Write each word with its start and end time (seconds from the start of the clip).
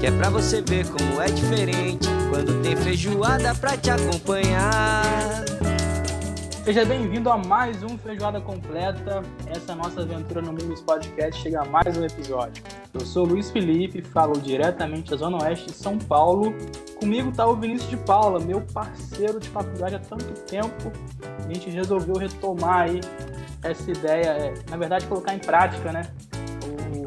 que 0.00 0.06
é 0.06 0.10
pra 0.10 0.28
você 0.28 0.60
ver 0.60 0.86
como 0.88 1.22
é 1.22 1.26
diferente 1.26 2.06
quando 2.28 2.62
tem 2.62 2.76
feijoada 2.76 3.54
pra 3.54 3.76
te 3.76 3.90
acompanhar. 3.90 5.44
Seja 6.64 6.84
bem-vindo 6.84 7.30
a 7.30 7.38
mais 7.38 7.82
um 7.82 7.96
Feijoada 7.96 8.40
Completa. 8.40 9.22
Essa 9.46 9.74
nossa 9.74 10.02
aventura 10.02 10.42
no 10.42 10.52
Mimos 10.52 10.82
Podcast 10.82 11.40
chega 11.40 11.62
a 11.62 11.64
mais 11.64 11.96
um 11.96 12.04
episódio. 12.04 12.62
Eu 12.92 13.00
sou 13.00 13.24
Luiz 13.24 13.50
Felipe, 13.50 14.02
falo 14.02 14.38
diretamente 14.38 15.10
da 15.12 15.16
Zona 15.16 15.42
Oeste 15.42 15.66
de 15.66 15.72
São 15.72 15.96
Paulo. 15.96 16.54
Comigo 17.00 17.30
está 17.30 17.46
o 17.46 17.56
Vinícius 17.56 17.88
de 17.88 17.96
Paula, 17.96 18.38
meu 18.40 18.60
parceiro 18.60 19.40
de 19.40 19.48
faculdade 19.48 19.94
há 19.94 19.98
tanto 20.00 20.26
tempo. 20.42 20.92
A 21.38 21.52
gente 21.52 21.70
resolveu 21.70 22.16
retomar 22.16 22.82
aí 22.82 23.00
essa 23.62 23.90
ideia, 23.90 24.28
é, 24.28 24.54
na 24.68 24.76
verdade, 24.76 25.06
colocar 25.06 25.34
em 25.34 25.38
prática, 25.38 25.90
né? 25.90 26.02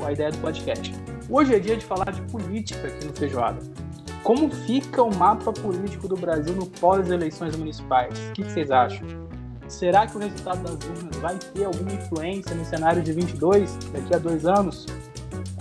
A 0.04 0.12
ideia 0.12 0.32
do 0.32 0.38
podcast. 0.40 0.94
Hoje 1.32 1.54
é 1.54 1.60
dia 1.60 1.78
de 1.78 1.86
falar 1.86 2.12
de 2.12 2.24
política 2.24 2.88
aqui 2.88 3.06
no 3.06 3.14
Feijoada. 3.14 3.60
Como 4.24 4.50
fica 4.50 5.04
o 5.04 5.16
mapa 5.16 5.54
político 5.54 6.08
do 6.08 6.18
Brasil 6.18 6.56
no 6.56 6.66
pós-eleições 6.66 7.56
municipais? 7.56 8.18
O 8.18 8.34
que 8.34 8.44
vocês 8.44 8.72
acham? 8.72 9.08
Será 9.68 10.08
que 10.08 10.18
o 10.18 10.20
resultado 10.20 10.64
das 10.64 10.90
urnas 10.90 11.16
vai 11.18 11.38
ter 11.54 11.66
alguma 11.66 11.92
influência 11.92 12.56
no 12.56 12.66
cenário 12.66 13.04
de 13.04 13.14
22, 13.14 13.78
daqui 13.94 14.16
a 14.16 14.18
dois 14.18 14.48
anos? 14.48 14.88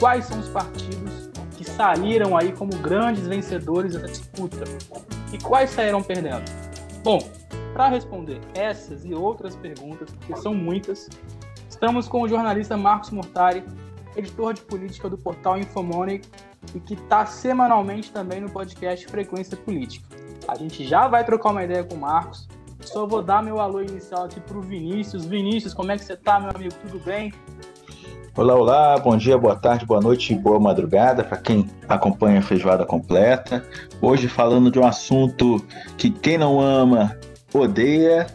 Quais 0.00 0.24
são 0.24 0.40
os 0.40 0.48
partidos 0.48 1.28
que 1.54 1.64
saíram 1.64 2.34
aí 2.34 2.50
como 2.52 2.74
grandes 2.78 3.26
vencedores 3.26 3.92
dessa 3.92 4.06
disputa? 4.06 4.64
E 5.34 5.36
quais 5.36 5.68
saíram 5.68 6.02
perdendo? 6.02 6.50
Bom, 7.04 7.18
para 7.74 7.88
responder 7.88 8.40
essas 8.54 9.04
e 9.04 9.12
outras 9.12 9.54
perguntas, 9.54 10.10
porque 10.12 10.34
são 10.36 10.54
muitas, 10.54 11.10
estamos 11.68 12.08
com 12.08 12.22
o 12.22 12.28
jornalista 12.28 12.74
Marcos 12.74 13.10
Mortari, 13.10 13.62
editor 14.18 14.52
de 14.52 14.60
política 14.62 15.08
do 15.08 15.16
portal 15.16 15.56
Infomonic 15.58 16.28
e 16.74 16.80
que 16.80 16.94
está 16.94 17.24
semanalmente 17.24 18.10
também 18.10 18.40
no 18.40 18.50
podcast 18.50 19.06
Frequência 19.06 19.56
Política. 19.56 20.06
A 20.46 20.56
gente 20.56 20.84
já 20.84 21.06
vai 21.06 21.24
trocar 21.24 21.50
uma 21.50 21.62
ideia 21.62 21.84
com 21.84 21.94
o 21.94 21.98
Marcos. 21.98 22.48
Só 22.80 23.06
vou 23.06 23.22
dar 23.22 23.42
meu 23.42 23.60
alô 23.60 23.80
inicial 23.80 24.24
aqui 24.24 24.40
para 24.40 24.56
o 24.56 24.60
Vinícius. 24.60 25.24
Vinícius, 25.24 25.72
como 25.72 25.92
é 25.92 25.96
que 25.96 26.04
você 26.04 26.14
está, 26.14 26.40
meu 26.40 26.50
amigo? 26.50 26.74
Tudo 26.82 26.98
bem? 27.04 27.32
Olá, 28.36 28.54
olá, 28.54 28.98
bom 28.98 29.16
dia, 29.16 29.36
boa 29.36 29.56
tarde, 29.56 29.84
boa 29.84 30.00
noite 30.00 30.32
e 30.32 30.36
boa 30.36 30.60
madrugada 30.60 31.24
para 31.24 31.36
quem 31.36 31.68
acompanha 31.88 32.38
a 32.38 32.42
feijoada 32.42 32.86
completa. 32.86 33.66
Hoje 34.00 34.28
falando 34.28 34.70
de 34.70 34.78
um 34.78 34.86
assunto 34.86 35.64
que 35.96 36.08
quem 36.08 36.38
não 36.38 36.60
ama 36.60 37.16
odeia, 37.52 38.26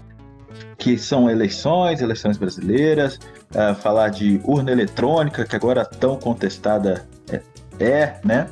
que 0.84 0.98
são 0.98 1.30
eleições, 1.30 2.02
eleições 2.02 2.38
brasileiras, 2.38 3.16
uh, 3.16 3.74
falar 3.74 4.10
de 4.10 4.42
urna 4.44 4.70
eletrônica, 4.70 5.46
que 5.46 5.56
agora 5.56 5.86
tão 5.86 6.18
contestada 6.18 7.08
é, 7.32 7.42
é 7.80 8.20
né? 8.22 8.50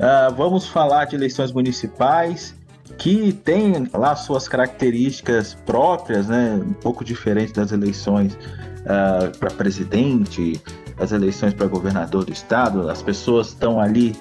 Uh, 0.00 0.34
vamos 0.34 0.66
falar 0.66 1.04
de 1.04 1.16
eleições 1.16 1.52
municipais, 1.52 2.54
que 2.96 3.30
tem 3.30 3.86
lá 3.92 4.16
suas 4.16 4.48
características 4.48 5.52
próprias, 5.66 6.28
né? 6.28 6.58
Um 6.66 6.72
pouco 6.72 7.04
diferente 7.04 7.52
das 7.52 7.70
eleições 7.72 8.32
uh, 8.32 9.36
para 9.38 9.50
presidente, 9.50 10.58
as 10.98 11.12
eleições 11.12 11.52
para 11.52 11.66
governador 11.66 12.24
do 12.24 12.32
estado. 12.32 12.88
As 12.88 13.02
pessoas 13.02 13.48
estão 13.48 13.78
ali 13.78 14.16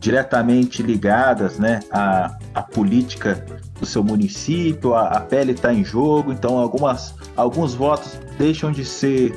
diretamente 0.00 0.82
ligadas, 0.82 1.58
né? 1.58 1.80
À, 1.90 2.34
à 2.54 2.62
política 2.62 3.44
do 3.84 3.90
seu 3.90 4.02
município, 4.02 4.94
a, 4.94 5.08
a 5.08 5.20
pele 5.20 5.52
está 5.52 5.72
em 5.72 5.84
jogo, 5.84 6.32
então 6.32 6.58
algumas, 6.58 7.14
alguns 7.36 7.74
votos 7.74 8.18
deixam 8.38 8.72
de 8.72 8.84
ser 8.84 9.32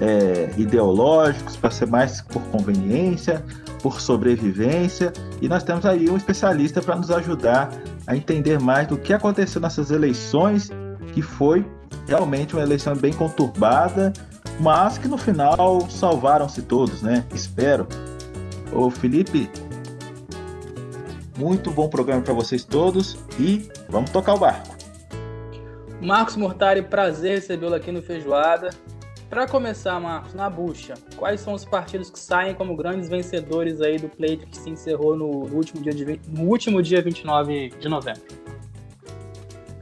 é, 0.00 0.50
ideológicos 0.56 1.56
para 1.56 1.70
ser 1.70 1.86
mais 1.86 2.20
por 2.22 2.40
conveniência, 2.44 3.44
por 3.82 4.00
sobrevivência, 4.00 5.12
e 5.40 5.48
nós 5.48 5.64
temos 5.64 5.84
aí 5.84 6.08
um 6.08 6.16
especialista 6.16 6.80
para 6.80 6.94
nos 6.94 7.10
ajudar 7.10 7.70
a 8.06 8.16
entender 8.16 8.60
mais 8.60 8.86
do 8.86 8.96
que 8.96 9.12
aconteceu 9.12 9.60
nessas 9.60 9.90
eleições, 9.90 10.70
que 11.12 11.20
foi 11.20 11.66
realmente 12.06 12.54
uma 12.54 12.62
eleição 12.62 12.94
bem 12.94 13.12
conturbada, 13.12 14.12
mas 14.60 14.96
que 14.96 15.08
no 15.08 15.18
final 15.18 15.86
salvaram-se 15.90 16.62
todos, 16.62 17.02
né? 17.02 17.24
Espero. 17.34 17.86
Ô 18.72 18.90
Felipe, 18.90 19.50
muito 21.42 21.72
bom 21.72 21.88
programa 21.88 22.22
para 22.22 22.32
vocês 22.32 22.64
todos 22.64 23.18
e 23.36 23.68
vamos 23.88 24.10
tocar 24.10 24.34
o 24.34 24.38
barco. 24.38 24.76
Marcos 26.00 26.36
Mortari, 26.36 26.82
prazer 26.82 27.34
recebê-lo 27.34 27.74
aqui 27.74 27.90
no 27.90 28.00
Feijoada. 28.00 28.70
Para 29.28 29.48
começar, 29.48 29.98
Marcos, 29.98 30.34
na 30.34 30.48
bucha, 30.48 30.94
quais 31.16 31.40
são 31.40 31.54
os 31.54 31.64
partidos 31.64 32.10
que 32.10 32.18
saem 32.18 32.54
como 32.54 32.76
grandes 32.76 33.08
vencedores 33.08 33.80
aí 33.80 33.98
do 33.98 34.08
pleito 34.08 34.46
que 34.46 34.56
se 34.56 34.70
encerrou 34.70 35.16
no, 35.16 35.26
último, 35.52 35.82
dia 35.82 35.92
de, 35.92 36.20
no 36.28 36.44
último 36.44 36.80
dia 36.80 37.02
29 37.02 37.70
de 37.70 37.88
novembro? 37.88 38.22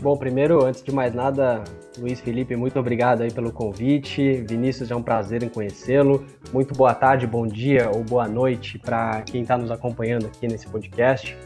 Bom, 0.01 0.17
primeiro, 0.17 0.65
antes 0.65 0.83
de 0.83 0.93
mais 0.93 1.13
nada, 1.13 1.63
Luiz 1.99 2.21
Felipe, 2.21 2.57
muito 2.57 2.79
obrigado 2.79 3.23
aí 3.23 3.31
pelo 3.31 3.53
convite. 3.53 4.45
Vinícius, 4.49 4.91
é 4.91 4.97
um 4.97 5.03
prazer 5.03 5.43
em 5.43 5.49
conhecê-lo. 5.49 6.25
Muito 6.55 6.73
boa 6.75 6.95
tarde, 6.95 7.27
bom 7.27 7.47
dia 7.47 7.91
ou 7.95 8.03
boa 8.03 8.27
noite 8.27 8.79
para 8.79 9.21
quem 9.23 9.43
está 9.43 9.59
nos 9.59 9.71
acompanhando 9.71 10.27
aqui 10.27 10.49
nesse 10.49 10.67
podcast. 10.69 11.37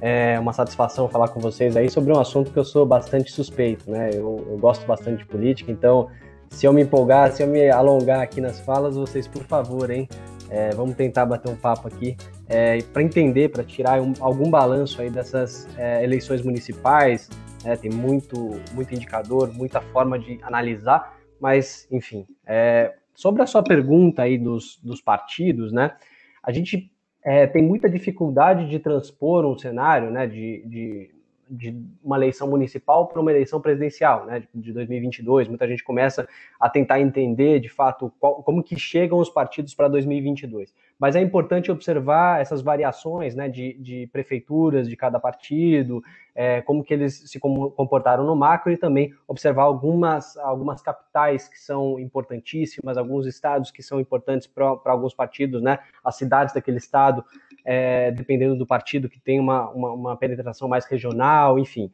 É 0.00 0.38
uma 0.38 0.52
satisfação 0.52 1.08
falar 1.08 1.28
com 1.28 1.40
vocês 1.40 1.76
aí 1.76 1.88
sobre 1.88 2.12
um 2.12 2.20
assunto 2.20 2.50
que 2.50 2.58
eu 2.58 2.64
sou 2.64 2.84
bastante 2.84 3.32
suspeito, 3.32 3.90
né? 3.90 4.10
Eu, 4.12 4.46
eu 4.50 4.58
gosto 4.58 4.86
bastante 4.86 5.18
de 5.18 5.26
política, 5.26 5.72
então 5.72 6.10
se 6.50 6.66
eu 6.66 6.72
me 6.72 6.82
empolgar, 6.82 7.32
se 7.32 7.42
eu 7.42 7.46
me 7.46 7.68
alongar 7.70 8.20
aqui 8.20 8.40
nas 8.40 8.60
falas, 8.60 8.96
vocês, 8.96 9.26
por 9.26 9.44
favor, 9.44 9.90
hein? 9.90 10.08
É, 10.48 10.70
vamos 10.70 10.94
tentar 10.94 11.26
bater 11.26 11.50
um 11.50 11.56
papo 11.56 11.88
aqui 11.88 12.16
é, 12.48 12.78
para 12.92 13.02
entender, 13.02 13.50
para 13.50 13.64
tirar 13.64 14.00
um, 14.00 14.12
algum 14.20 14.48
balanço 14.48 15.02
aí 15.02 15.10
dessas 15.10 15.68
é, 15.76 16.04
eleições 16.04 16.42
municipais. 16.42 17.28
Né? 17.64 17.76
tem 17.76 17.90
muito, 17.90 18.60
muito 18.72 18.94
indicador, 18.94 19.52
muita 19.52 19.80
forma 19.80 20.18
de 20.18 20.38
analisar, 20.42 21.16
mas, 21.40 21.88
enfim. 21.90 22.24
É, 22.46 22.94
sobre 23.12 23.42
a 23.42 23.46
sua 23.46 23.62
pergunta 23.62 24.22
aí 24.22 24.38
dos, 24.38 24.78
dos 24.82 25.00
partidos, 25.00 25.72
né? 25.72 25.96
A 26.42 26.52
gente 26.52 26.92
é, 27.26 27.44
tem 27.44 27.60
muita 27.60 27.90
dificuldade 27.90 28.68
de 28.68 28.78
transpor 28.78 29.44
um 29.44 29.58
cenário, 29.58 30.12
né? 30.12 30.28
de, 30.28 30.62
de 30.64 31.10
de 31.48 31.76
uma 32.02 32.16
eleição 32.16 32.48
municipal 32.48 33.06
para 33.06 33.20
uma 33.20 33.30
eleição 33.30 33.60
presidencial, 33.60 34.26
né, 34.26 34.42
de 34.54 34.72
2022. 34.72 35.48
Muita 35.48 35.66
gente 35.66 35.84
começa 35.84 36.28
a 36.58 36.68
tentar 36.68 37.00
entender, 37.00 37.60
de 37.60 37.68
fato, 37.68 38.12
qual, 38.18 38.42
como 38.42 38.62
que 38.62 38.78
chegam 38.78 39.18
os 39.18 39.30
partidos 39.30 39.74
para 39.74 39.88
2022. 39.88 40.74
Mas 40.98 41.14
é 41.14 41.20
importante 41.20 41.70
observar 41.70 42.40
essas 42.40 42.62
variações, 42.62 43.34
né, 43.34 43.48
de, 43.48 43.74
de 43.74 44.08
prefeituras 44.12 44.88
de 44.88 44.96
cada 44.96 45.20
partido, 45.20 46.02
é, 46.34 46.60
como 46.62 46.82
que 46.82 46.94
eles 46.94 47.22
se 47.26 47.38
comportaram 47.38 48.24
no 48.24 48.34
macro 48.34 48.72
e 48.72 48.76
também 48.76 49.12
observar 49.28 49.64
algumas, 49.64 50.36
algumas 50.38 50.82
capitais 50.82 51.48
que 51.48 51.58
são 51.60 51.98
importantíssimas, 52.00 52.96
alguns 52.96 53.26
estados 53.26 53.70
que 53.70 53.82
são 53.82 54.00
importantes 54.00 54.46
para 54.46 54.78
alguns 54.86 55.14
partidos, 55.14 55.62
né, 55.62 55.78
as 56.04 56.16
cidades 56.16 56.54
daquele 56.54 56.78
estado 56.78 57.24
é, 57.66 58.12
dependendo 58.12 58.54
do 58.54 58.64
partido 58.64 59.08
que 59.08 59.18
tem 59.18 59.40
uma, 59.40 59.68
uma, 59.70 59.92
uma 59.92 60.16
penetração 60.16 60.68
mais 60.68 60.86
regional, 60.86 61.58
enfim. 61.58 61.90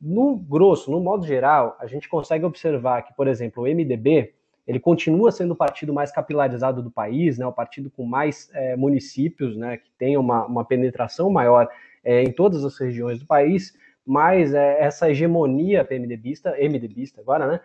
No 0.00 0.36
grosso, 0.36 0.90
no 0.90 1.00
modo 1.00 1.26
geral, 1.26 1.76
a 1.80 1.86
gente 1.86 2.08
consegue 2.08 2.44
observar 2.44 3.02
que, 3.02 3.12
por 3.14 3.26
exemplo, 3.26 3.64
o 3.64 3.66
MDB 3.66 4.32
ele 4.68 4.78
continua 4.78 5.32
sendo 5.32 5.52
o 5.52 5.56
partido 5.56 5.92
mais 5.92 6.12
capilarizado 6.12 6.82
do 6.82 6.90
país, 6.90 7.38
né, 7.38 7.46
o 7.46 7.52
partido 7.52 7.90
com 7.90 8.04
mais 8.04 8.48
é, 8.52 8.76
municípios, 8.76 9.56
né, 9.56 9.76
que 9.78 9.90
tem 9.98 10.16
uma, 10.16 10.44
uma 10.46 10.64
penetração 10.64 11.30
maior 11.30 11.68
é, 12.04 12.22
em 12.22 12.32
todas 12.32 12.64
as 12.64 12.78
regiões 12.78 13.18
do 13.18 13.26
país, 13.26 13.76
mas 14.04 14.54
é, 14.54 14.80
essa 14.80 15.10
hegemonia 15.10 15.84
PMDBista, 15.84 16.56
MDBista 16.58 17.20
agora, 17.20 17.46
né, 17.46 17.60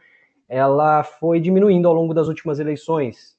ela 0.47 1.03
foi 1.03 1.39
diminuindo 1.39 1.87
ao 1.87 1.93
longo 1.93 2.13
das 2.13 2.27
últimas 2.27 2.59
eleições. 2.59 3.37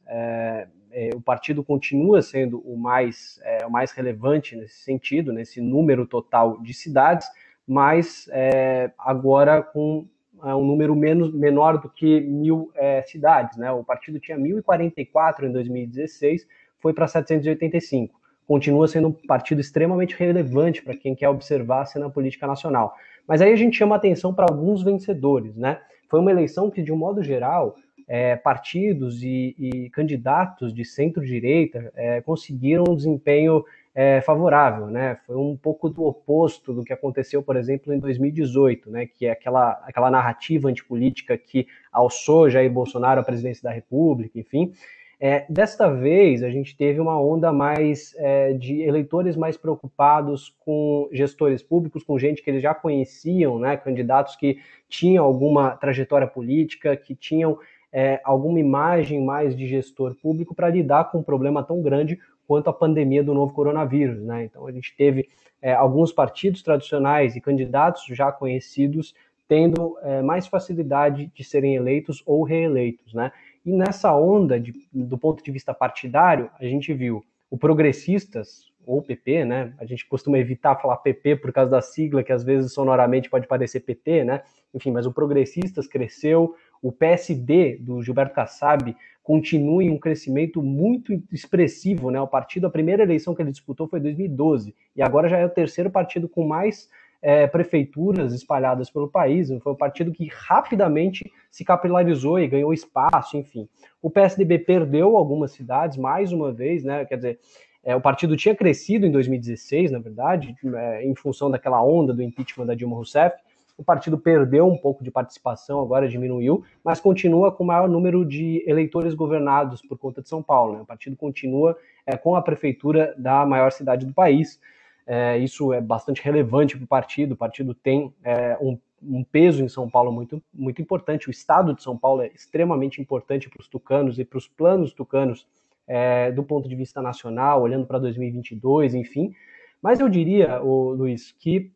É, 0.92 1.10
o 1.14 1.20
partido 1.20 1.64
continua 1.64 2.20
sendo 2.20 2.60
o 2.60 2.76
mais, 2.76 3.40
é, 3.42 3.66
o 3.66 3.70
mais 3.70 3.92
relevante 3.92 4.54
nesse 4.54 4.82
sentido, 4.82 5.32
nesse 5.32 5.60
número 5.60 6.06
total 6.06 6.60
de 6.60 6.74
cidades, 6.74 7.26
mas 7.66 8.28
é, 8.30 8.90
agora 8.98 9.62
com 9.62 10.06
é, 10.44 10.54
um 10.54 10.64
número 10.64 10.94
menos, 10.94 11.32
menor 11.32 11.78
do 11.78 11.88
que 11.88 12.20
mil 12.20 12.70
é, 12.74 13.02
cidades. 13.02 13.56
Né? 13.56 13.70
O 13.70 13.84
partido 13.84 14.20
tinha 14.20 14.36
1.044 14.36 15.44
em 15.44 15.52
2016, 15.52 16.46
foi 16.78 16.92
para 16.92 17.06
785. 17.06 18.20
Continua 18.46 18.88
sendo 18.88 19.08
um 19.08 19.12
partido 19.12 19.60
extremamente 19.60 20.16
relevante 20.16 20.82
para 20.82 20.96
quem 20.96 21.14
quer 21.14 21.28
observar 21.28 21.82
a 21.82 21.86
cena 21.86 22.10
política 22.10 22.46
nacional. 22.46 22.94
Mas 23.26 23.40
aí 23.40 23.52
a 23.52 23.56
gente 23.56 23.76
chama 23.76 23.94
atenção 23.94 24.34
para 24.34 24.46
alguns 24.50 24.82
vencedores, 24.82 25.56
né? 25.56 25.80
Foi 26.10 26.20
uma 26.20 26.30
eleição 26.30 26.70
que, 26.70 26.82
de 26.82 26.92
um 26.92 26.96
modo 26.96 27.22
geral, 27.22 27.76
é, 28.12 28.36
partidos 28.36 29.22
e, 29.22 29.56
e, 29.58 29.88
candidatos 29.88 30.74
de 30.74 30.84
centro-direita 30.84 31.90
é, 31.96 32.20
conseguiram 32.20 32.84
um 32.86 32.94
desempenho 32.94 33.64
é, 33.94 34.20
favorável, 34.20 34.88
né? 34.88 35.16
Foi 35.26 35.34
um 35.34 35.56
pouco 35.56 35.88
do 35.88 36.04
oposto 36.04 36.74
do 36.74 36.84
que 36.84 36.92
aconteceu, 36.92 37.42
por 37.42 37.56
exemplo, 37.56 37.90
em 37.90 37.98
2018, 37.98 38.90
né? 38.90 39.06
Que 39.06 39.24
é 39.24 39.30
aquela, 39.30 39.82
aquela 39.86 40.10
narrativa 40.10 40.68
antipolítica 40.68 41.38
que 41.38 41.66
alçou 41.90 42.50
Jair 42.50 42.70
Bolsonaro 42.70 43.22
à 43.22 43.24
presidência 43.24 43.62
da 43.62 43.70
República, 43.70 44.38
enfim. 44.38 44.74
É, 45.18 45.46
desta 45.48 45.88
vez, 45.88 46.42
a 46.42 46.50
gente 46.50 46.76
teve 46.76 47.00
uma 47.00 47.18
onda 47.18 47.50
mais 47.50 48.14
é, 48.18 48.52
de 48.52 48.82
eleitores 48.82 49.36
mais 49.36 49.56
preocupados 49.56 50.54
com 50.66 51.08
gestores 51.12 51.62
públicos, 51.62 52.04
com 52.04 52.18
gente 52.18 52.42
que 52.42 52.50
eles 52.50 52.62
já 52.62 52.74
conheciam, 52.74 53.58
né, 53.58 53.74
candidatos 53.78 54.36
que 54.36 54.58
tinham 54.86 55.24
alguma 55.24 55.76
trajetória 55.76 56.26
política, 56.26 56.94
que 56.94 57.14
tinham 57.14 57.58
é, 57.92 58.20
alguma 58.24 58.58
imagem 58.58 59.22
mais 59.22 59.54
de 59.54 59.66
gestor 59.66 60.14
público 60.14 60.54
para 60.54 60.70
lidar 60.70 61.10
com 61.10 61.18
um 61.18 61.22
problema 61.22 61.62
tão 61.62 61.82
grande 61.82 62.18
quanto 62.46 62.70
a 62.70 62.72
pandemia 62.72 63.22
do 63.22 63.34
novo 63.34 63.52
coronavírus. 63.52 64.22
Né? 64.22 64.44
Então, 64.44 64.66
a 64.66 64.72
gente 64.72 64.94
teve 64.96 65.28
é, 65.60 65.74
alguns 65.74 66.12
partidos 66.12 66.62
tradicionais 66.62 67.36
e 67.36 67.40
candidatos 67.40 68.04
já 68.06 68.32
conhecidos 68.32 69.14
tendo 69.46 69.98
é, 70.02 70.22
mais 70.22 70.46
facilidade 70.46 71.30
de 71.34 71.44
serem 71.44 71.74
eleitos 71.74 72.22
ou 72.24 72.42
reeleitos. 72.42 73.12
Né? 73.12 73.30
E 73.64 73.70
nessa 73.70 74.16
onda, 74.16 74.58
de, 74.58 74.72
do 74.92 75.18
ponto 75.18 75.44
de 75.44 75.50
vista 75.50 75.74
partidário, 75.74 76.50
a 76.58 76.64
gente 76.64 76.92
viu 76.94 77.22
o 77.50 77.58
Progressistas, 77.58 78.72
ou 78.86 79.02
PP, 79.02 79.44
né? 79.44 79.72
A 79.78 79.84
gente 79.84 80.06
costuma 80.06 80.38
evitar 80.38 80.76
falar 80.76 80.96
PP 80.96 81.36
por 81.36 81.52
causa 81.52 81.70
da 81.70 81.80
sigla, 81.80 82.22
que 82.22 82.32
às 82.32 82.42
vezes 82.42 82.72
sonoramente 82.72 83.30
pode 83.30 83.46
parecer 83.46 83.80
PT, 83.80 84.24
né? 84.24 84.42
Enfim, 84.74 84.90
mas 84.90 85.06
o 85.06 85.12
Progressistas 85.12 85.86
cresceu, 85.86 86.54
o 86.82 86.90
PSD 86.90 87.78
do 87.80 88.02
Gilberto 88.02 88.34
Kassab 88.34 88.94
continua 89.22 89.84
em 89.84 89.90
um 89.90 89.98
crescimento 89.98 90.60
muito 90.60 91.22
expressivo, 91.30 92.10
né? 92.10 92.20
O 92.20 92.26
partido, 92.26 92.66
a 92.66 92.70
primeira 92.70 93.04
eleição 93.04 93.34
que 93.34 93.40
ele 93.40 93.52
disputou 93.52 93.86
foi 93.86 94.00
em 94.00 94.02
2012, 94.02 94.74
e 94.96 95.00
agora 95.00 95.28
já 95.28 95.38
é 95.38 95.46
o 95.46 95.50
terceiro 95.50 95.90
partido 95.90 96.28
com 96.28 96.44
mais 96.44 96.90
é, 97.22 97.46
prefeituras 97.46 98.34
espalhadas 98.34 98.90
pelo 98.90 99.08
país. 99.08 99.48
Foi 99.62 99.72
um 99.72 99.76
partido 99.76 100.10
que 100.10 100.28
rapidamente 100.30 101.30
se 101.50 101.64
capilarizou 101.64 102.40
e 102.40 102.48
ganhou 102.48 102.74
espaço, 102.74 103.36
enfim. 103.36 103.68
O 104.02 104.10
PSDB 104.10 104.58
perdeu 104.58 105.16
algumas 105.16 105.52
cidades, 105.52 105.96
mais 105.96 106.32
uma 106.32 106.52
vez, 106.52 106.82
né? 106.82 107.04
Quer 107.04 107.16
dizer, 107.16 107.38
é, 107.84 107.94
o 107.94 108.00
partido 108.00 108.36
tinha 108.36 108.54
crescido 108.54 109.06
em 109.06 109.10
2016, 109.12 109.92
na 109.92 110.00
verdade, 110.00 110.54
é, 110.74 111.06
em 111.06 111.14
função 111.14 111.48
daquela 111.48 111.82
onda 111.82 112.12
do 112.12 112.22
impeachment 112.22 112.66
da 112.66 112.74
Dilma 112.74 112.96
Rousseff. 112.96 113.36
O 113.82 113.84
partido 113.84 114.16
perdeu 114.16 114.68
um 114.68 114.78
pouco 114.78 115.02
de 115.02 115.10
participação, 115.10 115.82
agora 115.82 116.08
diminuiu, 116.08 116.64
mas 116.84 117.00
continua 117.00 117.50
com 117.50 117.64
o 117.64 117.66
maior 117.66 117.88
número 117.88 118.24
de 118.24 118.62
eleitores 118.64 119.12
governados 119.12 119.82
por 119.82 119.98
conta 119.98 120.22
de 120.22 120.28
São 120.28 120.40
Paulo. 120.40 120.74
Né? 120.74 120.82
O 120.82 120.86
partido 120.86 121.16
continua 121.16 121.76
é, 122.06 122.16
com 122.16 122.36
a 122.36 122.42
prefeitura 122.42 123.12
da 123.18 123.44
maior 123.44 123.72
cidade 123.72 124.06
do 124.06 124.14
país. 124.14 124.60
É, 125.04 125.36
isso 125.36 125.72
é 125.72 125.80
bastante 125.80 126.22
relevante 126.22 126.76
para 126.76 126.84
o 126.84 126.86
partido. 126.86 127.32
O 127.32 127.36
partido 127.36 127.74
tem 127.74 128.14
é, 128.22 128.56
um, 128.60 128.78
um, 129.02 129.24
peso 129.24 129.64
em 129.64 129.68
São 129.68 129.90
Paulo 129.90 130.12
muito, 130.12 130.40
muito 130.54 130.80
importante. 130.80 131.28
O 131.28 131.32
estado 131.32 131.74
de 131.74 131.82
São 131.82 131.98
Paulo 131.98 132.22
é 132.22 132.28
extremamente 132.28 133.00
importante 133.00 133.50
para 133.50 133.60
os 133.60 133.66
tucanos 133.66 134.16
e 134.16 134.24
para 134.24 134.38
os 134.38 134.46
planos 134.46 134.92
tucanos 134.92 135.44
é, 135.88 136.30
do 136.30 136.44
ponto 136.44 136.68
de 136.68 136.76
vista 136.76 137.02
nacional, 137.02 137.60
olhando 137.60 137.84
para 137.84 137.98
2022, 137.98 138.94
enfim. 138.94 139.34
Mas 139.82 139.98
eu 139.98 140.08
diria, 140.08 140.62
o 140.62 140.92
Luiz, 140.92 141.32
que 141.32 141.72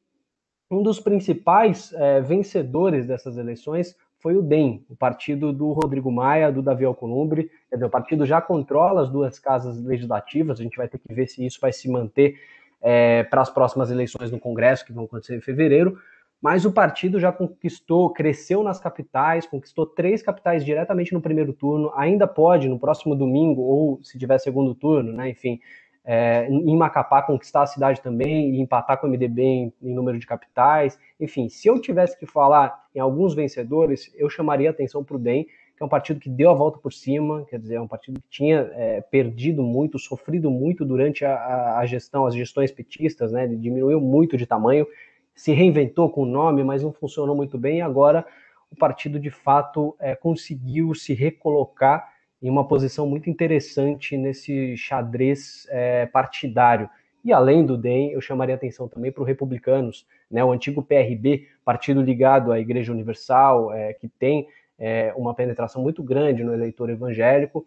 um 0.70 0.82
dos 0.82 1.00
principais 1.00 1.92
é, 1.92 2.20
vencedores 2.20 3.06
dessas 3.06 3.36
eleições 3.36 3.96
foi 4.18 4.36
o 4.36 4.42
DEM, 4.42 4.84
o 4.90 4.96
partido 4.96 5.52
do 5.52 5.72
Rodrigo 5.72 6.10
Maia, 6.10 6.50
do 6.50 6.62
Davi 6.62 6.84
Alcolumbre. 6.84 7.50
Quer 7.68 7.76
dizer, 7.76 7.86
o 7.86 7.90
partido 7.90 8.26
já 8.26 8.40
controla 8.40 9.02
as 9.02 9.10
duas 9.10 9.38
casas 9.38 9.80
legislativas, 9.80 10.58
a 10.58 10.62
gente 10.62 10.76
vai 10.76 10.88
ter 10.88 10.98
que 10.98 11.14
ver 11.14 11.26
se 11.28 11.44
isso 11.44 11.60
vai 11.60 11.72
se 11.72 11.88
manter 11.88 12.36
é, 12.82 13.22
para 13.24 13.42
as 13.42 13.50
próximas 13.50 13.90
eleições 13.90 14.30
no 14.30 14.40
Congresso, 14.40 14.84
que 14.84 14.92
vão 14.92 15.04
acontecer 15.04 15.36
em 15.36 15.40
fevereiro, 15.40 15.98
mas 16.40 16.64
o 16.64 16.72
partido 16.72 17.18
já 17.18 17.32
conquistou, 17.32 18.12
cresceu 18.12 18.62
nas 18.62 18.78
capitais, 18.78 19.46
conquistou 19.46 19.86
três 19.86 20.22
capitais 20.22 20.64
diretamente 20.64 21.12
no 21.12 21.20
primeiro 21.20 21.52
turno, 21.52 21.92
ainda 21.94 22.26
pode 22.26 22.68
no 22.68 22.78
próximo 22.78 23.14
domingo, 23.14 23.62
ou 23.62 24.00
se 24.02 24.18
tiver 24.18 24.38
segundo 24.38 24.74
turno, 24.74 25.12
né, 25.12 25.30
enfim, 25.30 25.60
é, 26.08 26.46
em 26.48 26.76
Macapá 26.76 27.20
conquistar 27.20 27.62
a 27.62 27.66
cidade 27.66 28.00
também 28.00 28.54
e 28.54 28.60
empatar 28.60 29.00
com 29.00 29.08
o 29.08 29.10
MDB 29.10 29.42
em, 29.42 29.72
em, 29.82 29.92
número 29.92 30.16
de 30.20 30.26
capitais. 30.26 30.96
Enfim, 31.18 31.48
se 31.48 31.66
eu 31.66 31.80
tivesse 31.80 32.16
que 32.16 32.24
falar 32.24 32.86
em 32.94 33.00
alguns 33.00 33.34
vencedores, 33.34 34.14
eu 34.14 34.30
chamaria 34.30 34.70
atenção 34.70 35.02
para 35.02 35.16
o 35.16 35.18
DEM, 35.18 35.44
que 35.44 35.82
é 35.82 35.84
um 35.84 35.88
partido 35.88 36.20
que 36.20 36.30
deu 36.30 36.48
a 36.48 36.54
volta 36.54 36.78
por 36.78 36.92
cima, 36.92 37.44
quer 37.50 37.58
dizer, 37.58 37.74
é 37.74 37.80
um 37.80 37.88
partido 37.88 38.20
que 38.20 38.28
tinha 38.30 38.70
é, 38.74 39.00
perdido 39.00 39.64
muito, 39.64 39.98
sofrido 39.98 40.48
muito 40.48 40.84
durante 40.84 41.24
a, 41.24 41.76
a, 41.78 41.84
gestão, 41.84 42.24
as 42.24 42.34
gestões 42.34 42.70
petistas, 42.70 43.32
né? 43.32 43.44
Ele 43.44 43.56
diminuiu 43.56 44.00
muito 44.00 44.36
de 44.36 44.46
tamanho, 44.46 44.86
se 45.34 45.52
reinventou 45.52 46.08
com 46.08 46.22
o 46.22 46.26
nome, 46.26 46.62
mas 46.62 46.84
não 46.84 46.92
funcionou 46.92 47.34
muito 47.34 47.58
bem, 47.58 47.78
e 47.78 47.82
agora 47.82 48.24
o 48.70 48.76
partido 48.76 49.18
de 49.18 49.30
fato 49.30 49.94
é, 49.98 50.14
conseguiu 50.14 50.94
se 50.94 51.12
recolocar 51.12 52.15
em 52.42 52.50
uma 52.50 52.66
posição 52.66 53.06
muito 53.06 53.30
interessante 53.30 54.16
nesse 54.16 54.76
xadrez 54.76 55.66
é, 55.70 56.06
partidário. 56.06 56.88
E 57.24 57.32
além 57.32 57.64
do 57.64 57.76
DEM, 57.76 58.12
eu 58.12 58.20
chamaria 58.20 58.54
atenção 58.54 58.86
também 58.86 59.10
para 59.10 59.22
os 59.22 59.26
republicanos, 59.26 60.06
né, 60.30 60.44
o 60.44 60.52
antigo 60.52 60.82
PRB, 60.82 61.48
partido 61.64 62.00
ligado 62.00 62.52
à 62.52 62.60
Igreja 62.60 62.92
Universal, 62.92 63.72
é, 63.72 63.92
que 63.94 64.08
tem 64.08 64.46
é, 64.78 65.12
uma 65.16 65.34
penetração 65.34 65.82
muito 65.82 66.02
grande 66.02 66.44
no 66.44 66.52
eleitor 66.52 66.90
evangélico, 66.90 67.66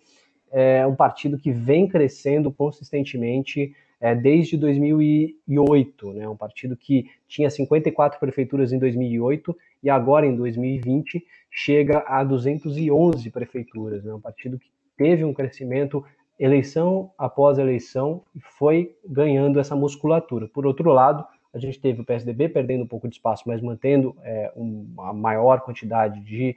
é 0.51 0.86
um 0.88 0.95
partido 0.95 1.38
que 1.38 1.51
vem 1.51 1.88
crescendo 1.88 2.51
consistentemente 2.51 3.75
é, 4.00 4.16
desde 4.16 4.56
2008, 4.57 6.13
né, 6.13 6.28
um 6.28 6.36
partido 6.36 6.75
que 6.75 7.10
tinha 7.28 7.50
54 7.50 8.19
prefeituras 8.19 8.72
em 8.72 8.80
2008 8.80 9.56
e 9.84 9.90
agora 9.90 10.25
em 10.25 10.36
2020 10.36 11.25
chega 11.51 12.04
a 12.07 12.24
211 12.24 13.30
prefeituras, 13.30 14.03
né, 14.03 14.13
um 14.13 14.22
partido 14.22 14.58
que 14.58 14.70
teve 14.98 15.24
um 15.24 15.34
crescimento 15.34 16.03
eleição 16.39 17.12
após 17.18 17.58
eleição 17.58 18.24
e 18.34 18.39
foi 18.39 18.96
ganhando 19.06 19.60
essa 19.60 19.75
musculatura. 19.75 20.48
Por 20.48 20.65
outro 20.65 20.89
lado, 20.91 21.25
a 21.53 21.60
gente 21.60 21.79
teve 21.79 22.01
o 22.01 22.06
PSDB 22.06 22.48
perdendo 22.48 22.84
um 22.84 22.88
pouco 22.88 23.10
de 23.10 23.15
espaço, 23.15 23.44
mas 23.46 23.62
mantendo 23.62 24.15
é, 24.24 24.51
uma 24.56 25.12
maior 25.13 25.62
quantidade 25.62 26.22
de 26.22 26.56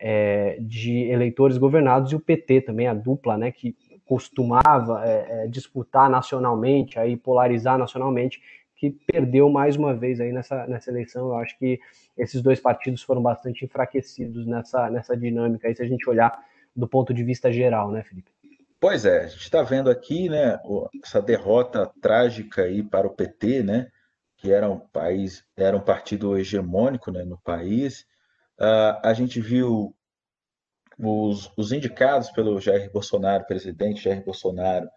é, 0.00 0.56
de 0.60 1.10
eleitores 1.10 1.58
governados 1.58 2.12
e 2.12 2.14
o 2.16 2.20
PT 2.20 2.60
também, 2.60 2.86
a 2.86 2.94
dupla, 2.94 3.36
né, 3.36 3.50
que 3.50 3.74
costumava 4.08 5.04
é, 5.04 5.44
é, 5.44 5.46
disputar 5.46 6.08
nacionalmente, 6.08 6.98
aí 6.98 7.16
polarizar 7.16 7.76
nacionalmente, 7.76 8.40
que 8.74 8.90
perdeu 8.90 9.50
mais 9.50 9.76
uma 9.76 9.94
vez 9.94 10.18
aí 10.20 10.32
nessa, 10.32 10.66
nessa 10.66 10.90
eleição. 10.90 11.28
Eu 11.28 11.36
acho 11.36 11.58
que 11.58 11.78
esses 12.16 12.40
dois 12.40 12.58
partidos 12.58 13.02
foram 13.02 13.20
bastante 13.20 13.64
enfraquecidos 13.64 14.46
nessa, 14.46 14.88
nessa 14.88 15.16
dinâmica, 15.16 15.68
aí, 15.68 15.76
se 15.76 15.82
a 15.82 15.86
gente 15.86 16.08
olhar 16.08 16.42
do 16.74 16.88
ponto 16.88 17.12
de 17.12 17.22
vista 17.22 17.52
geral, 17.52 17.90
né, 17.90 18.02
Felipe? 18.02 18.30
Pois 18.80 19.04
é, 19.04 19.24
a 19.24 19.26
gente 19.26 19.42
está 19.42 19.62
vendo 19.62 19.90
aqui, 19.90 20.28
né, 20.28 20.58
essa 21.04 21.20
derrota 21.20 21.90
trágica 22.00 22.62
aí 22.62 22.82
para 22.82 23.06
o 23.06 23.10
PT, 23.10 23.62
né, 23.62 23.88
que 24.36 24.52
era 24.52 24.70
um 24.70 24.78
país, 24.78 25.44
era 25.56 25.76
um 25.76 25.80
partido 25.80 26.38
hegemônico, 26.38 27.10
né, 27.10 27.24
no 27.24 27.36
país, 27.38 28.06
Uh, 28.58 28.98
a 29.04 29.12
gente 29.14 29.40
viu 29.40 29.94
os, 30.98 31.50
os, 31.56 31.72
indicados 31.72 32.30
pelo 32.30 32.60
Jair 32.60 32.90
Bolsonaro, 32.90 33.46
presidente 33.46 34.02
Jair 34.02 34.24
Bolsonaro, 34.24 34.88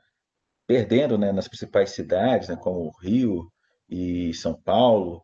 perdendo 0.65 1.17
né, 1.17 1.31
nas 1.31 1.47
principais 1.47 1.91
cidades, 1.91 2.49
né, 2.49 2.55
como 2.55 2.91
Rio 3.01 3.51
e 3.87 4.33
São 4.33 4.53
Paulo. 4.53 5.23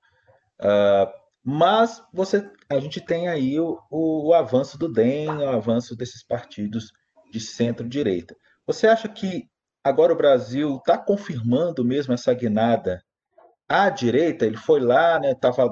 Uh, 0.60 1.12
mas 1.44 2.04
você, 2.14 2.50
a 2.70 2.80
gente 2.80 3.02
tem 3.02 3.28
aí 3.28 3.60
o, 3.60 3.80
o, 3.90 4.28
o 4.28 4.34
avanço 4.34 4.78
do 4.78 4.92
DEM, 4.92 5.30
o 5.30 5.50
avanço 5.50 5.96
desses 5.96 6.24
partidos 6.24 6.92
de 7.32 7.40
centro-direita. 7.40 8.36
Você 8.66 8.88
acha 8.88 9.08
que 9.08 9.50
agora 9.84 10.14
o 10.14 10.18
Brasil 10.18 10.78
está 10.78 10.98
confirmando 10.98 11.84
mesmo 11.84 12.14
essa 12.14 12.34
guinada 12.34 13.02
à 13.68 13.90
direita? 13.90 14.46
Ele 14.46 14.58
foi 14.58 14.80
lá, 14.82 15.20
estava 15.24 15.68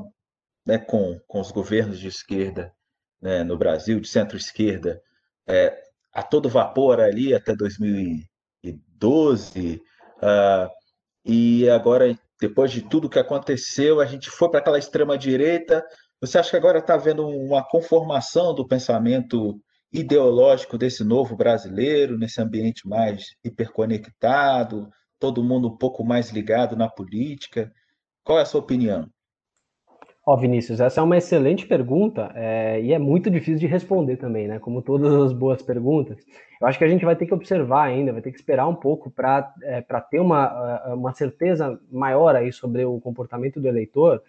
né, 0.66 0.78
né, 0.78 0.78
com, 0.78 1.20
com 1.28 1.42
os 1.42 1.52
governos 1.52 2.00
de 2.00 2.08
esquerda 2.08 2.74
né, 3.22 3.44
no 3.44 3.58
Brasil, 3.58 4.00
de 4.00 4.08
centro-esquerda, 4.08 5.02
é, 5.48 5.76
a 6.14 6.24
todo 6.24 6.50
vapor 6.50 7.00
ali 7.00 7.34
até 7.34 7.56
2012, 7.56 9.82
uh, 10.22 10.70
e 11.26 11.68
agora, 11.70 12.16
depois 12.40 12.72
de 12.72 12.84
tudo 12.84 13.10
que 13.10 13.18
aconteceu, 13.18 14.00
a 14.00 14.06
gente 14.06 14.30
foi 14.30 14.50
para 14.50 14.60
aquela 14.60 14.78
extrema-direita. 14.78 15.84
Você 16.22 16.38
acha 16.38 16.52
que 16.52 16.58
agora 16.58 16.80
está 16.80 16.94
havendo 16.94 17.28
uma 17.28 17.64
conformação 17.68 18.54
do 18.54 18.68
pensamento 18.68 19.60
ideológico 19.92 20.78
desse 20.78 21.04
novo 21.04 21.36
brasileiro, 21.36 22.18
nesse 22.18 22.40
ambiente 22.42 22.88
mais 22.88 23.36
hiperconectado, 23.44 24.90
todo 25.20 25.44
mundo 25.44 25.70
um 25.70 25.78
pouco 25.78 26.04
mais 26.04 26.30
ligado 26.30 26.76
na 26.76 26.90
política? 26.90 27.72
Qual 28.24 28.38
é 28.38 28.44
a 28.44 28.46
sua 28.46 28.62
opinião? 28.62 29.10
Ó, 30.28 30.34
oh, 30.34 30.38
Vinícius, 30.38 30.80
essa 30.80 31.00
é 31.00 31.04
uma 31.04 31.18
excelente 31.18 31.68
pergunta 31.68 32.32
é, 32.34 32.82
e 32.82 32.92
é 32.92 32.98
muito 32.98 33.30
difícil 33.30 33.60
de 33.60 33.68
responder 33.68 34.18
também, 34.18 34.48
né? 34.48 34.58
Como 34.58 34.82
todas 34.82 35.14
as 35.14 35.32
boas 35.32 35.62
perguntas. 35.62 36.18
Eu 36.60 36.66
acho 36.66 36.80
que 36.80 36.84
a 36.84 36.88
gente 36.88 37.06
vai 37.06 37.16
ter 37.16 37.28
que 37.28 37.34
observar 37.34 37.84
ainda, 37.84 38.12
vai 38.12 38.24
ter 38.24 38.32
que 38.32 38.38
esperar 38.38 38.68
um 38.68 38.74
pouco 38.74 39.12
para 39.12 39.54
é, 39.62 39.86
ter 40.10 40.20
uma, 40.20 40.96
uma 40.96 41.14
certeza 41.14 41.80
maior 41.92 42.36
aí 42.36 42.52
sobre 42.52 42.84
o 42.84 43.00
comportamento 43.00 43.62
do 43.62 43.68
eleitor. 43.68 44.24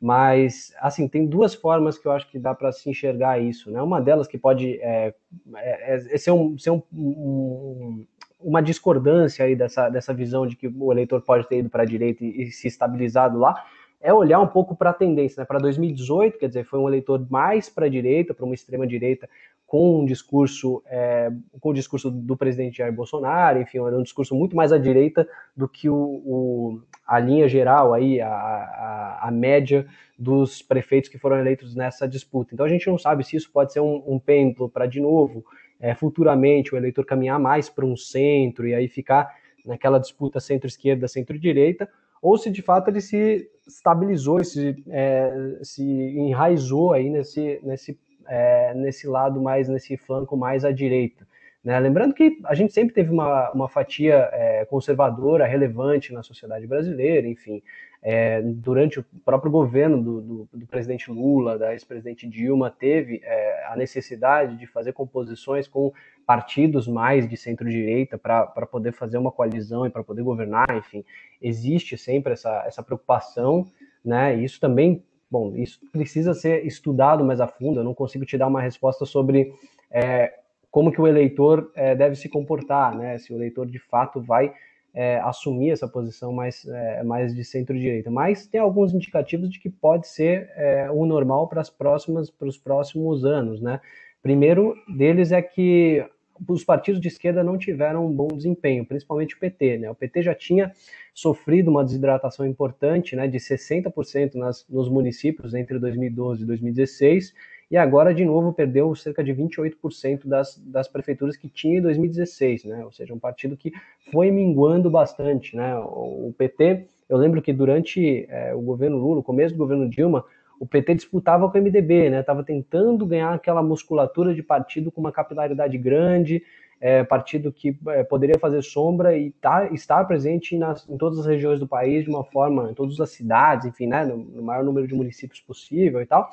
Mas, 0.00 0.74
assim, 0.80 1.06
tem 1.06 1.26
duas 1.26 1.54
formas 1.54 1.98
que 1.98 2.06
eu 2.06 2.12
acho 2.12 2.30
que 2.30 2.38
dá 2.38 2.54
para 2.54 2.72
se 2.72 2.88
enxergar 2.88 3.38
isso, 3.38 3.70
né? 3.70 3.82
Uma 3.82 4.00
delas 4.00 4.26
que 4.26 4.38
pode 4.38 4.78
é, 4.80 5.14
é, 5.56 5.94
é 5.94 6.18
ser, 6.18 6.30
um, 6.30 6.56
ser 6.58 6.70
um, 6.70 6.82
um, 6.90 8.06
uma 8.40 8.62
discordância 8.62 9.44
aí 9.44 9.54
dessa, 9.54 9.90
dessa 9.90 10.14
visão 10.14 10.46
de 10.46 10.56
que 10.56 10.68
o 10.68 10.90
eleitor 10.90 11.20
pode 11.20 11.46
ter 11.48 11.58
ido 11.58 11.68
para 11.68 11.82
a 11.82 11.86
direita 11.86 12.24
e, 12.24 12.44
e 12.44 12.50
se 12.50 12.66
estabilizado 12.66 13.38
lá, 13.38 13.62
é 14.04 14.12
olhar 14.12 14.38
um 14.38 14.46
pouco 14.46 14.76
para 14.76 14.90
a 14.90 14.92
tendência. 14.92 15.40
Né? 15.40 15.46
Para 15.46 15.58
2018, 15.58 16.38
quer 16.38 16.48
dizer, 16.48 16.64
foi 16.64 16.78
um 16.78 16.86
eleitor 16.86 17.26
mais 17.30 17.70
para 17.70 17.86
a 17.86 17.88
direita, 17.88 18.34
para 18.34 18.44
uma 18.44 18.54
extrema 18.54 18.86
direita, 18.86 19.26
com 19.66 20.00
um 20.00 20.04
discurso, 20.04 20.82
é, 20.86 21.32
com 21.58 21.70
o 21.70 21.72
discurso 21.72 22.10
do 22.10 22.36
presidente 22.36 22.76
Jair 22.76 22.92
Bolsonaro, 22.92 23.62
enfim, 23.62 23.78
era 23.78 23.96
um 23.96 24.02
discurso 24.02 24.34
muito 24.34 24.54
mais 24.54 24.74
à 24.74 24.78
direita 24.78 25.26
do 25.56 25.66
que 25.66 25.88
o, 25.88 25.96
o 25.96 26.82
a 27.06 27.18
linha 27.18 27.48
geral 27.48 27.94
aí, 27.94 28.20
a, 28.20 28.28
a, 28.28 29.28
a, 29.28 29.30
média 29.30 29.86
dos 30.18 30.60
prefeitos 30.60 31.08
que 31.08 31.18
foram 31.18 31.38
eleitos 31.38 31.74
nessa 31.74 32.06
disputa. 32.06 32.52
Então 32.52 32.66
a 32.66 32.68
gente 32.68 32.86
não 32.86 32.98
sabe 32.98 33.24
se 33.24 33.36
isso 33.36 33.50
pode 33.50 33.72
ser 33.72 33.80
um, 33.80 34.02
um 34.06 34.18
pêndulo 34.18 34.68
para 34.68 34.84
de 34.84 35.00
novo, 35.00 35.42
é, 35.80 35.94
futuramente 35.94 36.74
o 36.74 36.76
eleitor 36.76 37.06
caminhar 37.06 37.40
mais 37.40 37.70
para 37.70 37.86
um 37.86 37.96
centro 37.96 38.68
e 38.68 38.74
aí 38.74 38.86
ficar 38.86 39.34
naquela 39.64 39.98
disputa 39.98 40.40
centro-esquerda, 40.40 41.08
centro-direita, 41.08 41.88
ou 42.24 42.38
se 42.38 42.50
de 42.50 42.62
fato 42.62 42.88
ele 42.88 43.02
se 43.02 43.50
estabilizou, 43.66 44.42
se, 44.42 44.82
é, 44.88 45.58
se 45.62 45.84
enraizou 45.84 46.94
aí 46.94 47.10
nesse, 47.10 47.60
nesse, 47.62 48.00
é, 48.26 48.72
nesse 48.72 49.06
lado 49.06 49.42
mais, 49.42 49.68
nesse 49.68 49.94
flanco 49.98 50.34
mais 50.34 50.64
à 50.64 50.72
direita. 50.72 51.26
Né? 51.62 51.78
Lembrando 51.78 52.14
que 52.14 52.38
a 52.44 52.54
gente 52.54 52.72
sempre 52.72 52.94
teve 52.94 53.10
uma, 53.10 53.50
uma 53.52 53.68
fatia 53.68 54.30
é, 54.32 54.64
conservadora 54.64 55.44
relevante 55.44 56.14
na 56.14 56.22
sociedade 56.22 56.66
brasileira, 56.66 57.28
enfim, 57.28 57.62
é, 58.06 58.42
durante 58.42 59.00
o 59.00 59.04
próprio 59.24 59.50
governo 59.50 60.02
do, 60.02 60.20
do, 60.20 60.48
do 60.52 60.66
presidente 60.66 61.10
Lula, 61.10 61.58
da 61.58 61.72
ex-presidente 61.72 62.28
Dilma, 62.28 62.70
teve 62.70 63.22
é, 63.24 63.64
a 63.66 63.74
necessidade 63.76 64.58
de 64.58 64.66
fazer 64.66 64.92
composições 64.92 65.66
com 65.66 65.90
partidos 66.26 66.86
mais 66.86 67.26
de 67.26 67.34
centro-direita 67.34 68.18
para 68.18 68.66
poder 68.66 68.92
fazer 68.92 69.16
uma 69.16 69.32
coalizão 69.32 69.86
e 69.86 69.90
para 69.90 70.04
poder 70.04 70.22
governar, 70.22 70.66
enfim, 70.76 71.02
existe 71.40 71.96
sempre 71.96 72.34
essa, 72.34 72.64
essa 72.66 72.82
preocupação, 72.82 73.66
né? 74.04 74.36
E 74.36 74.44
isso 74.44 74.60
também, 74.60 75.02
bom, 75.30 75.54
isso 75.56 75.80
precisa 75.90 76.34
ser 76.34 76.66
estudado 76.66 77.24
mais 77.24 77.40
a 77.40 77.46
fundo. 77.46 77.80
Eu 77.80 77.84
não 77.84 77.94
consigo 77.94 78.26
te 78.26 78.36
dar 78.36 78.48
uma 78.48 78.60
resposta 78.60 79.06
sobre 79.06 79.54
é, 79.90 80.30
como 80.70 80.92
que 80.92 81.00
o 81.00 81.06
eleitor 81.06 81.72
é, 81.74 81.94
deve 81.94 82.16
se 82.16 82.28
comportar, 82.28 82.94
né? 82.94 83.16
Se 83.16 83.32
o 83.32 83.36
eleitor 83.36 83.66
de 83.66 83.78
fato 83.78 84.20
vai 84.20 84.52
é, 84.94 85.18
assumir 85.18 85.70
essa 85.70 85.88
posição 85.88 86.32
mais, 86.32 86.64
é, 86.66 87.02
mais 87.02 87.34
de 87.34 87.44
centro-direita, 87.44 88.10
mas 88.10 88.46
tem 88.46 88.60
alguns 88.60 88.94
indicativos 88.94 89.50
de 89.50 89.58
que 89.58 89.68
pode 89.68 90.06
ser 90.06 90.48
é, 90.54 90.88
o 90.90 91.04
normal 91.04 91.48
para 91.48 91.60
as 91.60 91.68
próximas 91.68 92.30
para 92.30 92.46
os 92.46 92.56
próximos 92.56 93.24
anos, 93.24 93.60
né? 93.60 93.80
Primeiro 94.22 94.74
deles 94.88 95.32
é 95.32 95.42
que 95.42 96.06
os 96.48 96.64
partidos 96.64 97.00
de 97.00 97.08
esquerda 97.08 97.44
não 97.44 97.58
tiveram 97.58 98.06
um 98.06 98.12
bom 98.12 98.28
desempenho, 98.28 98.86
principalmente 98.86 99.34
o 99.34 99.38
PT, 99.38 99.78
né? 99.78 99.90
O 99.90 99.94
PT 99.94 100.22
já 100.22 100.34
tinha 100.34 100.72
sofrido 101.12 101.70
uma 101.70 101.84
desidratação 101.84 102.46
importante, 102.46 103.14
né, 103.14 103.28
de 103.28 103.38
60% 103.38 104.34
nas, 104.34 104.66
nos 104.68 104.88
municípios 104.88 105.54
entre 105.54 105.78
2012 105.78 106.42
e 106.42 106.46
2016 106.46 107.32
e 107.70 107.76
agora 107.76 108.14
de 108.14 108.24
novo 108.24 108.52
perdeu 108.52 108.94
cerca 108.94 109.22
de 109.22 109.32
28% 109.32 110.26
das, 110.26 110.56
das 110.58 110.88
prefeituras 110.88 111.36
que 111.36 111.48
tinha 111.48 111.78
em 111.78 111.82
2016, 111.82 112.64
né? 112.64 112.84
Ou 112.84 112.92
seja, 112.92 113.14
um 113.14 113.18
partido 113.18 113.56
que 113.56 113.72
foi 114.12 114.30
minguando 114.30 114.90
bastante, 114.90 115.56
né? 115.56 115.76
O, 115.78 116.34
PT, 116.36 116.86
eu 117.08 117.16
lembro 117.16 117.40
que 117.40 117.52
durante 117.52 118.26
é, 118.28 118.54
o 118.54 118.60
governo 118.60 118.98
Lula, 118.98 119.20
o 119.20 119.24
começo 119.24 119.54
do 119.54 119.58
governo 119.58 119.88
Dilma, 119.88 120.24
o 120.60 120.66
PT 120.66 120.94
disputava 120.94 121.50
com 121.50 121.58
o 121.58 121.60
MDB, 121.60 122.10
né? 122.10 122.20
Estava 122.20 122.44
tentando 122.44 123.06
ganhar 123.06 123.32
aquela 123.32 123.62
musculatura 123.62 124.34
de 124.34 124.42
partido 124.42 124.90
com 124.90 125.00
uma 125.00 125.12
capilaridade 125.12 125.76
grande, 125.78 126.42
é, 126.80 127.02
partido 127.02 127.50
que 127.50 127.76
é, 127.88 128.04
poderia 128.04 128.38
fazer 128.38 128.62
sombra 128.62 129.16
e 129.16 129.30
tá, 129.30 129.68
estar 129.72 130.04
presente 130.04 130.56
nas, 130.56 130.88
em 130.88 130.96
todas 130.96 131.18
as 131.18 131.26
regiões 131.26 131.58
do 131.58 131.66
país 131.66 132.04
de 132.04 132.10
uma 132.10 132.24
forma, 132.24 132.70
em 132.70 132.74
todas 132.74 133.00
as 133.00 133.10
cidades, 133.10 133.66
enfim, 133.66 133.86
né? 133.86 134.04
No, 134.04 134.18
no 134.18 134.42
maior 134.42 134.62
número 134.62 134.86
de 134.86 134.94
municípios 134.94 135.40
possível 135.40 136.00
e 136.00 136.06
tal. 136.06 136.30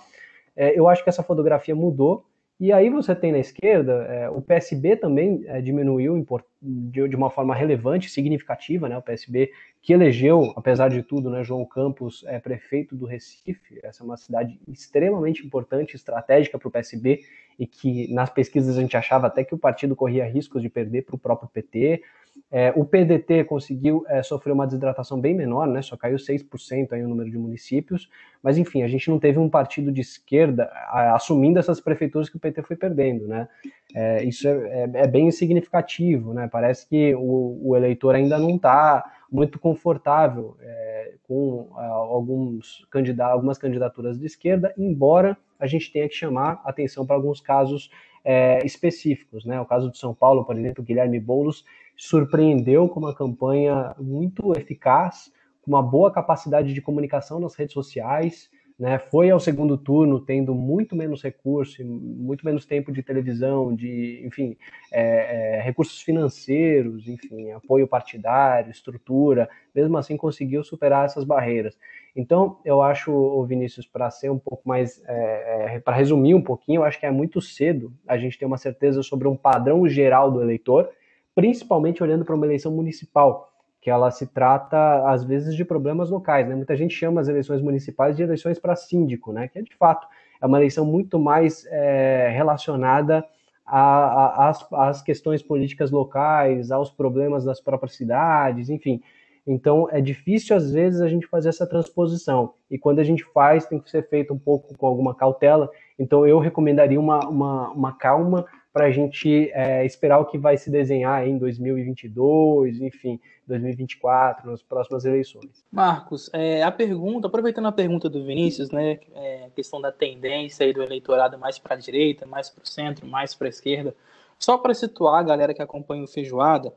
É, 0.55 0.77
eu 0.77 0.87
acho 0.87 1.03
que 1.03 1.09
essa 1.09 1.23
fotografia 1.23 1.75
mudou. 1.75 2.25
E 2.59 2.71
aí 2.71 2.89
você 2.91 3.15
tem 3.15 3.31
na 3.31 3.39
esquerda, 3.39 4.05
é, 4.07 4.29
o 4.29 4.39
PSB 4.39 4.95
também 4.95 5.43
é, 5.47 5.59
diminuiu 5.59 6.23
de, 6.61 7.07
de, 7.07 7.15
uma 7.15 7.31
forma 7.31 7.55
relevante, 7.55 8.07
significativa, 8.07 8.87
né? 8.87 8.95
O 8.95 9.01
PSB 9.01 9.51
que 9.81 9.93
elegeu, 9.93 10.53
apesar 10.55 10.89
de 10.89 11.01
tudo, 11.01 11.29
né, 11.29 11.43
João 11.43 11.65
Campos 11.65 12.23
é 12.27 12.39
prefeito 12.39 12.95
do 12.95 13.05
Recife. 13.05 13.79
Essa 13.81 14.03
é 14.03 14.05
uma 14.05 14.15
cidade 14.15 14.59
extremamente 14.67 15.43
importante, 15.45 15.95
estratégica 15.95 16.59
para 16.59 16.67
o 16.67 16.71
PSB 16.71 17.21
e 17.57 17.65
que 17.65 18.13
nas 18.13 18.29
pesquisas 18.29 18.77
a 18.77 18.81
gente 18.81 18.95
achava 18.95 19.25
até 19.25 19.43
que 19.43 19.55
o 19.55 19.57
partido 19.57 19.95
corria 19.95 20.25
riscos 20.25 20.61
de 20.61 20.69
perder 20.69 21.03
para 21.03 21.15
o 21.15 21.19
próprio 21.19 21.49
PT. 21.49 22.03
É, 22.51 22.71
o 22.75 22.85
PDT 22.85 23.43
conseguiu 23.45 24.05
é, 24.07 24.21
sofrer 24.21 24.53
uma 24.53 24.65
desidratação 24.65 25.19
bem 25.19 25.33
menor, 25.33 25.67
né, 25.67 25.81
só 25.81 25.97
caiu 25.97 26.17
6% 26.17 26.93
aí 26.93 27.03
o 27.03 27.07
número 27.07 27.29
de 27.29 27.37
municípios, 27.37 28.09
mas 28.41 28.57
enfim, 28.57 28.83
a 28.83 28.87
gente 28.87 29.09
não 29.09 29.19
teve 29.19 29.39
um 29.39 29.49
partido 29.49 29.91
de 29.91 30.01
esquerda 30.01 30.65
a, 30.65 31.15
assumindo 31.15 31.59
essas 31.59 31.81
prefeituras 31.81 32.29
que 32.29 32.37
o 32.37 32.39
PT 32.39 32.61
foi 32.61 32.75
perdendo. 32.75 33.27
Né? 33.27 33.47
É, 33.93 34.23
isso 34.23 34.47
é, 34.47 34.51
é, 34.51 34.89
é 34.93 35.07
bem 35.07 35.29
significativo, 35.31 36.33
né? 36.33 36.47
parece 36.51 36.87
que 36.87 37.13
o, 37.15 37.59
o 37.63 37.75
eleitor 37.75 38.15
ainda 38.15 38.37
não 38.37 38.55
está 38.55 39.03
muito 39.31 39.59
confortável 39.59 40.57
é, 40.61 41.13
com 41.27 41.69
alguns 41.77 42.85
candidatos, 42.91 43.33
algumas 43.33 43.57
candidaturas 43.57 44.19
de 44.19 44.25
esquerda, 44.25 44.73
embora 44.77 45.37
a 45.59 45.67
gente 45.67 45.91
tenha 45.91 46.09
que 46.09 46.15
chamar 46.15 46.61
atenção 46.65 47.05
para 47.05 47.15
alguns 47.15 47.39
casos 47.39 47.89
é, 48.25 48.65
específicos. 48.65 49.45
Né? 49.45 49.59
O 49.61 49.65
caso 49.65 49.91
de 49.91 49.97
São 49.97 50.13
Paulo, 50.13 50.43
por 50.43 50.57
exemplo, 50.57 50.83
Guilherme 50.83 51.19
Boulos 51.19 51.63
surpreendeu 51.95 52.89
com 52.89 52.99
uma 52.99 53.15
campanha 53.15 53.95
muito 53.99 54.51
eficaz, 54.57 55.31
com 55.61 55.71
uma 55.71 55.83
boa 55.83 56.11
capacidade 56.11 56.73
de 56.73 56.81
comunicação 56.81 57.39
nas 57.39 57.55
redes 57.55 57.73
sociais, 57.73 58.49
né, 58.81 58.97
foi 58.97 59.29
ao 59.29 59.39
segundo 59.39 59.77
turno 59.77 60.19
tendo 60.19 60.55
muito 60.55 60.95
menos 60.95 61.21
recurso, 61.21 61.85
muito 61.85 62.43
menos 62.43 62.65
tempo 62.65 62.91
de 62.91 63.03
televisão, 63.03 63.75
de, 63.75 64.23
enfim, 64.25 64.57
é, 64.91 65.59
é, 65.59 65.61
recursos 65.61 66.01
financeiros, 66.01 67.07
enfim, 67.07 67.51
apoio 67.51 67.87
partidário, 67.87 68.71
estrutura, 68.71 69.47
mesmo 69.75 69.95
assim 69.99 70.17
conseguiu 70.17 70.63
superar 70.63 71.05
essas 71.05 71.23
barreiras. 71.23 71.77
Então, 72.15 72.57
eu 72.65 72.81
acho, 72.81 73.11
o 73.11 73.45
Vinícius, 73.45 73.85
para 73.85 74.09
ser 74.09 74.31
um 74.31 74.39
pouco 74.39 74.67
mais, 74.67 74.99
é, 75.07 75.75
é 75.75 75.79
para 75.79 75.95
resumir 75.95 76.33
um 76.33 76.41
pouquinho, 76.41 76.79
eu 76.79 76.83
acho 76.83 76.99
que 76.99 77.05
é 77.05 77.11
muito 77.11 77.39
cedo 77.39 77.93
a 78.07 78.17
gente 78.17 78.39
ter 78.39 78.45
uma 78.45 78.57
certeza 78.57 79.03
sobre 79.03 79.27
um 79.27 79.37
padrão 79.37 79.87
geral 79.87 80.31
do 80.31 80.41
eleitor, 80.41 80.89
principalmente 81.35 82.01
olhando 82.01 82.25
para 82.25 82.33
uma 82.33 82.47
eleição 82.47 82.71
municipal 82.71 83.50
que 83.81 83.89
ela 83.89 84.11
se 84.11 84.27
trata, 84.27 85.09
às 85.09 85.23
vezes, 85.23 85.55
de 85.55 85.65
problemas 85.65 86.11
locais. 86.11 86.47
Né? 86.47 86.55
Muita 86.55 86.75
gente 86.75 86.93
chama 86.93 87.19
as 87.19 87.27
eleições 87.27 87.61
municipais 87.61 88.15
de 88.15 88.21
eleições 88.21 88.59
para 88.59 88.75
síndico, 88.75 89.33
né? 89.33 89.47
que 89.47 89.57
é, 89.57 89.61
de 89.63 89.75
fato, 89.75 90.07
é 90.39 90.45
uma 90.45 90.59
eleição 90.59 90.85
muito 90.85 91.19
mais 91.19 91.65
é, 91.65 92.29
relacionada 92.29 93.25
às 93.65 95.01
questões 95.01 95.41
políticas 95.41 95.89
locais, 95.89 96.71
aos 96.71 96.91
problemas 96.91 97.43
das 97.43 97.59
próprias 97.59 97.95
cidades, 97.95 98.69
enfim. 98.69 99.01
Então, 99.47 99.87
é 99.89 99.99
difícil, 99.99 100.55
às 100.55 100.71
vezes, 100.71 101.01
a 101.01 101.07
gente 101.07 101.25
fazer 101.25 101.49
essa 101.49 101.65
transposição. 101.65 102.53
E 102.69 102.77
quando 102.77 102.99
a 102.99 103.03
gente 103.03 103.23
faz, 103.33 103.65
tem 103.65 103.79
que 103.79 103.89
ser 103.89 104.07
feito 104.07 104.31
um 104.33 104.37
pouco 104.37 104.77
com 104.77 104.85
alguma 104.85 105.15
cautela. 105.15 105.69
Então, 105.97 106.27
eu 106.27 106.37
recomendaria 106.37 106.99
uma, 106.99 107.27
uma, 107.27 107.69
uma 107.71 107.97
calma 107.97 108.45
para 108.73 108.85
a 108.85 108.91
gente 108.91 109.51
é, 109.53 109.85
esperar 109.85 110.19
o 110.19 110.25
que 110.25 110.37
vai 110.37 110.57
se 110.57 110.69
desenhar 110.69 111.27
em 111.27 111.37
2022, 111.37 112.81
enfim, 112.81 113.19
2024, 113.45 114.49
nas 114.49 114.61
próximas 114.61 115.03
eleições. 115.03 115.63
Marcos, 115.71 116.29
é, 116.33 116.63
a 116.63 116.71
pergunta, 116.71 117.27
aproveitando 117.27 117.67
a 117.67 117.71
pergunta 117.71 118.09
do 118.09 118.23
Vinícius, 118.23 118.71
né, 118.71 118.99
é, 119.13 119.49
questão 119.55 119.81
da 119.81 119.91
tendência 119.91 120.65
aí 120.65 120.73
do 120.73 120.81
eleitorado 120.81 121.37
mais 121.37 121.59
para 121.59 121.75
a 121.75 121.77
direita, 121.77 122.25
mais 122.25 122.49
para 122.49 122.63
o 122.63 122.67
centro, 122.67 123.05
mais 123.05 123.35
para 123.35 123.47
a 123.47 123.49
esquerda, 123.49 123.93
só 124.39 124.57
para 124.57 124.73
situar 124.73 125.19
a 125.19 125.23
galera 125.23 125.53
que 125.53 125.61
acompanha 125.61 126.03
o 126.03 126.07
Feijoada, 126.07 126.73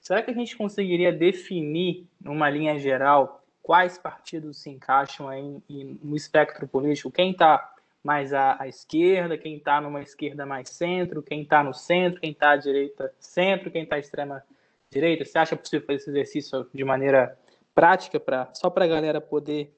será 0.00 0.22
que 0.22 0.30
a 0.30 0.34
gente 0.34 0.56
conseguiria 0.56 1.12
definir, 1.12 2.06
numa 2.20 2.50
linha 2.50 2.78
geral, 2.78 3.42
quais 3.62 3.96
partidos 3.96 4.62
se 4.62 4.70
encaixam 4.70 5.28
aí 5.28 5.60
no 6.02 6.14
espectro 6.14 6.68
político? 6.68 7.10
Quem 7.10 7.32
está 7.32 7.74
mais 8.08 8.32
à, 8.32 8.56
à 8.58 8.66
esquerda, 8.66 9.36
quem 9.36 9.58
está 9.58 9.82
numa 9.82 10.00
esquerda 10.00 10.46
mais 10.46 10.70
centro, 10.70 11.22
quem 11.22 11.42
está 11.42 11.62
no 11.62 11.74
centro, 11.74 12.18
quem 12.18 12.30
está 12.30 12.52
à 12.52 12.56
direita 12.56 13.12
centro, 13.20 13.70
quem 13.70 13.82
está 13.82 13.96
à 13.96 13.98
extrema 13.98 14.42
direita. 14.90 15.26
Você 15.26 15.36
acha 15.36 15.54
possível 15.54 15.86
fazer 15.86 15.96
esse 15.98 16.08
exercício 16.08 16.66
de 16.72 16.84
maneira 16.84 17.38
prática, 17.74 18.18
pra, 18.18 18.48
só 18.54 18.70
para 18.70 18.86
a 18.86 18.88
galera 18.88 19.20
poder 19.20 19.70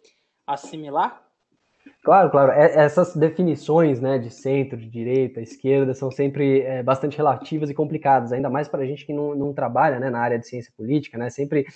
assimilar? 0.46 1.20
Claro, 2.04 2.30
claro. 2.30 2.52
É, 2.52 2.84
essas 2.84 3.16
definições 3.16 4.00
né, 4.00 4.16
de 4.16 4.30
centro, 4.30 4.76
de 4.76 4.88
direita, 4.88 5.40
esquerda, 5.40 5.92
são 5.92 6.08
sempre 6.08 6.60
é, 6.60 6.84
bastante 6.84 7.16
relativas 7.16 7.68
e 7.68 7.74
complicadas, 7.74 8.30
ainda 8.30 8.48
mais 8.48 8.68
para 8.68 8.82
a 8.82 8.86
gente 8.86 9.04
que 9.04 9.12
não, 9.12 9.34
não 9.34 9.52
trabalha 9.52 9.98
né, 9.98 10.08
na 10.08 10.20
área 10.20 10.38
de 10.38 10.46
ciência 10.46 10.72
política, 10.76 11.18
né? 11.18 11.30
Sempre 11.30 11.66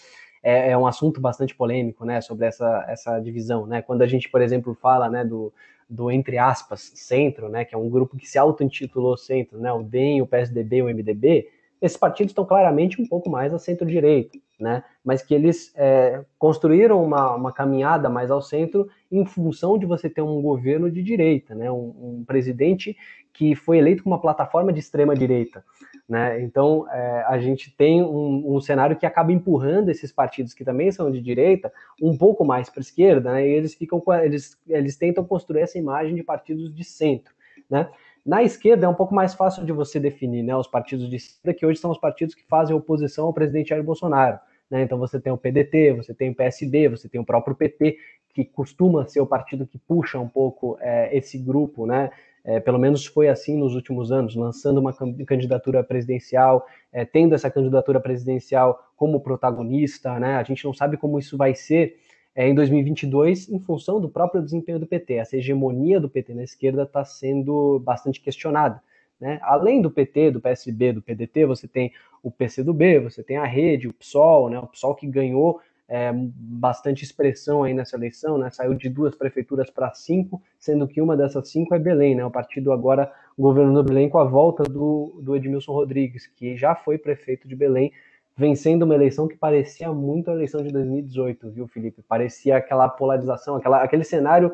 é, 0.41 0.71
é, 0.71 0.79
um 0.79 0.87
assunto 0.87 1.21
bastante 1.21 1.53
polêmico, 1.53 2.05
né, 2.05 2.21
sobre 2.21 2.47
essa, 2.47 2.85
essa 2.87 3.19
divisão, 3.19 3.67
né? 3.67 3.83
Quando 3.83 4.03
a 4.03 4.07
gente, 4.07 4.31
por 4.31 4.41
exemplo, 4.41 4.73
fala, 4.81 5.11
né, 5.11 5.25
do, 5.25 5.53
do 5.89 6.11
entre 6.11 6.39
aspas 6.39 6.93
centro, 6.95 7.49
né, 7.49 7.65
que 7.65 7.75
é 7.75 7.79
um 7.79 7.89
grupo 7.89 8.17
que 8.17 8.27
se 8.27 8.39
auto-intitulou 8.39 9.17
centro, 9.17 9.59
né, 9.59 9.73
o 9.73 9.83
DEM, 9.83 10.23
o 10.23 10.27
PSDB, 10.27 10.83
o 10.83 10.89
MDB, 10.89 11.49
esses 11.85 11.99
partidos 11.99 12.31
estão 12.31 12.47
claramente 12.47 13.01
um 13.01 13.07
pouco 13.07 13.29
mais 13.29 13.53
a 13.53 13.59
centro-direita, 13.59 14.39
né? 14.59 14.83
Mas 15.05 15.23
que 15.23 15.35
eles 15.35 15.71
é, 15.77 16.25
construíram 16.39 17.05
uma, 17.05 17.35
uma, 17.35 17.53
caminhada 17.53 18.09
mais 18.09 18.31
ao 18.31 18.41
centro 18.41 18.89
em 19.13 19.25
função 19.27 19.77
de 19.77 19.85
você 19.85 20.09
ter 20.09 20.23
um 20.23 20.41
governo 20.41 20.91
de 20.91 21.03
direita, 21.03 21.55
né? 21.55 21.71
Um, 21.71 22.21
um 22.21 22.25
presidente 22.27 22.97
que 23.35 23.55
foi 23.55 23.79
eleito 23.79 24.03
com 24.03 24.11
uma 24.11 24.21
plataforma 24.21 24.73
de 24.73 24.81
extrema 24.81 25.15
direita, 25.15 25.63
né? 26.09 26.41
Então 26.43 26.87
é, 26.91 27.25
a 27.27 27.39
gente 27.39 27.75
tem 27.75 28.03
um, 28.03 28.55
um, 28.55 28.61
cenário 28.61 28.97
que 28.97 29.07
acaba 29.07 29.33
empurrando 29.33 29.89
esses 29.89 30.13
partidos 30.13 30.53
que 30.53 30.65
também 30.65 30.93
são 30.93 31.11
de 31.11 31.21
direita 31.21 31.73
um 32.01 32.17
pouco 32.17 32.45
mais 32.45 32.69
para 32.69 32.81
a 32.81 32.83
esquerda, 32.83 33.33
né? 33.33 33.49
E 33.49 33.53
eles 33.53 33.75
ficam 33.75 34.03
eles 34.23 34.59
eles 34.69 34.97
tentam 34.97 35.25
construir 35.25 35.63
essa 35.63 35.79
imagem 35.79 36.15
de 36.15 36.23
partidos 36.23 36.75
de 36.75 36.85
centro, 36.85 37.35
né? 37.71 37.89
Na 38.25 38.43
esquerda 38.43 38.87
é 38.87 38.89
um 38.89 38.95
pouco 38.95 39.15
mais 39.15 39.35
fácil 39.35 39.65
de 39.65 39.73
você 39.73 40.01
definir, 40.01 40.43
né? 40.43 40.57
Os 40.57 40.67
partidos 40.67 41.09
de 41.11 41.17
esquerda, 41.17 41.59
que 41.59 41.67
hoje 41.67 41.79
são 41.79 41.91
os 41.91 41.99
partidos 41.99 42.35
que 42.35 42.45
fazem 42.47 42.75
oposição 42.75 43.27
ao 43.27 43.35
presidente 43.35 43.69
Jair 43.69 43.85
Bolsonaro. 43.85 44.39
Né? 44.71 44.83
Então 44.83 44.99
você 44.99 45.21
tem 45.21 45.31
o 45.31 45.37
PDT, 45.37 45.93
você 45.93 46.15
tem 46.15 46.31
o 46.31 46.35
PSB, 46.35 46.89
você 46.89 47.07
tem 47.07 47.21
o 47.21 47.25
próprio 47.25 47.55
PT, 47.55 47.99
que 48.35 48.45
costuma 48.45 49.07
ser 49.07 49.21
o 49.21 49.27
partido 49.27 49.67
que 49.67 49.79
puxa 49.79 50.19
um 50.19 50.29
pouco 50.29 50.77
é, 50.81 51.17
esse 51.17 51.39
grupo, 51.39 51.87
né? 51.87 52.11
É, 52.45 52.61
pelo 52.61 52.79
menos 52.79 53.07
foi 53.07 53.29
assim 53.29 53.57
nos 53.57 53.75
últimos 53.75 54.13
anos, 54.13 54.37
lançando 54.37 54.79
uma 54.79 54.93
candidatura 55.27 55.83
presidencial, 55.83 56.67
é, 56.93 57.05
tendo 57.05 57.35
essa 57.35 57.51
candidatura 57.51 57.99
presidencial 57.99 58.79
como 58.97 59.21
protagonista, 59.21 60.21
né? 60.21 60.37
A 60.37 60.43
gente 60.43 60.63
não 60.65 60.75
sabe 60.75 60.99
como 60.99 61.19
isso 61.19 61.39
vai 61.39 61.55
ser 61.55 61.97
é, 62.35 62.49
em 62.49 62.55
2022 62.55 63.49
em 63.49 63.61
função 63.61 64.01
do 64.01 64.09
próprio 64.09 64.43
desempenho 64.43 64.79
do 64.79 64.87
PT. 64.87 65.15
Essa 65.15 65.37
hegemonia 65.37 66.01
do 66.01 66.09
PT 66.09 66.35
na 66.35 66.43
esquerda 66.43 66.83
está 66.83 67.05
sendo 67.05 67.79
bastante 67.79 68.21
questionada. 68.21 68.83
Né? 69.21 69.39
Além 69.43 69.81
do 69.81 69.91
PT, 69.91 70.33
do 70.33 70.41
PSB, 70.41 70.93
do 70.93 71.03
PDT, 71.03 71.47
você 71.47 71.69
tem 71.69 71.93
o 72.23 72.31
PCdoB, 72.31 72.99
você 72.99 73.23
tem 73.23 73.37
a 73.37 73.45
Rede, 73.45 73.89
o 73.89 73.93
PSOL, 73.93 74.51
né? 74.51 74.59
o 74.59 74.67
PSOL 74.67 74.95
que 74.95 75.07
ganhou 75.07 75.61
é, 75.89 76.13
bastante 76.15 77.05
expressão 77.05 77.63
aí 77.63 77.75
nessa 77.75 77.97
eleição, 77.97 78.39
né? 78.39 78.51
saiu 78.51 78.75
de 78.75 78.89
duas 78.89 79.15
prefeituras 79.15 79.71
para 79.71 79.93
cinco, 79.93 80.43
sendo 80.59 80.89
que 80.89 81.01
uma 81.01 81.17
dessas 81.17 81.49
cinco 81.49 81.75
é 81.75 81.79
Belém, 81.79 82.15
né? 82.15 82.25
o 82.25 82.31
partido 82.31 82.73
agora 82.73 83.13
governou 83.39 83.83
Belém 83.83 84.09
com 84.09 84.19
a 84.19 84.25
volta 84.25 84.63
do, 84.63 85.21
do 85.23 85.37
Edmilson 85.37 85.73
Rodrigues, 85.73 86.27
que 86.27 86.57
já 86.57 86.75
foi 86.75 86.97
prefeito 86.97 87.47
de 87.47 87.55
Belém, 87.55 87.93
vencendo 88.37 88.83
uma 88.83 88.95
eleição 88.95 89.29
que 89.29 89.37
parecia 89.37 89.93
muito 89.93 90.31
a 90.31 90.35
eleição 90.35 90.63
de 90.63 90.73
2018, 90.73 91.51
viu, 91.51 91.69
Felipe? 91.69 92.03
Parecia 92.03 92.57
aquela 92.57 92.89
polarização, 92.89 93.57
aquela, 93.57 93.83
aquele 93.83 94.05
cenário 94.05 94.53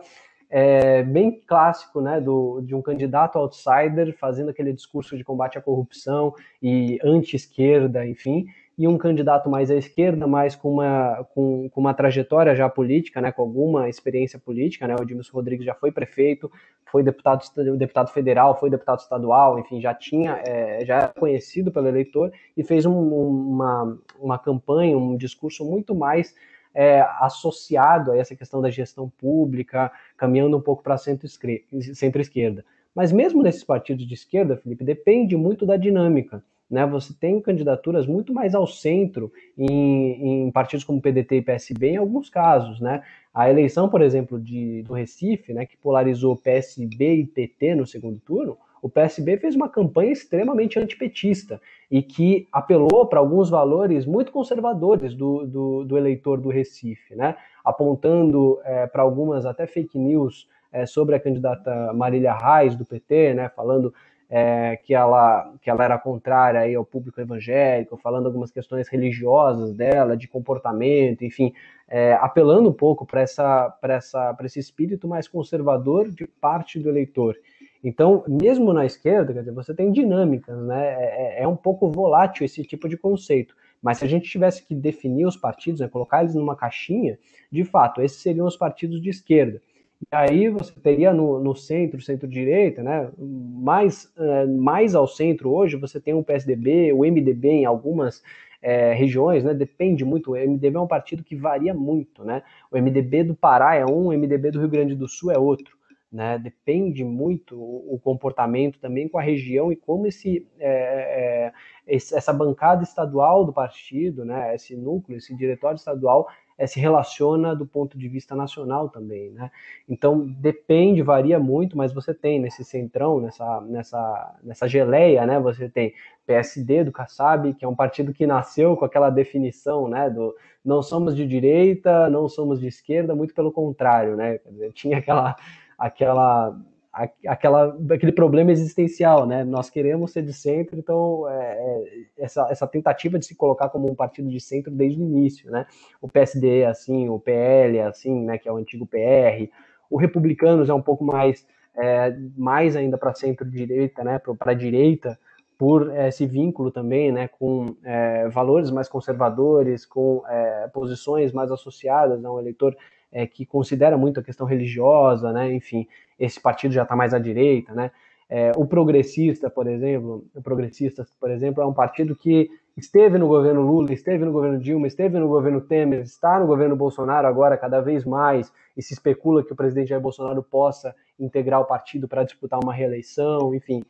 é, 0.51 1.03
bem 1.05 1.41
clássico, 1.47 2.01
né, 2.01 2.21
do, 2.21 2.61
de 2.61 2.75
um 2.75 2.83
candidato 2.83 3.39
outsider 3.39 4.15
fazendo 4.19 4.51
aquele 4.51 4.73
discurso 4.73 5.17
de 5.17 5.23
combate 5.23 5.57
à 5.57 5.63
corrupção 5.63 6.35
e 6.61 6.99
anti-esquerda, 7.05 8.05
enfim, 8.05 8.47
e 8.81 8.89
um 8.89 8.97
candidato 8.97 9.51
mais 9.51 9.71
à 9.71 9.75
esquerda, 9.75 10.27
mais 10.27 10.57
com 10.57 10.73
uma, 10.73 11.23
com, 11.35 11.69
com 11.69 11.81
uma 11.83 11.93
trajetória 11.93 12.57
já 12.57 12.67
política, 12.67 13.21
né, 13.21 13.31
com 13.31 13.43
alguma 13.43 13.91
experiência 13.91 14.39
política, 14.39 14.89
né, 14.89 14.97
o 14.99 15.03
Edmilson 15.03 15.35
Rodrigues 15.35 15.67
já 15.67 15.75
foi 15.75 15.93
prefeito, 15.93 16.51
foi 16.91 17.03
deputado, 17.03 17.45
deputado 17.77 18.11
federal, 18.11 18.59
foi 18.59 18.71
deputado 18.71 19.01
estadual, 19.01 19.59
enfim, 19.59 19.83
já 19.83 19.93
tinha, 19.93 20.41
é, 20.47 20.83
já 20.87 20.97
era 20.97 21.09
conhecido 21.09 21.71
pelo 21.71 21.89
eleitor 21.89 22.33
e 22.57 22.65
fez 22.65 22.87
um, 22.87 22.99
uma, 22.99 23.99
uma 24.19 24.39
campanha, 24.39 24.97
um 24.97 25.15
discurso 25.15 25.63
muito 25.63 25.95
mais 25.95 26.35
é, 26.75 27.03
associado 27.19 28.13
a 28.13 28.17
essa 28.17 28.35
questão 28.35 28.63
da 28.63 28.71
gestão 28.71 29.11
pública, 29.11 29.93
caminhando 30.17 30.57
um 30.57 30.61
pouco 30.63 30.83
para 30.83 30.97
centro-esquerda. 30.97 32.65
Mas 32.95 33.13
mesmo 33.13 33.43
nesses 33.43 33.63
partidos 33.63 34.09
de 34.09 34.15
esquerda, 34.15 34.57
Felipe, 34.57 34.83
depende 34.83 35.37
muito 35.37 35.67
da 35.67 35.77
dinâmica. 35.77 36.43
Né, 36.71 36.87
você 36.87 37.13
tem 37.13 37.41
candidaturas 37.41 38.07
muito 38.07 38.33
mais 38.33 38.55
ao 38.55 38.65
centro 38.65 39.33
em, 39.59 40.45
em, 40.47 40.51
partidos 40.53 40.85
como 40.85 41.03
PDT 41.03 41.39
e 41.39 41.43
PSB 41.43 41.89
em 41.89 41.97
alguns 41.97 42.31
casos, 42.31 42.79
né? 42.81 43.03
A 43.35 43.51
eleição, 43.51 43.89
por 43.89 44.01
exemplo, 44.03 44.39
de, 44.39 44.83
do 44.83 44.95
Recife, 44.95 45.53
né, 45.53 45.67
que 45.67 45.77
polarizou 45.77 46.37
PSB 46.37 47.15
e 47.15 47.27
PT 47.27 47.75
no 47.75 47.87
segundo 47.87 48.21
turno, 48.21 48.57
o 48.83 48.89
PSB 48.89 49.37
fez 49.37 49.55
uma 49.55 49.69
campanha 49.69 50.13
extremamente 50.13 50.79
antipetista 50.79 51.61
e 51.91 52.03
que 52.03 52.49
apelou 52.51 53.07
para 53.07 53.19
alguns 53.19 53.51
valores 53.51 54.07
muito 54.07 54.33
conservadores 54.33 55.15
do, 55.15 55.47
do, 55.47 55.85
do, 55.85 55.99
eleitor 55.99 56.41
do 56.41 56.49
Recife, 56.49 57.15
né? 57.15 57.37
apontando 57.65 58.59
é, 58.65 58.87
para 58.87 59.03
algumas 59.03 59.45
até 59.45 59.67
fake 59.67 59.99
news 59.99 60.49
é, 60.73 60.87
sobre 60.87 61.15
a 61.15 61.21
candidata 61.21 61.93
Marília 61.93 62.33
Reis 62.33 62.75
do 62.75 62.85
PT, 62.85 63.35
né? 63.35 63.49
falando 63.51 63.93
é, 64.31 64.77
que, 64.77 64.95
ela, 64.95 65.53
que 65.61 65.69
ela 65.69 65.85
era 65.85 65.99
contrária 65.99 66.61
aí 66.61 66.75
ao 66.77 66.85
público 66.85 67.21
evangélico, 67.21 67.97
falando 67.97 68.27
algumas 68.27 68.53
questões 68.53 68.89
religiosas 68.89 69.75
dela, 69.75 70.17
de 70.17 70.29
comportamento, 70.29 71.25
enfim, 71.25 71.53
é, 71.89 72.13
apelando 72.15 72.71
um 72.71 72.73
pouco 72.73 73.05
para 73.05 73.25
esse 73.25 74.59
espírito 74.61 75.09
mais 75.09 75.27
conservador 75.27 76.09
de 76.09 76.29
parte 76.29 76.79
do 76.79 76.89
eleitor. 76.89 77.37
Então, 77.83 78.23
mesmo 78.29 78.73
na 78.73 78.87
esquerda, 78.87 79.33
quer 79.33 79.41
dizer, 79.41 79.53
você 79.53 79.75
tem 79.75 79.91
dinâmicas, 79.91 80.57
né? 80.63 80.87
É, 80.87 81.41
é, 81.41 81.43
é 81.43 81.49
um 81.49 81.57
pouco 81.57 81.91
volátil 81.91 82.45
esse 82.45 82.63
tipo 82.63 82.89
de 82.89 82.97
conceito. 82.97 83.57
Mas 83.83 83.99
se 83.99 84.05
a 84.05 84.09
gente 84.09 84.29
tivesse 84.29 84.65
que 84.65 84.75
definir 84.75 85.27
os 85.27 85.37
partidos, 85.37 85.81
né, 85.81 85.89
colocar 85.89 86.21
eles 86.21 86.35
numa 86.35 86.55
caixinha, 86.55 87.19
de 87.51 87.65
fato, 87.65 88.03
esses 88.03 88.21
seriam 88.21 88.47
os 88.47 88.57
partidos 88.57 89.01
de 89.01 89.09
esquerda. 89.09 89.61
E 90.01 90.17
aí 90.17 90.49
você 90.49 90.73
teria 90.81 91.13
no, 91.13 91.39
no 91.39 91.55
centro, 91.55 92.01
centro-direita, 92.01 92.83
né? 92.83 93.11
Mais, 93.19 94.11
é, 94.17 94.47
mais 94.47 94.95
ao 94.95 95.07
centro 95.07 95.53
hoje, 95.53 95.77
você 95.77 96.01
tem 96.01 96.15
o 96.15 96.25
PSDB, 96.25 96.93
o 96.93 97.01
MDB 97.01 97.49
em 97.49 97.65
algumas 97.67 98.23
é, 98.63 98.95
regiões, 98.95 99.45
né? 99.45 99.53
Depende 99.53 100.05
muito. 100.05 100.33
O 100.33 100.35
MDB 100.35 100.77
é 100.77 100.81
um 100.81 100.87
partido 100.87 101.23
que 101.23 101.37
varia 101.37 101.75
muito, 101.75 102.25
né? 102.25 102.43
O 102.71 102.79
MDB 102.79 103.25
do 103.25 103.35
Pará 103.35 103.75
é 103.75 103.85
um, 103.85 104.09
o 104.09 104.13
MDB 104.13 104.51
do 104.51 104.61
Rio 104.61 104.71
Grande 104.71 104.95
do 104.95 105.07
Sul 105.07 105.31
é 105.31 105.39
outro. 105.39 105.79
Né, 106.13 106.37
depende 106.41 107.05
muito 107.05 107.55
o, 107.57 107.97
comportamento 108.03 108.81
também 108.81 109.09
com 109.09 109.17
a 109.17 109.23
região 109.23 109.71
e 109.71 109.77
como 109.77 110.09
esse, 110.09 110.45
é, 110.59 110.67
é, 110.67 111.53
esse, 111.87 112.17
essa 112.17 112.33
bancada 112.33 112.83
estadual 112.83 113.45
do 113.45 113.53
partido, 113.53 114.25
né, 114.25 114.53
esse 114.53 114.75
núcleo, 114.75 115.19
esse 115.19 115.33
diretório 115.37 115.77
estadual 115.77 116.27
é, 116.61 116.67
se 116.67 116.79
relaciona 116.79 117.57
do 117.57 117.65
ponto 117.67 117.97
de 117.97 118.07
vista 118.07 118.37
nacional 118.37 118.91
também, 118.91 119.31
né? 119.31 119.51
Então 119.89 120.27
depende, 120.27 121.01
varia 121.01 121.39
muito, 121.39 121.75
mas 121.75 121.91
você 121.91 122.13
tem 122.13 122.39
nesse 122.39 122.63
centrão, 122.63 123.19
nessa, 123.19 123.63
nessa, 123.63 124.39
nessa 124.43 124.69
geleia, 124.69 125.25
né? 125.25 125.41
Você 125.41 125.71
tem 125.71 125.95
PSD 126.27 126.85
do 126.85 126.93
Kassab, 126.93 127.55
que 127.55 127.65
é 127.65 127.69
um 127.69 127.75
partido 127.75 128.13
que 128.13 128.27
nasceu 128.27 128.77
com 128.77 128.85
aquela 128.85 129.09
definição, 129.09 129.89
né? 129.89 130.11
Do 130.11 130.37
não 130.63 130.83
somos 130.83 131.17
de 131.17 131.27
direita, 131.27 132.11
não 132.11 132.29
somos 132.29 132.61
de 132.61 132.67
esquerda, 132.67 133.15
muito 133.15 133.33
pelo 133.33 133.51
contrário, 133.51 134.15
né? 134.15 134.39
Dizer, 134.51 134.71
tinha 134.75 134.99
aquela 134.99 135.35
aquela 135.79 136.55
aquela, 136.93 137.77
aquele 137.91 138.13
problema 138.13 138.51
existencial, 138.51 139.27
né? 139.27 139.45
Nós 139.45 139.71
queremos 139.71 140.13
ser 140.13 140.23
de 140.23 140.33
centro, 140.33 140.79
então 140.79 141.29
é, 141.29 141.35
é, 141.35 141.85
essa, 142.19 142.49
essa 142.51 142.67
tentativa 142.67 143.19
de 143.19 143.27
se 143.27 143.35
colocar 143.35 143.69
como 143.69 143.91
um 143.91 143.95
partido 143.95 144.29
de 144.29 144.41
centro 144.41 144.73
desde 144.73 145.01
o 145.01 145.05
início, 145.05 145.51
né? 145.51 145.67
O 146.01 146.09
PSD 146.09 146.61
é 146.61 146.67
assim, 146.67 147.09
o 147.09 147.19
PL 147.19 147.79
é 147.79 147.85
assim, 147.85 148.25
né? 148.25 148.39
Que 148.39 148.49
é 148.49 148.53
o 148.53 148.57
antigo 148.57 148.87
PR. 148.87 149.49
O 149.89 149.97
Republicanos 149.97 150.69
é 150.69 150.75
um 150.75 150.83
pouco 150.83 151.05
mais, 151.05 151.47
é, 151.77 152.17
mais 152.37 152.75
ainda 152.75 152.99
para 152.99 153.15
centro-direita, 153.15 154.03
né? 154.03 154.19
Para 154.19 154.53
direita, 154.53 155.19
por 155.57 155.95
esse 155.95 156.27
vínculo 156.27 156.73
também, 156.73 157.13
né? 157.13 157.29
Com 157.29 157.77
é, 157.85 158.29
valores 158.29 158.71
mais 158.71 158.89
conservadores, 158.89 159.87
com 159.87 160.25
é, 160.27 160.69
posições 160.73 161.33
mais 161.33 161.53
associadas 161.53 162.25
a 162.25 162.33
um 162.33 162.41
eleitor 162.41 162.77
é, 163.13 163.27
que 163.27 163.45
considera 163.45 163.97
muito 163.97 164.21
a 164.21 164.23
questão 164.23 164.47
religiosa, 164.47 165.33
né? 165.33 165.53
Enfim, 165.53 165.87
esse 166.19 166.41
partido 166.41 166.73
já 166.73 166.83
está 166.83 166.95
mais 166.95 167.13
à 167.13 167.19
direita, 167.19 167.75
né? 167.75 167.91
É, 168.29 168.53
o 168.57 168.65
progressista, 168.65 169.51
por 169.51 169.67
exemplo, 169.67 170.25
o 170.35 170.41
progressista, 170.41 171.05
por 171.19 171.31
exemplo, 171.31 171.63
é 171.63 171.67
um 171.67 171.73
partido 171.73 172.15
que 172.15 172.49
esteve 172.77 173.19
no 173.19 173.27
governo 173.27 173.61
Lula, 173.61 173.93
esteve 173.93 174.25
no 174.25 174.31
governo 174.31 174.59
Dilma, 174.59 174.87
esteve 174.87 175.19
no 175.19 175.27
governo 175.27 175.61
Temer, 175.61 176.03
está 176.03 176.39
no 176.39 176.47
governo 176.47 176.77
Bolsonaro 176.77 177.27
agora 177.27 177.57
cada 177.57 177.81
vez 177.81 178.05
mais, 178.05 178.53
e 178.77 178.83
se 178.83 178.95
especula 178.95 179.45
que 179.45 179.53
o 179.53 179.57
presidente 179.57 179.89
Jair 179.89 180.01
Bolsonaro 180.01 180.45
possa 180.45 180.95
integrar 181.19 181.61
o 181.61 181.65
partido 181.65 182.07
para 182.07 182.23
disputar 182.23 182.61
uma 182.63 182.73
reeleição, 182.73 183.53
enfim. 183.53 183.83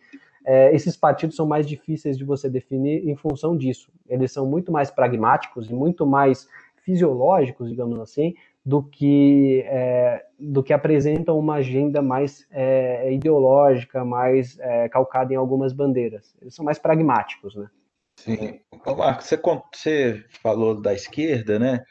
É, 0.42 0.74
esses 0.74 0.96
partidos 0.96 1.37
são 1.37 1.46
mais 1.46 1.66
difíceis 1.66 2.16
de 2.16 2.24
você 2.24 2.48
definir 2.48 3.06
em 3.06 3.14
função 3.14 3.54
disso. 3.54 3.92
Eles 4.09 4.33
são 4.33 4.46
muito 4.46 4.72
mais 4.72 4.90
pragmáticos 4.90 5.70
e 5.70 5.74
muito 5.74 6.06
mais 6.06 6.48
fisiológicos, 6.83 7.68
digamos 7.68 8.00
assim, 8.00 8.35
do 8.64 8.83
que, 8.83 9.62
é, 9.66 10.25
do 10.38 10.62
que 10.62 10.73
apresentam 10.73 11.38
uma 11.38 11.57
agenda 11.57 12.03
mais 12.03 12.46
é, 12.51 13.12
ideológica, 13.12 14.05
mais 14.05 14.59
é, 14.59 14.88
calcada 14.88 15.33
em 15.33 15.37
algumas 15.37 15.73
bandeiras. 15.73 16.37
Eles 16.40 16.55
são 16.55 16.64
mais 16.64 16.79
pragmáticos, 16.79 17.55
né? 17.55 17.68
Sim. 18.16 18.61
Ô, 18.85 18.94
Marcos, 18.94 19.27
você, 19.27 19.40
você 19.73 20.25
falou 20.42 20.81
da 20.81 20.92
esquerda, 20.92 21.59
né? 21.59 21.83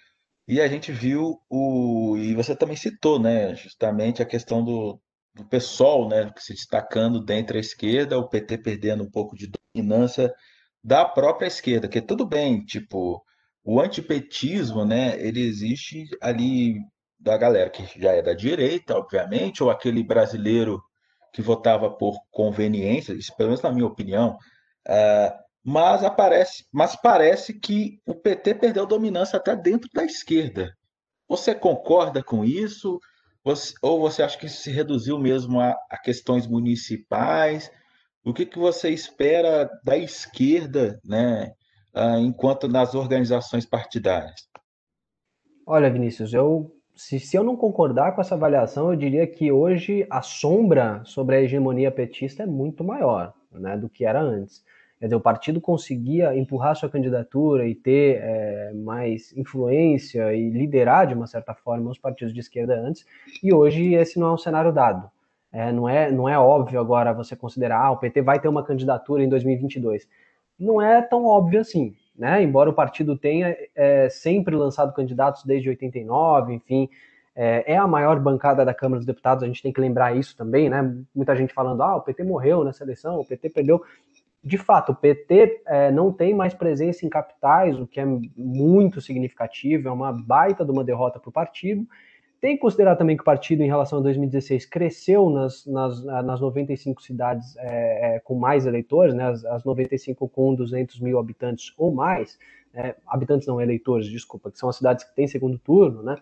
E 0.48 0.62
a 0.62 0.68
gente 0.68 0.92
viu 0.92 1.40
o. 1.50 2.16
E 2.18 2.34
você 2.36 2.56
também 2.56 2.76
citou, 2.76 3.20
né? 3.20 3.56
Justamente 3.56 4.22
a 4.22 4.26
questão 4.26 4.64
do, 4.64 5.00
do 5.36 5.46
PSOL, 5.46 6.08
né? 6.08 6.32
Se 6.38 6.54
destacando 6.54 7.24
dentro 7.24 7.54
da 7.54 7.60
esquerda, 7.60 8.18
o 8.18 8.28
PT 8.28 8.60
perdendo 8.60 9.04
um 9.04 9.10
pouco 9.10 9.36
de 9.36 9.50
dominância 9.76 10.34
da 10.84 11.04
própria 11.06 11.48
esquerda, 11.48 11.88
que 11.88 12.02
tudo 12.02 12.26
bem, 12.26 12.64
tipo, 12.64 13.24
o 13.72 13.80
antipetismo, 13.80 14.84
né? 14.84 15.16
Ele 15.22 15.42
existe 15.42 16.10
ali 16.20 16.80
da 17.20 17.38
galera 17.38 17.70
que 17.70 17.84
já 18.02 18.14
é 18.14 18.20
da 18.20 18.34
direita, 18.34 18.98
obviamente, 18.98 19.62
ou 19.62 19.70
aquele 19.70 20.02
brasileiro 20.02 20.82
que 21.32 21.40
votava 21.40 21.88
por 21.88 22.18
conveniência, 22.32 23.14
isso 23.14 23.32
pelo 23.38 23.50
menos 23.50 23.62
na 23.62 23.72
minha 23.72 23.86
opinião. 23.86 24.40
Uh, 24.88 25.38
mas 25.64 26.04
aparece, 26.04 26.66
mas 26.72 26.96
parece 26.96 27.60
que 27.60 28.00
o 28.08 28.16
PT 28.16 28.56
perdeu 28.56 28.88
dominância 28.88 29.38
até 29.38 29.56
dentro 29.56 29.88
da 29.94 30.04
esquerda. 30.04 30.76
Você 31.28 31.54
concorda 31.54 32.24
com 32.24 32.44
isso? 32.44 33.00
Você, 33.44 33.76
ou 33.84 34.00
você 34.00 34.24
acha 34.24 34.36
que 34.36 34.48
isso 34.48 34.64
se 34.64 34.72
reduziu 34.72 35.20
mesmo 35.20 35.60
a, 35.60 35.76
a 35.92 35.98
questões 36.00 36.48
municipais? 36.48 37.72
O 38.26 38.34
que, 38.34 38.48
que 38.48 38.58
você 38.58 38.90
espera 38.90 39.70
da 39.84 39.96
esquerda, 39.96 41.00
né, 41.06 41.54
enquanto 42.20 42.68
nas 42.68 42.96
organizações 42.96 43.66
partidárias? 43.66 44.48
Olha, 45.66 45.90
Vinícius, 45.90 46.34
eu 46.34 46.72
se, 47.00 47.18
se, 47.18 47.38
eu 47.38 47.46
não 47.46 47.56
concordar 47.56 48.14
com 48.14 48.20
essa 48.20 48.36
avaliação, 48.36 48.92
eu 48.92 48.96
diria 48.98 49.26
que 49.26 49.50
hoje 49.54 50.06
a 50.10 50.22
sombra 50.22 51.02
sobre 51.06 51.38
a 51.38 51.42
hegemonia 51.42 51.90
petista 51.90 52.44
é 52.44 52.46
muito 52.46 52.84
maior 52.84 53.34
né, 53.54 53.78
do 53.78 53.88
que 53.88 54.04
era 54.04 54.22
antes. 54.22 54.66
Quer 55.00 55.06
dizer, 55.06 55.16
o 55.16 55.22
partido 55.22 55.62
conseguia 55.62 56.36
empurrar 56.36 56.76
sua 56.76 56.90
candidatura 56.90 57.66
e 57.66 57.74
ter 57.74 58.20
é, 58.22 58.74
mais 58.74 59.32
influência 59.38 60.34
e 60.34 60.50
liderar, 60.50 61.08
de 61.08 61.14
uma 61.14 61.26
certa 61.26 61.54
forma, 61.54 61.90
os 61.90 61.98
partidos 61.98 62.34
de 62.34 62.42
esquerda 62.42 62.78
antes, 62.78 63.06
e 63.42 63.54
hoje 63.54 63.94
esse 63.94 64.20
não 64.20 64.28
é 64.28 64.34
um 64.34 64.38
cenário 64.38 64.74
dado. 64.74 65.10
É, 65.54 65.72
não, 65.72 65.88
é, 65.88 66.12
não 66.12 66.28
é 66.28 66.38
óbvio 66.38 66.82
agora 66.82 67.14
você 67.14 67.34
considerar, 67.34 67.80
ah, 67.80 67.92
o 67.92 67.98
PT 67.98 68.22
vai 68.22 68.42
ter 68.42 68.50
uma 68.50 68.64
candidatura 68.64 69.24
em 69.24 69.30
2022. 69.30 70.06
Não 70.60 70.82
é 70.82 71.02
tão 71.02 71.26
óbvio 71.26 71.62
assim, 71.62 71.96
né? 72.18 72.44
Embora 72.44 72.70
o 72.70 72.74
partido 72.74 73.18
tenha 73.18 73.56
é, 73.76 74.10
sempre 74.10 74.56
lançado 74.56 74.94
candidatos 74.94 75.44
desde 75.46 75.70
89, 75.70 76.54
enfim, 76.54 76.90
é, 77.36 77.74
é, 77.74 77.78
a 77.78 77.88
maior 77.88 78.20
bancada 78.20 78.66
da 78.66 78.74
Câmara 78.74 79.00
dos 79.00 79.06
Deputados, 79.06 79.44
a 79.44 79.48
gente 79.48 79.62
tem 79.62 79.72
que 79.72 79.80
lembrar 79.80 80.16
isso 80.16 80.36
também, 80.36 80.70
né? 80.70 80.96
Muita 81.16 81.36
gente 81.36 81.54
falando, 81.54 81.82
ah, 81.82 81.96
o 81.96 82.02
PT 82.02 82.24
morreu 82.24 82.64
nessa 82.64 82.84
eleição, 82.84 83.20
o 83.20 83.26
PT 83.26 83.50
perdeu 83.50 83.82
de 84.44 84.58
fato, 84.58 84.94
o 84.94 84.96
PT 84.96 85.62
é, 85.66 85.92
não 85.92 86.12
tem 86.12 86.34
mais 86.34 86.54
presença 86.54 87.06
em 87.06 87.10
capitais, 87.10 87.80
o 87.80 87.86
que 87.86 88.00
é 88.00 88.06
muito 88.06 89.02
significativo, 89.02 89.90
é 89.90 89.92
uma 89.92 90.12
baita 90.14 90.64
de 90.64 90.72
uma 90.72 90.84
derrota 90.84 91.20
para 91.20 91.30
o 91.30 91.34
partido. 91.34 91.86
Tem 92.42 92.56
que 92.56 92.62
considerar 92.62 92.96
também 92.96 93.18
que 93.18 93.22
o 93.22 93.26
partido, 93.26 93.62
em 93.62 93.68
relação 93.68 94.00
a 94.00 94.02
2016, 94.02 94.66
cresceu 94.66 95.30
nas, 95.30 95.66
nas, 95.66 96.04
nas 96.04 96.40
95 96.40 97.02
cidades 97.02 97.56
é, 97.58 98.16
é, 98.16 98.20
com 98.20 98.36
mais 98.36 98.66
eleitores, 98.66 99.14
né, 99.14 99.30
as, 99.30 99.44
as 99.44 99.64
95 99.66 100.28
com 100.30 100.56
200 100.56 101.02
mil 101.02 101.20
habitantes 101.20 101.74
ou 101.78 101.94
mais, 101.94 102.40
é, 102.74 102.96
habitantes 103.06 103.48
não 103.48 103.60
eleitores, 103.60 104.08
desculpa, 104.08 104.50
que 104.52 104.58
são 104.58 104.70
as 104.70 104.78
cidades 104.78 105.04
que 105.04 105.14
têm 105.14 105.28
segundo 105.28 105.58
turno, 105.58 106.02
né? 106.02 106.16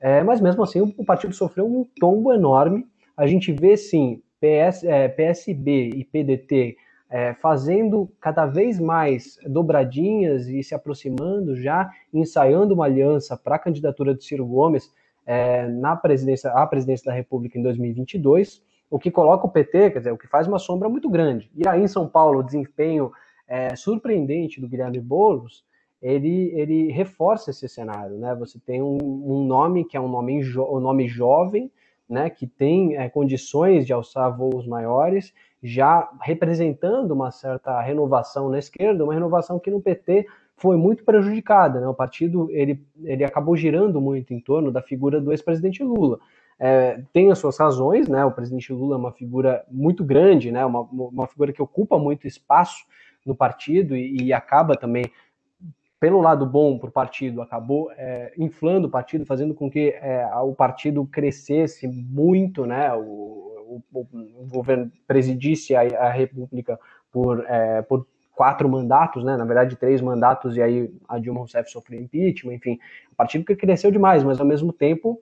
É, 0.00 0.22
mas 0.22 0.40
mesmo 0.40 0.62
assim, 0.62 0.80
o, 0.80 0.94
o 0.96 1.04
partido 1.04 1.34
sofreu 1.34 1.66
um 1.66 1.84
tombo 1.98 2.32
enorme. 2.32 2.86
A 3.16 3.26
gente 3.26 3.52
vê, 3.52 3.76
sim, 3.76 4.22
PS, 4.40 4.84
é, 4.84 5.08
PSB 5.08 5.90
e 5.90 6.04
PDT 6.04 6.76
é, 7.10 7.34
fazendo 7.34 8.10
cada 8.20 8.46
vez 8.46 8.78
mais 8.78 9.38
dobradinhas 9.46 10.46
e 10.48 10.62
se 10.62 10.74
aproximando, 10.74 11.56
já 11.56 11.90
ensaiando 12.12 12.74
uma 12.74 12.84
aliança 12.84 13.36
para 13.36 13.56
a 13.56 13.58
candidatura 13.58 14.14
de 14.14 14.24
Ciro 14.24 14.46
Gomes 14.46 14.92
é, 15.28 15.68
na 15.68 15.94
presidência, 15.94 16.50
à 16.52 16.66
presidência 16.66 17.04
da 17.04 17.12
República 17.12 17.58
em 17.58 17.62
2022, 17.62 18.62
o 18.90 18.98
que 18.98 19.10
coloca 19.10 19.46
o 19.46 19.50
PT, 19.50 19.90
quer 19.90 19.98
dizer, 19.98 20.10
o 20.10 20.16
que 20.16 20.26
faz 20.26 20.48
uma 20.48 20.58
sombra 20.58 20.88
muito 20.88 21.10
grande. 21.10 21.50
E 21.54 21.68
aí 21.68 21.82
em 21.82 21.86
São 21.86 22.08
Paulo, 22.08 22.38
o 22.38 22.42
desempenho 22.42 23.12
é, 23.46 23.76
surpreendente 23.76 24.58
do 24.58 24.66
Guilherme 24.66 24.98
Boulos, 24.98 25.66
ele, 26.00 26.50
ele 26.54 26.90
reforça 26.90 27.50
esse 27.50 27.68
cenário, 27.68 28.16
né? 28.16 28.34
Você 28.36 28.58
tem 28.58 28.80
um, 28.80 28.96
um 28.96 29.44
nome 29.44 29.84
que 29.84 29.98
é 29.98 30.00
um 30.00 30.08
nome, 30.08 30.40
um 30.56 30.80
nome 30.80 31.06
jovem, 31.06 31.70
né, 32.08 32.30
que 32.30 32.46
tem 32.46 32.96
é, 32.96 33.10
condições 33.10 33.84
de 33.84 33.92
alçar 33.92 34.34
voos 34.34 34.66
maiores 34.66 35.34
já 35.62 36.08
representando 36.22 37.10
uma 37.10 37.30
certa 37.30 37.78
renovação 37.82 38.48
na 38.48 38.58
esquerda, 38.58 39.04
uma 39.04 39.12
renovação 39.12 39.58
que 39.58 39.70
no 39.70 39.82
PT 39.82 40.26
foi 40.58 40.76
muito 40.76 41.04
prejudicada. 41.04 41.80
Né? 41.80 41.88
O 41.88 41.94
partido 41.94 42.48
ele, 42.50 42.84
ele 43.02 43.24
acabou 43.24 43.56
girando 43.56 44.00
muito 44.00 44.34
em 44.34 44.40
torno 44.40 44.70
da 44.70 44.82
figura 44.82 45.20
do 45.20 45.32
ex-presidente 45.32 45.82
Lula. 45.82 46.18
É, 46.60 47.00
tem 47.12 47.30
as 47.30 47.38
suas 47.38 47.56
razões, 47.56 48.08
né? 48.08 48.24
O 48.24 48.32
presidente 48.32 48.72
Lula 48.72 48.96
é 48.96 48.98
uma 48.98 49.12
figura 49.12 49.64
muito 49.70 50.04
grande, 50.04 50.50
né? 50.50 50.66
Uma, 50.66 50.80
uma 50.80 51.26
figura 51.28 51.52
que 51.52 51.62
ocupa 51.62 51.96
muito 51.96 52.26
espaço 52.26 52.84
no 53.24 53.34
partido 53.34 53.96
e, 53.96 54.24
e 54.24 54.32
acaba 54.32 54.74
também, 54.74 55.04
pelo 56.00 56.20
lado 56.20 56.44
bom 56.44 56.76
para 56.76 56.88
o 56.88 56.92
partido, 56.92 57.40
acabou 57.40 57.92
é, 57.92 58.32
inflando 58.36 58.88
o 58.88 58.90
partido, 58.90 59.24
fazendo 59.24 59.54
com 59.54 59.70
que 59.70 59.90
é, 59.90 60.28
o 60.42 60.52
partido 60.52 61.06
crescesse 61.06 61.86
muito, 61.86 62.66
né? 62.66 62.92
O, 62.92 63.84
o, 63.92 64.00
o 64.02 64.46
governo 64.48 64.90
presidisse 65.06 65.76
a, 65.76 65.82
a 65.82 66.10
República 66.10 66.76
por, 67.12 67.44
é, 67.48 67.82
por 67.82 68.04
quatro 68.38 68.68
mandatos, 68.68 69.24
né? 69.24 69.36
Na 69.36 69.44
verdade, 69.44 69.74
três 69.74 70.00
mandatos, 70.00 70.56
e 70.56 70.62
aí 70.62 70.88
a 71.08 71.18
Dilma 71.18 71.40
Rousseff 71.40 71.68
sofreu 71.68 72.00
impeachment, 72.00 72.54
enfim, 72.54 72.78
o 73.10 73.16
partido 73.16 73.44
que 73.44 73.56
cresceu 73.56 73.90
demais, 73.90 74.22
mas 74.22 74.38
ao 74.38 74.46
mesmo 74.46 74.72
tempo 74.72 75.20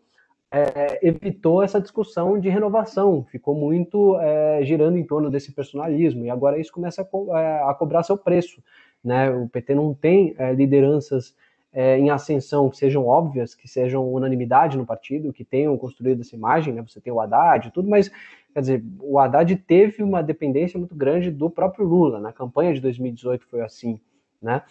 é, 0.51 1.01
evitou 1.03 1.63
essa 1.63 1.81
discussão 1.81 2.39
de 2.39 2.51
renovação, 2.51 3.25
ficou 3.31 3.55
muito 3.55 4.19
é, 4.21 4.61
girando 4.65 4.99
em 4.99 5.03
torno 5.03 5.31
desse 5.31 5.51
personalismo, 5.51 6.27
e 6.27 6.31
agora 6.31 6.61
isso 6.61 6.71
começa 6.71 7.01
a, 7.01 7.05
co 7.07 7.35
é, 7.35 7.63
a 7.63 7.73
cobrar 7.73 8.03
seu 8.03 8.19
preço. 8.19 8.63
Né? 9.03 9.31
O 9.31 9.49
PT 9.49 9.75
não 9.75 9.95
tem 9.95 10.35
é, 10.37 10.53
lideranças 10.53 11.35
é, 11.73 11.99
em 11.99 12.11
ascensão 12.11 12.69
que 12.69 12.77
sejam 12.77 13.07
óbvias, 13.07 13.55
que 13.55 13.67
sejam 13.67 14.13
unanimidade 14.13 14.77
no 14.77 14.85
partido, 14.85 15.33
que 15.33 15.43
tenham 15.43 15.75
construído 15.79 16.21
essa 16.21 16.37
imagem, 16.37 16.75
né? 16.75 16.83
Você 16.87 17.01
tem 17.01 17.13
o 17.13 17.21
Haddad 17.21 17.69
e 17.69 17.71
tudo, 17.71 17.89
mas 17.89 18.11
quer 18.57 18.61
dizer, 18.61 18.85
o 19.01 19.19
Haddad 19.19 19.55
teve 19.55 20.03
uma 20.03 20.23
dependência 20.23 20.79
muito 20.79 20.95
grande 20.95 21.31
do 21.31 21.51
próprio 21.51 21.85
Lula. 21.87 22.19
Na 22.19 22.33
campanha 22.33 22.73
de 22.73 22.81
2018 22.81 23.47
foi 23.47 23.61
assim, 23.61 24.01
né? 24.40 24.62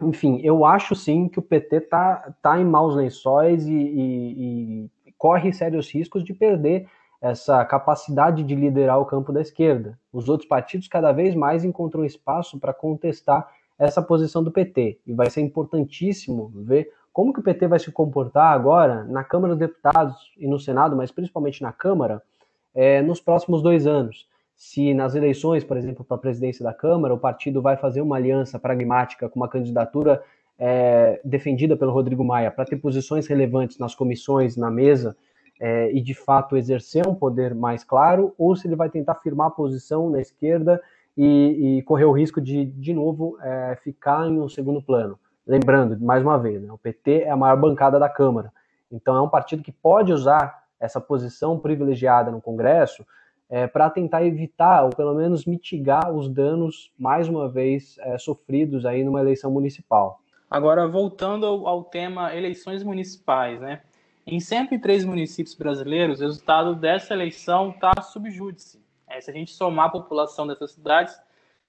Enfim, 0.00 0.40
eu 0.42 0.64
acho 0.64 0.94
sim 0.94 1.28
que 1.28 1.38
o 1.38 1.42
PT 1.42 1.82
tá, 1.82 2.34
tá 2.40 2.58
em 2.58 2.64
maus 2.64 2.96
lençóis 2.96 3.66
e, 3.66 3.74
e, 3.74 4.90
e 5.06 5.12
corre 5.18 5.52
sérios 5.52 5.92
riscos 5.92 6.24
de 6.24 6.32
perder 6.32 6.88
essa 7.20 7.62
capacidade 7.66 8.42
de 8.42 8.54
liderar 8.54 8.98
o 8.98 9.04
campo 9.04 9.34
da 9.34 9.42
esquerda. 9.42 9.98
Os 10.10 10.30
outros 10.30 10.48
partidos 10.48 10.88
cada 10.88 11.12
vez 11.12 11.34
mais 11.34 11.62
encontram 11.62 12.06
espaço 12.06 12.58
para 12.58 12.72
contestar 12.72 13.46
essa 13.78 14.00
posição 14.00 14.42
do 14.42 14.50
PT. 14.50 14.98
E 15.06 15.12
vai 15.12 15.28
ser 15.28 15.42
importantíssimo 15.42 16.50
ver 16.54 16.90
como 17.12 17.34
que 17.34 17.40
o 17.40 17.42
PT 17.42 17.68
vai 17.68 17.78
se 17.78 17.92
comportar 17.92 18.54
agora 18.54 19.04
na 19.04 19.22
Câmara 19.22 19.54
dos 19.54 19.68
Deputados 19.68 20.32
e 20.38 20.48
no 20.48 20.58
Senado, 20.58 20.96
mas 20.96 21.10
principalmente 21.10 21.60
na 21.60 21.70
Câmara, 21.70 22.22
é, 22.74 23.00
nos 23.00 23.20
próximos 23.20 23.62
dois 23.62 23.86
anos. 23.86 24.26
Se 24.56 24.94
nas 24.94 25.14
eleições, 25.14 25.64
por 25.64 25.76
exemplo, 25.76 26.04
para 26.04 26.16
a 26.16 26.20
presidência 26.20 26.64
da 26.64 26.72
Câmara, 26.72 27.12
o 27.12 27.18
partido 27.18 27.60
vai 27.60 27.76
fazer 27.76 28.00
uma 28.00 28.16
aliança 28.16 28.58
pragmática 28.58 29.28
com 29.28 29.40
uma 29.40 29.48
candidatura 29.48 30.22
é, 30.58 31.20
defendida 31.24 31.76
pelo 31.76 31.92
Rodrigo 31.92 32.24
Maia 32.24 32.50
para 32.50 32.64
ter 32.64 32.76
posições 32.76 33.26
relevantes 33.26 33.78
nas 33.78 33.94
comissões, 33.94 34.56
na 34.56 34.70
mesa, 34.70 35.16
é, 35.60 35.92
e 35.92 36.00
de 36.00 36.14
fato 36.14 36.56
exercer 36.56 37.06
um 37.06 37.14
poder 37.14 37.54
mais 37.54 37.84
claro, 37.84 38.34
ou 38.38 38.54
se 38.56 38.66
ele 38.66 38.76
vai 38.76 38.88
tentar 38.88 39.16
firmar 39.16 39.48
a 39.48 39.50
posição 39.50 40.10
na 40.10 40.20
esquerda 40.20 40.80
e, 41.16 41.78
e 41.78 41.82
correr 41.82 42.04
o 42.04 42.12
risco 42.12 42.40
de, 42.40 42.64
de 42.64 42.92
novo, 42.92 43.38
é, 43.40 43.78
ficar 43.82 44.26
em 44.26 44.40
um 44.40 44.48
segundo 44.48 44.82
plano. 44.82 45.18
Lembrando, 45.46 45.98
mais 46.00 46.22
uma 46.22 46.38
vez, 46.38 46.62
né, 46.62 46.72
o 46.72 46.78
PT 46.78 47.22
é 47.22 47.30
a 47.30 47.36
maior 47.36 47.56
bancada 47.56 47.98
da 47.98 48.08
Câmara, 48.08 48.52
então 48.90 49.16
é 49.16 49.20
um 49.20 49.28
partido 49.28 49.62
que 49.62 49.72
pode 49.72 50.12
usar 50.12 50.63
essa 50.84 51.00
posição 51.00 51.58
privilegiada 51.58 52.30
no 52.30 52.42
Congresso 52.42 53.04
é, 53.48 53.66
para 53.66 53.88
tentar 53.88 54.24
evitar, 54.24 54.84
ou 54.84 54.90
pelo 54.90 55.14
menos 55.14 55.46
mitigar, 55.46 56.12
os 56.12 56.28
danos, 56.28 56.92
mais 56.98 57.28
uma 57.28 57.48
vez, 57.48 57.96
é, 58.00 58.18
sofridos 58.18 58.84
aí 58.84 59.02
numa 59.02 59.20
eleição 59.20 59.50
municipal. 59.50 60.20
Agora, 60.50 60.86
voltando 60.86 61.46
ao, 61.46 61.84
tema 61.84 62.34
eleições 62.34 62.82
municipais, 62.82 63.60
né? 63.60 63.80
Em 64.26 64.40
103 64.40 65.04
municípios 65.04 65.54
brasileiros, 65.54 66.20
o 66.20 66.22
resultado 66.22 66.74
dessa 66.74 67.12
eleição 67.12 67.70
está 67.70 67.92
subjúdice. 68.02 68.82
É, 69.08 69.20
se 69.20 69.30
a 69.30 69.34
gente 69.34 69.52
somar 69.52 69.86
a 69.86 69.90
população 69.90 70.46
dessas 70.46 70.72
cidades, 70.72 71.18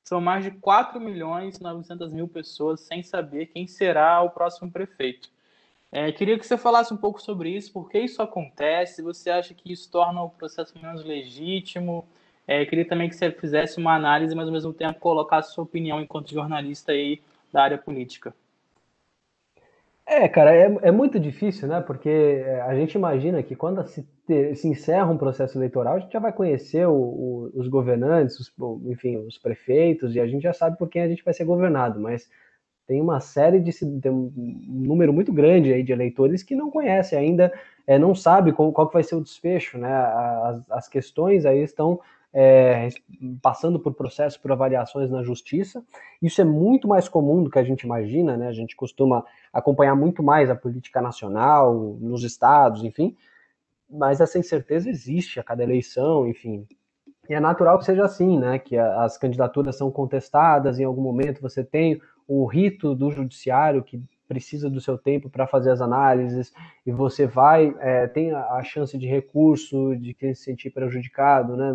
são 0.04 0.22
mais 0.22 0.44
de 0.44 0.52
4 0.52 1.00
milhões 1.00 1.58
e 1.58 1.64
900 1.64 2.12
mil 2.12 2.28
pessoas 2.28 2.82
sem 2.82 3.02
saber 3.02 3.48
quem 3.48 3.66
será 3.66 4.22
o 4.22 4.30
próximo 4.30 4.72
prefeito. 4.72 5.30
É, 5.92 6.12
queria 6.12 6.38
que 6.38 6.46
você 6.46 6.58
falasse 6.58 6.94
um 6.94 6.98
pouco 6.98 7.22
sobre 7.22 7.50
isso, 7.50 7.72
por 7.72 7.90
que 7.90 8.00
isso 8.00 8.22
acontece, 8.22 9.02
você 9.02 9.30
acha 9.30 9.54
que 9.54 9.72
isso 9.72 9.90
torna 9.90 10.22
o 10.22 10.30
processo 10.30 10.74
menos 10.82 11.04
legítimo? 11.06 12.06
É, 12.48 12.66
queria 12.66 12.88
também 12.88 13.10
que 13.10 13.16
você 13.16 13.32
fizesse 13.32 13.78
uma 13.78 13.96
análise, 13.96 14.36
mas 14.36 14.48
ao 14.48 14.54
mesmo 14.54 14.74
tempo 14.74 15.00
colocasse 15.00 15.54
sua 15.54 15.64
opinião 15.64 16.02
enquanto 16.02 16.32
jornalista 16.32 16.92
aí 16.92 17.22
da 17.52 17.64
área 17.64 17.78
política. 17.78 18.34
É, 20.08 20.28
cara, 20.28 20.56
é, 20.56 20.66
é 20.84 20.92
muito 20.92 21.20
difícil, 21.20 21.68
né? 21.68 21.82
Porque 21.82 22.10
é, 22.10 22.62
a 22.62 22.76
gente 22.76 22.94
imagina 22.94 23.42
que 23.42 23.56
quando 23.56 23.84
se, 23.88 24.06
se 24.54 24.68
encerra 24.68 25.12
um 25.12 25.18
processo 25.18 25.58
eleitoral, 25.58 25.96
a 25.96 26.00
gente 26.00 26.14
já 26.14 26.20
vai 26.20 26.32
conhecer 26.32 26.86
o, 26.88 26.94
o, 26.94 27.52
os 27.56 27.68
governantes, 27.68 28.40
os, 28.40 28.54
enfim, 28.86 29.18
os 29.18 29.40
prefeitos, 29.40 30.16
e 30.16 30.20
a 30.20 30.28
gente 30.28 30.44
já 30.44 30.54
sabe 30.54 30.78
por 30.78 30.90
quem 30.90 31.02
a 31.02 31.08
gente 31.08 31.24
vai 31.24 31.34
ser 31.34 31.46
governado, 31.46 32.00
mas 32.00 32.30
tem 32.88 33.02
uma 33.02 33.20
série 33.20 33.60
de 33.60 33.72
um 34.10 34.32
número 34.68 35.12
muito 35.12 35.34
grande 35.34 35.74
aí 35.74 35.84
de 35.84 35.92
eleitores 35.92 36.44
que 36.44 36.56
não 36.56 36.70
conhece 36.70 37.16
ainda, 37.16 37.52
é, 37.88 37.98
não 37.98 38.14
sabe 38.14 38.52
qual, 38.52 38.72
qual 38.72 38.90
vai 38.92 39.04
ser 39.04 39.16
o 39.16 39.22
desfecho, 39.22 39.78
né? 39.78 39.92
As, 39.92 40.72
as 40.72 40.88
questões 40.88 41.46
aí 41.46 41.64
estão 41.64 42.00
é, 42.34 42.90
passando 43.42 43.80
por 43.80 43.94
processos, 43.94 44.38
por 44.38 44.52
avaliações 44.52 45.10
na 45.10 45.24
justiça. 45.24 45.84
Isso 46.22 46.42
é 46.42 46.44
muito 46.44 46.88
mais 46.88 47.08
comum 47.08 47.42
do 47.42 47.50
que 47.50 47.58
a 47.58 47.64
gente 47.64 47.84
imagina, 47.84 48.36
né? 48.36 48.48
A 48.48 48.54
gente 48.54 48.76
costuma 48.76 49.24
acompanhar 49.54 49.96
muito 49.96 50.22
mais 50.22 50.50
a 50.50 50.56
política 50.56 51.02
nacional, 51.02 51.98
nos 52.00 52.24
estados, 52.24 52.84
enfim, 52.84 53.16
mas 53.90 54.20
essa 54.20 54.38
incerteza 54.38 54.90
existe 54.90 55.40
a 55.40 55.44
cada 55.44 55.64
eleição, 55.64 56.28
enfim. 56.28 56.68
E 57.30 57.34
é 57.34 57.40
natural 57.40 57.80
que 57.80 57.86
seja 57.86 58.04
assim, 58.04 58.38
né? 58.38 58.60
Que 58.60 58.78
as 58.78 59.18
candidaturas 59.18 59.78
são 59.78 59.90
contestadas, 59.90 60.78
em 60.78 60.84
algum 60.84 61.02
momento 61.02 61.42
você 61.42 61.64
tem 61.64 62.02
o 62.28 62.46
rito 62.46 62.96
do 62.96 63.12
judiciário 63.12 63.84
que 63.84 64.02
precisa 64.28 64.70
do 64.70 64.82
seu 64.82 64.98
tempo 64.98 65.30
para 65.30 65.46
fazer 65.46 65.72
as 65.72 65.82
análises 65.82 66.52
e 66.86 66.92
você 66.92 67.28
vai 67.28 67.76
é, 67.80 68.08
tem 68.08 68.32
a, 68.32 68.62
chance 68.64 68.98
de 68.98 69.08
recurso 69.08 69.96
de 69.96 70.14
quem 70.14 70.34
se 70.34 70.44
sentir 70.44 70.72
prejudicado, 70.72 71.56
né? 71.56 71.72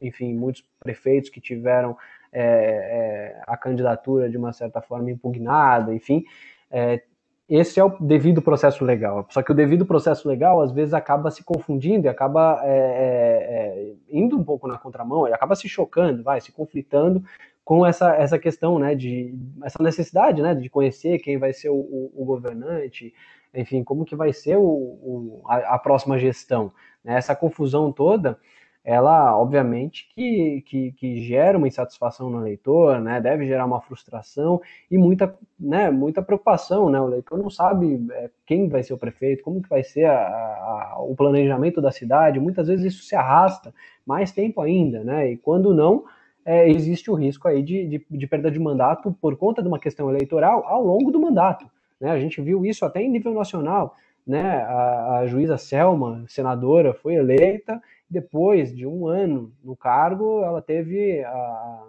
Enfim, 0.00 0.34
muitos 0.34 0.64
prefeitos 0.80 1.30
que 1.30 1.40
tiveram 1.40 1.96
é, 2.32 2.42
é, 2.42 3.42
a 3.46 3.56
candidatura 3.56 4.28
de 4.28 4.36
uma 4.36 4.52
certa 4.52 4.80
forma 4.80 5.10
impugnada, 5.10 5.94
enfim, 5.94 6.24
é, 6.70 7.02
esse 7.50 7.80
é 7.80 7.84
o 7.84 7.90
devido 7.98 8.40
processo 8.40 8.84
legal. 8.84 9.26
Só 9.28 9.42
que 9.42 9.50
o 9.50 9.54
devido 9.54 9.84
processo 9.84 10.28
legal 10.28 10.60
às 10.62 10.70
vezes 10.70 10.94
acaba 10.94 11.32
se 11.32 11.42
confundindo 11.42 12.06
e 12.06 12.08
acaba 12.08 12.60
é, 12.62 12.70
é, 12.70 13.92
indo 14.08 14.38
um 14.38 14.44
pouco 14.44 14.68
na 14.68 14.78
contramão 14.78 15.26
e 15.26 15.32
acaba 15.32 15.56
se 15.56 15.68
chocando, 15.68 16.22
vai 16.22 16.40
se 16.40 16.52
conflitando 16.52 17.24
com 17.70 17.86
essa, 17.86 18.16
essa 18.16 18.36
questão, 18.36 18.80
né, 18.80 18.96
de 18.96 19.32
essa 19.62 19.80
necessidade, 19.80 20.42
né, 20.42 20.56
de 20.56 20.68
conhecer 20.68 21.20
quem 21.20 21.38
vai 21.38 21.52
ser 21.52 21.68
o, 21.68 21.76
o, 21.76 22.12
o 22.16 22.24
governante, 22.24 23.14
enfim, 23.54 23.84
como 23.84 24.04
que 24.04 24.16
vai 24.16 24.32
ser 24.32 24.56
o, 24.56 25.40
a, 25.46 25.76
a, 25.76 25.78
próxima 25.78 26.18
gestão. 26.18 26.72
Né? 27.04 27.14
Essa 27.14 27.36
confusão 27.36 27.92
toda, 27.92 28.36
ela, 28.82 29.38
obviamente, 29.38 30.08
que, 30.12 30.64
que, 30.66 30.90
que, 30.98 31.20
gera 31.20 31.56
uma 31.56 31.68
insatisfação 31.68 32.28
no 32.28 32.40
eleitor, 32.40 33.00
né, 33.00 33.20
deve 33.20 33.46
gerar 33.46 33.66
uma 33.66 33.80
frustração 33.80 34.60
e 34.90 34.98
muita, 34.98 35.32
né, 35.56 35.92
muita 35.92 36.20
preocupação, 36.22 36.90
né, 36.90 37.00
o 37.00 37.06
eleitor 37.06 37.38
não 37.38 37.50
sabe 37.50 38.04
é, 38.14 38.30
quem 38.44 38.68
vai 38.68 38.82
ser 38.82 38.94
o 38.94 38.98
prefeito, 38.98 39.44
como 39.44 39.62
que 39.62 39.68
vai 39.68 39.84
ser 39.84 40.06
a, 40.06 40.16
a, 40.16 40.96
o 41.02 41.14
planejamento 41.14 41.80
da 41.80 41.92
cidade, 41.92 42.40
muitas 42.40 42.66
vezes 42.66 42.94
isso 42.94 43.04
se 43.04 43.14
arrasta 43.14 43.72
mais 44.04 44.32
tempo 44.32 44.60
ainda, 44.60 45.04
né, 45.04 45.30
e 45.30 45.36
quando 45.36 45.72
não, 45.72 46.04
é, 46.44 46.68
existe 46.68 47.10
o 47.10 47.14
risco 47.14 47.46
aí 47.48 47.62
de, 47.62 47.86
de, 47.86 48.06
de, 48.10 48.26
perda 48.26 48.50
de 48.50 48.58
mandato 48.58 49.16
por 49.20 49.36
conta 49.36 49.62
de 49.62 49.68
uma 49.68 49.78
questão 49.78 50.08
eleitoral 50.08 50.64
ao 50.66 50.82
longo 50.82 51.10
do 51.10 51.20
mandato. 51.20 51.66
Né? 52.00 52.10
A 52.10 52.18
gente 52.18 52.40
viu 52.40 52.64
isso 52.64 52.84
até 52.84 53.02
em 53.02 53.10
nível 53.10 53.34
nacional. 53.34 53.94
Né? 54.26 54.42
A, 54.42 55.18
a 55.18 55.26
juíza 55.26 55.58
Selma, 55.58 56.24
senadora, 56.28 56.94
foi 56.94 57.14
eleita, 57.14 57.80
depois 58.08 58.74
de 58.74 58.86
um 58.86 59.06
ano 59.06 59.52
no 59.62 59.76
cargo, 59.76 60.42
ela 60.42 60.60
teve 60.60 61.22
a, 61.24 61.84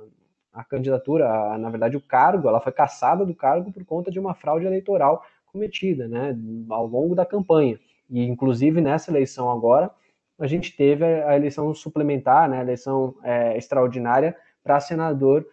a 0.54 0.64
candidatura, 0.64 1.30
a, 1.30 1.58
na 1.58 1.70
verdade 1.70 1.98
o 1.98 2.02
cargo, 2.02 2.48
ela 2.48 2.60
foi 2.60 2.72
caçada 2.72 3.26
do 3.26 3.34
cargo 3.34 3.72
por 3.72 3.84
conta 3.86 4.12
de 4.12 4.20
uma 4.20 4.34
fraude 4.34 4.66
eleitoral 4.66 5.24
cometida 5.48 6.08
né, 6.08 6.38
ao 6.70 6.86
longo 6.86 7.16
da 7.16 7.26
campanha. 7.26 7.80
E, 8.10 8.24
inclusive, 8.26 8.82
nessa 8.82 9.10
eleição 9.10 9.50
agora, 9.50 9.92
a 10.42 10.48
gente 10.48 10.76
teve 10.76 11.06
a 11.06 11.36
eleição 11.36 11.74
suplementar, 11.74 12.50
né, 12.50 12.60
a 12.60 12.62
eleição 12.62 13.16
é, 13.24 13.58
extraordinária 13.58 14.36
para 14.64 14.80
senador 14.80 15.46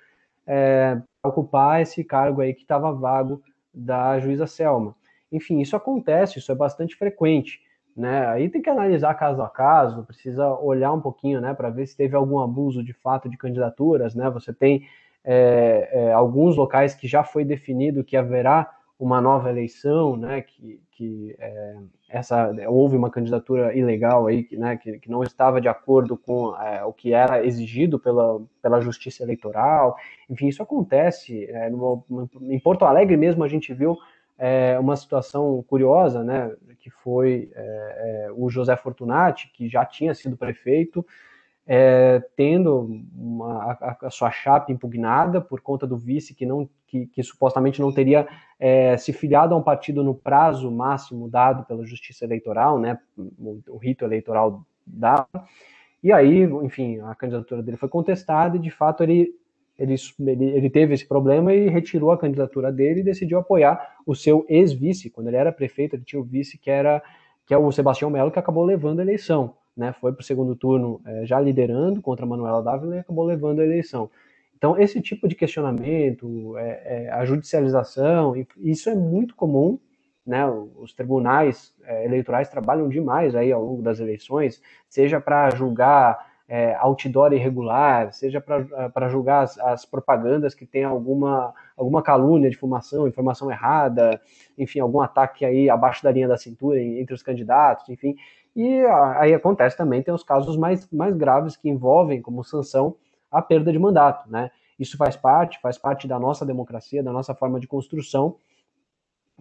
é, 0.47 1.01
ocupar 1.23 1.83
esse 1.83 2.03
cargo 2.03 2.41
aí 2.41 2.55
que 2.55 2.63
estava 2.63 2.93
vago 2.93 3.43
da 3.73 4.19
juíza 4.19 4.47
Selma. 4.47 4.97
Enfim, 5.31 5.61
isso 5.61 5.77
acontece, 5.77 6.39
isso 6.39 6.51
é 6.51 6.55
bastante 6.55 6.97
frequente. 6.97 7.61
Né? 7.95 8.27
Aí 8.29 8.49
tem 8.49 8.63
que 8.63 8.71
analisar 8.71 9.13
caso 9.15 9.43
a 9.43 9.49
caso, 9.49 10.05
precisa 10.05 10.49
olhar 10.55 10.93
um 10.93 11.01
pouquinho, 11.01 11.41
né, 11.41 11.53
para 11.53 11.69
ver 11.69 11.87
se 11.87 11.97
teve 11.97 12.17
algum 12.17 12.39
abuso 12.39 12.83
de 12.83 12.93
fato 12.93 13.29
de 13.29 13.37
candidaturas, 13.37 14.15
né? 14.15 14.31
Você 14.31 14.53
tem 14.53 14.87
é, 15.25 15.89
é, 15.93 16.13
alguns 16.13 16.57
locais 16.57 16.95
que 16.95 17.09
já 17.09 17.25
foi 17.25 17.45
definido 17.45 18.05
que 18.05 18.17
haverá 18.17 18.78
uma 18.99 19.21
nova 19.21 19.49
eleição, 19.49 20.17
né, 20.17 20.43
que, 20.43 20.81
que 20.91 21.37
é, 21.39 21.77
essa 22.09 22.51
houve 22.67 22.97
uma 22.97 23.11
candidatura 23.11 23.77
ilegal 23.77 24.27
aí, 24.27 24.49
né, 24.53 24.77
que, 24.77 24.99
que 24.99 25.11
não 25.11 25.23
estava 25.23 25.61
de 25.61 25.69
acordo 25.69 26.17
com 26.17 26.57
é, 26.57 26.85
o 26.85 26.93
que 26.93 27.13
era 27.13 27.45
exigido 27.45 27.99
pela, 27.99 28.43
pela 28.61 28.81
Justiça 28.81 29.23
Eleitoral. 29.23 29.97
Enfim, 30.29 30.49
isso 30.49 30.63
acontece. 30.63 31.45
É, 31.45 31.71
em 32.43 32.59
Porto 32.59 32.85
Alegre 32.85 33.17
mesmo 33.17 33.45
a 33.45 33.49
gente 33.49 33.73
viu 33.73 33.97
é, 34.37 34.79
uma 34.79 34.97
situação 34.97 35.65
curiosa, 35.69 36.25
né, 36.25 36.53
que 36.81 36.91
foi 36.91 37.51
é, 37.55 38.27
é, 38.27 38.33
o 38.33 38.49
José 38.49 38.77
Fortunati, 38.77 39.51
que 39.53 39.69
já 39.69 39.85
tinha 39.85 40.15
sido 40.15 40.37
prefeito, 40.37 41.07
é, 41.71 42.23
tendo 42.35 43.03
uma, 43.15 43.73
a, 43.73 43.97
a, 44.07 44.11
sua 44.11 44.31
chapa 44.31 44.73
impugnada 44.73 45.39
por 45.39 45.61
conta 45.61 45.87
do 45.87 45.99
vice 45.99 46.35
que 46.35 46.47
não 46.47 46.67
que, 46.87 47.05
que 47.05 47.23
supostamente 47.23 47.83
não 47.83 47.93
teria 47.93 48.27
é, 48.59 48.97
se 48.97 49.13
filiado 49.13 49.53
a 49.53 49.59
um 49.59 49.63
partido 49.63 50.03
no 50.03 50.15
prazo 50.15 50.71
máximo 50.71 51.29
dado 51.29 51.67
pela 51.67 51.85
Justiça 51.85 52.25
Eleitoral, 52.25 52.79
né, 52.79 52.99
o, 53.19 53.61
o 53.69 53.77
rito 53.77 54.07
eleitoral 54.07 54.65
dá. 54.87 55.27
E 56.03 56.11
aí, 56.11 56.45
enfim, 56.45 56.99
a 57.01 57.15
candidatura 57.15 57.63
dele 57.63 57.77
foi 57.77 57.91
contestada 57.91 58.57
e 58.57 58.61
de 58.61 58.71
fato 58.71 59.03
ele 59.03 59.35
ele, 59.79 59.95
ele, 60.27 60.45
ele, 60.45 60.71
teve 60.71 60.93
esse 60.93 61.07
problema 61.07 61.55
e 61.55 61.69
retirou 61.69 62.11
a 62.11 62.19
candidatura 62.19 62.73
dele 62.73 62.99
e 62.99 63.05
decidiu 63.05 63.39
apoiar 63.39 63.95
o 64.05 64.13
seu 64.13 64.45
ex-vice. 64.49 65.09
Quando 65.09 65.29
ele 65.29 65.37
era 65.37 65.53
prefeito, 65.53 65.95
ele 65.95 66.03
tinha 66.03 66.21
o 66.21 66.25
vice 66.25 66.59
que 66.59 66.69
era 66.69 67.01
que 67.47 67.55
é 67.55 67.59
o 67.59 67.71
Sebastião 67.71 68.11
Melo, 68.11 68.31
que 68.33 68.41
acabou 68.41 68.65
levando 68.65 68.99
a 68.99 69.03
eleição 69.03 69.55
né, 69.79 69.93
foi 69.93 70.13
para 70.13 70.21
o 70.21 70.25
segundo 70.25 70.57
turno 70.57 71.01
é, 71.07 71.25
já 71.25 71.41
liderando 71.41 72.03
contra 72.03 72.27
a 72.27 72.29
Manuela 72.29 72.63
Dávila 72.63 72.97
e 72.97 72.99
acabou 72.99 73.25
levando 73.25 73.61
a 73.61 73.65
eleição. 73.65 74.11
Então, 74.57 74.77
esse 74.77 75.01
tipo 75.01 75.29
de 75.29 75.37
questionamento, 75.37 76.59
é, 76.59 77.05
é, 77.05 77.11
a 77.13 77.25
judicialização, 77.25 78.35
isso 78.57 78.91
é 78.91 78.95
muito 78.95 79.37
comum, 79.37 79.79
né, 80.27 80.45
os 80.77 80.93
tribunais 80.93 81.73
é, 81.85 82.05
eleitorais 82.05 82.49
trabalham 82.49 82.89
demais 82.89 83.37
aí 83.37 83.53
ao 83.53 83.65
longo 83.65 83.81
das 83.81 84.01
eleições, 84.01 84.61
seja 84.89 85.21
para 85.21 85.49
julgar 85.51 86.29
é, 86.49 86.75
outdoor 86.77 87.33
irregular, 87.35 88.13
seja 88.13 88.41
para 88.41 89.09
julgar 89.11 89.45
as, 89.45 89.59
as, 89.59 89.85
propagandas 89.85 90.55
que 90.55 90.65
tem 90.65 90.83
alguma, 90.83 91.55
alguma 91.77 92.03
calúnia, 92.03 92.49
difumação, 92.49 93.07
informação 93.07 93.51
errada, 93.51 94.21
enfim, 94.57 94.81
algum 94.81 95.01
ataque 95.01 95.45
aí 95.45 95.69
abaixo 95.69 96.03
da 96.03 96.11
linha 96.11 96.27
da 96.27 96.39
cintura 96.39 96.83
entre 96.83 97.15
os 97.15 97.23
candidatos, 97.23 97.89
enfim. 97.91 98.17
E 98.55 98.81
aí 99.17 99.33
acontece 99.35 99.77
também, 99.77 100.03
tem 100.03 100.13
os 100.13 100.23
casos 100.23 100.57
mais, 100.57 100.91
mais 100.91 101.17
graves 101.17 101.57
que 101.57 101.69
envolvem, 101.69 102.21
como 102.21 102.43
sanção, 102.43 102.97
a 103.31 103.41
perda 103.43 103.73
de 103.73 103.79
mandato, 103.79 104.29
né? 104.31 104.51
Isso 104.79 104.97
faz 104.97 105.17
parte, 105.17 105.61
faz 105.61 105.77
parte 105.77 106.07
da 106.07 106.19
nossa 106.19 106.47
democracia, 106.47 107.03
da 107.03 107.13
nossa 107.13 107.35
forma 107.35 107.59
de 107.61 107.67
construção, 107.67 108.37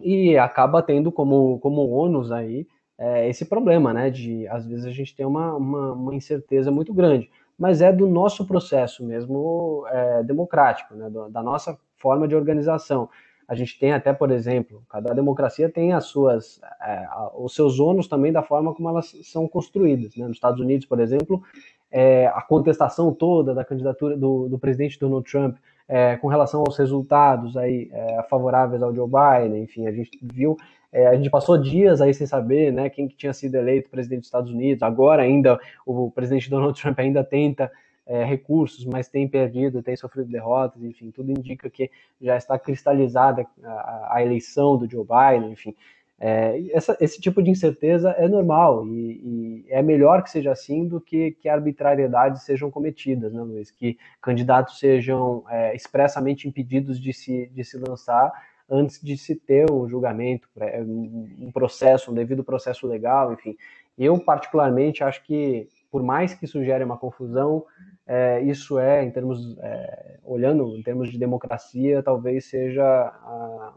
e 0.00 0.36
acaba 0.36 0.82
tendo 0.82 1.10
como, 1.10 1.58
como 1.60 1.88
ônus 1.88 2.30
aí 2.30 2.66
é, 2.98 3.28
esse 3.28 3.44
problema, 3.44 3.92
né? 3.92 4.10
De 4.10 4.46
às 4.48 4.66
vezes 4.66 4.84
a 4.84 4.90
gente 4.90 5.14
tem 5.14 5.24
uma, 5.24 5.54
uma, 5.54 5.92
uma 5.92 6.14
incerteza 6.14 6.70
muito 6.70 6.92
grande, 6.92 7.30
mas 7.58 7.80
é 7.80 7.92
do 7.92 8.06
nosso 8.08 8.46
processo 8.46 9.04
mesmo 9.04 9.84
é, 9.88 10.22
democrático, 10.22 10.94
né? 10.94 11.10
da 11.30 11.42
nossa 11.42 11.78
forma 11.96 12.26
de 12.28 12.34
organização. 12.34 13.08
A 13.48 13.54
gente 13.54 13.78
tem 13.78 13.92
até, 13.92 14.12
por 14.12 14.30
exemplo, 14.30 14.82
cada 14.90 15.14
democracia 15.14 15.70
tem 15.70 15.94
as 15.94 16.04
suas, 16.04 16.60
é, 16.82 17.08
os 17.34 17.54
seus 17.54 17.80
ônus 17.80 18.06
também 18.06 18.30
da 18.30 18.42
forma 18.42 18.74
como 18.74 18.90
elas 18.90 19.16
são 19.24 19.48
construídas. 19.48 20.14
Né? 20.14 20.26
Nos 20.26 20.36
Estados 20.36 20.60
Unidos, 20.60 20.84
por 20.84 21.00
exemplo, 21.00 21.42
é, 21.90 22.26
a 22.26 22.42
contestação 22.42 23.12
toda 23.14 23.54
da 23.54 23.64
candidatura 23.64 24.16
do, 24.16 24.48
do 24.48 24.58
presidente 24.58 25.00
Donald 25.00 25.28
Trump 25.28 25.56
é, 25.88 26.16
com 26.16 26.28
relação 26.28 26.60
aos 26.60 26.76
resultados 26.76 27.56
aí 27.56 27.88
é, 27.90 28.22
favoráveis 28.24 28.82
ao 28.82 28.94
Joe 28.94 29.08
Biden, 29.08 29.62
enfim, 29.62 29.86
a 29.86 29.92
gente 29.92 30.18
viu, 30.22 30.54
é, 30.92 31.06
a 31.06 31.14
gente 31.16 31.30
passou 31.30 31.56
dias 31.56 32.02
aí 32.02 32.12
sem 32.12 32.26
saber, 32.26 32.70
né, 32.70 32.90
quem 32.90 33.08
que 33.08 33.16
tinha 33.16 33.32
sido 33.32 33.54
eleito 33.54 33.88
presidente 33.88 34.20
dos 34.20 34.28
Estados 34.28 34.52
Unidos. 34.52 34.82
Agora 34.82 35.22
ainda 35.22 35.58
o 35.86 36.10
presidente 36.10 36.50
Donald 36.50 36.78
Trump 36.78 36.98
ainda 36.98 37.24
tenta 37.24 37.72
é, 38.08 38.24
recursos, 38.24 38.84
mas 38.86 39.06
tem 39.06 39.28
perdido, 39.28 39.82
tem 39.82 39.94
sofrido 39.94 40.30
derrotas, 40.30 40.82
enfim, 40.82 41.10
tudo 41.10 41.30
indica 41.30 41.68
que 41.68 41.90
já 42.20 42.36
está 42.36 42.58
cristalizada 42.58 43.46
a, 43.62 44.16
a 44.16 44.22
eleição 44.24 44.78
do 44.78 44.90
Joe 44.90 45.04
Biden, 45.04 45.52
enfim. 45.52 45.76
É, 46.20 46.60
essa, 46.72 46.96
esse 47.00 47.20
tipo 47.20 47.40
de 47.40 47.50
incerteza 47.50 48.10
é 48.10 48.26
normal 48.26 48.84
e, 48.88 49.62
e, 49.62 49.66
é 49.68 49.80
melhor 49.80 50.24
que 50.24 50.30
seja 50.30 50.50
assim 50.50 50.88
do 50.88 51.00
que 51.00 51.30
que 51.40 51.48
arbitrariedades 51.48 52.42
sejam 52.42 52.72
cometidas, 52.72 53.32
né, 53.32 53.40
Luiz? 53.40 53.70
Que 53.70 53.96
candidatos 54.20 54.80
sejam 54.80 55.44
é, 55.48 55.76
expressamente 55.76 56.48
impedidos 56.48 57.00
de 57.00 57.12
se, 57.12 57.46
de 57.54 57.62
se 57.62 57.78
lançar 57.78 58.32
antes 58.68 59.00
de 59.00 59.16
se 59.16 59.36
ter 59.36 59.70
um 59.70 59.88
julgamento, 59.88 60.48
é, 60.58 60.82
um 60.82 61.50
processo, 61.52 62.10
um 62.10 62.14
devido 62.14 62.42
processo 62.42 62.86
legal, 62.86 63.32
enfim. 63.32 63.56
Eu, 63.96 64.18
particularmente, 64.18 65.02
acho 65.02 65.24
que, 65.24 65.68
por 65.90 66.02
mais 66.02 66.34
que 66.34 66.44
isso 66.44 66.62
gere 66.64 66.84
uma 66.84 66.96
confusão, 66.96 67.64
é, 68.06 68.40
isso 68.42 68.78
é, 68.78 69.04
em 69.04 69.10
termos, 69.10 69.58
é, 69.58 70.18
olhando 70.24 70.76
em 70.76 70.82
termos 70.82 71.10
de 71.10 71.18
democracia, 71.18 72.02
talvez 72.02 72.46
seja 72.46 72.84
a, 72.84 73.74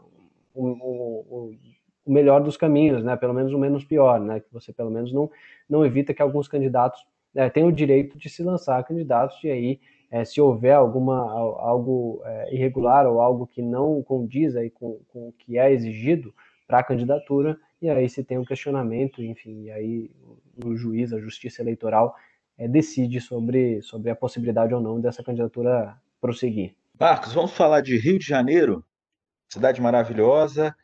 o, 0.54 0.66
o, 0.68 1.54
o 2.04 2.12
melhor 2.12 2.42
dos 2.42 2.56
caminhos, 2.56 3.04
né? 3.04 3.16
Pelo 3.16 3.34
menos 3.34 3.52
o 3.52 3.58
menos 3.58 3.84
pior, 3.84 4.20
né? 4.20 4.40
Que 4.40 4.52
você 4.52 4.72
pelo 4.72 4.90
menos 4.90 5.12
não, 5.12 5.30
não 5.68 5.84
evita 5.84 6.12
que 6.12 6.22
alguns 6.22 6.48
candidatos 6.48 7.06
é, 7.34 7.48
tenham 7.48 7.68
o 7.68 7.72
direito 7.72 8.18
de 8.18 8.28
se 8.28 8.42
lançar 8.42 8.82
candidatos 8.84 9.42
e 9.44 9.50
aí 9.50 9.80
é, 10.10 10.24
se 10.24 10.40
houver 10.40 10.74
alguma 10.74 11.30
algo 11.30 12.20
é, 12.24 12.54
irregular 12.54 13.06
ou 13.06 13.20
algo 13.20 13.46
que 13.46 13.62
não 13.62 14.02
condiz 14.02 14.54
aí 14.56 14.68
com, 14.68 15.00
com 15.08 15.28
o 15.28 15.32
que 15.32 15.56
é 15.56 15.72
exigido 15.72 16.34
para 16.66 16.80
a 16.80 16.84
candidatura 16.84 17.58
e 17.82 17.90
aí 17.90 18.08
se 18.08 18.22
tem 18.22 18.38
um 18.38 18.44
questionamento, 18.44 19.22
enfim, 19.22 19.64
e 19.64 19.70
aí 19.70 20.10
o 20.64 20.76
juiz, 20.76 21.12
a 21.12 21.18
justiça 21.18 21.60
eleitoral 21.60 22.14
é, 22.56 22.68
decide 22.68 23.20
sobre, 23.20 23.82
sobre 23.82 24.10
a 24.10 24.16
possibilidade 24.16 24.72
ou 24.72 24.80
não 24.80 25.00
dessa 25.00 25.22
candidatura 25.22 26.00
prosseguir. 26.20 26.76
Marcos, 26.98 27.32
vamos 27.32 27.52
falar 27.52 27.80
de 27.80 27.98
Rio 27.98 28.18
de 28.18 28.24
Janeiro, 28.24 28.84
cidade 29.52 29.80
maravilhosa, 29.80 30.74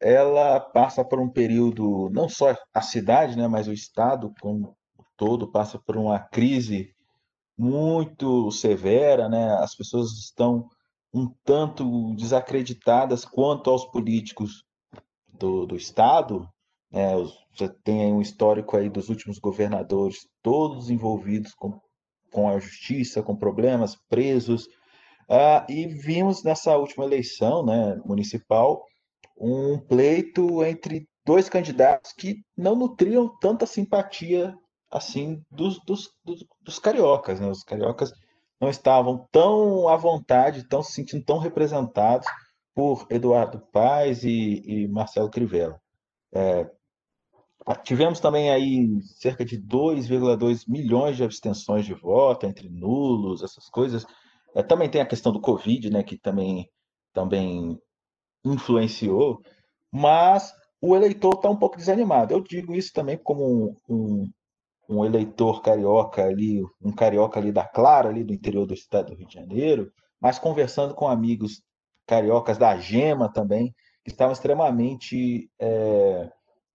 ela 0.00 0.58
passa 0.58 1.04
por 1.04 1.20
um 1.20 1.28
período, 1.28 2.10
não 2.10 2.28
só 2.28 2.56
a 2.74 2.80
cidade, 2.80 3.36
né, 3.36 3.46
mas 3.46 3.68
o 3.68 3.72
Estado 3.72 4.34
como 4.40 4.76
todo 5.16 5.50
passa 5.50 5.78
por 5.78 5.96
uma 5.96 6.18
crise 6.18 6.92
muito 7.56 8.50
severa, 8.52 9.28
né? 9.28 9.52
As 9.58 9.74
pessoas 9.74 10.12
estão 10.12 10.68
um 11.12 11.28
tanto 11.44 12.14
desacreditadas 12.14 13.24
quanto 13.24 13.68
aos 13.68 13.84
políticos 13.86 14.64
do, 15.38 15.66
do 15.66 15.76
Estado. 15.76 16.48
Né? 16.90 17.14
Você 17.54 17.68
tem 17.82 18.12
um 18.12 18.20
histórico 18.20 18.76
aí 18.76 18.88
dos 18.88 19.08
últimos 19.08 19.38
governadores, 19.38 20.28
todos 20.42 20.90
envolvidos 20.90 21.54
com, 21.54 21.80
com 22.32 22.48
a 22.48 22.58
justiça, 22.58 23.22
com 23.22 23.36
problemas, 23.36 23.96
presos. 24.08 24.66
Ah, 25.28 25.66
e 25.68 25.86
vimos 25.86 26.42
nessa 26.42 26.76
última 26.76 27.04
eleição 27.04 27.64
né, 27.64 27.96
municipal 28.04 28.82
um 29.36 29.78
pleito 29.78 30.64
entre 30.64 31.06
dois 31.24 31.48
candidatos 31.48 32.12
que 32.12 32.42
não 32.56 32.74
nutriam 32.74 33.30
tanta 33.38 33.66
simpatia 33.66 34.54
assim 34.90 35.42
dos, 35.50 35.78
dos, 35.84 36.08
dos, 36.24 36.44
dos 36.62 36.78
cariocas. 36.78 37.38
Né? 37.38 37.48
Os 37.48 37.62
cariocas 37.62 38.10
não 38.60 38.68
estavam 38.68 39.26
tão 39.30 39.88
à 39.88 39.96
vontade, 39.96 40.66
tão 40.66 40.82
se 40.82 40.92
sentindo 40.92 41.24
tão 41.24 41.38
representados 41.38 42.26
por 42.78 43.08
Eduardo 43.10 43.58
Paes 43.72 44.22
e, 44.22 44.62
e 44.64 44.86
Marcelo 44.86 45.28
Crivella. 45.28 45.82
É, 46.32 46.64
tivemos 47.82 48.20
também 48.20 48.52
aí 48.52 49.02
cerca 49.02 49.44
de 49.44 49.60
2,2 49.60 50.62
milhões 50.68 51.16
de 51.16 51.24
abstenções 51.24 51.84
de 51.84 51.92
voto 51.92 52.46
entre 52.46 52.68
nulos, 52.68 53.42
essas 53.42 53.68
coisas. 53.68 54.06
É, 54.54 54.62
também 54.62 54.88
tem 54.88 55.00
a 55.00 55.06
questão 55.06 55.32
do 55.32 55.40
Covid, 55.40 55.90
né, 55.90 56.04
que 56.04 56.16
também, 56.16 56.70
também 57.12 57.76
influenciou, 58.44 59.42
mas 59.90 60.54
o 60.80 60.94
eleitor 60.94 61.34
está 61.34 61.50
um 61.50 61.58
pouco 61.58 61.76
desanimado. 61.76 62.32
Eu 62.32 62.40
digo 62.40 62.76
isso 62.76 62.92
também 62.92 63.18
como 63.18 63.42
um, 63.44 63.74
um, 63.88 64.30
um, 64.88 65.04
eleitor 65.04 65.62
carioca 65.62 66.24
ali, 66.24 66.62
um 66.80 66.92
carioca 66.92 67.40
ali 67.40 67.50
da 67.50 67.66
Clara, 67.66 68.08
ali 68.08 68.22
do 68.22 68.32
interior 68.32 68.66
do 68.66 68.74
estado 68.74 69.10
do 69.10 69.16
Rio 69.16 69.26
de 69.26 69.34
Janeiro, 69.34 69.92
mas 70.20 70.38
conversando 70.38 70.94
com 70.94 71.08
amigos 71.08 71.60
cariocas 72.08 72.58
da 72.58 72.76
Gema 72.76 73.30
também, 73.30 73.74
que 74.02 74.10
estavam 74.10 74.32
extremamente 74.32 75.48
é, 75.60 76.28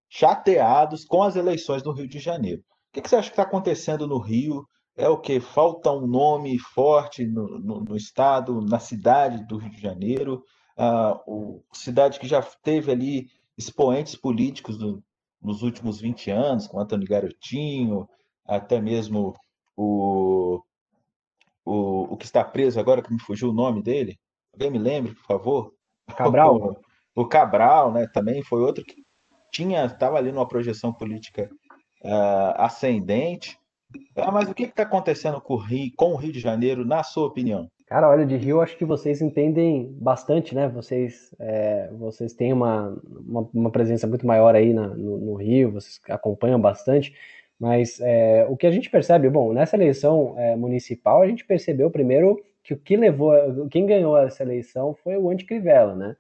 chateados 0.08 1.04
com 1.04 1.24
as 1.24 1.36
eleições 1.36 1.82
do 1.82 1.92
Rio 1.92 2.08
de 2.08 2.20
Janeiro. 2.20 2.62
O 2.62 2.94
que, 2.94 3.02
que 3.02 3.10
você 3.10 3.16
acha 3.16 3.30
que 3.30 3.34
está 3.34 3.44
acontecendo 3.44 4.08
no 4.08 4.20
Rio? 4.20 4.66
É 4.96 5.10
o 5.10 5.18
que? 5.18 5.40
Falta 5.40 5.92
um 5.92 6.06
nome 6.06 6.60
forte 6.60 7.26
no, 7.26 7.60
no, 7.60 7.80
no 7.82 7.96
estado, 7.98 8.62
na 8.62 8.78
cidade 8.78 9.46
do 9.48 9.58
Rio 9.58 9.72
de 9.72 9.82
Janeiro 9.82 10.44
a 10.78 11.22
o, 11.28 11.64
cidade 11.72 12.20
que 12.20 12.28
já 12.28 12.42
teve 12.42 12.92
ali 12.92 13.28
expoentes 13.58 14.16
políticos 14.16 14.78
do, 14.78 15.04
nos 15.42 15.62
últimos 15.62 16.00
20 16.00 16.32
anos, 16.32 16.68
com 16.68 16.80
Antônio 16.80 17.08
Garotinho, 17.08 18.08
até 18.46 18.82
mesmo 18.82 19.36
o, 19.76 20.62
o, 21.66 22.14
o 22.14 22.18
que 22.18 22.26
está 22.26 22.44
preso 22.44 22.80
agora, 22.80 23.02
que 23.02 23.14
me 23.14 23.20
fugiu 23.20 23.50
o 23.50 23.54
nome 23.54 23.82
dele. 23.82 24.20
Alguém 24.54 24.72
me 24.72 24.78
lembre, 24.78 25.14
por 25.14 25.26
favor? 25.26 25.74
Cabral. 26.16 26.56
O, 26.56 26.78
o 27.24 27.28
Cabral, 27.28 27.92
né? 27.92 28.08
Também 28.14 28.44
foi 28.44 28.62
outro 28.62 28.84
que 28.84 29.04
tinha, 29.52 29.86
estava 29.86 30.18
ali 30.18 30.32
numa 30.32 30.48
projeção 30.48 30.94
política 30.94 31.50
uh, 32.04 32.54
ascendente. 32.58 33.58
Ah, 34.16 34.32
mas 34.32 34.50
o 34.50 34.54
que 34.54 34.64
está 34.64 34.84
acontecendo 34.84 35.40
com 35.40 35.54
o, 35.54 35.58
Rio, 35.58 35.92
com 35.96 36.14
o 36.14 36.16
Rio 36.16 36.32
de 36.32 36.40
Janeiro, 36.40 36.84
na 36.84 37.04
sua 37.04 37.28
opinião? 37.28 37.70
Cara, 37.86 38.10
olha, 38.10 38.26
de 38.26 38.36
Rio 38.36 38.60
acho 38.60 38.76
que 38.76 38.86
vocês 38.86 39.22
entendem 39.22 39.96
bastante, 40.00 40.56
né? 40.56 40.68
Vocês, 40.68 41.34
é, 41.40 41.90
vocês 41.92 42.34
têm 42.34 42.52
uma, 42.52 43.00
uma, 43.08 43.50
uma, 43.54 43.72
presença 43.72 44.08
muito 44.08 44.26
maior 44.26 44.56
aí 44.56 44.74
na, 44.74 44.88
no, 44.88 45.18
no, 45.20 45.36
Rio, 45.36 45.74
vocês 45.74 46.00
acompanham 46.10 46.60
bastante, 46.60 47.14
mas 47.60 48.00
é, 48.02 48.48
o 48.50 48.58
que 48.58 48.66
a 48.66 48.72
gente 48.72 48.90
percebe, 48.90 49.30
bom, 49.30 49.54
nessa 49.54 49.76
eleição 49.76 50.34
é, 50.40 50.56
municipal 50.56 51.22
a 51.22 51.28
gente 51.28 51.46
percebeu 51.46 51.92
primeiro 51.92 52.44
que 52.64 52.74
o 52.74 52.78
que 52.78 52.96
levou, 52.96 53.34
quem 53.70 53.86
ganhou 53.86 54.18
essa 54.18 54.44
eleição 54.44 54.96
foi 54.96 55.18
o 55.18 55.30
Anticrivela, 55.30 55.96
né? 55.96 56.16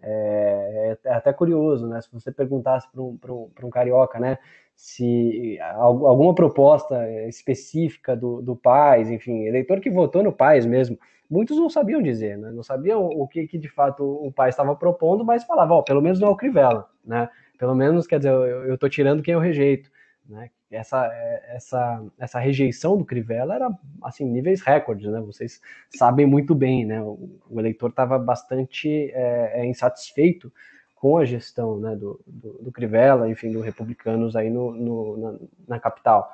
É, 0.00 0.96
é, 1.04 1.12
até 1.12 1.32
curioso, 1.32 1.86
né? 1.86 2.00
Se 2.00 2.12
você 2.12 2.30
perguntasse 2.30 2.90
para 2.90 3.02
um, 3.02 3.18
um, 3.28 3.50
um 3.64 3.70
carioca, 3.70 4.18
né? 4.20 4.38
se 4.78 5.58
alguma 5.60 6.32
proposta 6.32 7.10
específica 7.28 8.16
do, 8.16 8.40
do 8.40 8.54
Paz, 8.54 9.10
enfim, 9.10 9.42
eleitor 9.42 9.80
que 9.80 9.90
votou 9.90 10.22
no 10.22 10.32
Paz 10.32 10.64
mesmo, 10.64 10.96
muitos 11.28 11.58
não 11.58 11.68
sabiam 11.68 12.00
dizer, 12.00 12.38
né? 12.38 12.52
não 12.52 12.62
sabiam 12.62 13.04
o 13.04 13.26
que, 13.26 13.48
que 13.48 13.58
de 13.58 13.68
fato 13.68 14.04
o 14.04 14.30
Paz 14.30 14.54
estava 14.54 14.76
propondo, 14.76 15.24
mas 15.24 15.42
falavam, 15.42 15.78
ó, 15.78 15.82
pelo 15.82 16.00
menos 16.00 16.20
não 16.20 16.28
é 16.28 16.30
o 16.30 16.36
Crivella, 16.36 16.88
né? 17.04 17.28
Pelo 17.58 17.74
menos, 17.74 18.06
quer 18.06 18.18
dizer, 18.18 18.30
eu 18.30 18.74
estou 18.74 18.88
tirando 18.88 19.20
quem 19.20 19.34
eu 19.34 19.40
rejeito, 19.40 19.90
né? 20.28 20.48
Essa, 20.70 21.06
essa, 21.48 22.04
essa 22.18 22.38
rejeição 22.38 22.96
do 22.96 23.04
Crivella 23.04 23.54
era, 23.54 23.70
assim, 24.02 24.24
níveis 24.26 24.60
recordes, 24.60 25.10
né? 25.10 25.20
Vocês 25.20 25.60
sabem 25.88 26.26
muito 26.26 26.54
bem, 26.54 26.84
né? 26.84 27.00
O, 27.00 27.40
o 27.48 27.58
eleitor 27.58 27.88
estava 27.88 28.18
bastante 28.18 29.10
é, 29.14 29.64
insatisfeito 29.64 30.52
com 31.00 31.16
a 31.16 31.24
gestão 31.24 31.78
né, 31.78 31.94
do, 31.94 32.20
do, 32.26 32.52
do, 32.64 32.72
Crivella, 32.72 33.30
enfim, 33.30 33.52
do 33.52 33.60
Republicanos 33.60 34.34
aí 34.34 34.50
no, 34.50 34.72
no 34.72 35.16
na, 35.16 35.38
na, 35.68 35.80
capital. 35.80 36.32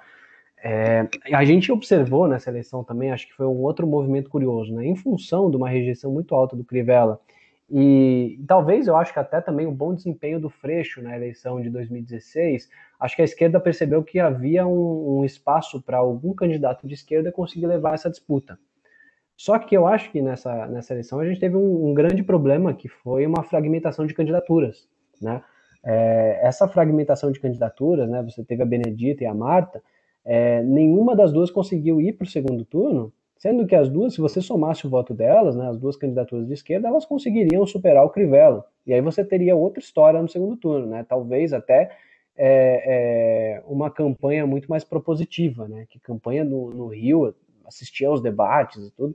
É, 0.57 1.07
a 1.35 1.45
gente 1.45 1.71
observou 1.71 2.27
nessa 2.27 2.49
eleição 2.49 2.83
também, 2.83 3.13
acho 3.13 3.29
que 3.29 3.35
foi 3.35 3.47
um 3.47 3.61
outro 3.63 3.87
movimento 3.87 4.31
curioso, 4.31 4.75
né, 4.75 4.87
em 4.87 4.97
função 4.97 5.51
de 5.51 5.57
uma 5.57 5.69
rejeição 5.69 6.11
muito 6.11 6.35
alta 6.35 6.57
do 6.57 6.65
Crivella, 6.65 7.21
e 7.77 8.39
talvez 8.47 8.87
eu 8.87 8.95
acho 8.95 9.13
que 9.13 9.19
até 9.19 9.41
também 9.41 9.67
o 9.67 9.73
bom 9.73 9.93
desempenho 9.93 10.39
do 10.39 10.49
Freixo 10.49 11.03
na 11.03 11.17
eleição 11.17 11.61
de 11.61 11.69
2016, 11.69 12.71
acho 13.01 13.17
que 13.17 13.23
a 13.23 13.25
esquerda 13.25 13.59
percebeu 13.59 14.01
que 14.05 14.21
havia 14.21 14.65
um, 14.65 15.19
um 15.19 15.25
espaço 15.25 15.83
para 15.83 15.97
algum 15.97 16.33
candidato 16.33 16.87
de 16.87 16.95
esquerda 16.95 17.33
conseguir 17.33 17.67
levar 17.67 17.95
essa 17.95 18.09
disputa. 18.09 18.57
Só 19.37 19.59
que 19.59 19.77
eu 19.77 19.89
acho 19.89 20.13
que 20.13 20.23
nessa, 20.23 20.69
nessa 20.69 20.93
eleição 20.93 21.19
a 21.19 21.27
gente 21.27 21.41
teve 21.41 21.57
um, 21.57 21.89
um 21.89 21.95
grande 21.95 22.23
problema 22.23 22.73
que 22.73 22.87
foi 22.87 23.27
uma 23.27 23.43
fragmentação 23.43 24.07
de 24.07 24.15
candidaturas, 24.15 24.89
né? 25.21 25.43
É, 25.83 26.47
essa 26.47 26.69
fragmentação 26.69 27.33
de 27.33 27.41
candidaturas, 27.41 28.09
né? 28.09 28.23
Você 28.23 28.45
teve 28.45 28.63
a 28.63 28.67
Benedita 28.67 29.25
e 29.25 29.27
a 29.27 29.35
Marta, 29.35 29.83
é, 30.25 30.63
nenhuma 30.63 31.17
das 31.17 31.33
duas 31.33 31.51
conseguiu 31.51 32.01
ir 32.01 32.13
para 32.13 32.25
o 32.25 32.31
segundo 32.31 32.65
turno, 32.65 33.13
sendo 33.45 33.67
que 33.67 33.75
as 33.75 33.91
duas, 33.91 34.15
se 34.15 34.23
você 34.23 34.41
somasse 34.41 34.87
o 34.87 34.91
voto 34.91 35.13
delas, 35.13 35.55
né, 35.55 35.69
as 35.69 35.77
duas 35.77 35.99
candidaturas 35.99 36.47
de 36.47 36.55
esquerda, 36.55 36.89
elas 36.89 37.05
conseguiriam 37.05 37.67
superar 37.67 38.03
o 38.03 38.09
Crivella. 38.09 38.65
E 38.87 38.95
aí 38.95 39.03
você 39.03 39.23
teria 39.23 39.55
outra 39.55 39.81
história 39.81 40.23
no 40.23 40.31
segundo 40.31 40.57
turno, 40.57 40.87
né? 40.87 41.05
Talvez 41.07 41.53
até 41.53 41.95
é, 42.35 43.59
é, 43.59 43.63
uma 43.67 43.91
campanha 43.91 44.47
muito 44.47 44.67
mais 44.67 44.83
propositiva, 44.83 45.69
né? 45.69 45.85
Que 45.91 46.01
campanha 46.01 46.43
no, 46.43 46.71
no 46.71 46.87
Rio, 46.87 47.35
assistir 47.67 48.07
aos 48.07 48.23
debates 48.23 48.87
e 48.87 48.91
tudo, 48.93 49.15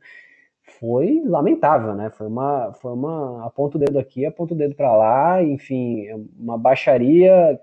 foi 0.70 1.22
lamentável, 1.26 1.94
né? 1.94 2.10
Foi 2.10 2.28
uma, 2.28 2.74
foi 2.74 2.94
uma 2.94 3.46
aponta 3.46 3.78
o 3.78 3.80
dedo 3.80 4.00
aqui, 4.00 4.26
aponta 4.26 4.54
o 4.54 4.58
dedo 4.58 4.76
para 4.76 4.96
lá, 4.96 5.44
enfim, 5.44 6.08
uma 6.38 6.58
baixaria, 6.58 7.60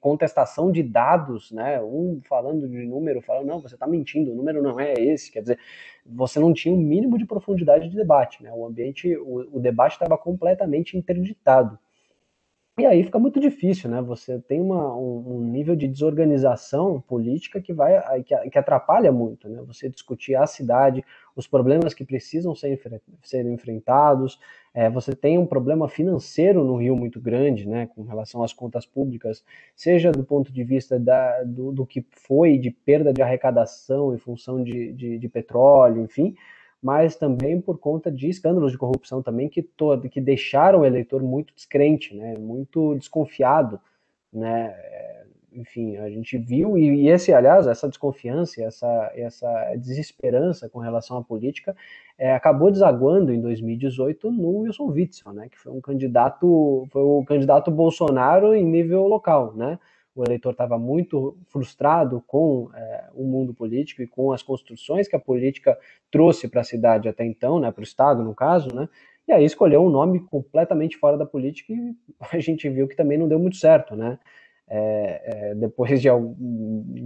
contestação 0.00 0.70
de 0.70 0.82
dados, 0.82 1.50
né? 1.50 1.80
Um 1.82 2.20
falando 2.28 2.68
de 2.68 2.86
número, 2.86 3.20
falando 3.22 3.46
não, 3.46 3.60
você 3.60 3.74
está 3.74 3.86
mentindo, 3.86 4.32
o 4.32 4.34
número 4.34 4.62
não 4.62 4.78
é 4.78 4.92
esse, 4.92 5.32
quer 5.32 5.40
dizer, 5.40 5.58
você 6.06 6.38
não 6.38 6.52
tinha 6.52 6.74
um 6.74 6.78
mínimo 6.78 7.18
de 7.18 7.26
profundidade 7.26 7.88
de 7.88 7.96
debate, 7.96 8.42
né? 8.42 8.52
O 8.54 8.66
ambiente, 8.66 9.16
o, 9.16 9.56
o 9.56 9.60
debate 9.60 9.92
estava 9.92 10.16
completamente 10.16 10.96
interditado. 10.96 11.78
E 12.78 12.86
aí 12.86 13.02
fica 13.02 13.18
muito 13.18 13.40
difícil, 13.40 13.90
né? 13.90 14.00
Você 14.02 14.38
tem 14.38 14.60
uma, 14.60 14.96
um, 14.96 15.38
um, 15.38 15.40
nível 15.40 15.74
de 15.74 15.88
desorganização 15.88 17.00
política 17.00 17.60
que 17.60 17.72
vai 17.72 18.22
que, 18.22 18.36
que, 18.50 18.56
atrapalha 18.56 19.10
muito, 19.10 19.48
né? 19.48 19.60
Você 19.66 19.88
discutir 19.88 20.36
a 20.36 20.46
cidade, 20.46 21.04
os 21.34 21.48
problemas 21.48 21.92
que 21.92 22.04
precisam 22.04 22.54
ser, 22.54 22.80
ser 23.24 23.44
enfrentados. 23.46 24.38
É, 24.72 24.88
você 24.88 25.12
tem 25.12 25.38
um 25.38 25.46
problema 25.46 25.88
financeiro 25.88 26.62
no 26.62 26.76
Rio 26.76 26.94
muito 26.94 27.20
grande, 27.20 27.68
né? 27.68 27.88
Com 27.96 28.04
relação 28.04 28.44
às 28.44 28.52
contas 28.52 28.86
públicas, 28.86 29.44
seja 29.74 30.12
do 30.12 30.22
ponto 30.22 30.52
de 30.52 30.62
vista 30.62 31.00
da, 31.00 31.42
do, 31.42 31.72
do 31.72 31.84
que 31.84 32.06
foi 32.12 32.58
de 32.58 32.70
perda 32.70 33.12
de 33.12 33.20
arrecadação 33.20 34.14
em 34.14 34.18
função 34.18 34.62
de, 34.62 34.92
de, 34.92 35.18
de 35.18 35.28
petróleo, 35.28 36.02
enfim 36.02 36.36
mas 36.82 37.16
também 37.16 37.60
por 37.60 37.78
conta 37.78 38.10
de 38.10 38.28
escândalos 38.28 38.72
de 38.72 38.78
corrupção 38.78 39.22
também 39.22 39.48
que 39.48 39.62
todo, 39.62 40.08
que 40.08 40.20
deixaram 40.20 40.80
o 40.80 40.86
eleitor 40.86 41.22
muito 41.22 41.52
descrente, 41.54 42.14
né, 42.14 42.34
muito 42.38 42.94
desconfiado, 42.94 43.80
né, 44.32 44.74
enfim, 45.52 45.96
a 45.96 46.08
gente 46.08 46.38
viu 46.38 46.78
e, 46.78 47.02
e 47.02 47.08
esse, 47.08 47.32
aliás, 47.32 47.66
essa 47.66 47.88
desconfiança, 47.88 48.62
essa 48.62 49.12
essa 49.16 49.74
desesperança 49.76 50.68
com 50.68 50.78
relação 50.78 51.16
à 51.16 51.24
política 51.24 51.74
é, 52.16 52.32
acabou 52.32 52.70
desaguando 52.70 53.32
em 53.32 53.40
2018 53.40 54.30
no 54.30 54.58
Wilson 54.60 54.86
Witzel, 54.86 55.32
né, 55.32 55.48
que 55.48 55.58
foi 55.58 55.72
um 55.72 55.80
candidato, 55.80 56.86
foi 56.90 57.02
o 57.02 57.24
candidato 57.24 57.70
Bolsonaro 57.70 58.54
em 58.54 58.64
nível 58.64 59.06
local, 59.06 59.54
né, 59.54 59.78
o 60.20 60.24
eleitor 60.24 60.50
estava 60.50 60.78
muito 60.78 61.36
frustrado 61.48 62.22
com 62.26 62.70
é, 62.74 63.04
o 63.14 63.24
mundo 63.24 63.54
político 63.54 64.02
e 64.02 64.06
com 64.06 64.32
as 64.32 64.42
construções 64.42 65.06
que 65.06 65.14
a 65.14 65.20
política 65.20 65.78
trouxe 66.10 66.48
para 66.48 66.62
a 66.62 66.64
cidade 66.64 67.08
até 67.08 67.24
então, 67.24 67.60
né, 67.60 67.70
para 67.70 67.80
o 67.80 67.84
Estado, 67.84 68.22
no 68.22 68.34
caso, 68.34 68.74
né, 68.74 68.88
e 69.28 69.32
aí 69.32 69.44
escolheu 69.44 69.82
um 69.82 69.90
nome 69.90 70.20
completamente 70.20 70.96
fora 70.96 71.16
da 71.16 71.24
política 71.24 71.72
e 71.72 71.94
a 72.32 72.38
gente 72.40 72.68
viu 72.68 72.88
que 72.88 72.96
também 72.96 73.16
não 73.16 73.28
deu 73.28 73.38
muito 73.38 73.56
certo, 73.56 73.94
né. 73.94 74.18
É, 74.70 75.22
é, 75.50 75.54
depois 75.54 76.02
de, 76.02 76.08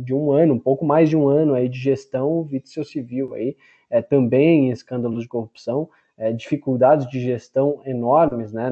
de, 0.02 0.12
um 0.12 0.32
ano, 0.32 0.54
um 0.54 0.58
pouco 0.58 0.84
mais 0.84 1.08
de 1.08 1.16
um 1.16 1.28
ano 1.28 1.54
aí 1.54 1.68
de 1.68 1.78
gestão, 1.78 2.28
o 2.28 2.48
Witzel 2.50 2.82
Civil 2.82 3.34
aí, 3.34 3.56
é, 3.88 4.02
também 4.02 4.68
em 4.68 4.70
escândalos 4.70 5.22
de 5.22 5.28
corrupção, 5.28 5.88
é, 6.16 6.32
dificuldades 6.32 7.08
de 7.08 7.20
gestão 7.20 7.80
enormes, 7.84 8.52
né, 8.52 8.70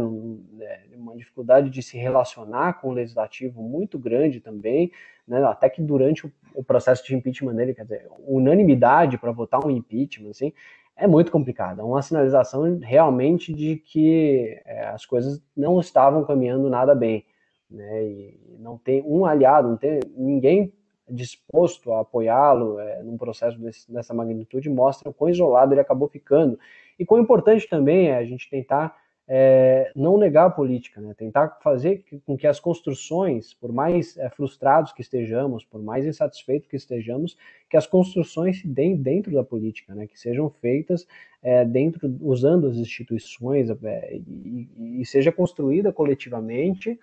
é, 0.61 0.81
uma 0.95 1.17
dificuldade 1.17 1.71
de 1.71 1.83
se 1.83 1.97
relacionar 1.97 2.81
com 2.81 2.91
o 2.91 2.93
legislativo 2.93 3.63
muito 3.63 3.99
grande 3.99 4.41
também, 4.41 4.93
né, 5.27 5.43
até 5.45 5.69
que 5.69 5.81
durante 5.81 6.27
o, 6.27 6.33
o, 6.55 6.63
processo 6.63 7.05
de 7.07 7.15
impeachment 7.15 7.55
dele, 7.55 7.75
quer 7.75 7.85
dizer, 7.85 8.09
unanimidade 8.27 9.17
para 9.19 9.33
votar 9.33 9.65
um 9.65 9.71
impeachment, 9.71 10.31
assim, 10.31 10.53
é 10.97 11.07
muito 11.07 11.33
complicado, 11.33 11.81
é 11.81 11.85
uma 11.85 12.03
sinalização 12.03 12.79
realmente 12.83 13.55
de 13.55 13.77
que 13.77 14.61
é, 14.67 14.87
as 14.89 15.07
coisas 15.07 15.43
não 15.57 15.81
estavam 15.81 16.25
caminhando 16.25 16.69
nada 16.69 16.95
bem, 16.95 17.25
né, 17.71 18.05
e 18.05 18.57
não 18.59 18.77
tem 18.77 19.03
um 19.07 19.25
aliado, 19.25 19.69
não 19.69 19.77
tem 19.77 20.01
ninguém 20.15 20.73
disposto 21.09 21.93
a 21.93 22.01
apoiá-lo 22.01 22.79
é, 22.79 23.03
num 23.03 23.17
processo 23.17 23.59
desse, 23.59 23.91
dessa 23.91 24.15
magnitude 24.15 24.71
mostra 24.71 25.11
o 25.11 25.13
quão 25.13 25.29
isolado 25.29 25.75
ele 25.75 25.81
acabou 25.81 26.09
ficando 26.09 26.59
e 27.01 27.07
quão 27.07 27.19
importante 27.19 27.67
também 27.67 28.09
é 28.09 28.19
a 28.19 28.25
gente 28.25 28.49
tentar 28.51 28.95
é, 29.27 29.91
não 29.97 30.19
negar 30.19 30.47
a 30.47 30.51
política, 30.51 31.01
né? 31.01 31.15
tentar 31.17 31.61
fazer 31.63 32.05
com 32.27 32.37
que 32.37 32.47
as 32.47 32.61
construções, 32.61 33.55
por 33.55 33.73
mais 33.73 34.19
é, 34.19 34.29
frustrados 34.29 34.93
que 34.93 35.01
estejamos, 35.01 35.65
por 35.65 35.81
mais 35.81 36.05
insatisfeitos 36.05 36.69
que 36.69 36.77
estejamos, 36.77 37.39
que 37.71 37.77
as 37.77 37.87
construções 37.87 38.61
se 38.61 38.69
deem 38.69 38.97
dentro 38.97 39.33
da 39.33 39.43
política, 39.43 39.95
né? 39.95 40.07
que 40.07 40.21
sejam 40.21 40.51
feitas 40.51 41.07
é, 41.43 41.65
dentro, 41.65 42.15
usando 42.21 42.67
as 42.67 42.77
instituições 42.77 43.71
é, 43.71 44.17
e, 44.17 45.01
e, 45.01 45.07
seja 45.07 45.33
construída 45.33 45.91
coletivamente 45.91 46.99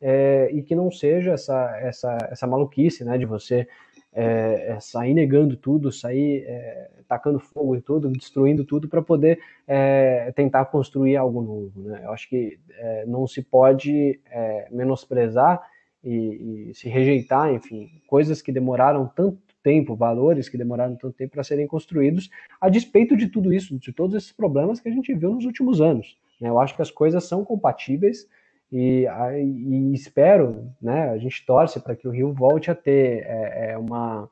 é, 0.00 0.48
e 0.52 0.62
que 0.62 0.76
não 0.76 0.92
seja 0.92 1.32
essa, 1.32 1.76
essa, 1.80 2.18
essa 2.30 2.46
maluquice 2.46 3.04
né? 3.04 3.18
de 3.18 3.24
você 3.24 3.66
é, 4.12 4.72
é, 4.72 4.80
sair 4.80 5.14
negando 5.14 5.56
tudo, 5.56 5.92
sair 5.92 6.44
é, 6.46 6.90
tacando 7.06 7.38
fogo 7.38 7.76
em 7.76 7.80
tudo, 7.80 8.08
destruindo 8.08 8.64
tudo 8.64 8.88
para 8.88 9.02
poder 9.02 9.38
é, 9.66 10.32
tentar 10.32 10.64
construir 10.66 11.16
algo 11.16 11.40
novo. 11.42 11.88
Né? 11.88 12.02
Eu 12.04 12.12
acho 12.12 12.28
que 12.28 12.58
é, 12.76 13.06
não 13.06 13.26
se 13.26 13.42
pode 13.42 14.20
é, 14.30 14.68
menosprezar 14.70 15.60
e, 16.02 16.70
e, 16.70 16.74
se 16.74 16.88
rejeitar, 16.88 17.52
enfim, 17.52 17.90
coisas 18.06 18.40
que 18.40 18.50
demoraram 18.50 19.06
tanto 19.06 19.38
tempo, 19.62 19.94
valores 19.94 20.48
que 20.48 20.56
demoraram 20.56 20.96
tanto 20.96 21.12
tempo 21.12 21.32
para 21.34 21.44
serem 21.44 21.66
construídos, 21.66 22.30
a 22.60 22.68
despeito 22.68 23.16
de 23.16 23.28
tudo 23.28 23.52
isso, 23.52 23.78
de 23.78 23.92
todos 23.92 24.16
esses 24.16 24.32
problemas 24.32 24.80
que 24.80 24.88
a 24.88 24.92
gente 24.92 25.12
viu 25.14 25.34
nos 25.34 25.44
últimos 25.44 25.80
anos. 25.80 26.18
Né? 26.40 26.48
Eu 26.48 26.58
acho 26.58 26.74
que 26.74 26.82
as 26.82 26.90
coisas 26.90 27.24
são 27.24 27.44
compatíveis 27.44 28.26
e, 28.72 29.06
e, 29.06 29.94
espero, 29.94 30.70
né, 30.80 31.10
a 31.10 31.18
gente 31.18 31.44
torce 31.44 31.80
para 31.80 31.96
que 31.96 32.06
o 32.06 32.10
Rio 32.10 32.32
volte 32.32 32.70
a 32.70 32.74
ter 32.74 33.24
é, 33.26 33.72
é, 33.72 33.78
uma, 33.78 34.28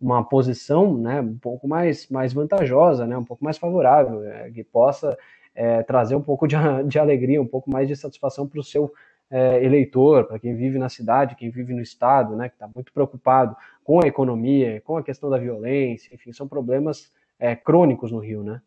uma 0.00 0.24
posição 0.24 0.96
né, 0.96 1.20
um 1.20 1.38
pouco 1.38 1.68
mais, 1.68 2.08
mais 2.08 2.32
vantajosa, 2.32 3.06
né, 3.06 3.16
um 3.16 3.24
pouco 3.24 3.44
mais 3.44 3.58
favorável, 3.58 4.24
é, 4.24 4.50
que 4.50 4.64
possa 4.64 5.16
é, 5.54 5.82
trazer 5.84 6.16
um 6.16 6.22
pouco 6.22 6.48
de, 6.48 6.56
de, 6.86 6.98
alegria, 6.98 7.40
um 7.40 7.46
pouco 7.46 7.70
mais 7.70 7.86
de 7.86 7.94
satisfação 7.94 8.48
para 8.48 8.58
o 8.58 8.64
seu 8.64 8.92
é, 9.30 9.64
eleitor, 9.64 10.24
para 10.24 10.38
quem 10.38 10.54
vive 10.56 10.78
na 10.78 10.88
cidade, 10.88 11.36
quem 11.36 11.50
vive 11.50 11.72
no 11.72 11.80
estado, 11.80 12.34
né, 12.34 12.48
que 12.48 12.56
está 12.56 12.68
muito 12.74 12.92
preocupado 12.92 13.56
com 13.84 14.02
a 14.02 14.08
economia, 14.08 14.80
com 14.84 14.96
a 14.96 15.02
questão 15.02 15.30
da 15.30 15.38
violência, 15.38 16.12
enfim, 16.12 16.32
são 16.32 16.48
problemas 16.48 17.12
é, 17.38 17.54
crônicos 17.54 18.10
no 18.10 18.18
Rio, 18.18 18.42
né? 18.42 18.60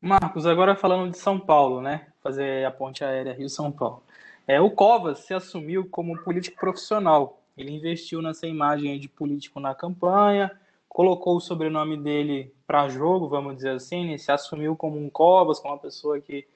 Marcos, 0.00 0.46
agora 0.46 0.74
falando 0.74 1.12
de 1.12 1.18
São 1.18 1.38
Paulo, 1.38 1.80
né? 1.80 2.08
Fazer 2.20 2.64
a 2.66 2.72
ponte 2.72 3.04
aérea 3.04 3.32
Rio-São 3.32 3.70
Paulo. 3.70 4.02
É, 4.46 4.60
o 4.60 4.70
Covas 4.70 5.20
se 5.20 5.34
assumiu 5.34 5.88
como 5.88 6.18
político 6.22 6.58
profissional. 6.58 7.40
Ele 7.56 7.72
investiu 7.72 8.20
nessa 8.22 8.46
imagem 8.46 8.98
de 8.98 9.08
político 9.08 9.60
na 9.60 9.74
campanha, 9.74 10.50
colocou 10.88 11.36
o 11.36 11.40
sobrenome 11.40 11.96
dele 11.96 12.52
para 12.66 12.88
jogo, 12.88 13.28
vamos 13.28 13.56
dizer 13.56 13.70
assim, 13.70 14.10
né? 14.10 14.18
se 14.18 14.32
assumiu 14.32 14.74
como 14.76 14.98
um 14.98 15.08
Covas, 15.08 15.58
como 15.58 15.74
uma 15.74 15.80
pessoa 15.80 16.20
que 16.20 16.46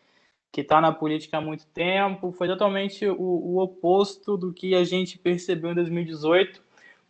que 0.57 0.62
está 0.62 0.80
na 0.80 0.91
política 0.91 1.37
há 1.37 1.41
muito 1.41 1.66
tempo. 1.66 2.32
Foi 2.32 2.49
totalmente 2.49 3.07
o, 3.07 3.20
o 3.20 3.59
oposto 3.59 4.39
do 4.39 4.55
que 4.55 4.74
a 4.74 4.84
gente 4.84 5.18
percebeu 5.18 5.72
em 5.72 5.74
2018, 5.74 6.62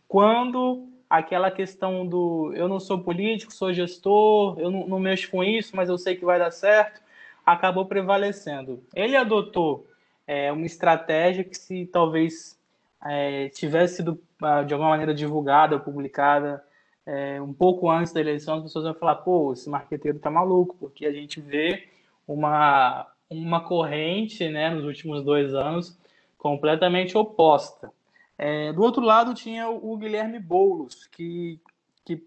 quando 0.05 0.89
aquela 1.09 1.49
questão 1.49 2.05
do 2.05 2.51
eu 2.55 2.67
não 2.67 2.77
sou 2.77 2.99
político, 2.99 3.53
sou 3.53 3.71
gestor, 3.71 4.59
eu 4.59 4.69
não, 4.69 4.85
não, 4.87 4.99
mexo 4.99 5.31
com 5.31 5.41
isso, 5.41 5.77
mas 5.77 5.87
eu 5.87 5.97
sei 5.97 6.17
que 6.17 6.25
vai 6.25 6.37
dar 6.37 6.51
certo, 6.51 7.01
acabou 7.45 7.85
prevalecendo. 7.85 8.83
Ele 8.93 9.15
adotou 9.15 9.87
é, 10.27 10.51
uma 10.51 10.65
estratégia 10.65 11.43
que 11.43 11.57
se 11.57 11.85
talvez 11.87 12.59
é, 13.03 13.49
tivesse 13.49 13.97
sido 13.97 14.21
ah, 14.41 14.61
de 14.63 14.73
alguma 14.73 14.91
maneira 14.91 15.13
divulgada, 15.13 15.79
publicada 15.79 16.63
é, 17.05 17.41
um 17.41 17.53
pouco 17.53 17.89
antes 17.89 18.11
da 18.11 18.19
eleição, 18.19 18.57
as 18.57 18.63
pessoas 18.63 18.83
vão 18.83 18.93
falar, 18.93 19.15
pô, 19.15 19.53
esse 19.53 19.69
marqueteiro 19.69 20.19
tá 20.19 20.29
maluco, 20.29 20.75
porque 20.77 21.05
a 21.05 21.11
gente 21.13 21.39
vê 21.39 21.87
uma, 22.27 23.07
uma 23.29 23.61
corrente, 23.61 24.49
né, 24.49 24.69
nos 24.69 24.83
últimos 24.83 25.23
dois 25.23 25.53
anos, 25.55 25.97
completamente 26.37 27.17
oposta. 27.17 27.89
É, 28.37 28.73
do 28.73 28.83
outro 28.83 29.01
lado 29.01 29.33
tinha 29.33 29.69
o 29.69 29.95
Guilherme 29.97 30.37
Boulos, 30.37 31.07
que, 31.07 31.59
que 32.03 32.21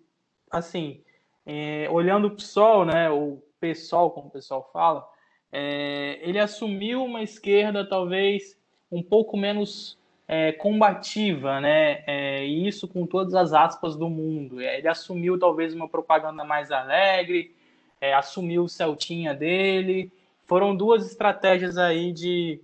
assim, 0.51 1.03
é, 1.45 1.87
olhando 1.91 2.29
o 2.29 2.31
PSOL, 2.31 2.87
né, 2.87 3.11
o 3.11 3.43
PSOL, 3.61 4.11
como 4.11 4.29
o 4.29 4.31
pessoal 4.31 4.69
fala, 4.73 5.07
é, 5.53 6.19
ele 6.23 6.39
assumiu 6.39 7.05
uma 7.05 7.23
esquerda 7.23 7.87
talvez 7.87 8.59
um 8.91 9.03
pouco 9.03 9.37
menos 9.37 9.99
é, 10.27 10.53
combativa, 10.53 11.61
né? 11.61 12.05
É, 12.07 12.47
e 12.47 12.69
isso 12.69 12.87
com 12.87 13.07
todas 13.07 13.35
as 13.35 13.53
aspas 13.53 13.97
do 13.97 14.09
mundo. 14.09 14.61
É, 14.61 14.79
ele 14.79 14.89
assumiu 14.89 15.39
talvez 15.39 15.75
uma 15.75 15.89
propaganda 15.89 16.45
mais 16.45 16.71
alegre, 16.71 17.55
é, 18.01 18.15
assumiu 18.15 18.65
o 18.65 18.69
Celtinha 18.69 19.35
dele. 19.35 20.13
Foram 20.47 20.75
duas 20.75 21.05
estratégias 21.07 21.77
aí 21.77 22.13
de, 22.13 22.61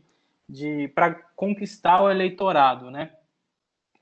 de 0.49 0.89
para 0.95 1.15
conquistar 1.35 2.03
o 2.03 2.11
eleitorado, 2.11 2.91
né? 2.91 3.11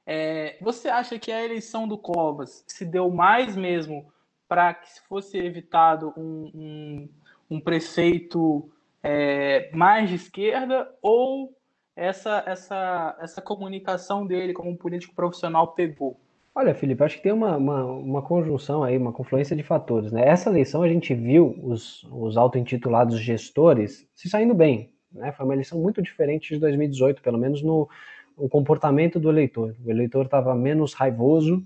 É, 0.07 0.59
você 0.61 0.89
acha 0.89 1.19
que 1.19 1.33
a 1.33 1.43
eleição 1.43 1.89
do 1.89 1.97
Covas 1.97 2.63
se 2.67 2.85
deu 2.85 3.11
mais 3.11 3.57
mesmo 3.57 4.13
para 4.47 4.75
que 4.75 5.01
fosse 5.09 5.39
evitado 5.39 6.13
um, 6.17 6.51
um, 6.55 7.09
um 7.55 7.61
prefeito 7.61 8.71
é, 9.03 9.71
mais 9.73 10.09
de 10.09 10.17
esquerda 10.17 10.89
ou 11.01 11.57
essa, 11.95 12.43
essa, 12.47 13.17
essa 13.21 13.41
comunicação 13.41 14.27
dele 14.27 14.53
como 14.53 14.71
um 14.71 14.77
político 14.77 15.15
profissional 15.15 15.69
pegou? 15.69 16.19
Olha, 16.57 16.75
Felipe, 16.75 17.03
acho 17.03 17.17
que 17.17 17.23
tem 17.23 17.33
uma, 17.33 17.57
uma, 17.57 17.85
uma, 17.85 18.23
conjunção 18.23 18.85
aí, 18.85 18.97
uma 18.97 19.13
confluência 19.13 19.57
de 19.57 19.63
fatores. 19.63 20.13
Né? 20.13 20.25
Essa 20.25 20.51
eleição 20.51 20.83
a 20.83 20.89
gente 20.89 21.13
viu 21.13 21.59
os, 21.63 22.05
os 22.11 22.37
auto-intitulados 22.37 23.19
gestores 23.19 24.09
se 24.15 24.29
saindo 24.29 24.55
bem. 24.55 24.93
Né? 25.13 25.33
Foi 25.33 25.45
uma 25.45 25.55
eleição 25.55 25.81
muito 25.81 26.01
diferente 26.01 26.55
de 26.55 26.61
2018, 26.61 27.23
pelo 27.23 27.39
menos 27.39 27.61
no, 27.61 27.89
no 28.39 28.49
comportamento 28.49 29.19
do 29.19 29.31
eleitor. 29.31 29.75
O 29.85 29.91
eleitor 29.91 30.27
estava 30.27 30.55
menos 30.55 30.95
raivoso, 30.95 31.65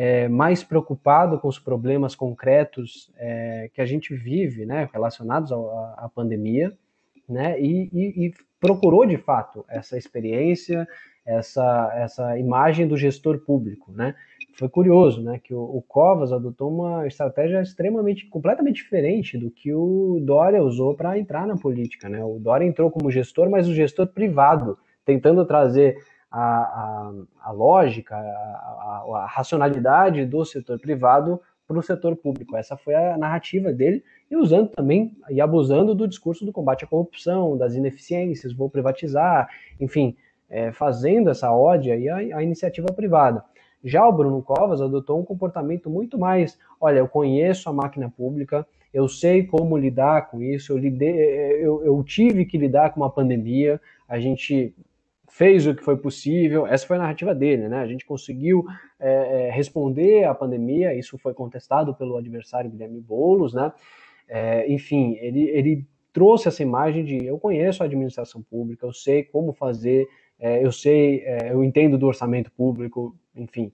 é, 0.00 0.28
mais 0.28 0.62
preocupado 0.62 1.40
com 1.40 1.48
os 1.48 1.58
problemas 1.58 2.14
concretos 2.14 3.12
é, 3.16 3.68
que 3.74 3.80
a 3.80 3.84
gente 3.84 4.14
vive, 4.14 4.64
né, 4.64 4.88
relacionados 4.92 5.50
à, 5.50 6.08
pandemia, 6.14 6.72
né? 7.28 7.60
E, 7.60 7.90
e, 7.92 8.26
e, 8.26 8.34
procurou 8.60 9.04
de 9.04 9.16
fato 9.16 9.64
essa 9.68 9.98
experiência, 9.98 10.86
essa, 11.26 11.92
essa 11.96 12.38
imagem 12.38 12.86
do 12.86 12.96
gestor 12.96 13.40
público, 13.40 13.90
né? 13.90 14.14
Foi 14.56 14.68
curioso, 14.68 15.20
né? 15.20 15.40
Que 15.42 15.52
o, 15.52 15.62
o 15.62 15.82
Covas 15.82 16.32
adotou 16.32 16.72
uma 16.72 17.04
estratégia 17.04 17.60
extremamente, 17.60 18.24
completamente 18.26 18.76
diferente 18.76 19.36
do 19.36 19.50
que 19.50 19.74
o 19.74 20.20
Dória 20.22 20.62
usou 20.62 20.94
para 20.94 21.18
entrar 21.18 21.44
na 21.44 21.56
política, 21.56 22.08
né? 22.08 22.24
O 22.24 22.38
Dória 22.38 22.64
entrou 22.64 22.88
como 22.88 23.10
gestor, 23.10 23.50
mas 23.50 23.66
o 23.66 23.74
gestor 23.74 24.06
privado, 24.06 24.78
tentando 25.04 25.44
trazer 25.44 25.96
a, 26.30 26.40
a, 26.40 27.12
a 27.42 27.50
lógica, 27.50 28.16
a, 28.16 29.04
a, 29.14 29.26
racionalidade 29.26 30.24
do 30.26 30.44
setor 30.44 30.78
privado 30.78 31.40
para 31.66 31.78
o 31.78 31.82
setor 31.82 32.16
público. 32.16 32.56
Essa 32.56 32.76
foi 32.76 32.94
a 32.94 33.16
narrativa 33.16 33.72
dele, 33.72 34.02
e 34.30 34.36
usando 34.36 34.68
também 34.70 35.16
e 35.30 35.40
abusando 35.40 35.94
do 35.94 36.08
discurso 36.08 36.44
do 36.44 36.52
combate 36.52 36.84
à 36.84 36.88
corrupção, 36.88 37.56
das 37.56 37.74
ineficiências, 37.74 38.52
vou 38.52 38.70
privatizar, 38.70 39.48
enfim, 39.80 40.16
é, 40.48 40.72
fazendo 40.72 41.30
essa 41.30 41.52
ódia 41.52 41.96
e 41.96 42.08
a, 42.08 42.38
a, 42.38 42.42
iniciativa 42.42 42.88
privada. 42.88 43.44
Já 43.84 44.06
o 44.06 44.12
Bruno 44.12 44.42
Covas 44.42 44.80
adotou 44.80 45.20
um 45.20 45.24
comportamento 45.24 45.88
muito 45.88 46.18
mais, 46.18 46.58
olha, 46.80 46.98
eu 46.98 47.08
conheço 47.08 47.68
a 47.68 47.72
máquina 47.72 48.10
pública, 48.10 48.66
eu 48.92 49.06
sei 49.06 49.44
como 49.44 49.76
lidar 49.76 50.30
com 50.30 50.42
isso, 50.42 50.72
eu, 50.72 50.82
eu, 50.82 51.84
eu 51.84 52.02
tive 52.02 52.44
que 52.44 52.58
lidar 52.58 52.90
com 52.90 53.00
uma 53.00 53.10
pandemia, 53.10 53.80
a 54.08 54.18
gente 54.18 54.74
fez 55.38 55.68
o 55.68 55.74
que 55.74 55.84
foi 55.84 55.96
possível, 55.96 56.66
essa 56.66 56.84
foi 56.84 56.96
a 56.96 56.98
narrativa 56.98 57.32
dele, 57.32 57.68
né? 57.68 57.78
A 57.78 57.86
gente 57.86 58.04
conseguiu 58.04 58.64
é, 58.98 59.46
é, 59.46 59.50
responder 59.52 60.24
à 60.24 60.34
pandemia, 60.34 60.92
isso 60.92 61.16
foi 61.16 61.32
contestado 61.32 61.94
pelo 61.94 62.16
adversário 62.16 62.68
Guilherme 62.68 63.00
Boulos, 63.00 63.54
né? 63.54 63.72
É, 64.26 64.68
enfim, 64.68 65.16
ele, 65.20 65.42
ele 65.42 65.86
trouxe 66.12 66.48
essa 66.48 66.60
imagem 66.60 67.04
de 67.04 67.24
eu 67.24 67.38
conheço 67.38 67.84
a 67.84 67.86
administração 67.86 68.42
pública, 68.42 68.84
eu 68.84 68.92
sei 68.92 69.22
como 69.22 69.52
fazer, 69.52 70.08
é, 70.40 70.64
eu 70.64 70.72
sei, 70.72 71.22
é, 71.24 71.52
eu 71.52 71.62
entendo 71.62 71.96
do 71.96 72.08
orçamento 72.08 72.50
público, 72.50 73.14
enfim. 73.36 73.70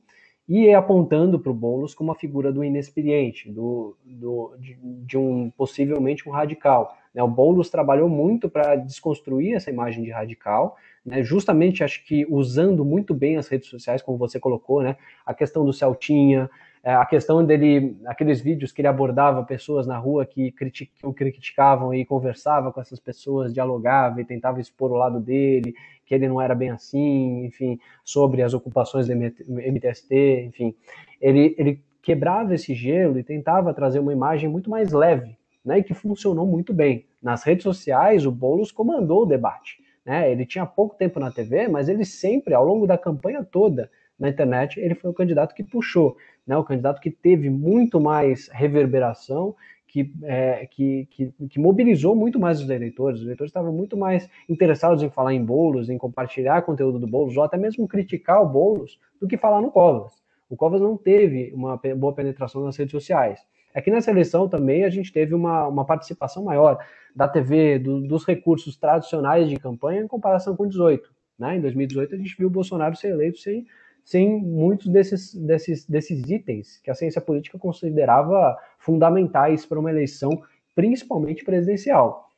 E 0.46 0.70
apontando 0.74 1.40
para 1.40 1.50
o 1.50 1.54
Boulos 1.54 1.94
como 1.94 2.12
a 2.12 2.14
figura 2.14 2.52
do 2.52 2.62
inexperiente, 2.62 3.50
do, 3.50 3.96
do, 4.04 4.54
de, 4.58 4.76
de 4.82 5.16
um 5.16 5.50
possivelmente 5.56 6.28
um 6.28 6.32
radical. 6.32 6.94
Né? 7.14 7.22
O 7.22 7.28
Boulos 7.28 7.70
trabalhou 7.70 8.10
muito 8.10 8.50
para 8.50 8.76
desconstruir 8.76 9.54
essa 9.54 9.70
imagem 9.70 10.04
de 10.04 10.10
radical, 10.10 10.76
né, 11.04 11.22
justamente 11.22 11.84
acho 11.84 12.04
que 12.04 12.26
usando 12.28 12.84
muito 12.84 13.12
bem 13.12 13.36
as 13.36 13.48
redes 13.48 13.68
sociais, 13.68 14.00
como 14.00 14.16
você 14.16 14.40
colocou, 14.40 14.82
né, 14.82 14.96
a 15.26 15.34
questão 15.34 15.64
do 15.64 15.72
Celtinha, 15.72 16.48
é, 16.82 16.94
a 16.94 17.04
questão 17.06 17.44
dele, 17.44 17.96
aqueles 18.06 18.40
vídeos 18.40 18.70
que 18.70 18.80
ele 18.80 18.88
abordava 18.88 19.42
pessoas 19.42 19.86
na 19.86 19.96
rua 19.96 20.26
que 20.26 20.54
o 21.02 21.12
criticavam 21.12 21.94
e 21.94 22.04
conversava 22.04 22.72
com 22.72 22.80
essas 22.80 23.00
pessoas, 23.00 23.54
dialogava 23.54 24.20
e 24.20 24.24
tentava 24.24 24.60
expor 24.60 24.92
o 24.92 24.96
lado 24.96 25.18
dele, 25.18 25.74
que 26.04 26.14
ele 26.14 26.28
não 26.28 26.40
era 26.40 26.54
bem 26.54 26.70
assim, 26.70 27.46
enfim, 27.46 27.78
sobre 28.04 28.42
as 28.42 28.52
ocupações 28.52 29.06
do 29.06 29.14
MTST, 29.14 30.44
enfim, 30.48 30.74
ele, 31.20 31.54
ele 31.56 31.82
quebrava 32.02 32.54
esse 32.54 32.74
gelo 32.74 33.18
e 33.18 33.22
tentava 33.22 33.72
trazer 33.72 33.98
uma 33.98 34.12
imagem 34.12 34.48
muito 34.48 34.68
mais 34.68 34.92
leve, 34.92 35.38
né, 35.64 35.78
e 35.78 35.82
que 35.82 35.94
funcionou 35.94 36.46
muito 36.46 36.74
bem. 36.74 37.06
Nas 37.22 37.42
redes 37.42 37.62
sociais, 37.62 38.26
o 38.26 38.30
Boulos 38.30 38.70
comandou 38.70 39.22
o 39.22 39.26
debate. 39.26 39.83
Né? 40.04 40.30
Ele 40.30 40.44
tinha 40.44 40.66
pouco 40.66 40.96
tempo 40.96 41.18
na 41.18 41.30
TV, 41.30 41.68
mas 41.68 41.88
ele 41.88 42.04
sempre, 42.04 42.54
ao 42.54 42.64
longo 42.64 42.86
da 42.86 42.98
campanha 42.98 43.44
toda 43.44 43.90
na 44.18 44.28
internet, 44.28 44.78
ele 44.78 44.94
foi 44.94 45.10
o 45.10 45.14
candidato 45.14 45.54
que 45.54 45.64
puxou, 45.64 46.16
né? 46.46 46.56
o 46.56 46.64
candidato 46.64 47.00
que 47.00 47.10
teve 47.10 47.50
muito 47.50 48.00
mais 48.00 48.48
reverberação, 48.48 49.56
que, 49.94 50.12
é, 50.24 50.66
que, 50.66 51.06
que, 51.10 51.32
que, 51.48 51.60
mobilizou 51.60 52.16
muito 52.16 52.38
mais 52.38 52.60
os 52.60 52.68
eleitores. 52.68 53.20
Os 53.20 53.26
eleitores 53.26 53.50
estavam 53.50 53.72
muito 53.72 53.96
mais 53.96 54.28
interessados 54.48 55.02
em 55.04 55.08
falar 55.08 55.32
em 55.34 55.44
bolos, 55.44 55.88
em 55.88 55.96
compartilhar 55.96 56.62
conteúdo 56.62 56.98
do 56.98 57.06
Boulos, 57.06 57.36
ou 57.36 57.44
até 57.44 57.56
mesmo 57.56 57.86
criticar 57.86 58.42
o 58.42 58.48
Boulos, 58.48 58.98
do 59.20 59.28
que 59.28 59.36
falar 59.36 59.60
no 59.60 59.70
Covas. 59.70 60.12
O 60.50 60.56
Covas 60.56 60.80
não 60.80 60.96
teve 60.96 61.52
uma 61.54 61.80
boa 61.96 62.12
penetração 62.12 62.64
nas 62.64 62.76
redes 62.76 62.90
sociais. 62.90 63.40
Aqui 63.74 63.90
nessa 63.90 64.12
eleição 64.12 64.48
também 64.48 64.84
a 64.84 64.88
gente 64.88 65.12
teve 65.12 65.34
uma, 65.34 65.66
uma 65.66 65.84
participação 65.84 66.44
maior 66.44 66.78
da 67.14 67.26
TV, 67.26 67.78
do, 67.80 68.00
dos 68.06 68.24
recursos 68.24 68.76
tradicionais 68.76 69.48
de 69.48 69.56
campanha 69.56 70.02
em 70.02 70.06
comparação 70.06 70.54
com 70.54 70.68
18. 70.68 71.12
Né? 71.36 71.56
Em 71.56 71.60
2018 71.60 72.14
a 72.14 72.18
gente 72.18 72.36
viu 72.36 72.46
o 72.46 72.50
Bolsonaro 72.50 72.94
ser 72.94 73.08
eleito 73.08 73.38
sem, 73.38 73.66
sem 74.04 74.40
muitos 74.40 74.86
desses, 74.86 75.34
desses, 75.34 75.84
desses 75.86 76.30
itens 76.30 76.80
que 76.84 76.90
a 76.90 76.94
ciência 76.94 77.20
política 77.20 77.58
considerava 77.58 78.56
fundamentais 78.78 79.66
para 79.66 79.80
uma 79.80 79.90
eleição, 79.90 80.30
principalmente 80.74 81.44
presidencial. 81.44 82.30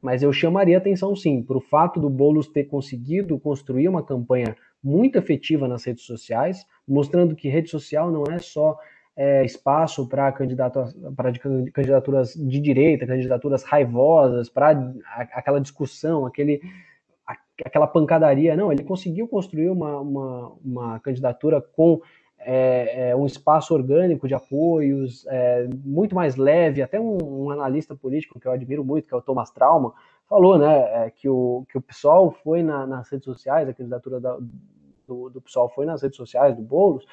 Mas 0.00 0.22
eu 0.22 0.32
chamaria 0.32 0.78
atenção 0.78 1.16
sim 1.16 1.42
para 1.42 1.58
o 1.58 1.60
fato 1.60 2.00
do 2.00 2.08
Boulos 2.08 2.46
ter 2.46 2.64
conseguido 2.64 3.38
construir 3.40 3.88
uma 3.88 4.04
campanha 4.04 4.56
muito 4.82 5.16
efetiva 5.18 5.68
nas 5.68 5.84
redes 5.84 6.04
sociais, 6.04 6.64
mostrando 6.86 7.34
que 7.34 7.48
rede 7.48 7.68
social 7.68 8.10
não 8.10 8.24
é 8.32 8.38
só 8.38 8.78
é, 9.16 9.44
espaço 9.44 10.08
para 10.08 10.32
candidaturas 10.32 12.34
de 12.34 12.60
direita, 12.60 13.06
candidaturas 13.06 13.62
raivosas, 13.62 14.48
para 14.48 14.92
aquela 15.32 15.60
discussão, 15.60 16.24
aquele, 16.24 16.62
aquela 17.64 17.86
pancadaria. 17.86 18.56
Não, 18.56 18.72
ele 18.72 18.84
conseguiu 18.84 19.28
construir 19.28 19.68
uma, 19.68 20.00
uma, 20.00 20.52
uma 20.64 21.00
candidatura 21.00 21.60
com 21.60 22.00
é, 22.38 23.10
é, 23.10 23.16
um 23.16 23.26
espaço 23.26 23.74
orgânico 23.74 24.26
de 24.26 24.34
apoios, 24.34 25.26
é, 25.28 25.68
muito 25.84 26.14
mais 26.14 26.36
leve. 26.36 26.82
Até 26.82 26.98
um, 26.98 27.18
um, 27.22 27.50
analista 27.50 27.94
político 27.94 28.40
que 28.40 28.46
eu 28.46 28.52
admiro 28.52 28.84
muito, 28.84 29.06
que 29.06 29.14
é 29.14 29.16
o 29.16 29.22
Thomas 29.22 29.50
Trauma, 29.50 29.92
falou 30.28 30.58
né, 30.58 31.06
é, 31.06 31.10
que, 31.10 31.28
o, 31.28 31.66
que 31.68 31.76
o 31.76 31.82
PSOL 31.82 32.30
foi 32.30 32.62
na, 32.62 32.86
nas 32.86 33.10
redes 33.10 33.24
sociais, 33.24 33.68
a 33.68 33.74
candidatura 33.74 34.20
da, 34.20 34.38
do, 35.06 35.28
do 35.28 35.40
PSOL 35.40 35.68
foi 35.68 35.84
nas 35.84 36.02
redes 36.02 36.16
sociais 36.16 36.56
do 36.56 36.62
Boulos, 36.62 37.04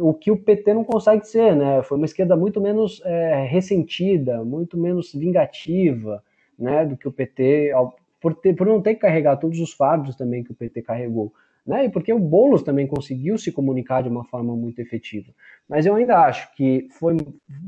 o 0.00 0.12
que 0.12 0.30
o 0.30 0.36
PT 0.36 0.74
não 0.74 0.84
consegue 0.84 1.26
ser, 1.26 1.54
né? 1.54 1.82
Foi 1.82 1.96
uma 1.96 2.06
esquerda 2.06 2.36
muito 2.36 2.60
menos 2.60 3.00
é, 3.04 3.44
ressentida, 3.44 4.44
muito 4.44 4.76
menos 4.78 5.12
vingativa, 5.12 6.22
né? 6.58 6.84
Do 6.84 6.96
que 6.96 7.08
o 7.08 7.12
PT, 7.12 7.72
por, 8.20 8.34
ter, 8.34 8.54
por 8.54 8.66
não 8.66 8.80
ter 8.80 8.94
que 8.94 9.00
carregar 9.00 9.36
todos 9.36 9.60
os 9.60 9.72
fardos 9.72 10.16
também 10.16 10.42
que 10.42 10.52
o 10.52 10.54
PT 10.54 10.82
carregou, 10.82 11.32
né? 11.66 11.84
E 11.84 11.88
porque 11.88 12.12
o 12.12 12.18
Boulos 12.18 12.62
também 12.62 12.86
conseguiu 12.86 13.38
se 13.38 13.52
comunicar 13.52 14.02
de 14.02 14.08
uma 14.08 14.24
forma 14.24 14.54
muito 14.54 14.80
efetiva. 14.80 15.32
Mas 15.68 15.86
eu 15.86 15.94
ainda 15.94 16.18
acho 16.24 16.54
que 16.54 16.88
foi, 16.92 17.16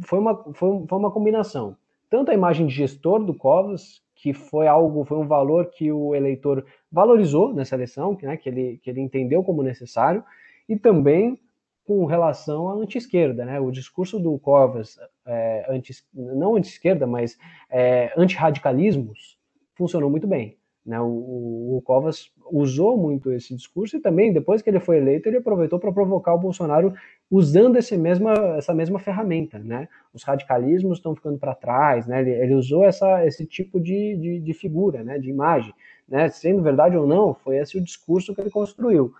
foi, 0.02 0.18
uma, 0.18 0.36
foi, 0.52 0.84
foi 0.86 0.98
uma 0.98 1.10
combinação. 1.10 1.76
Tanto 2.10 2.30
a 2.30 2.34
imagem 2.34 2.66
de 2.66 2.74
gestor 2.74 3.24
do 3.24 3.34
Covas, 3.34 4.02
que 4.14 4.32
foi 4.32 4.66
algo, 4.66 5.04
foi 5.04 5.18
um 5.18 5.26
valor 5.26 5.66
que 5.66 5.90
o 5.92 6.14
eleitor 6.14 6.64
valorizou 6.90 7.52
nessa 7.52 7.74
eleição, 7.74 8.16
né? 8.22 8.36
Que 8.36 8.48
ele, 8.48 8.80
que 8.82 8.90
ele 8.90 9.00
entendeu 9.00 9.42
como 9.42 9.62
necessário, 9.62 10.24
e 10.68 10.76
também 10.76 11.38
com 11.86 12.04
relação 12.04 12.68
à 12.68 12.74
anti-esquerda. 12.74 13.44
Né? 13.44 13.60
O 13.60 13.70
discurso 13.70 14.18
do 14.18 14.36
Covas, 14.38 14.98
é, 15.24 15.64
anti, 15.68 15.92
não 16.12 16.56
anti-esquerda, 16.56 17.06
mas 17.06 17.38
é, 17.70 18.12
anti-radicalismos, 18.16 19.38
funcionou 19.74 20.10
muito 20.10 20.26
bem. 20.26 20.58
Né? 20.84 21.00
O, 21.00 21.76
o, 21.76 21.82
Covas 21.84 22.30
usou 22.50 22.96
muito 22.96 23.32
esse 23.32 23.54
discurso 23.54 23.96
e 23.96 24.00
também, 24.00 24.32
depois 24.32 24.62
que 24.62 24.70
ele 24.70 24.80
foi 24.80 24.98
eleito, 24.98 25.28
ele 25.28 25.38
aproveitou 25.38 25.78
para 25.78 25.92
provocar 25.92 26.34
o 26.34 26.38
Bolsonaro 26.38 26.92
usando 27.30 27.76
esse 27.76 27.96
mesma, 27.96 28.32
essa 28.56 28.74
mesma 28.74 28.98
ferramenta. 28.98 29.58
Né? 29.58 29.88
Os 30.12 30.22
radicalismos 30.24 30.98
estão 30.98 31.14
ficando 31.14 31.38
para 31.38 31.54
trás, 31.54 32.06
né? 32.06 32.20
ele, 32.20 32.30
ele, 32.30 32.54
usou 32.54 32.84
essa, 32.84 33.24
esse 33.26 33.46
tipo 33.46 33.80
de, 33.80 34.16
de, 34.16 34.40
de 34.40 34.54
figura, 34.54 35.04
né? 35.04 35.18
de 35.18 35.30
imagem. 35.30 35.74
Né? 36.08 36.28
Sendo 36.28 36.62
verdade 36.62 36.96
ou 36.96 37.06
não, 37.06 37.34
foi 37.34 37.58
esse 37.58 37.76
o 37.78 37.84
discurso 37.84 38.34
que 38.34 38.40
ele 38.40 38.50
construiu. 38.50 39.12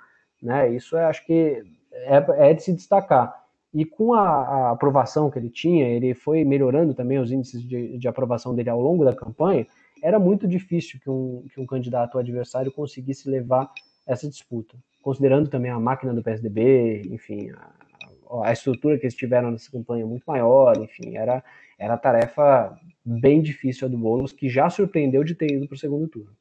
Né? 0.43 0.75
Isso 0.75 0.97
é, 0.97 1.05
acho 1.05 1.25
que 1.27 1.64
é, 2.05 2.51
é 2.51 2.55
de 2.55 2.62
se 2.62 2.72
destacar. 2.72 3.47
E 3.72 3.84
com 3.84 4.14
a, 4.14 4.20
a, 4.20 4.70
aprovação 4.70 5.30
que 5.30 5.38
ele 5.38 5.51
tinha, 5.51 5.86
ele 5.86 6.14
foi 6.14 6.44
melhorando 6.44 6.94
também 6.94 7.18
os 7.18 7.30
índices 7.30 7.62
de, 7.62 7.99
de, 7.99 8.09
aprovação 8.09 8.55
dele 8.55 8.70
ao 8.70 8.80
longo 8.80 9.05
da 9.05 9.14
campanha, 9.14 9.66
era 10.03 10.18
muito 10.18 10.47
difícil 10.47 10.99
que 11.01 11.11
um, 11.11 11.44
que 11.53 11.61
um 11.61 11.66
candidato 11.66 12.18
adversário 12.18 12.72
conseguisse 12.72 13.28
levar 13.28 13.70
essa 14.07 14.28
disputa. 14.28 14.76
Considerando 15.03 15.51
também 15.51 15.70
a 15.70 15.78
máquina 15.78 16.14
do 16.14 16.22
PSDB, 16.22 17.03
enfim, 17.11 17.51
a, 17.51 18.49
a 18.49 18.53
estrutura 18.53 18.99
que 18.99 19.05
eles 19.05 19.14
tiveram 19.14 19.51
nessa 19.51 19.70
campanha 19.70 20.07
muito 20.07 20.24
maior, 20.26 20.76
enfim, 20.78 21.16
era, 21.16 21.42
era 21.78 21.97
tarefa 21.97 22.76
bem 23.05 23.42
difícil 23.42 23.86
a 23.86 23.90
do 23.90 23.99
Boulos, 23.99 24.32
que 24.32 24.49
já 24.49 24.70
surpreendeu 24.70 25.22
de 25.22 25.34
ter 25.34 25.53
ido 25.53 25.66
para 25.66 25.74
o 25.74 25.78
segundo 25.78 26.09
turno. 26.09 26.34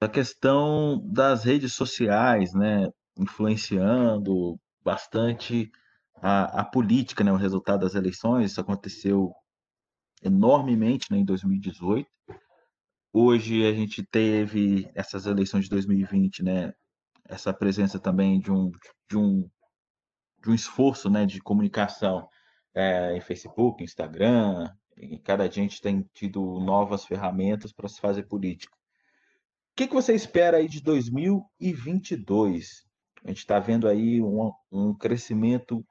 A 0.00 0.08
questão 0.08 1.00
das 1.04 1.44
redes 1.44 1.74
sociais, 1.74 2.52
né, 2.52 2.88
influenciando 3.18 4.58
bastante 4.84 5.70
a, 6.16 6.60
a 6.60 6.64
política, 6.64 7.24
né, 7.24 7.32
o 7.32 7.36
resultado 7.36 7.80
das 7.80 7.94
eleições. 7.94 8.52
Isso 8.52 8.60
aconteceu 8.60 9.34
enormemente 10.22 11.06
né, 11.10 11.18
em 11.18 11.24
2018. 11.24 12.08
Hoje 13.12 13.66
a 13.66 13.72
gente 13.72 14.04
teve 14.04 14.90
essas 14.94 15.26
eleições 15.26 15.64
de 15.64 15.70
2020, 15.70 16.42
né, 16.42 16.72
essa 17.28 17.52
presença 17.52 17.98
também 17.98 18.40
de 18.40 18.50
um, 18.50 18.70
de 19.10 19.18
um, 19.18 19.50
de 20.42 20.50
um 20.50 20.54
esforço 20.54 21.10
né, 21.10 21.26
de 21.26 21.40
comunicação 21.40 22.28
é, 22.74 23.16
em 23.16 23.20
Facebook, 23.20 23.82
Instagram. 23.82 24.70
E 24.96 25.18
cada 25.18 25.50
gente 25.50 25.80
tem 25.80 26.08
tido 26.14 26.60
novas 26.60 27.04
ferramentas 27.04 27.72
para 27.72 27.88
se 27.88 28.00
fazer 28.00 28.24
política. 28.24 28.76
que, 29.76 29.86
que 29.86 29.94
você 29.94 30.14
espera 30.14 30.58
aí 30.58 30.68
de 30.68 30.82
2022? 30.82 32.84
A 33.24 33.28
gente 33.28 33.38
está 33.38 33.58
vendo 33.58 33.88
aí 33.88 34.20
um, 34.20 34.52
um 34.70 34.94
crescimento 34.94 35.84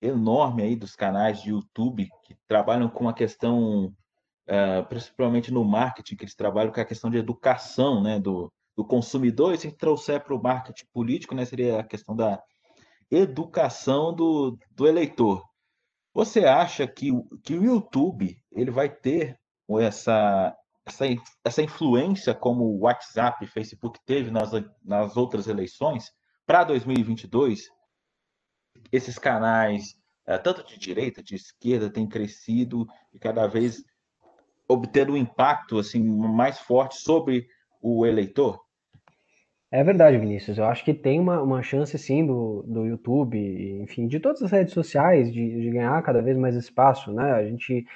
enorme 0.00 0.62
aí 0.62 0.76
dos 0.76 0.94
canais 0.94 1.42
de 1.42 1.50
YouTube 1.50 2.08
que 2.22 2.36
trabalham 2.46 2.88
com 2.88 3.08
a 3.08 3.14
questão, 3.14 3.86
uh, 3.86 4.86
principalmente 4.88 5.52
no 5.52 5.64
marketing, 5.64 6.16
que 6.16 6.24
eles 6.24 6.34
trabalham 6.34 6.72
com 6.72 6.80
a 6.80 6.84
questão 6.84 7.10
de 7.10 7.18
educação 7.18 8.02
né, 8.02 8.20
do, 8.20 8.52
do 8.76 8.84
consumidor, 8.84 9.54
e 9.54 9.58
se 9.58 9.72
trouxer 9.72 10.22
para 10.22 10.34
o 10.34 10.42
marketing 10.42 10.86
político, 10.92 11.34
né, 11.34 11.44
seria 11.44 11.80
a 11.80 11.84
questão 11.84 12.14
da 12.14 12.40
educação 13.10 14.14
do, 14.14 14.58
do 14.70 14.86
eleitor. 14.86 15.42
Você 16.12 16.44
acha 16.44 16.86
que, 16.86 17.10
que 17.42 17.54
o 17.54 17.64
YouTube 17.64 18.36
ele 18.52 18.70
vai 18.70 18.88
ter 18.88 19.38
essa, 19.80 20.54
essa, 20.84 21.04
essa 21.44 21.62
influência 21.62 22.34
como 22.34 22.64
o 22.64 22.80
WhatsApp 22.80 23.46
Facebook 23.46 23.98
teve 24.04 24.30
nas, 24.30 24.50
nas 24.84 25.16
outras 25.16 25.46
eleições 25.46 26.12
para 26.48 26.64
2022? 26.64 27.68
Esses 28.90 29.18
canais, 29.18 29.94
eh, 30.26 30.38
tanto 30.38 30.66
de 30.66 30.78
direita, 30.78 31.22
de 31.22 31.34
esquerda, 31.34 31.90
têm 31.90 32.08
crescido 32.08 32.86
e 33.12 33.18
cada 33.18 33.46
vez 33.46 33.84
obtendo 34.66 35.12
um 35.12 35.16
impacto 35.16 35.78
assim 35.78 36.02
mais 36.02 36.58
forte 36.58 36.96
sobre 36.96 37.46
o 37.82 38.06
eleitor? 38.06 38.58
É 39.70 39.84
verdade, 39.84 40.16
Vinícius. 40.16 40.56
Eu 40.56 40.64
acho 40.64 40.82
que 40.82 40.94
tem 40.94 41.20
uma, 41.20 41.42
uma 41.42 41.62
chance, 41.62 41.98
sim, 41.98 42.26
do, 42.26 42.64
do 42.66 42.86
YouTube, 42.86 43.38
enfim, 43.82 44.06
de 44.06 44.18
todas 44.18 44.42
as 44.42 44.50
redes 44.50 44.72
sociais, 44.72 45.30
de, 45.30 45.60
de 45.60 45.70
ganhar 45.70 46.02
cada 46.02 46.22
vez 46.22 46.38
mais 46.38 46.56
espaço, 46.56 47.12
né? 47.12 47.30
A 47.32 47.44
gente 47.44 47.86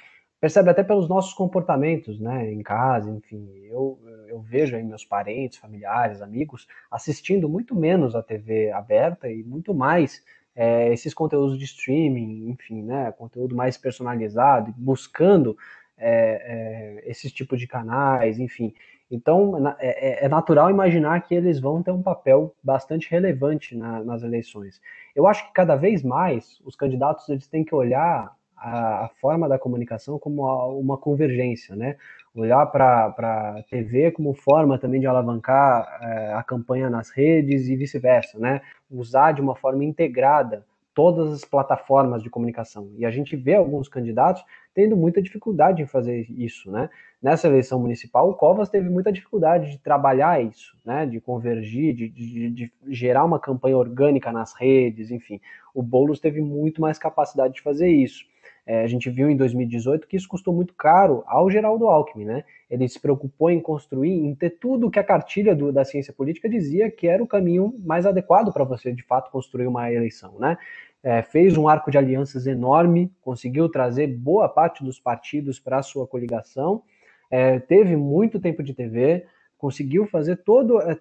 percebe 0.43 0.69
até 0.69 0.83
pelos 0.83 1.07
nossos 1.07 1.33
comportamentos, 1.33 2.19
né, 2.19 2.51
em 2.51 2.61
casa, 2.61 3.09
enfim, 3.09 3.49
eu, 3.63 3.97
eu 4.27 4.41
vejo 4.41 4.75
aí 4.75 4.83
meus 4.83 5.05
parentes, 5.05 5.57
familiares, 5.57 6.21
amigos 6.21 6.67
assistindo 6.91 7.47
muito 7.47 7.73
menos 7.73 8.13
a 8.13 8.21
TV 8.21 8.69
aberta 8.69 9.29
e 9.29 9.41
muito 9.41 9.73
mais 9.73 10.21
é, 10.53 10.91
esses 10.91 11.13
conteúdos 11.13 11.57
de 11.57 11.63
streaming, 11.63 12.49
enfim, 12.49 12.83
né, 12.83 13.09
conteúdo 13.13 13.55
mais 13.55 13.77
personalizado, 13.77 14.73
buscando 14.75 15.57
é, 15.97 16.99
é, 17.05 17.09
esses 17.09 17.31
tipos 17.31 17.57
de 17.57 17.65
canais, 17.65 18.37
enfim. 18.37 18.73
Então, 19.09 19.65
é, 19.79 20.23
é, 20.23 20.25
é, 20.25 20.27
natural 20.27 20.69
imaginar 20.69 21.21
que 21.21 21.33
eles 21.33 21.57
vão 21.57 21.81
ter 21.81 21.91
um 21.91 22.03
papel 22.03 22.53
bastante 22.61 23.09
relevante 23.09 23.77
na, 23.77 24.03
nas 24.03 24.23
eleições. 24.23 24.81
Eu 25.15 25.25
acho 25.25 25.47
que 25.47 25.53
cada 25.53 25.77
vez 25.77 26.03
mais 26.03 26.59
os 26.65 26.75
candidatos 26.75 27.29
eles 27.29 27.47
têm 27.47 27.63
que 27.63 27.73
olhar 27.73 28.35
a, 28.63 29.05
a 29.05 29.09
forma 29.19 29.49
da 29.49 29.59
comunicação 29.59 30.17
como 30.17 30.43
uma 30.79 30.97
convergência, 30.97 31.75
né? 31.75 31.97
Olhar 32.33 32.65
para 32.67 33.07
a 33.07 33.63
TV 33.69 34.11
como 34.11 34.33
forma 34.33 34.79
também 34.79 35.01
de 35.01 35.05
alavancar 35.05 35.99
é, 36.01 36.33
a 36.33 36.41
campanha 36.41 36.89
nas 36.89 37.09
redes 37.09 37.67
e 37.67 37.75
vice-versa, 37.75 38.39
né? 38.39 38.61
Usar 38.89 39.33
de 39.33 39.41
uma 39.41 39.55
forma 39.55 39.83
integrada 39.83 40.65
todas 40.93 41.33
as 41.33 41.43
plataformas 41.43 42.21
de 42.23 42.29
comunicação. 42.29 42.89
E 42.97 43.05
a 43.05 43.11
gente 43.11 43.35
vê 43.35 43.55
alguns 43.55 43.89
candidatos 43.89 44.43
tendo 44.73 44.95
muita 44.95 45.21
dificuldade 45.21 45.81
em 45.81 45.85
fazer 45.85 46.25
isso, 46.29 46.71
né? 46.71 46.89
Nessa 47.21 47.47
eleição 47.47 47.79
municipal, 47.79 48.29
o 48.29 48.33
Covas 48.33 48.69
teve 48.69 48.89
muita 48.89 49.11
dificuldade 49.11 49.71
de 49.71 49.77
trabalhar 49.77 50.41
isso, 50.41 50.77
né? 50.85 51.05
De 51.05 51.19
convergir, 51.19 51.93
de, 51.93 52.07
de, 52.09 52.49
de 52.49 52.73
gerar 52.87 53.25
uma 53.25 53.39
campanha 53.39 53.77
orgânica 53.77 54.31
nas 54.31 54.53
redes, 54.53 55.11
enfim. 55.11 55.41
O 55.73 55.83
Boulos 55.83 56.19
teve 56.19 56.41
muito 56.41 56.79
mais 56.79 56.97
capacidade 56.97 57.55
de 57.55 57.61
fazer 57.61 57.89
isso. 57.89 58.25
É, 58.65 58.81
a 58.81 58.87
gente 58.87 59.09
viu 59.09 59.29
em 59.29 59.35
2018 59.35 60.07
que 60.07 60.15
isso 60.15 60.27
custou 60.27 60.53
muito 60.53 60.73
caro 60.73 61.23
ao 61.27 61.49
Geraldo 61.49 61.87
Alckmin, 61.87 62.25
né? 62.25 62.43
Ele 62.69 62.87
se 62.87 62.99
preocupou 62.99 63.49
em 63.51 63.59
construir, 63.59 64.13
em 64.13 64.33
ter 64.33 64.51
tudo 64.51 64.89
que 64.89 64.99
a 64.99 65.03
cartilha 65.03 65.53
do, 65.53 65.71
da 65.71 65.83
ciência 65.83 66.13
política 66.13 66.47
dizia 66.47 66.89
que 66.89 67.07
era 67.07 67.21
o 67.21 67.27
caminho 67.27 67.73
mais 67.83 68.05
adequado 68.05 68.53
para 68.53 68.63
você, 68.63 68.93
de 68.93 69.03
fato, 69.03 69.31
construir 69.31 69.67
uma 69.67 69.91
eleição, 69.91 70.39
né? 70.39 70.57
É, 71.03 71.21
fez 71.21 71.57
um 71.57 71.67
arco 71.67 71.91
de 71.91 71.97
alianças 71.97 72.47
enorme, 72.47 73.11
conseguiu 73.21 73.67
trazer 73.67 74.07
boa 74.07 74.47
parte 74.47 74.83
dos 74.85 74.97
partidos 74.97 75.59
para 75.59 75.79
a 75.79 75.83
sua 75.83 76.07
coligação, 76.07 76.81
é, 77.29 77.59
teve 77.59 77.97
muito 77.97 78.39
tempo 78.39 78.63
de 78.63 78.73
TV, 78.73 79.25
conseguiu 79.57 80.05
fazer 80.07 80.37
todo, 80.37 80.81
é, 80.81 80.97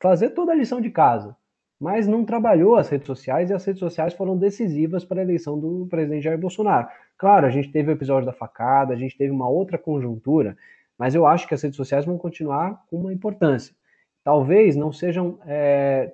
fazer 0.00 0.30
toda 0.30 0.50
a 0.50 0.56
lição 0.56 0.80
de 0.80 0.90
casa 0.90 1.36
mas 1.80 2.06
não 2.06 2.26
trabalhou 2.26 2.76
as 2.76 2.90
redes 2.90 3.06
sociais 3.06 3.48
e 3.48 3.54
as 3.54 3.64
redes 3.64 3.80
sociais 3.80 4.12
foram 4.12 4.36
decisivas 4.36 5.02
para 5.02 5.20
a 5.20 5.22
eleição 5.22 5.58
do 5.58 5.86
presidente 5.88 6.24
Jair 6.24 6.38
Bolsonaro. 6.38 6.86
Claro, 7.16 7.46
a 7.46 7.50
gente 7.50 7.72
teve 7.72 7.90
o 7.90 7.94
episódio 7.94 8.26
da 8.26 8.34
facada, 8.34 8.92
a 8.92 8.96
gente 8.96 9.16
teve 9.16 9.32
uma 9.32 9.48
outra 9.48 9.78
conjuntura, 9.78 10.56
mas 10.98 11.14
eu 11.14 11.26
acho 11.26 11.48
que 11.48 11.54
as 11.54 11.62
redes 11.62 11.76
sociais 11.76 12.04
vão 12.04 12.18
continuar 12.18 12.84
com 12.90 12.98
uma 12.98 13.12
importância. 13.12 13.74
Talvez 14.22 14.76
não 14.76 14.92
sejam, 14.92 15.38
é, 15.46 16.12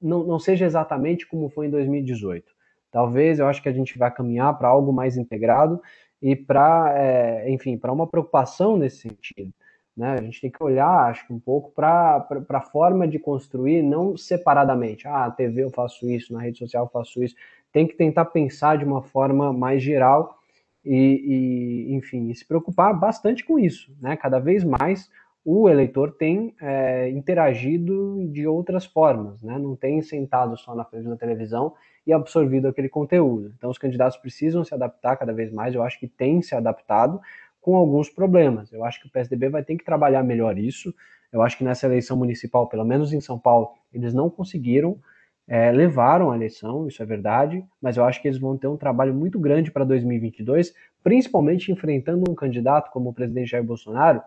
não, 0.00 0.22
não 0.22 0.38
seja 0.38 0.64
exatamente 0.64 1.26
como 1.26 1.48
foi 1.48 1.66
em 1.66 1.70
2018. 1.70 2.46
Talvez 2.92 3.40
eu 3.40 3.48
acho 3.48 3.60
que 3.60 3.68
a 3.68 3.72
gente 3.72 3.98
vai 3.98 4.12
caminhar 4.14 4.56
para 4.56 4.68
algo 4.68 4.92
mais 4.92 5.16
integrado 5.16 5.82
e 6.22 6.36
para, 6.36 6.94
é, 6.96 7.50
enfim, 7.50 7.76
para 7.76 7.92
uma 7.92 8.06
preocupação 8.06 8.76
nesse 8.76 9.08
sentido. 9.08 9.52
Né? 9.98 10.12
A 10.12 10.22
gente 10.22 10.40
tem 10.40 10.48
que 10.48 10.62
olhar, 10.62 11.10
acho 11.10 11.26
que 11.26 11.32
um 11.32 11.40
pouco 11.40 11.72
para 11.72 12.24
a 12.48 12.60
forma 12.60 13.08
de 13.08 13.18
construir, 13.18 13.82
não 13.82 14.16
separadamente. 14.16 15.08
Ah, 15.08 15.26
na 15.26 15.30
TV 15.32 15.64
eu 15.64 15.70
faço 15.70 16.08
isso, 16.08 16.32
na 16.32 16.40
rede 16.40 16.58
social 16.58 16.84
eu 16.84 16.88
faço 16.88 17.20
isso. 17.20 17.34
Tem 17.72 17.84
que 17.84 17.96
tentar 17.96 18.26
pensar 18.26 18.78
de 18.78 18.84
uma 18.84 19.02
forma 19.02 19.52
mais 19.52 19.82
geral 19.82 20.38
e, 20.84 21.88
e 21.88 21.94
enfim, 21.94 22.32
se 22.32 22.46
preocupar 22.46 22.94
bastante 22.96 23.44
com 23.44 23.58
isso. 23.58 23.92
Né? 24.00 24.16
Cada 24.16 24.38
vez 24.38 24.62
mais 24.62 25.10
o 25.44 25.68
eleitor 25.68 26.12
tem 26.12 26.54
é, 26.60 27.08
interagido 27.10 28.28
de 28.30 28.46
outras 28.46 28.84
formas, 28.84 29.42
né? 29.42 29.58
não 29.58 29.74
tem 29.74 30.00
sentado 30.02 30.56
só 30.56 30.74
na 30.74 30.84
frente 30.84 31.08
da 31.08 31.16
televisão 31.16 31.74
e 32.06 32.12
absorvido 32.12 32.68
aquele 32.68 32.88
conteúdo. 32.88 33.52
Então, 33.56 33.70
os 33.70 33.78
candidatos 33.78 34.16
precisam 34.18 34.62
se 34.62 34.74
adaptar 34.74 35.16
cada 35.16 35.32
vez 35.32 35.50
mais, 35.50 35.74
eu 35.74 35.82
acho 35.82 35.98
que 35.98 36.06
tem 36.06 36.40
se 36.40 36.54
adaptado, 36.54 37.20
com 37.60 37.76
alguns 37.76 38.08
problemas. 38.08 38.72
Eu 38.72 38.84
acho 38.84 39.00
que 39.00 39.06
o 39.06 39.10
PSDB 39.10 39.48
vai 39.48 39.62
ter 39.62 39.76
que 39.76 39.84
trabalhar 39.84 40.22
melhor 40.22 40.58
isso. 40.58 40.94
Eu 41.32 41.42
acho 41.42 41.58
que 41.58 41.64
nessa 41.64 41.86
eleição 41.86 42.16
municipal, 42.16 42.68
pelo 42.68 42.84
menos 42.84 43.12
em 43.12 43.20
São 43.20 43.38
Paulo, 43.38 43.70
eles 43.92 44.14
não 44.14 44.30
conseguiram, 44.30 44.98
é, 45.46 45.70
levaram 45.72 46.30
a 46.30 46.36
eleição, 46.36 46.86
isso 46.86 47.02
é 47.02 47.06
verdade, 47.06 47.64
mas 47.80 47.96
eu 47.96 48.04
acho 48.04 48.20
que 48.20 48.28
eles 48.28 48.38
vão 48.38 48.56
ter 48.56 48.66
um 48.66 48.76
trabalho 48.76 49.14
muito 49.14 49.38
grande 49.38 49.70
para 49.70 49.84
2022, 49.84 50.74
principalmente 51.02 51.72
enfrentando 51.72 52.30
um 52.30 52.34
candidato 52.34 52.90
como 52.90 53.10
o 53.10 53.14
presidente 53.14 53.50
Jair 53.50 53.64
Bolsonaro, 53.64 54.22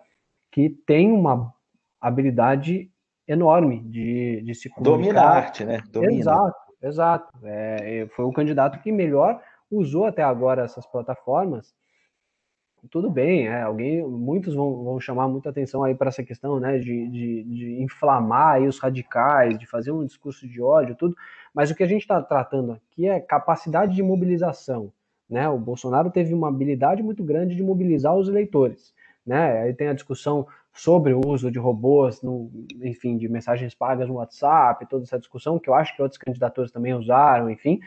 que 0.51 0.69
tem 0.69 1.11
uma 1.11 1.53
habilidade 1.99 2.91
enorme 3.27 3.81
de, 3.81 4.41
de 4.41 4.55
se 4.55 4.69
comunicar. 4.69 4.97
Domina 4.97 5.21
a 5.21 5.29
arte, 5.29 5.63
né? 5.63 5.83
Domina. 5.91 6.13
Exato, 6.13 6.59
exato. 6.81 7.37
É, 7.43 8.07
foi 8.15 8.25
o 8.25 8.33
candidato 8.33 8.79
que 8.81 8.91
melhor 8.91 9.41
usou 9.69 10.05
até 10.05 10.23
agora 10.23 10.63
essas 10.63 10.85
plataformas 10.85 11.73
tudo 12.89 13.09
bem, 13.09 13.47
é, 13.47 13.61
alguém, 13.61 14.05
muitos 14.07 14.55
vão, 14.55 14.83
vão 14.83 14.99
chamar 14.99 15.27
muita 15.27 15.49
atenção 15.49 15.83
aí 15.83 15.93
para 15.93 16.09
essa 16.09 16.23
questão, 16.23 16.59
né, 16.59 16.79
de, 16.79 17.07
de, 17.09 17.43
de 17.43 17.81
inflamar 17.81 18.55
aí 18.55 18.67
os 18.67 18.79
radicais, 18.79 19.57
de 19.57 19.67
fazer 19.67 19.91
um 19.91 20.05
discurso 20.05 20.47
de 20.47 20.61
ódio, 20.61 20.95
tudo, 20.95 21.15
mas 21.53 21.69
o 21.69 21.75
que 21.75 21.83
a 21.83 21.87
gente 21.87 22.01
está 22.01 22.21
tratando 22.21 22.73
aqui 22.73 23.07
é 23.07 23.19
capacidade 23.19 23.95
de 23.95 24.01
mobilização, 24.01 24.91
né, 25.29 25.47
o 25.47 25.59
Bolsonaro 25.59 26.09
teve 26.09 26.33
uma 26.33 26.47
habilidade 26.47 27.03
muito 27.03 27.23
grande 27.23 27.55
de 27.55 27.63
mobilizar 27.63 28.15
os 28.15 28.27
eleitores, 28.27 28.93
né, 29.25 29.61
aí 29.61 29.73
tem 29.73 29.87
a 29.87 29.93
discussão 29.93 30.47
sobre 30.73 31.13
o 31.13 31.21
uso 31.25 31.51
de 31.51 31.59
robôs, 31.59 32.21
no, 32.21 32.49
enfim, 32.81 33.17
de 33.17 33.27
mensagens 33.27 33.75
pagas 33.75 34.07
no 34.07 34.15
WhatsApp, 34.15 34.87
toda 34.89 35.03
essa 35.03 35.19
discussão 35.19 35.59
que 35.59 35.69
eu 35.69 35.73
acho 35.73 35.95
que 35.95 36.01
outros 36.01 36.17
candidatos 36.17 36.71
também 36.71 36.93
usaram, 36.93 37.49
enfim, 37.49 37.79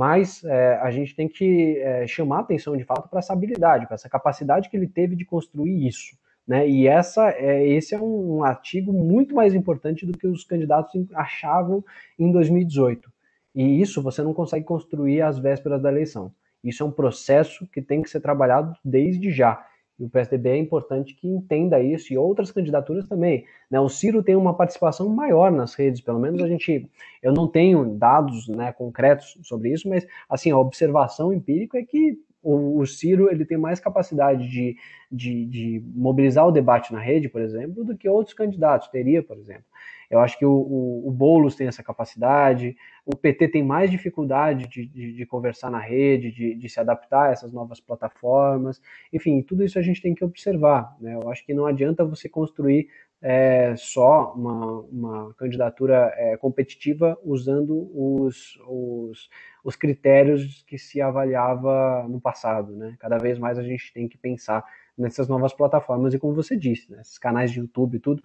mas 0.00 0.42
é, 0.44 0.76
a 0.76 0.90
gente 0.90 1.14
tem 1.14 1.28
que 1.28 1.76
é, 1.76 2.06
chamar 2.06 2.38
atenção 2.38 2.74
de 2.74 2.84
fato 2.84 3.06
para 3.10 3.18
essa 3.18 3.34
habilidade, 3.34 3.84
para 3.84 3.96
essa 3.96 4.08
capacidade 4.08 4.70
que 4.70 4.74
ele 4.74 4.86
teve 4.86 5.14
de 5.14 5.26
construir 5.26 5.86
isso. 5.86 6.16
Né? 6.48 6.66
E 6.66 6.88
essa, 6.88 7.28
é, 7.32 7.68
esse 7.68 7.94
é 7.94 8.00
um, 8.00 8.38
um 8.38 8.42
artigo 8.42 8.94
muito 8.94 9.34
mais 9.34 9.52
importante 9.52 10.06
do 10.06 10.16
que 10.16 10.26
os 10.26 10.42
candidatos 10.42 10.94
achavam 11.12 11.84
em 12.18 12.32
2018. 12.32 13.12
E 13.54 13.78
isso 13.78 14.02
você 14.02 14.22
não 14.22 14.32
consegue 14.32 14.64
construir 14.64 15.20
às 15.20 15.38
vésperas 15.38 15.82
da 15.82 15.90
eleição. 15.90 16.32
Isso 16.64 16.82
é 16.82 16.86
um 16.86 16.90
processo 16.90 17.66
que 17.66 17.82
tem 17.82 18.00
que 18.00 18.08
ser 18.08 18.20
trabalhado 18.20 18.74
desde 18.82 19.30
já. 19.30 19.62
E 20.00 20.04
o 20.04 20.08
PSDB 20.08 20.48
é 20.48 20.56
importante 20.56 21.14
que 21.14 21.28
entenda 21.28 21.78
isso 21.80 22.10
e 22.10 22.16
outras 22.16 22.50
candidaturas 22.50 23.06
também. 23.06 23.44
Né? 23.70 23.78
O 23.78 23.88
Ciro 23.90 24.22
tem 24.22 24.34
uma 24.34 24.54
participação 24.54 25.06
maior 25.10 25.52
nas 25.52 25.74
redes, 25.74 26.00
pelo 26.00 26.18
menos 26.18 26.42
a 26.42 26.48
gente. 26.48 26.90
Eu 27.22 27.34
não 27.34 27.46
tenho 27.46 27.84
dados 27.84 28.48
né, 28.48 28.72
concretos 28.72 29.36
sobre 29.42 29.70
isso, 29.70 29.86
mas 29.86 30.06
assim, 30.28 30.50
a 30.50 30.58
observação 30.58 31.30
empírica 31.30 31.78
é 31.78 31.84
que 31.84 32.18
o, 32.42 32.78
o 32.78 32.86
Ciro 32.86 33.30
ele 33.30 33.44
tem 33.44 33.58
mais 33.58 33.80
capacidade 33.80 34.48
de, 34.48 34.76
de, 35.10 35.44
de, 35.46 35.82
mobilizar 35.94 36.46
o 36.46 36.52
debate 36.52 36.92
na 36.92 37.00
rede, 37.00 37.28
por 37.28 37.40
exemplo, 37.40 37.84
do 37.84 37.96
que 37.96 38.08
outros 38.08 38.34
candidatos 38.34 38.88
teria, 38.88 39.22
por 39.22 39.36
exemplo. 39.38 39.64
Eu 40.10 40.18
acho 40.18 40.36
que 40.36 40.44
o, 40.44 40.50
o, 40.50 41.08
o 41.08 41.10
Boulos 41.12 41.54
tem 41.54 41.68
essa 41.68 41.84
capacidade, 41.84 42.76
o 43.06 43.16
PT 43.16 43.48
tem 43.48 43.62
mais 43.62 43.90
dificuldade 43.90 44.66
de, 44.66 44.84
de, 44.86 45.12
de 45.12 45.26
conversar 45.26 45.70
na 45.70 45.78
rede, 45.78 46.32
de, 46.32 46.54
de, 46.56 46.68
se 46.68 46.80
adaptar 46.80 47.28
a 47.28 47.32
essas 47.32 47.52
novas 47.52 47.78
plataformas. 47.78 48.82
Enfim, 49.12 49.40
tudo 49.40 49.64
isso 49.64 49.78
a 49.78 49.82
gente 49.82 50.02
tem 50.02 50.12
que 50.12 50.24
observar. 50.24 50.96
Né? 51.00 51.14
Eu 51.14 51.30
acho 51.30 51.46
que 51.46 51.54
não 51.54 51.64
adianta 51.64 52.04
você 52.04 52.28
construir 52.28 52.88
é, 53.22 53.74
só 53.76 54.32
uma, 54.32 54.80
uma 54.80 55.34
candidatura 55.34 56.12
é, 56.16 56.36
competitiva 56.38 57.18
usando 57.22 57.90
os, 57.94 58.58
os, 58.66 59.28
os, 59.62 59.76
critérios 59.76 60.64
que 60.66 60.78
se 60.78 61.00
avaliava 61.02 62.06
no 62.08 62.20
passado. 62.20 62.74
Né? 62.74 62.96
Cada 62.98 63.18
vez 63.18 63.38
mais 63.38 63.58
a 63.58 63.62
gente 63.62 63.92
tem 63.92 64.08
que 64.08 64.16
pensar 64.16 64.64
nessas 64.96 65.28
novas 65.28 65.52
plataformas 65.52 66.14
e, 66.14 66.18
como 66.18 66.34
você 66.34 66.56
disse, 66.56 66.90
né, 66.90 67.00
esses 67.00 67.18
canais 67.18 67.50
de 67.50 67.60
YouTube 67.60 67.96
e 67.96 68.00
tudo, 68.00 68.22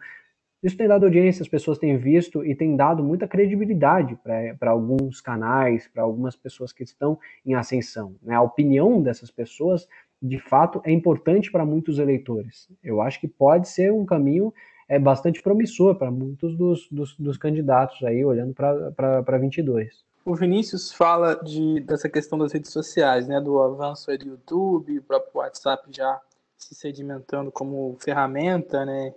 isso 0.64 0.78
tem 0.78 0.88
dado 0.88 1.06
audiência, 1.06 1.44
as 1.44 1.48
pessoas 1.48 1.78
têm 1.78 1.96
visto 1.96 2.44
e 2.44 2.56
tem 2.56 2.76
dado 2.76 3.04
muita 3.04 3.28
credibilidade 3.28 4.18
para 4.60 4.72
alguns 4.72 5.22
canais, 5.22 5.88
para 5.88 6.02
algumas 6.02 6.36
pessoas 6.36 6.74
que 6.74 6.84
estão 6.84 7.20
em 7.46 7.54
ascensão. 7.54 8.16
Né? 8.24 8.34
A 8.34 8.42
opinião 8.42 9.02
dessas 9.02 9.30
pessoas, 9.30 9.88
de 10.20 10.40
fato, 10.40 10.82
é 10.84 10.92
importante 10.92 11.52
para 11.52 11.66
muitos 11.66 12.00
eleitores. 12.00 12.68
Eu 12.84 13.00
acho 13.00 13.20
que 13.20 13.28
pode 13.28 13.68
ser 13.68 13.92
um 13.92 14.06
caminho 14.06 14.52
é 14.88 15.00
bastante 15.00 15.42
promissor 15.42 15.96
para 15.96 16.12
muitos 16.12 16.56
dos, 16.56 16.88
dos, 16.90 17.16
dos, 17.18 17.38
candidatos 17.38 18.04
aí, 18.04 18.24
olhando 18.24 18.54
para 18.54 19.38
22. 19.38 20.04
O 20.24 20.36
Vinícius 20.36 20.92
fala 20.92 21.36
de, 21.36 21.80
dessa 21.82 22.10
questão 22.10 22.38
das 22.38 22.52
redes 22.52 22.72
sociais, 22.72 23.28
né, 23.28 23.40
do 23.40 23.62
avanço 23.62 24.16
do 24.18 24.28
YouTube, 24.28 25.00
o 25.00 25.04
próprio 25.04 25.32
WhatsApp 25.36 25.88
já 25.92 26.20
se 26.58 26.74
sedimentando 26.74 27.52
como 27.52 27.96
ferramenta 28.00 28.86
né, 28.86 29.14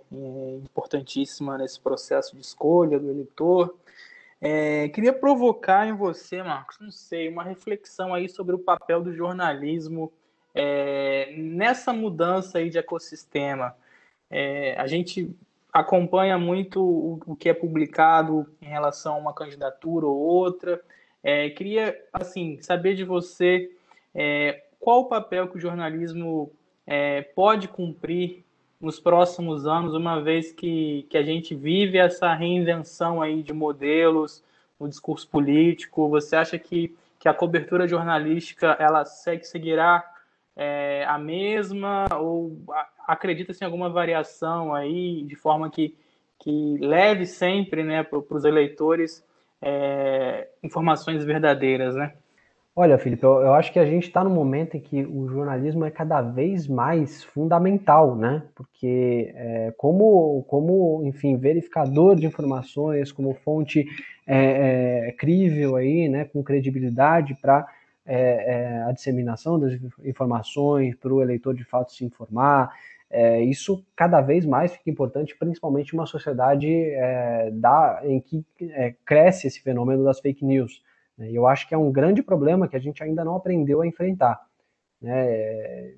importantíssima 0.63 1.57
nesse 1.57 1.79
processo 1.79 2.35
de 2.35 2.41
escolha 2.41 2.99
do 2.99 3.09
eleitor. 3.09 3.75
É, 4.41 4.87
queria 4.89 5.13
provocar 5.13 5.87
em 5.87 5.93
você, 5.93 6.43
Marcos, 6.43 6.77
não 6.79 6.91
sei, 6.91 7.27
uma 7.27 7.43
reflexão 7.43 8.13
aí 8.13 8.29
sobre 8.29 8.55
o 8.55 8.59
papel 8.59 9.01
do 9.01 9.13
jornalismo 9.13 10.11
é, 10.53 11.33
nessa 11.37 11.91
mudança 11.91 12.59
aí 12.59 12.69
de 12.69 12.77
ecossistema. 12.77 13.75
É, 14.29 14.79
a 14.79 14.85
gente 14.85 15.35
acompanha 15.71 16.37
muito 16.37 16.81
o, 16.81 17.19
o, 17.25 17.35
que 17.35 17.49
é 17.49 17.53
publicado 17.53 18.47
em 18.61 18.65
relação 18.65 19.15
a 19.15 19.17
uma 19.17 19.33
candidatura 19.33 20.05
ou 20.05 20.17
outra. 20.17 20.81
É, 21.23 21.49
queria, 21.49 21.97
assim, 22.13 22.59
saber 22.61 22.95
de 22.95 23.03
você 23.03 23.71
é, 24.13 24.63
qual 24.79 25.01
o 25.01 25.09
papel 25.09 25.47
que 25.47 25.57
o 25.57 25.61
jornalismo 25.61 26.51
é, 26.87 27.21
pode 27.21 27.67
cumprir 27.67 28.43
nos 28.79 28.99
próximos 28.99 29.67
anos, 29.67 29.93
uma 29.93 30.21
vez 30.21 30.53
que, 30.53 31.05
que 31.09 31.17
a 31.17 31.23
gente 31.23 31.53
vive 31.53 31.97
essa 31.97 32.33
reinvenção 32.33 33.21
aí 33.21 33.43
de 33.43 33.51
modelos 33.51 34.41
no 34.79 34.87
discurso 34.87 35.27
político. 35.27 36.07
Você 36.09 36.35
acha 36.35 36.57
que, 36.57 36.95
que 37.19 37.27
a 37.27 37.33
cobertura 37.33 37.87
jornalística 37.87 38.77
ela 38.79 39.03
segue, 39.03 39.43
seguirá 39.43 40.03
é, 40.55 41.05
a 41.07 41.17
mesma 41.17 42.07
ou 42.13 42.57
acredita-se 43.09 43.63
em 43.63 43.65
alguma 43.65 43.89
variação 43.89 44.73
aí, 44.73 45.23
de 45.23 45.35
forma 45.35 45.69
que, 45.69 45.95
que 46.37 46.77
leve 46.79 47.25
sempre 47.25 47.83
né, 47.83 48.03
para 48.03 48.19
os 48.19 48.45
eleitores 48.45 49.25
é, 49.61 50.47
informações 50.63 51.25
verdadeiras, 51.25 51.95
né? 51.95 52.13
Olha, 52.75 52.97
Felipe, 52.97 53.23
eu, 53.23 53.41
eu 53.41 53.53
acho 53.55 53.73
que 53.73 53.79
a 53.79 53.85
gente 53.85 54.07
está 54.07 54.23
no 54.23 54.29
momento 54.29 54.77
em 54.77 54.79
que 54.79 55.03
o 55.03 55.27
jornalismo 55.27 55.83
é 55.83 55.91
cada 55.91 56.21
vez 56.21 56.67
mais 56.67 57.23
fundamental, 57.23 58.15
né? 58.15 58.43
Porque 58.55 59.33
é, 59.35 59.73
como, 59.75 60.43
como, 60.47 61.01
enfim, 61.03 61.35
verificador 61.35 62.15
de 62.15 62.27
informações, 62.27 63.11
como 63.11 63.33
fonte 63.33 63.85
é, 64.25 65.07
é, 65.07 65.11
crível 65.13 65.75
aí, 65.75 66.07
né, 66.07 66.25
com 66.25 66.43
credibilidade 66.43 67.35
para 67.41 67.67
é, 68.05 68.53
é, 68.53 68.83
a 68.83 68.91
disseminação 68.91 69.59
das 69.59 69.73
informações, 70.03 70.95
para 70.95 71.13
o 71.13 71.21
eleitor 71.21 71.53
de 71.53 71.63
fato 71.63 71.91
se 71.91 72.05
informar, 72.05 72.71
é, 73.11 73.41
isso 73.41 73.83
cada 73.95 74.21
vez 74.21 74.45
mais 74.45 74.71
fica 74.71 74.89
importante, 74.89 75.35
principalmente 75.37 75.93
uma 75.93 76.05
sociedade 76.05 76.71
é, 76.71 77.49
da, 77.51 78.01
em 78.03 78.19
que 78.21 78.45
é, 78.61 78.93
cresce 79.05 79.47
esse 79.47 79.61
fenômeno 79.61 80.03
das 80.03 80.19
fake 80.19 80.45
news. 80.45 80.83
Né? 81.17 81.31
E 81.31 81.35
eu 81.35 81.47
acho 81.47 81.67
que 81.67 81.73
é 81.73 81.77
um 81.77 81.91
grande 81.91 82.21
problema 82.21 82.67
que 82.67 82.75
a 82.75 82.79
gente 82.79 83.03
ainda 83.03 83.23
não 83.23 83.35
aprendeu 83.35 83.81
a 83.81 83.87
enfrentar. 83.87 84.39
Né? 85.01 85.93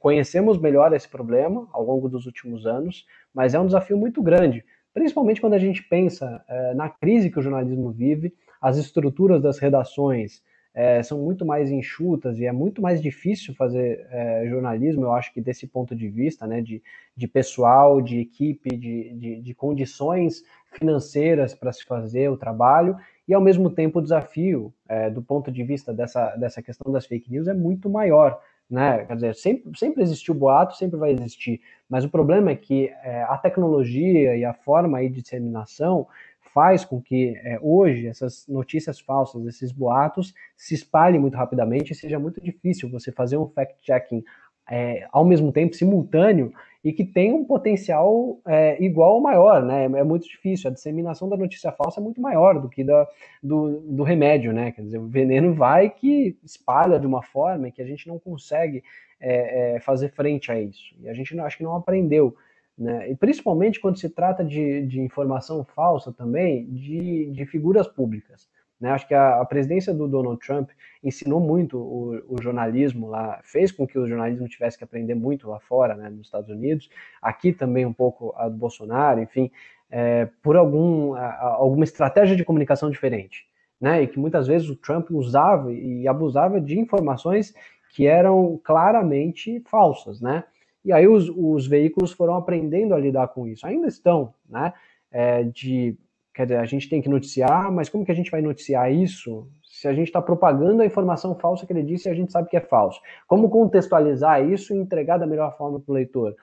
conhecemos 0.00 0.58
melhor 0.58 0.92
esse 0.92 1.08
problema 1.08 1.68
ao 1.72 1.84
longo 1.84 2.08
dos 2.08 2.26
últimos 2.26 2.66
anos, 2.66 3.06
mas 3.32 3.54
é 3.54 3.60
um 3.60 3.66
desafio 3.66 3.96
muito 3.96 4.20
grande, 4.20 4.64
principalmente 4.92 5.40
quando 5.40 5.54
a 5.54 5.58
gente 5.58 5.82
pensa 5.84 6.44
é, 6.48 6.74
na 6.74 6.88
crise 6.88 7.30
que 7.30 7.38
o 7.38 7.42
jornalismo 7.42 7.90
vive, 7.92 8.34
as 8.60 8.76
estruturas 8.76 9.40
das 9.40 9.58
redações, 9.58 10.42
é, 10.72 11.02
são 11.02 11.18
muito 11.18 11.44
mais 11.44 11.70
enxutas 11.70 12.38
e 12.38 12.46
é 12.46 12.52
muito 12.52 12.80
mais 12.80 13.02
difícil 13.02 13.54
fazer 13.54 14.06
é, 14.10 14.46
jornalismo, 14.48 15.04
eu 15.04 15.12
acho 15.12 15.32
que 15.32 15.40
desse 15.40 15.66
ponto 15.66 15.94
de 15.94 16.08
vista, 16.08 16.46
né, 16.46 16.60
de, 16.60 16.82
de 17.16 17.26
pessoal, 17.26 18.00
de 18.00 18.20
equipe, 18.20 18.76
de, 18.76 19.14
de, 19.14 19.40
de 19.40 19.54
condições 19.54 20.44
financeiras 20.72 21.54
para 21.54 21.72
se 21.72 21.84
fazer 21.84 22.30
o 22.30 22.36
trabalho, 22.36 22.96
e 23.26 23.34
ao 23.34 23.40
mesmo 23.40 23.70
tempo 23.70 23.98
o 23.98 24.02
desafio, 24.02 24.72
é, 24.88 25.10
do 25.10 25.22
ponto 25.22 25.50
de 25.50 25.62
vista 25.62 25.92
dessa, 25.92 26.36
dessa 26.36 26.62
questão 26.62 26.92
das 26.92 27.06
fake 27.06 27.30
news, 27.30 27.48
é 27.48 27.54
muito 27.54 27.90
maior. 27.90 28.40
Né? 28.68 29.04
Quer 29.04 29.14
dizer, 29.16 29.34
sempre, 29.34 29.76
sempre 29.76 30.02
existiu 30.02 30.32
boato, 30.32 30.76
sempre 30.76 30.96
vai 30.96 31.10
existir, 31.10 31.60
mas 31.88 32.04
o 32.04 32.08
problema 32.08 32.52
é 32.52 32.56
que 32.56 32.88
é, 33.02 33.24
a 33.24 33.36
tecnologia 33.36 34.36
e 34.36 34.44
a 34.44 34.54
forma 34.54 34.98
aí 34.98 35.08
de 35.08 35.22
disseminação 35.22 36.06
faz 36.52 36.84
com 36.84 37.00
que 37.00 37.34
é, 37.44 37.58
hoje 37.60 38.06
essas 38.06 38.46
notícias 38.48 39.00
falsas, 39.00 39.46
esses 39.46 39.72
boatos, 39.72 40.34
se 40.56 40.74
espalhem 40.74 41.20
muito 41.20 41.36
rapidamente 41.36 41.92
e 41.92 41.96
seja 41.96 42.18
muito 42.18 42.40
difícil 42.40 42.90
você 42.90 43.12
fazer 43.12 43.36
um 43.36 43.48
fact-checking 43.48 44.24
é, 44.70 45.06
ao 45.10 45.24
mesmo 45.24 45.52
tempo, 45.52 45.74
simultâneo, 45.74 46.52
e 46.82 46.92
que 46.92 47.04
tem 47.04 47.32
um 47.32 47.44
potencial 47.44 48.40
é, 48.46 48.82
igual 48.82 49.16
ou 49.16 49.20
maior, 49.20 49.62
né? 49.62 49.84
É 49.84 50.04
muito 50.04 50.26
difícil. 50.26 50.70
A 50.70 50.72
disseminação 50.72 51.28
da 51.28 51.36
notícia 51.36 51.70
falsa 51.72 52.00
é 52.00 52.02
muito 52.02 52.20
maior 52.22 52.58
do 52.58 52.70
que 52.70 52.82
da, 52.82 53.06
do, 53.42 53.80
do 53.80 54.02
remédio, 54.02 54.52
né? 54.52 54.72
Quer 54.72 54.82
dizer, 54.82 54.98
o 54.98 55.06
veneno 55.06 55.52
vai 55.52 55.90
que 55.90 56.38
espalha 56.42 56.98
de 56.98 57.06
uma 57.06 57.22
forma 57.22 57.70
que 57.70 57.82
a 57.82 57.84
gente 57.84 58.08
não 58.08 58.18
consegue 58.18 58.82
é, 59.20 59.74
é, 59.74 59.80
fazer 59.80 60.08
frente 60.08 60.50
a 60.50 60.58
isso. 60.58 60.94
E 61.00 61.08
a 61.08 61.12
gente 61.12 61.36
não, 61.36 61.44
acho 61.44 61.58
que 61.58 61.64
não 61.64 61.76
aprendeu 61.76 62.34
né? 62.80 63.10
E 63.10 63.14
principalmente 63.14 63.78
quando 63.78 63.98
se 63.98 64.08
trata 64.08 64.42
de, 64.42 64.86
de 64.86 64.98
informação 65.02 65.62
falsa 65.62 66.10
também 66.10 66.64
de, 66.72 67.30
de 67.30 67.44
figuras 67.44 67.86
públicas. 67.86 68.48
Né? 68.80 68.90
Acho 68.90 69.06
que 69.06 69.12
a, 69.12 69.42
a, 69.42 69.44
presidência 69.44 69.92
do 69.92 70.08
Donald 70.08 70.40
Trump 70.40 70.70
ensinou 71.04 71.38
muito 71.38 71.76
o, 71.76 72.34
o, 72.34 72.42
jornalismo 72.42 73.08
lá, 73.08 73.38
fez 73.44 73.70
com 73.70 73.86
que 73.86 73.98
o 73.98 74.08
jornalismo 74.08 74.48
tivesse 74.48 74.78
que 74.78 74.84
aprender 74.84 75.14
muito 75.14 75.46
lá 75.50 75.60
fora, 75.60 75.94
né, 75.94 76.08
nos 76.08 76.28
Estados 76.28 76.48
Unidos, 76.48 76.88
aqui 77.20 77.52
também 77.52 77.84
um 77.84 77.92
pouco 77.92 78.32
a 78.34 78.48
do 78.48 78.56
Bolsonaro, 78.56 79.20
enfim, 79.20 79.50
é, 79.90 80.26
por 80.42 80.56
algum, 80.56 81.12
a, 81.12 81.56
alguma 81.58 81.84
estratégia 81.84 82.34
de 82.34 82.44
comunicação 82.46 82.88
diferente. 82.90 83.46
Né, 83.78 84.02
e 84.02 84.06
que 84.06 84.18
muitas 84.18 84.46
vezes 84.46 84.68
o 84.68 84.76
Trump 84.76 85.10
usava 85.10 85.72
e 85.72 86.06
abusava 86.06 86.60
de 86.60 86.78
informações 86.78 87.54
que 87.90 88.06
eram 88.06 88.60
claramente 88.62 89.62
falsas, 89.66 90.20
né? 90.20 90.44
E 90.84 90.92
aí 90.92 91.06
os, 91.06 91.28
os 91.28 91.66
veículos 91.66 92.12
foram 92.12 92.34
aprendendo 92.34 92.94
a 92.94 92.98
lidar 92.98 93.28
com 93.28 93.46
isso. 93.46 93.66
Ainda 93.66 93.86
estão, 93.86 94.34
né? 94.48 94.72
É, 95.10 95.42
de, 95.42 95.96
quer 96.34 96.44
dizer, 96.44 96.58
a 96.58 96.64
gente 96.64 96.88
tem 96.88 97.02
que 97.02 97.08
noticiar, 97.08 97.70
mas 97.72 97.88
como 97.88 98.04
que 98.04 98.12
a 98.12 98.14
gente 98.14 98.30
vai 98.30 98.40
noticiar 98.40 98.92
isso 98.92 99.48
se 99.62 99.88
a 99.88 99.92
gente 99.92 100.08
está 100.08 100.20
propagando 100.20 100.82
a 100.82 100.86
informação 100.86 101.34
falsa 101.34 101.66
que 101.66 101.72
ele 101.72 101.82
disse 101.82 102.08
e 102.08 102.12
a 102.12 102.14
gente 102.14 102.32
sabe 102.32 102.48
que 102.48 102.56
é 102.56 102.60
falso? 102.60 103.00
Como 103.26 103.48
contextualizar 103.48 104.44
isso 104.46 104.74
e 104.74 104.78
entregar 104.78 105.18
da 105.18 105.26
melhor 105.26 105.56
forma 105.56 105.80
para 105.80 105.90
o 105.90 105.94
leitor? 105.94 106.34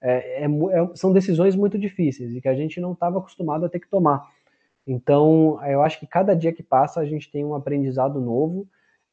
É, 0.00 0.44
é, 0.44 0.44
é, 0.44 0.90
são 0.94 1.12
decisões 1.12 1.56
muito 1.56 1.78
difíceis 1.78 2.34
e 2.34 2.40
que 2.40 2.48
a 2.48 2.54
gente 2.54 2.80
não 2.80 2.92
estava 2.92 3.18
acostumado 3.18 3.64
a 3.64 3.68
ter 3.68 3.80
que 3.80 3.88
tomar. 3.88 4.26
Então, 4.86 5.58
eu 5.66 5.82
acho 5.82 5.98
que 5.98 6.06
cada 6.06 6.34
dia 6.34 6.52
que 6.52 6.62
passa 6.62 7.00
a 7.00 7.04
gente 7.04 7.30
tem 7.30 7.44
um 7.44 7.54
aprendizado 7.54 8.20
novo 8.20 8.68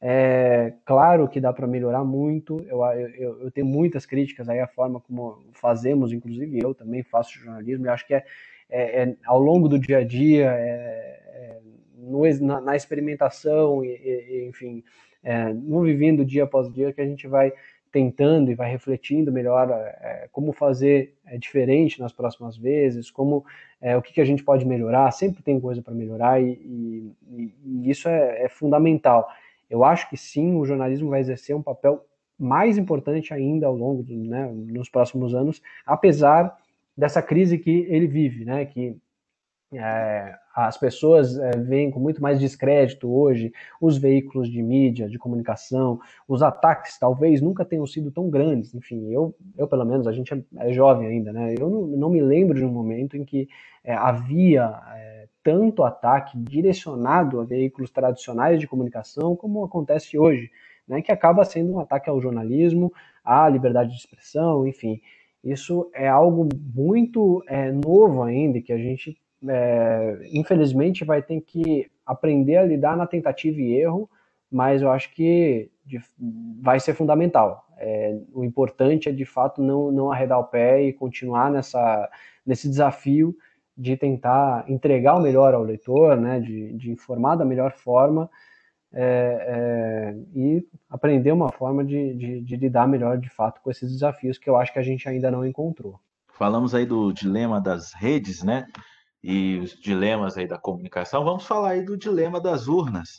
é 0.05 0.73
claro 0.83 1.29
que 1.29 1.39
dá 1.39 1.53
para 1.53 1.65
melhorar 1.65 2.03
muito. 2.03 2.59
Eu, 2.67 2.83
eu, 2.83 3.41
eu, 3.43 3.51
tenho 3.51 3.65
muitas 3.65 4.05
críticas 4.05 4.49
aí 4.49 4.59
à 4.59 4.67
forma 4.67 4.99
como 4.99 5.41
fazemos, 5.53 6.11
inclusive 6.11 6.59
eu 6.61 6.73
também 6.73 7.03
faço 7.03 7.39
jornalismo. 7.39 7.89
Acho 7.89 8.05
que 8.05 8.13
é, 8.13 8.25
é, 8.69 9.03
é 9.03 9.15
ao 9.25 9.39
longo 9.39 9.69
do 9.69 9.79
dia 9.79 9.99
a 9.99 10.03
dia, 10.03 10.51
é, 10.51 11.21
é 11.25 11.59
no, 11.95 12.21
na, 12.45 12.59
na, 12.59 12.75
experimentação, 12.75 13.81
e, 13.81 13.87
e, 13.87 14.45
enfim, 14.49 14.83
é, 15.23 15.53
no 15.53 15.83
vivendo 15.83 16.25
dia 16.25 16.43
após 16.43 16.69
dia 16.73 16.91
que 16.91 16.99
a 16.99 17.05
gente 17.05 17.25
vai 17.25 17.53
tentando 17.89 18.51
e 18.51 18.55
vai 18.55 18.69
refletindo 18.69 19.31
melhor 19.31 19.69
é, 19.71 20.27
como 20.33 20.51
fazer 20.51 21.13
é, 21.25 21.37
diferente 21.37 22.01
nas 22.01 22.11
próximas 22.11 22.57
vezes, 22.57 23.09
como 23.09 23.45
é, 23.79 23.95
o 23.95 24.01
que, 24.01 24.11
que, 24.11 24.19
a 24.19 24.25
gente 24.25 24.43
pode 24.43 24.65
melhorar. 24.65 25.09
Sempre 25.11 25.41
tem 25.41 25.61
coisa 25.61 25.81
para 25.81 25.93
melhorar 25.93 26.41
e, 26.41 27.15
e, 27.25 27.53
e 27.63 27.89
isso 27.89 28.09
é 28.09 28.49
fundamental. 28.49 29.29
Eu 29.73 29.83
acho 29.83 30.07
que 30.07 30.15
sim, 30.15 30.55
o 30.55 30.63
jornalismo 30.65 31.09
vai 31.09 31.19
exercer 31.19 31.55
um 31.55 31.63
papel 31.63 32.05
mais 32.37 32.77
importante 32.77 33.33
ainda 33.33 33.65
ao 33.65 33.75
longo 33.75 34.03
do, 34.03 34.13
né, 34.13 34.47
nos 34.53 34.87
próximos 34.87 35.33
anos, 35.33 35.63
apesar 35.83 36.55
dessa 36.95 37.23
crise 37.23 37.57
que 37.57 37.87
ele 37.89 38.05
vive, 38.05 38.45
né, 38.45 38.65
que 38.65 38.95
é, 39.73 40.35
as 40.55 40.77
pessoas 40.77 41.39
é, 41.39 41.49
veem 41.57 41.89
com 41.89 41.99
muito 41.99 42.21
mais 42.21 42.39
descrédito 42.39 43.11
hoje 43.11 43.51
os 43.81 43.97
veículos 43.97 44.47
de 44.47 44.61
mídia, 44.61 45.09
de 45.09 45.17
comunicação, 45.17 45.99
os 46.27 46.43
ataques 46.43 46.99
talvez 46.99 47.41
nunca 47.41 47.65
tenham 47.65 47.87
sido 47.87 48.11
tão 48.11 48.29
grandes. 48.29 48.75
Enfim, 48.75 49.11
eu, 49.11 49.35
eu 49.57 49.67
pelo 49.67 49.85
menos, 49.85 50.05
a 50.05 50.11
gente 50.11 50.31
é, 50.31 50.43
é 50.57 50.71
jovem 50.71 51.07
ainda, 51.07 51.33
né? 51.33 51.55
Eu 51.59 51.67
não, 51.67 51.87
não, 51.87 52.09
me 52.11 52.21
lembro 52.21 52.55
de 52.55 52.63
um 52.63 52.71
momento 52.71 53.17
em 53.17 53.25
que 53.25 53.49
é, 53.83 53.95
havia 53.95 54.79
é, 54.95 55.27
tanto 55.43 55.83
ataque 55.83 56.37
direcionado 56.37 57.41
a 57.41 57.43
veículos 57.43 57.91
tradicionais 57.91 58.59
de 58.59 58.67
comunicação 58.67 59.35
como 59.35 59.63
acontece 59.63 60.17
hoje, 60.17 60.49
né? 60.87 61.01
Que 61.01 61.11
acaba 61.11 61.43
sendo 61.43 61.73
um 61.73 61.79
ataque 61.79 62.09
ao 62.09 62.21
jornalismo, 62.21 62.93
à 63.23 63.47
liberdade 63.49 63.91
de 63.91 63.97
expressão, 63.97 64.65
enfim. 64.67 65.01
Isso 65.43 65.89
é 65.93 66.07
algo 66.07 66.47
muito 66.73 67.43
é, 67.47 67.71
novo 67.71 68.23
ainda 68.23 68.61
que 68.61 68.71
a 68.71 68.77
gente 68.77 69.17
é, 69.47 70.29
infelizmente 70.31 71.03
vai 71.03 71.21
ter 71.21 71.41
que 71.41 71.91
aprender 72.05 72.57
a 72.57 72.63
lidar 72.63 72.95
na 72.95 73.05
tentativa 73.05 73.59
e 73.59 73.73
erro, 73.73 74.09
mas 74.49 74.81
eu 74.81 74.89
acho 74.89 75.13
que 75.13 75.69
vai 76.61 76.79
ser 76.79 76.93
fundamental. 76.93 77.67
É, 77.77 78.17
o 78.33 78.43
importante 78.43 79.09
é 79.09 79.11
de 79.11 79.25
fato 79.25 79.61
não, 79.61 79.91
não 79.91 80.11
arredar 80.11 80.39
o 80.39 80.45
pé 80.45 80.83
e 80.83 80.93
continuar 80.93 81.51
nessa, 81.51 82.09
nesse 82.45 82.69
desafio 82.69 83.35
de 83.75 83.97
tentar 83.97 84.65
entregar 84.69 85.15
o 85.15 85.21
melhor 85.21 85.53
ao 85.53 85.63
leitor, 85.63 86.15
né, 86.15 86.39
de, 86.39 86.73
de 86.73 86.91
informar 86.91 87.35
da 87.35 87.45
melhor 87.45 87.71
forma 87.71 88.29
é, 88.93 90.13
é, 90.15 90.15
e 90.35 90.67
aprender 90.89 91.31
uma 91.31 91.51
forma 91.51 91.83
de, 91.83 92.13
de, 92.13 92.41
de, 92.41 92.55
lidar 92.55 92.87
melhor 92.87 93.17
de 93.17 93.29
fato 93.29 93.59
com 93.61 93.71
esses 93.71 93.91
desafios 93.91 94.37
que 94.37 94.49
eu 94.49 94.55
acho 94.55 94.71
que 94.71 94.79
a 94.79 94.83
gente 94.83 95.09
ainda 95.09 95.31
não 95.31 95.45
encontrou. 95.45 95.99
Falamos 96.27 96.75
aí 96.75 96.85
do 96.85 97.11
dilema 97.11 97.59
das 97.59 97.93
redes, 97.93 98.43
né? 98.43 98.67
e 99.23 99.57
os 99.59 99.79
dilemas 99.79 100.37
aí 100.37 100.45
da 100.45 100.57
comunicação, 100.57 101.23
vamos 101.23 101.45
falar 101.45 101.69
aí 101.69 101.81
do 101.81 101.97
dilema 101.97 102.41
das 102.41 102.67
urnas. 102.67 103.17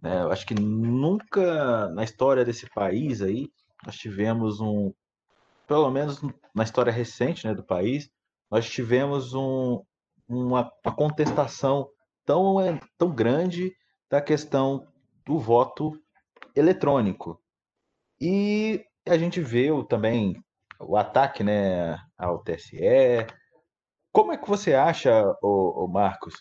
Né? 0.00 0.22
Eu 0.22 0.32
acho 0.32 0.46
que 0.46 0.54
nunca 0.54 1.90
na 1.90 2.02
história 2.02 2.44
desse 2.44 2.68
país 2.70 3.20
aí 3.20 3.52
nós 3.84 3.96
tivemos 3.96 4.60
um, 4.60 4.92
pelo 5.68 5.90
menos 5.90 6.22
na 6.54 6.64
história 6.64 6.90
recente 6.90 7.46
né, 7.46 7.54
do 7.54 7.62
país, 7.62 8.10
nós 8.54 8.70
tivemos 8.70 9.34
um, 9.34 9.82
uma, 10.28 10.70
uma 10.84 10.94
contestação 10.94 11.88
tão, 12.24 12.54
tão 12.96 13.12
grande 13.12 13.74
da 14.08 14.22
questão 14.22 14.86
do 15.26 15.40
voto 15.40 16.00
eletrônico. 16.54 17.42
E 18.20 18.84
a 19.08 19.18
gente 19.18 19.40
viu 19.40 19.82
também 19.82 20.40
o 20.78 20.96
ataque 20.96 21.42
né, 21.42 21.98
ao 22.16 22.44
TSE, 22.44 23.26
como 24.12 24.30
é 24.30 24.36
que 24.36 24.48
você 24.48 24.72
acha, 24.72 25.24
o 25.42 25.88
Marcos, 25.88 26.34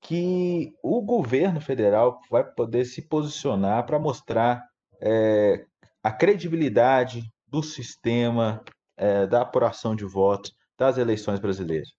que 0.00 0.72
o 0.84 1.02
governo 1.02 1.60
federal 1.60 2.20
vai 2.30 2.44
poder 2.44 2.84
se 2.84 3.08
posicionar 3.08 3.84
para 3.86 3.98
mostrar 3.98 4.64
é, 5.02 5.66
a 6.00 6.12
credibilidade 6.12 7.24
do 7.44 7.60
sistema 7.60 8.62
é, 8.96 9.26
da 9.26 9.42
apuração 9.42 9.96
de 9.96 10.04
votos 10.04 10.59
das 10.80 10.96
eleições 10.96 11.38
brasileiras? 11.38 11.90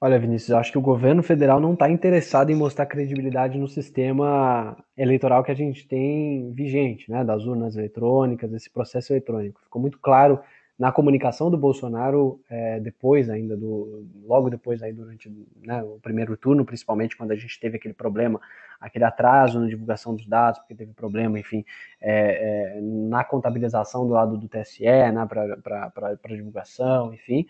Olha, 0.00 0.20
Vinícius, 0.20 0.52
acho 0.52 0.70
que 0.70 0.78
o 0.78 0.82
governo 0.82 1.20
federal 1.20 1.58
não 1.58 1.72
está 1.72 1.90
interessado 1.90 2.50
em 2.50 2.54
mostrar 2.54 2.86
credibilidade 2.86 3.58
no 3.58 3.66
sistema 3.66 4.76
eleitoral 4.96 5.42
que 5.42 5.50
a 5.50 5.54
gente 5.54 5.88
tem 5.88 6.52
vigente, 6.52 7.10
né, 7.10 7.24
das 7.24 7.44
urnas 7.44 7.74
eletrônicas, 7.74 8.52
esse 8.52 8.70
processo 8.70 9.12
eletrônico. 9.12 9.60
Ficou 9.62 9.82
muito 9.82 9.98
claro 9.98 10.38
na 10.78 10.92
comunicação 10.92 11.50
do 11.50 11.56
Bolsonaro 11.56 12.38
é, 12.50 12.78
depois 12.80 13.30
ainda 13.30 13.56
do 13.56 14.06
logo 14.24 14.50
depois 14.50 14.82
aí 14.82 14.92
durante 14.92 15.32
né, 15.62 15.82
o 15.82 15.98
primeiro 16.00 16.36
turno 16.36 16.64
principalmente 16.64 17.16
quando 17.16 17.30
a 17.30 17.36
gente 17.36 17.58
teve 17.58 17.76
aquele 17.76 17.94
problema 17.94 18.40
aquele 18.78 19.04
atraso 19.04 19.58
na 19.58 19.66
divulgação 19.66 20.14
dos 20.14 20.26
dados 20.26 20.60
porque 20.60 20.74
teve 20.74 20.92
problema 20.92 21.38
enfim 21.38 21.64
é, 22.00 22.76
é, 22.76 22.80
na 22.80 23.24
contabilização 23.24 24.06
do 24.06 24.12
lado 24.12 24.36
do 24.36 24.48
TSE 24.48 24.84
né, 24.84 25.26
para 25.62 26.34
divulgação 26.34 27.14
enfim 27.14 27.46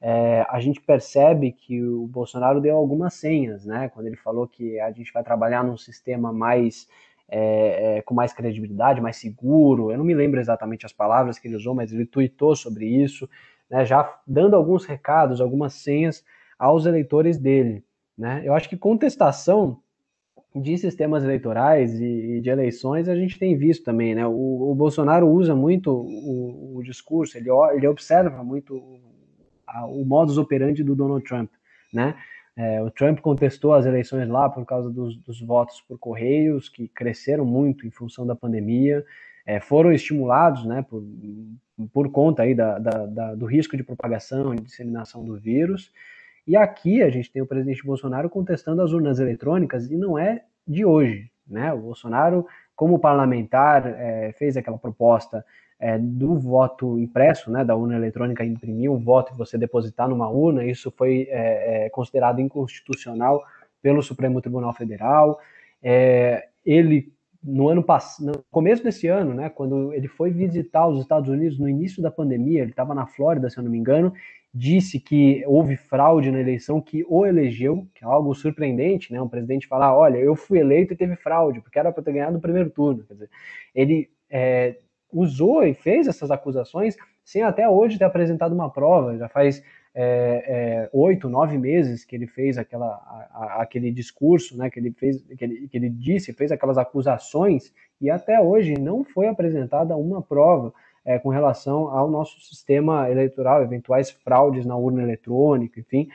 é, 0.00 0.44
a 0.48 0.58
gente 0.58 0.80
percebe 0.80 1.52
que 1.52 1.80
o 1.82 2.06
Bolsonaro 2.06 2.60
deu 2.60 2.76
algumas 2.76 3.12
senhas 3.12 3.66
né 3.66 3.90
quando 3.90 4.06
ele 4.06 4.16
falou 4.16 4.48
que 4.48 4.80
a 4.80 4.90
gente 4.90 5.12
vai 5.12 5.22
trabalhar 5.22 5.62
num 5.62 5.76
sistema 5.76 6.32
mais 6.32 6.88
é, 7.34 7.96
é, 7.96 8.02
com 8.02 8.14
mais 8.14 8.34
credibilidade, 8.34 9.00
mais 9.00 9.16
seguro. 9.16 9.90
Eu 9.90 9.96
não 9.96 10.04
me 10.04 10.14
lembro 10.14 10.38
exatamente 10.38 10.84
as 10.84 10.92
palavras 10.92 11.38
que 11.38 11.48
ele 11.48 11.56
usou, 11.56 11.74
mas 11.74 11.90
ele 11.90 12.04
tweetou 12.04 12.54
sobre 12.54 12.86
isso, 12.86 13.26
né, 13.70 13.86
já 13.86 14.20
dando 14.26 14.54
alguns 14.54 14.84
recados, 14.84 15.40
algumas 15.40 15.72
senhas 15.72 16.22
aos 16.58 16.84
eleitores 16.84 17.38
dele. 17.38 17.82
Né? 18.18 18.42
Eu 18.44 18.52
acho 18.52 18.68
que 18.68 18.76
contestação 18.76 19.80
de 20.54 20.76
sistemas 20.76 21.24
eleitorais 21.24 21.98
e, 21.98 22.38
de 22.42 22.50
eleições 22.50 23.08
a 23.08 23.16
gente 23.16 23.38
tem 23.38 23.56
visto 23.56 23.82
também. 23.82 24.14
Né? 24.14 24.26
O, 24.26 24.70
o 24.70 24.74
Bolsonaro 24.74 25.26
usa 25.26 25.54
muito 25.54 25.90
o, 25.90 26.76
o 26.76 26.82
discurso, 26.82 27.38
ele, 27.38 27.48
ele 27.74 27.86
observa 27.86 28.44
muito 28.44 28.76
o, 28.76 29.00
o 29.88 30.04
modus 30.04 30.36
operandi 30.36 30.84
do 30.84 30.94
Donald 30.94 31.24
Trump. 31.24 31.50
Né? 31.90 32.14
É, 32.56 32.82
o 32.82 32.90
Trump 32.90 33.20
contestou 33.20 33.72
as 33.72 33.86
eleições 33.86 34.28
lá 34.28 34.48
por 34.48 34.64
causa 34.66 34.90
dos, 34.90 35.16
dos, 35.16 35.40
votos 35.40 35.80
por 35.80 35.98
correios, 35.98 36.68
que 36.68 36.86
cresceram 36.88 37.44
muito 37.44 37.86
em 37.86 37.90
função 37.90 38.26
da 38.26 38.34
pandemia, 38.34 39.04
é, 39.46 39.58
foram 39.58 39.92
estimulados 39.92 40.64
né, 40.64 40.82
por, 40.82 41.02
por 41.92 42.10
conta 42.10 42.42
aí 42.42 42.54
da, 42.54 42.78
da, 42.78 43.06
da, 43.06 43.34
do 43.34 43.46
risco 43.46 43.76
de 43.76 43.82
propagação 43.82 44.54
e 44.54 44.60
disseminação 44.60 45.24
do 45.24 45.36
vírus. 45.36 45.90
E 46.46 46.56
aqui 46.56 47.02
a 47.02 47.08
gente 47.08 47.32
tem 47.32 47.40
o 47.40 47.46
presidente 47.46 47.84
Bolsonaro 47.84 48.28
contestando 48.28 48.82
as 48.82 48.92
urnas 48.92 49.18
eletrônicas, 49.18 49.90
e 49.90 49.96
não 49.96 50.18
é 50.18 50.44
de 50.66 50.84
hoje. 50.84 51.30
Né? 51.46 51.72
O 51.72 51.78
Bolsonaro, 51.78 52.46
como 52.76 52.98
parlamentar, 52.98 53.86
é, 53.86 54.32
fez 54.32 54.56
aquela 54.56 54.78
proposta 54.78 55.44
é, 55.82 55.98
do 55.98 56.38
voto 56.38 56.96
impresso, 56.96 57.50
né, 57.50 57.64
da 57.64 57.74
urna 57.74 57.96
eletrônica 57.96 58.44
imprimir 58.44 58.88
um 58.88 58.98
voto 58.98 59.32
e 59.34 59.36
você 59.36 59.58
depositar 59.58 60.08
numa 60.08 60.30
urna, 60.30 60.64
isso 60.64 60.92
foi 60.96 61.26
é, 61.28 61.86
é, 61.86 61.90
considerado 61.90 62.40
inconstitucional 62.40 63.42
pelo 63.82 64.00
Supremo 64.00 64.40
Tribunal 64.40 64.72
Federal. 64.72 65.40
É, 65.82 66.46
ele, 66.64 67.12
no 67.42 67.68
ano 67.68 67.82
passado, 67.82 68.26
no 68.26 68.44
começo 68.48 68.84
desse 68.84 69.08
ano, 69.08 69.34
né, 69.34 69.48
quando 69.50 69.92
ele 69.92 70.06
foi 70.06 70.30
visitar 70.30 70.86
os 70.86 71.00
Estados 71.00 71.28
Unidos 71.28 71.58
no 71.58 71.68
início 71.68 72.00
da 72.00 72.12
pandemia, 72.12 72.62
ele 72.62 72.70
estava 72.70 72.94
na 72.94 73.04
Flórida, 73.04 73.50
se 73.50 73.58
eu 73.58 73.64
não 73.64 73.70
me 73.70 73.78
engano, 73.78 74.12
disse 74.54 75.00
que 75.00 75.42
houve 75.48 75.76
fraude 75.76 76.30
na 76.30 76.38
eleição 76.38 76.80
que 76.80 77.04
o 77.08 77.26
elegeu, 77.26 77.88
que 77.92 78.04
é 78.04 78.06
algo 78.06 78.32
surpreendente, 78.36 79.12
né? 79.12 79.20
Um 79.20 79.28
presidente 79.28 79.66
falar, 79.66 79.96
olha, 79.96 80.18
eu 80.18 80.36
fui 80.36 80.60
eleito 80.60 80.92
e 80.92 80.96
teve 80.96 81.16
fraude, 81.16 81.60
porque 81.60 81.78
era 81.78 81.90
para 81.90 82.04
ter 82.04 82.12
ganhado 82.12 82.34
no 82.34 82.40
primeiro 82.40 82.70
turno. 82.70 83.02
Quer 83.02 83.14
dizer, 83.14 83.30
ele 83.74 84.10
é, 84.30 84.76
usou 85.12 85.64
e 85.64 85.74
fez 85.74 86.08
essas 86.08 86.30
acusações 86.30 86.96
sem 87.24 87.42
até 87.42 87.68
hoje 87.68 87.98
ter 87.98 88.04
apresentado 88.04 88.52
uma 88.52 88.70
prova. 88.70 89.16
Já 89.16 89.28
faz 89.28 89.62
é, 89.94 90.44
é, 90.84 90.90
oito, 90.92 91.28
nove 91.28 91.58
meses 91.58 92.04
que 92.04 92.16
ele 92.16 92.26
fez 92.26 92.56
aquela, 92.56 92.86
a, 92.86 93.28
a, 93.32 93.62
aquele 93.62 93.90
discurso, 93.90 94.56
né, 94.56 94.70
que 94.70 94.80
ele 94.80 94.92
fez, 94.92 95.22
que 95.22 95.44
ele, 95.44 95.68
que 95.68 95.76
ele 95.76 95.90
disse, 95.90 96.32
fez 96.32 96.50
aquelas 96.50 96.78
acusações 96.78 97.72
e 98.00 98.10
até 98.10 98.40
hoje 98.40 98.74
não 98.74 99.04
foi 99.04 99.28
apresentada 99.28 99.96
uma 99.96 100.22
prova 100.22 100.72
é, 101.04 101.18
com 101.18 101.28
relação 101.28 101.88
ao 101.88 102.10
nosso 102.10 102.40
sistema 102.40 103.10
eleitoral, 103.10 103.62
eventuais 103.62 104.10
fraudes 104.10 104.64
na 104.64 104.76
urna 104.76 105.02
eletrônica, 105.02 105.78
enfim. 105.78 106.08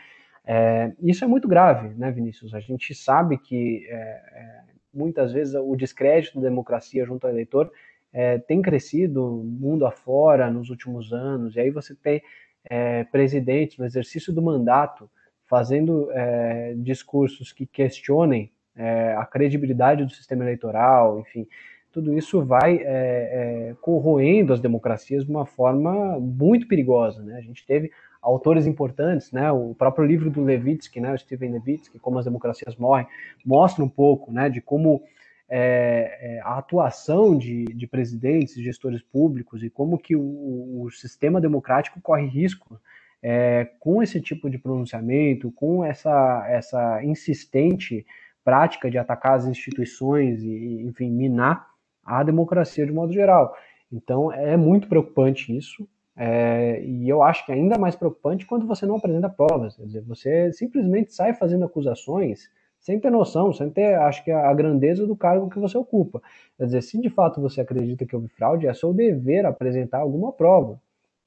É, 0.45 0.93
isso 1.02 1.26
é 1.26 1.28
muito 1.28 1.48
grave, 1.48 1.89
né, 1.95 2.10
Vinícius? 2.10 2.54
A 2.54 2.60
gente 2.60 2.95
sabe 2.95 3.38
que 3.38 3.86
é, 3.89 3.95
é, 3.95 4.62
muitas 4.93 5.34
vezes 5.34 5.54
o 5.56 5.76
descrédito 5.76 6.39
da 6.39 6.48
democracia 6.48 7.06
junto 7.06 7.28
ao 7.28 7.34
eleitor 7.34 7.72
é, 8.14 8.38
tem 8.38 8.62
crescido 8.62 9.43
mundo 9.43 9.86
afora 9.86 10.49
nos 10.49 10.70
últimos 10.70 11.14
anos, 11.14 11.55
e 11.55 11.60
aí 11.60 11.70
você 11.70 11.95
tem 11.95 12.22
é, 12.66 13.03
presidentes 13.05 13.78
no 13.78 13.86
exercício 13.86 14.34
do 14.34 14.41
mandato 14.41 15.10
fazendo 15.45 16.10
é, 16.12 16.74
discursos 16.78 17.53
que 17.53 17.66
questionem 17.66 18.51
é, 18.76 19.16
a 19.16 19.26
credibilidade 19.26 20.03
do 20.03 20.12
sistema 20.12 20.43
eleitoral, 20.43 21.20
enfim, 21.20 21.47
tudo 21.91 22.14
isso 22.14 22.43
vai 22.45 22.78
é, 22.78 22.82
é, 22.86 23.76
corroendo 23.82 24.53
as 24.53 24.60
democracias 24.60 25.26
de 25.26 25.32
uma 25.32 25.45
forma 25.45 26.20
muito 26.20 26.68
perigosa. 26.68 27.24
Né? 27.24 27.36
A 27.36 27.41
gente 27.41 27.66
teve 27.66 27.91
autores 28.22 28.68
importantes, 28.68 29.32
né? 29.32 29.51
O 29.51 29.74
próprio 29.74 30.05
livro 30.05 30.30
do 30.30 30.43
Levitsky, 30.43 30.99
né? 30.99 31.14
O 31.14 31.18
Steven 31.18 31.53
Levitsky, 31.53 31.97
Como 31.97 32.20
as 32.20 32.26
Democracias 32.26 32.76
Morrem, 32.76 33.08
mostra 33.45 33.84
um 33.84 33.89
pouco, 33.89 34.32
né? 34.32 34.49
De 34.49 34.62
como 34.62 35.01
é, 35.50 36.18
é, 36.20 36.41
a 36.41 36.58
atuação 36.58 37.38
de, 37.38 37.66
de 37.66 37.88
presidentes 37.88 38.56
gestores 38.56 39.02
públicos 39.02 39.64
e 39.64 39.70
como 39.70 39.98
que 39.98 40.16
o, 40.16 40.84
o 40.84 40.91
sistema 40.91 41.39
democrático 41.39 42.02
corre 42.02 42.26
risco 42.26 42.80
é, 43.24 43.66
com 43.80 44.04
esse 44.04 44.22
tipo 44.22 44.50
de 44.50 44.58
pronunciamento, 44.58 45.52
com 45.52 45.84
essa, 45.84 46.45
essa 46.50 47.04
insistente 47.04 48.06
prática 48.43 48.89
de 48.89 48.98
atacar 48.98 49.36
as 49.36 49.45
instituições 49.45 50.43
e, 50.43 50.84
enfim, 50.84 51.10
minar 51.10 51.68
a 52.04 52.24
democracia 52.24 52.86
de 52.86 52.91
modo 52.91 53.12
geral. 53.12 53.56
Então, 53.91 54.32
é 54.32 54.56
muito 54.56 54.88
preocupante 54.88 55.56
isso. 55.56 55.88
É, 56.16 56.82
e 56.84 57.08
eu 57.08 57.22
acho 57.22 57.45
que 57.45 57.52
é 57.52 57.56
ainda 57.56 57.78
mais 57.78 57.95
preocupante 57.95 58.45
quando 58.45 58.66
você 58.66 58.86
não 58.88 58.95
apresenta 58.95 59.30
provas, 59.30 59.76
quer 59.76 59.86
dizer, 59.86 60.02
você 60.02 60.52
simplesmente 60.52 61.14
sai 61.14 61.32
fazendo 61.36 61.64
acusações 61.64 62.50
sem 62.88 63.01
ter 63.01 63.11
noção, 63.11 63.51
sem 63.51 63.69
ter, 63.69 63.95
acho 63.95 64.23
que, 64.23 64.31
a 64.31 64.53
grandeza 64.53 65.05
do 65.05 65.13
cargo 65.13 65.49
que 65.49 65.59
você 65.59 65.77
ocupa. 65.77 66.21
Quer 66.57 66.67
dizer, 66.67 66.81
se 66.81 66.97
de 66.97 67.09
fato 67.09 67.41
você 67.41 67.59
acredita 67.59 68.05
que 68.05 68.15
houve 68.15 68.29
fraude, 68.29 68.65
é 68.65 68.73
seu 68.73 68.93
dever 68.93 69.45
apresentar 69.45 69.97
alguma 69.97 70.31
prova, 70.31 70.79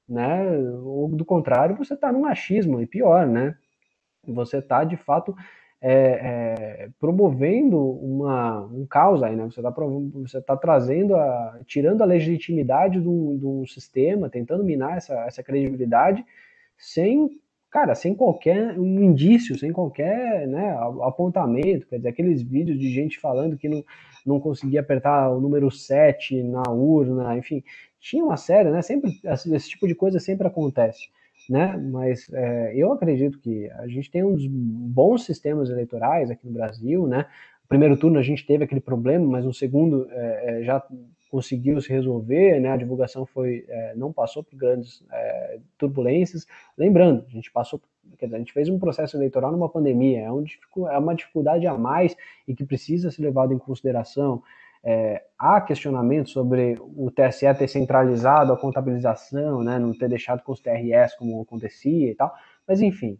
né? 0.09 0.57
Ou 0.83 1.07
do 1.09 1.23
contrário, 1.23 1.77
você 1.77 1.93
está 1.93 2.11
num 2.11 2.25
achismo, 2.25 2.81
e 2.81 2.87
pior, 2.87 3.27
né? 3.27 3.55
Você 4.27 4.57
está, 4.57 4.83
de 4.83 4.97
fato, 4.97 5.35
é, 5.79 5.93
é, 5.93 6.89
promovendo 6.99 7.77
uma, 7.79 8.61
um 8.65 8.83
caos 8.87 9.21
aí, 9.21 9.35
né? 9.35 9.43
Você 9.45 9.59
está 9.59 9.69
você 9.69 10.41
tá 10.41 10.57
trazendo, 10.57 11.15
a, 11.15 11.59
tirando 11.67 12.01
a 12.01 12.05
legitimidade 12.05 12.99
do, 12.99 13.37
do 13.37 13.67
sistema, 13.67 14.31
tentando 14.31 14.63
minar 14.63 14.97
essa, 14.97 15.13
essa 15.27 15.43
credibilidade, 15.43 16.25
sem, 16.75 17.39
cara, 17.71 17.95
sem 17.95 18.13
qualquer 18.13 18.77
um 18.77 19.01
indício, 19.01 19.57
sem 19.57 19.71
qualquer 19.71 20.47
né, 20.47 20.77
apontamento, 21.01 21.87
quer 21.87 21.97
dizer, 21.97 22.09
aqueles 22.09 22.41
vídeos 22.41 22.77
de 22.77 22.89
gente 22.89 23.19
falando 23.19 23.57
que 23.57 23.69
não, 23.69 23.83
não 24.25 24.39
conseguia 24.39 24.81
apertar 24.81 25.31
o 25.31 25.39
número 25.39 25.71
7 25.71 26.43
na 26.43 26.69
urna, 26.69 27.37
enfim, 27.37 27.63
tinha 27.99 28.23
uma 28.23 28.37
série, 28.37 28.69
né? 28.69 28.81
Sempre, 28.81 29.19
esse 29.23 29.69
tipo 29.69 29.87
de 29.87 29.95
coisa 29.95 30.19
sempre 30.19 30.47
acontece 30.47 31.09
né? 31.49 31.77
Mas 31.77 32.31
é, 32.31 32.73
eu 32.75 32.91
acredito 32.93 33.39
que 33.39 33.69
a 33.71 33.87
gente 33.87 34.09
tem 34.09 34.23
uns 34.23 34.45
bons 34.47 35.25
sistemas 35.25 35.69
eleitorais 35.69 36.29
aqui 36.31 36.45
no 36.45 36.53
Brasil, 36.53 37.07
né? 37.07 37.25
Primeiro 37.67 37.97
turno 37.97 38.19
a 38.19 38.23
gente 38.23 38.45
teve 38.45 38.63
aquele 38.63 38.81
problema, 38.81 39.25
mas 39.25 39.45
no 39.45 39.53
segundo 39.53 40.07
é, 40.11 40.61
é 40.61 40.63
já 40.63 40.81
conseguiu 41.31 41.79
se 41.79 41.89
resolver, 41.89 42.59
né? 42.59 42.69
A 42.69 42.77
divulgação 42.77 43.25
foi 43.25 43.65
é, 43.69 43.95
não 43.95 44.11
passou 44.11 44.43
por 44.43 44.57
grandes 44.57 45.01
é, 45.09 45.59
turbulências. 45.77 46.45
Lembrando, 46.77 47.25
a 47.25 47.31
gente 47.31 47.49
passou, 47.49 47.81
quer 48.17 48.25
dizer, 48.25 48.35
a 48.35 48.39
gente 48.39 48.51
fez 48.51 48.67
um 48.67 48.77
processo 48.77 49.15
eleitoral 49.15 49.49
numa 49.49 49.69
pandemia, 49.69 50.19
é, 50.19 50.31
um, 50.31 50.43
é 50.89 50.97
uma 50.97 51.15
dificuldade 51.15 51.65
a 51.65 51.77
mais 51.77 52.15
e 52.45 52.53
que 52.53 52.65
precisa 52.65 53.09
ser 53.09 53.21
levado 53.21 53.53
em 53.53 53.57
consideração. 53.57 54.43
É, 54.83 55.23
há 55.37 55.61
questionamento 55.61 56.29
sobre 56.29 56.75
o 56.79 57.09
TSE 57.11 57.53
ter 57.53 57.67
centralizado 57.67 58.51
a 58.51 58.57
contabilização, 58.57 59.63
né, 59.63 59.77
não 59.77 59.93
ter 59.95 60.09
deixado 60.09 60.41
com 60.41 60.51
os 60.51 60.59
TRS 60.59 61.15
como 61.17 61.39
acontecia 61.39 62.11
e 62.11 62.15
tal, 62.15 62.33
mas 62.67 62.81
enfim, 62.81 63.19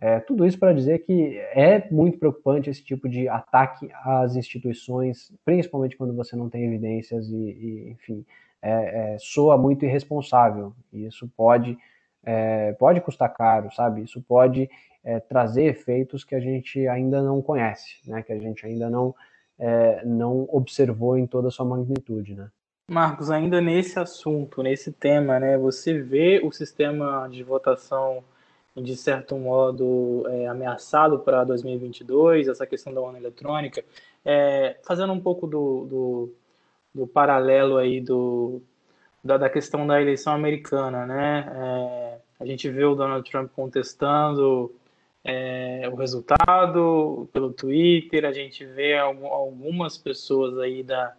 é, 0.00 0.18
tudo 0.18 0.46
isso 0.46 0.58
para 0.58 0.72
dizer 0.72 1.00
que 1.00 1.36
é 1.52 1.86
muito 1.90 2.18
preocupante 2.18 2.70
esse 2.70 2.82
tipo 2.82 3.06
de 3.08 3.28
ataque 3.28 3.90
às 4.02 4.34
instituições, 4.34 5.30
principalmente 5.44 5.96
quando 5.96 6.14
você 6.14 6.34
não 6.34 6.48
tem 6.48 6.64
evidências 6.64 7.28
e, 7.28 7.36
e 7.36 7.90
enfim, 7.90 8.24
é, 8.62 9.14
é 9.14 9.18
soa 9.18 9.58
muito 9.58 9.84
irresponsável. 9.84 10.72
E 10.90 11.04
isso 11.04 11.30
pode, 11.36 11.76
é, 12.24 12.72
pode 12.72 13.00
custar 13.02 13.32
caro, 13.34 13.70
sabe? 13.74 14.02
Isso 14.02 14.22
pode 14.22 14.70
é, 15.04 15.20
trazer 15.20 15.64
efeitos 15.64 16.24
que 16.24 16.34
a 16.34 16.40
gente 16.40 16.88
ainda 16.88 17.22
não 17.22 17.42
conhece, 17.42 17.96
né? 18.06 18.22
Que 18.22 18.32
a 18.32 18.38
gente 18.38 18.64
ainda 18.64 18.88
não 18.88 19.14
é, 19.58 20.02
não 20.06 20.48
observou 20.50 21.18
em 21.18 21.26
toda 21.26 21.48
a 21.48 21.50
sua 21.50 21.66
magnitude, 21.66 22.34
né? 22.34 22.48
Marcos, 22.90 23.30
ainda 23.30 23.60
nesse 23.60 23.98
assunto, 23.98 24.62
nesse 24.62 24.90
tema, 24.90 25.38
né, 25.38 25.56
você 25.56 25.96
vê 26.02 26.40
o 26.42 26.50
sistema 26.50 27.28
de 27.28 27.44
votação 27.44 28.24
de 28.76 28.96
certo 28.96 29.36
modo 29.36 30.24
é, 30.28 30.46
ameaçado 30.46 31.18
para 31.18 31.44
2022, 31.44 32.48
essa 32.48 32.66
questão 32.66 32.92
da 32.92 33.00
urna 33.00 33.18
eletrônica, 33.18 33.84
é, 34.24 34.76
fazendo 34.84 35.12
um 35.12 35.20
pouco 35.20 35.46
do, 35.46 35.86
do, 35.86 36.34
do 36.94 37.06
paralelo 37.06 37.76
aí 37.76 38.00
do, 38.00 38.62
da, 39.24 39.36
da, 39.36 39.50
questão 39.50 39.86
da 39.86 40.00
eleição 40.00 40.32
americana, 40.32 41.06
né? 41.06 41.52
É, 41.54 42.18
a 42.40 42.46
gente 42.46 42.68
vê 42.68 42.84
o 42.84 42.94
Donald 42.94 43.28
Trump 43.28 43.50
contestando 43.54 44.72
é, 45.24 45.88
o 45.92 45.96
resultado 45.96 47.28
pelo 47.32 47.52
Twitter, 47.52 48.24
a 48.24 48.32
gente 48.32 48.64
vê 48.64 48.96
algumas 48.96 49.98
pessoas 49.98 50.58
aí 50.58 50.82
da, 50.82 51.14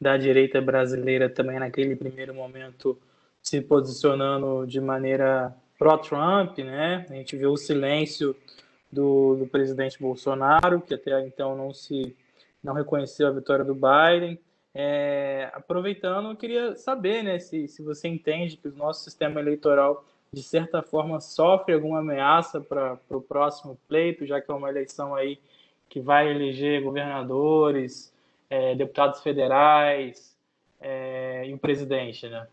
da 0.00 0.16
direita 0.16 0.60
brasileira 0.60 1.28
também 1.28 1.58
naquele 1.58 1.94
primeiro 1.94 2.34
momento 2.34 2.98
se 3.42 3.60
posicionando 3.60 4.66
de 4.66 4.80
maneira 4.80 5.54
pró-Trump, 5.78 6.58
né? 6.58 7.06
A 7.08 7.14
gente 7.14 7.36
vê 7.36 7.46
o 7.46 7.56
silêncio 7.56 8.36
do, 8.90 9.36
do, 9.36 9.46
presidente 9.46 10.00
Bolsonaro, 10.00 10.80
que 10.80 10.94
até 10.94 11.20
então 11.26 11.56
não 11.56 11.72
se 11.72 12.16
não 12.62 12.74
reconheceu 12.74 13.28
a 13.28 13.32
vitória 13.32 13.64
do 13.64 13.74
Biden. 13.74 14.38
É, 14.74 15.50
aproveitando, 15.54 16.30
eu 16.30 16.36
queria 16.36 16.76
saber, 16.76 17.22
né, 17.22 17.38
se, 17.38 17.66
se 17.66 17.82
você 17.82 18.08
entende 18.08 18.56
que 18.56 18.68
o 18.68 18.76
nosso 18.76 19.04
sistema 19.04 19.40
eleitoral 19.40 20.04
de 20.32 20.42
certa 20.42 20.82
forma, 20.82 21.20
sofre 21.20 21.74
alguma 21.74 22.00
ameaça 22.00 22.60
para 22.60 22.98
o 23.08 23.20
próximo 23.20 23.78
pleito, 23.88 24.26
já 24.26 24.40
que 24.40 24.50
é 24.50 24.54
uma 24.54 24.68
eleição 24.68 25.14
aí 25.14 25.38
que 25.88 26.00
vai 26.00 26.28
eleger 26.28 26.82
governadores, 26.82 28.12
é, 28.50 28.74
deputados 28.74 29.22
federais 29.22 30.36
é, 30.80 31.46
e 31.46 31.54
o 31.54 31.58
presidente, 31.58 32.28
né? 32.28 32.46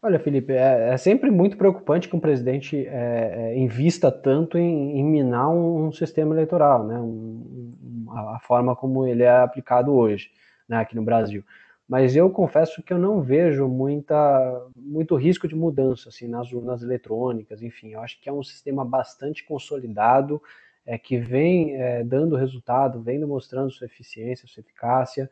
Olha, 0.00 0.18
Felipe, 0.20 0.52
é, 0.52 0.90
é, 0.90 0.96
sempre 0.96 1.30
muito 1.30 1.56
preocupante 1.56 2.08
que 2.08 2.14
um 2.14 2.20
presidente 2.20 2.86
é, 2.86 3.52
é 3.52 3.58
invista 3.58 4.12
tanto 4.12 4.56
em, 4.56 4.98
em 4.98 5.04
minar 5.04 5.50
um, 5.50 5.86
um, 5.86 5.92
sistema 5.92 6.34
eleitoral, 6.34 6.86
né? 6.86 6.98
Um, 7.00 8.06
a 8.10 8.38
forma 8.40 8.76
como 8.76 9.06
ele 9.06 9.24
é 9.24 9.40
aplicado 9.40 9.92
hoje, 9.92 10.30
né, 10.68 10.78
aqui 10.78 10.96
no 10.96 11.02
Brasil 11.02 11.44
mas 11.88 12.14
eu 12.14 12.28
confesso 12.28 12.82
que 12.82 12.92
eu 12.92 12.98
não 12.98 13.22
vejo 13.22 13.66
muita, 13.66 14.68
muito 14.76 15.16
risco 15.16 15.48
de 15.48 15.56
mudança 15.56 16.10
assim, 16.10 16.28
nas 16.28 16.52
urnas 16.52 16.82
eletrônicas, 16.82 17.62
enfim, 17.62 17.94
eu 17.94 18.00
acho 18.02 18.20
que 18.20 18.28
é 18.28 18.32
um 18.32 18.42
sistema 18.42 18.84
bastante 18.84 19.42
consolidado, 19.42 20.40
é, 20.84 20.98
que 20.98 21.16
vem 21.16 21.76
é, 21.76 22.04
dando 22.04 22.36
resultado, 22.36 23.00
vem 23.00 23.18
demonstrando 23.18 23.70
sua 23.70 23.86
eficiência, 23.86 24.46
sua 24.46 24.60
eficácia. 24.60 25.30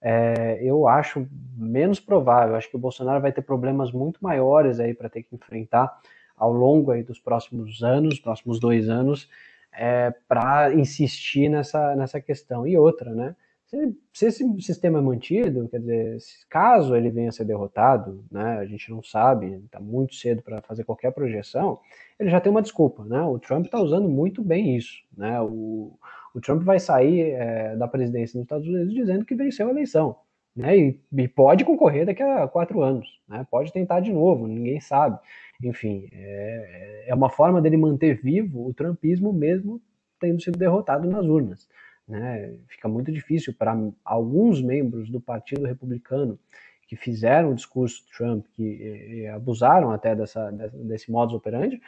É, 0.00 0.58
eu 0.62 0.86
acho 0.86 1.26
menos 1.56 1.98
provável, 1.98 2.54
acho 2.54 2.68
que 2.70 2.76
o 2.76 2.80
Bolsonaro 2.80 3.20
vai 3.20 3.32
ter 3.32 3.42
problemas 3.42 3.90
muito 3.90 4.22
maiores 4.22 4.78
aí 4.78 4.94
para 4.94 5.08
ter 5.08 5.22
que 5.22 5.34
enfrentar 5.34 5.98
ao 6.36 6.52
longo 6.52 6.90
aí 6.90 7.02
dos 7.02 7.18
próximos 7.18 7.82
anos, 7.82 8.20
próximos 8.20 8.60
dois 8.60 8.88
anos, 8.88 9.28
é, 9.72 10.14
para 10.28 10.74
insistir 10.74 11.48
nessa, 11.48 11.96
nessa 11.96 12.20
questão. 12.20 12.66
E 12.66 12.76
outra, 12.76 13.14
né? 13.14 13.34
Se, 13.66 13.96
se, 14.12 14.26
esse 14.26 14.62
sistema 14.62 14.98
é 14.98 15.02
mantido, 15.02 15.68
quer 15.68 15.80
dizer, 15.80 16.18
caso 16.48 16.94
ele 16.94 17.10
venha 17.10 17.30
a 17.30 17.32
ser 17.32 17.44
derrotado, 17.44 18.24
né, 18.30 18.58
a 18.58 18.64
gente 18.64 18.88
não 18.92 19.02
sabe, 19.02 19.54
está 19.64 19.80
muito 19.80 20.14
cedo 20.14 20.40
para 20.40 20.62
fazer 20.62 20.84
qualquer 20.84 21.10
projeção, 21.10 21.80
ele 22.18 22.30
já 22.30 22.40
tem 22.40 22.50
uma 22.50 22.62
desculpa, 22.62 23.04
né? 23.04 23.20
O 23.22 23.40
Trump 23.40 23.66
está 23.66 23.80
usando 23.80 24.08
muito 24.08 24.40
bem 24.40 24.76
isso, 24.76 25.02
né? 25.16 25.40
O, 25.40 25.98
o 26.36 26.40
Trump 26.40 26.62
vai 26.62 26.78
sair 26.78 27.30
é, 27.30 27.74
da 27.76 27.88
presidência 27.88 28.36
nos 28.36 28.44
Estados 28.44 28.68
Unidos 28.68 28.92
dizendo 28.92 29.24
que 29.24 29.34
venceu 29.34 29.68
a 29.68 29.70
eleição, 29.70 30.16
né? 30.54 30.76
E, 30.76 31.00
e, 31.16 31.26
pode 31.26 31.64
concorrer 31.64 32.04
daqui 32.04 32.22
a 32.22 32.46
quatro 32.46 32.82
anos, 32.82 33.08
né? 33.26 33.46
Pode 33.50 33.72
tentar 33.72 34.00
de 34.00 34.12
novo, 34.12 34.46
ninguém 34.46 34.78
sabe. 34.78 35.18
Enfim, 35.64 36.06
é, 36.12 37.06
é 37.08 37.14
uma 37.14 37.30
forma 37.30 37.62
dele 37.62 37.78
manter 37.78 38.20
vivo 38.20 38.68
o 38.68 38.74
trumpismo 38.74 39.32
mesmo 39.32 39.80
tendo 40.20 40.38
sido 40.42 40.58
derrotado 40.58 41.08
nas 41.08 41.24
urnas. 41.24 41.66
Né? 42.06 42.54
Fica 42.68 42.86
muito 42.86 43.10
difícil 43.10 43.54
para 43.54 43.74
alguns 44.04 44.60
membros 44.60 45.08
do 45.08 45.20
Partido 45.20 45.64
Republicano 45.64 46.38
que 46.86 46.96
fizeram 46.96 47.52
o 47.52 47.54
discurso 47.54 48.04
Trump, 48.14 48.44
que 48.52 48.62
e, 48.62 49.20
e 49.22 49.26
abusaram 49.28 49.90
até 49.90 50.14
dessa, 50.14 50.50
desse 50.50 51.10
modus 51.10 51.34
operandi, 51.34 51.80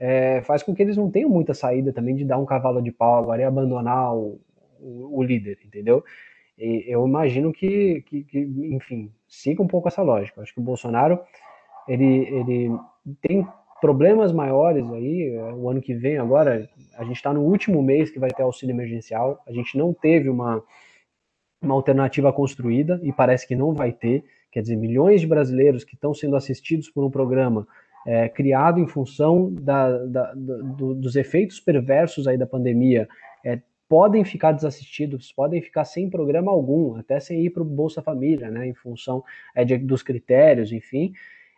é, 0.00 0.40
faz 0.42 0.62
com 0.62 0.74
que 0.74 0.82
eles 0.82 0.96
não 0.96 1.10
tenham 1.10 1.28
muita 1.28 1.52
saída 1.52 1.92
também 1.92 2.16
de 2.16 2.24
dar 2.24 2.38
um 2.38 2.46
cavalo 2.46 2.80
de 2.80 2.90
pau 2.90 3.18
agora 3.18 3.42
e 3.42 3.44
abandonar 3.44 4.16
o, 4.16 4.40
o, 4.80 5.18
o 5.18 5.22
líder, 5.22 5.58
entendeu? 5.62 6.02
E 6.58 6.84
eu 6.88 7.06
imagino 7.06 7.52
que, 7.52 8.02
que, 8.06 8.24
que, 8.24 8.38
enfim, 8.38 9.12
siga 9.28 9.62
um 9.62 9.66
pouco 9.66 9.88
essa 9.88 10.02
lógica. 10.02 10.40
Acho 10.40 10.54
que 10.54 10.60
o 10.60 10.64
Bolsonaro 10.64 11.20
ele, 11.86 12.06
ele 12.06 12.78
tem 13.20 13.46
problemas 13.80 14.32
maiores 14.32 14.90
aí, 14.90 15.34
é, 15.34 15.52
o 15.52 15.68
ano 15.68 15.82
que 15.82 15.94
vem 15.94 16.16
agora, 16.16 16.68
a 16.96 17.04
gente 17.04 17.16
está 17.16 17.32
no 17.32 17.42
último 17.42 17.82
mês 17.82 18.10
que 18.10 18.18
vai 18.18 18.30
ter 18.30 18.42
auxílio 18.42 18.74
emergencial, 18.74 19.42
a 19.46 19.52
gente 19.52 19.76
não 19.76 19.92
teve 19.92 20.30
uma, 20.30 20.62
uma 21.62 21.74
alternativa 21.74 22.32
construída 22.32 22.98
e 23.02 23.12
parece 23.12 23.46
que 23.46 23.56
não 23.56 23.74
vai 23.74 23.92
ter, 23.92 24.24
quer 24.50 24.62
dizer, 24.62 24.76
milhões 24.76 25.20
de 25.20 25.26
brasileiros 25.26 25.84
que 25.84 25.94
estão 25.94 26.14
sendo 26.14 26.36
assistidos 26.36 26.88
por 26.88 27.04
um 27.04 27.10
programa 27.10 27.66
é, 28.06 28.28
criado 28.28 28.80
em 28.80 28.86
função 28.86 29.52
da, 29.52 29.98
da, 30.06 30.34
do, 30.34 30.94
dos 30.94 31.16
efeitos 31.16 31.60
perversos 31.60 32.26
aí 32.26 32.36
da 32.36 32.46
pandemia, 32.46 33.08
é, 33.44 33.60
podem 33.88 34.24
ficar 34.24 34.52
desassistidos, 34.52 35.32
podem 35.32 35.60
ficar 35.60 35.84
sem 35.84 36.08
programa 36.08 36.50
algum, 36.50 36.96
até 36.96 37.18
sem 37.20 37.44
ir 37.44 37.50
para 37.50 37.62
o 37.62 37.66
Bolsa 37.66 38.00
Família, 38.00 38.50
né, 38.50 38.66
em 38.66 38.74
função 38.74 39.24
é, 39.54 39.64
de, 39.64 39.76
dos 39.78 40.02
critérios, 40.02 40.72
enfim, 40.72 41.12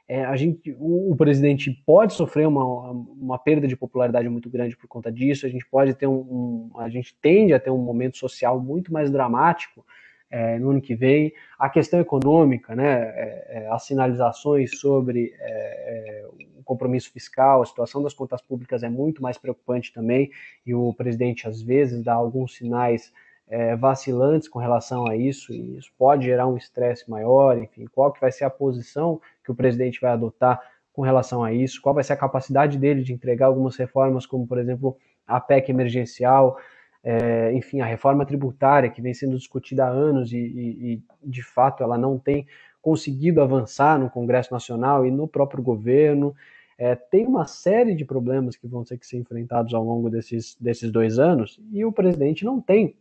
é, 0.08 0.24
a 0.24 0.36
gente, 0.36 0.72
o, 0.78 1.12
o, 1.12 1.16
presidente 1.16 1.70
pode 1.86 2.12
sofrer 2.12 2.46
uma, 2.46 2.90
uma 2.90 3.38
perda 3.38 3.66
de 3.66 3.76
popularidade 3.76 4.28
muito 4.28 4.50
grande 4.50 4.76
por 4.76 4.86
conta 4.86 5.10
disso. 5.10 5.46
A 5.46 5.48
gente 5.48 5.64
pode 5.66 5.94
ter 5.94 6.06
um, 6.06 6.70
um, 6.74 6.80
a 6.80 6.88
gente 6.88 7.16
tende 7.22 7.54
a 7.54 7.60
ter 7.60 7.70
um 7.70 7.78
momento 7.78 8.18
social 8.18 8.60
muito 8.60 8.92
mais 8.92 9.10
dramático 9.10 9.84
é, 10.32 10.58
no 10.58 10.70
ano 10.70 10.80
que 10.80 10.94
vem. 10.94 11.32
A 11.58 11.68
questão 11.68 12.00
econômica, 12.00 12.74
né, 12.74 13.12
é, 13.14 13.46
é 13.50 13.68
as 13.70 13.84
sinalizações 13.84 14.80
sobre 14.80 15.34
é, 15.38 16.24
é, 16.24 16.26
o 16.58 16.62
compromisso 16.64 17.12
fiscal, 17.12 17.60
a 17.60 17.66
situação 17.66 18.02
das 18.02 18.14
contas 18.14 18.40
públicas 18.40 18.82
é 18.82 18.88
muito 18.88 19.22
mais 19.22 19.36
preocupante 19.36 19.92
também, 19.92 20.30
e 20.64 20.74
o 20.74 20.94
presidente 20.94 21.46
às 21.46 21.60
vezes 21.60 22.02
dá 22.02 22.14
alguns 22.14 22.56
sinais 22.56 23.12
vacilantes 23.78 24.48
com 24.48 24.58
relação 24.58 25.06
a 25.06 25.14
isso, 25.14 25.52
e 25.52 25.76
isso 25.76 25.92
pode 25.98 26.24
gerar 26.24 26.46
um 26.46 26.56
estresse 26.56 27.10
maior, 27.10 27.58
enfim, 27.58 27.84
qual 27.92 28.10
que 28.10 28.18
vai 28.18 28.32
ser 28.32 28.44
a 28.44 28.50
posição 28.50 29.20
que 29.44 29.50
o 29.50 29.54
presidente 29.54 30.00
vai 30.00 30.10
adotar 30.10 30.58
com 30.90 31.02
relação 31.02 31.44
a 31.44 31.52
isso, 31.52 31.82
qual 31.82 31.94
vai 31.94 32.02
ser 32.02 32.14
a 32.14 32.16
capacidade 32.16 32.78
dele 32.78 33.02
de 33.02 33.12
entregar 33.12 33.48
algumas 33.48 33.76
reformas, 33.76 34.24
como, 34.24 34.46
por 34.46 34.58
exemplo, 34.58 34.96
a 35.26 35.38
PEC 35.38 35.70
emergencial, 35.70 36.56
é, 37.04 37.52
enfim, 37.52 37.80
a 37.80 37.86
reforma 37.86 38.24
tributária 38.24 38.88
que 38.88 39.02
vem 39.02 39.12
sendo 39.12 39.36
discutida 39.36 39.84
há 39.84 39.88
anos 39.88 40.32
e, 40.32 40.38
e, 40.38 40.92
e, 40.92 41.02
de 41.28 41.42
fato, 41.42 41.82
ela 41.82 41.98
não 41.98 42.18
tem 42.18 42.46
conseguido 42.80 43.40
avançar 43.40 43.98
no 43.98 44.10
Congresso 44.10 44.52
Nacional 44.52 45.04
e 45.04 45.10
no 45.10 45.26
próprio 45.26 45.62
governo. 45.62 46.34
É, 46.78 46.94
tem 46.94 47.26
uma 47.26 47.46
série 47.46 47.94
de 47.94 48.04
problemas 48.04 48.56
que 48.56 48.66
vão 48.66 48.84
ter 48.84 48.98
que 48.98 49.06
ser 49.06 49.18
enfrentados 49.18 49.74
ao 49.74 49.84
longo 49.84 50.08
desses, 50.08 50.56
desses 50.60 50.90
dois 50.90 51.18
anos 51.18 51.60
e 51.72 51.84
o 51.84 51.92
presidente 51.92 52.44
não 52.44 52.60
tem 52.60 52.96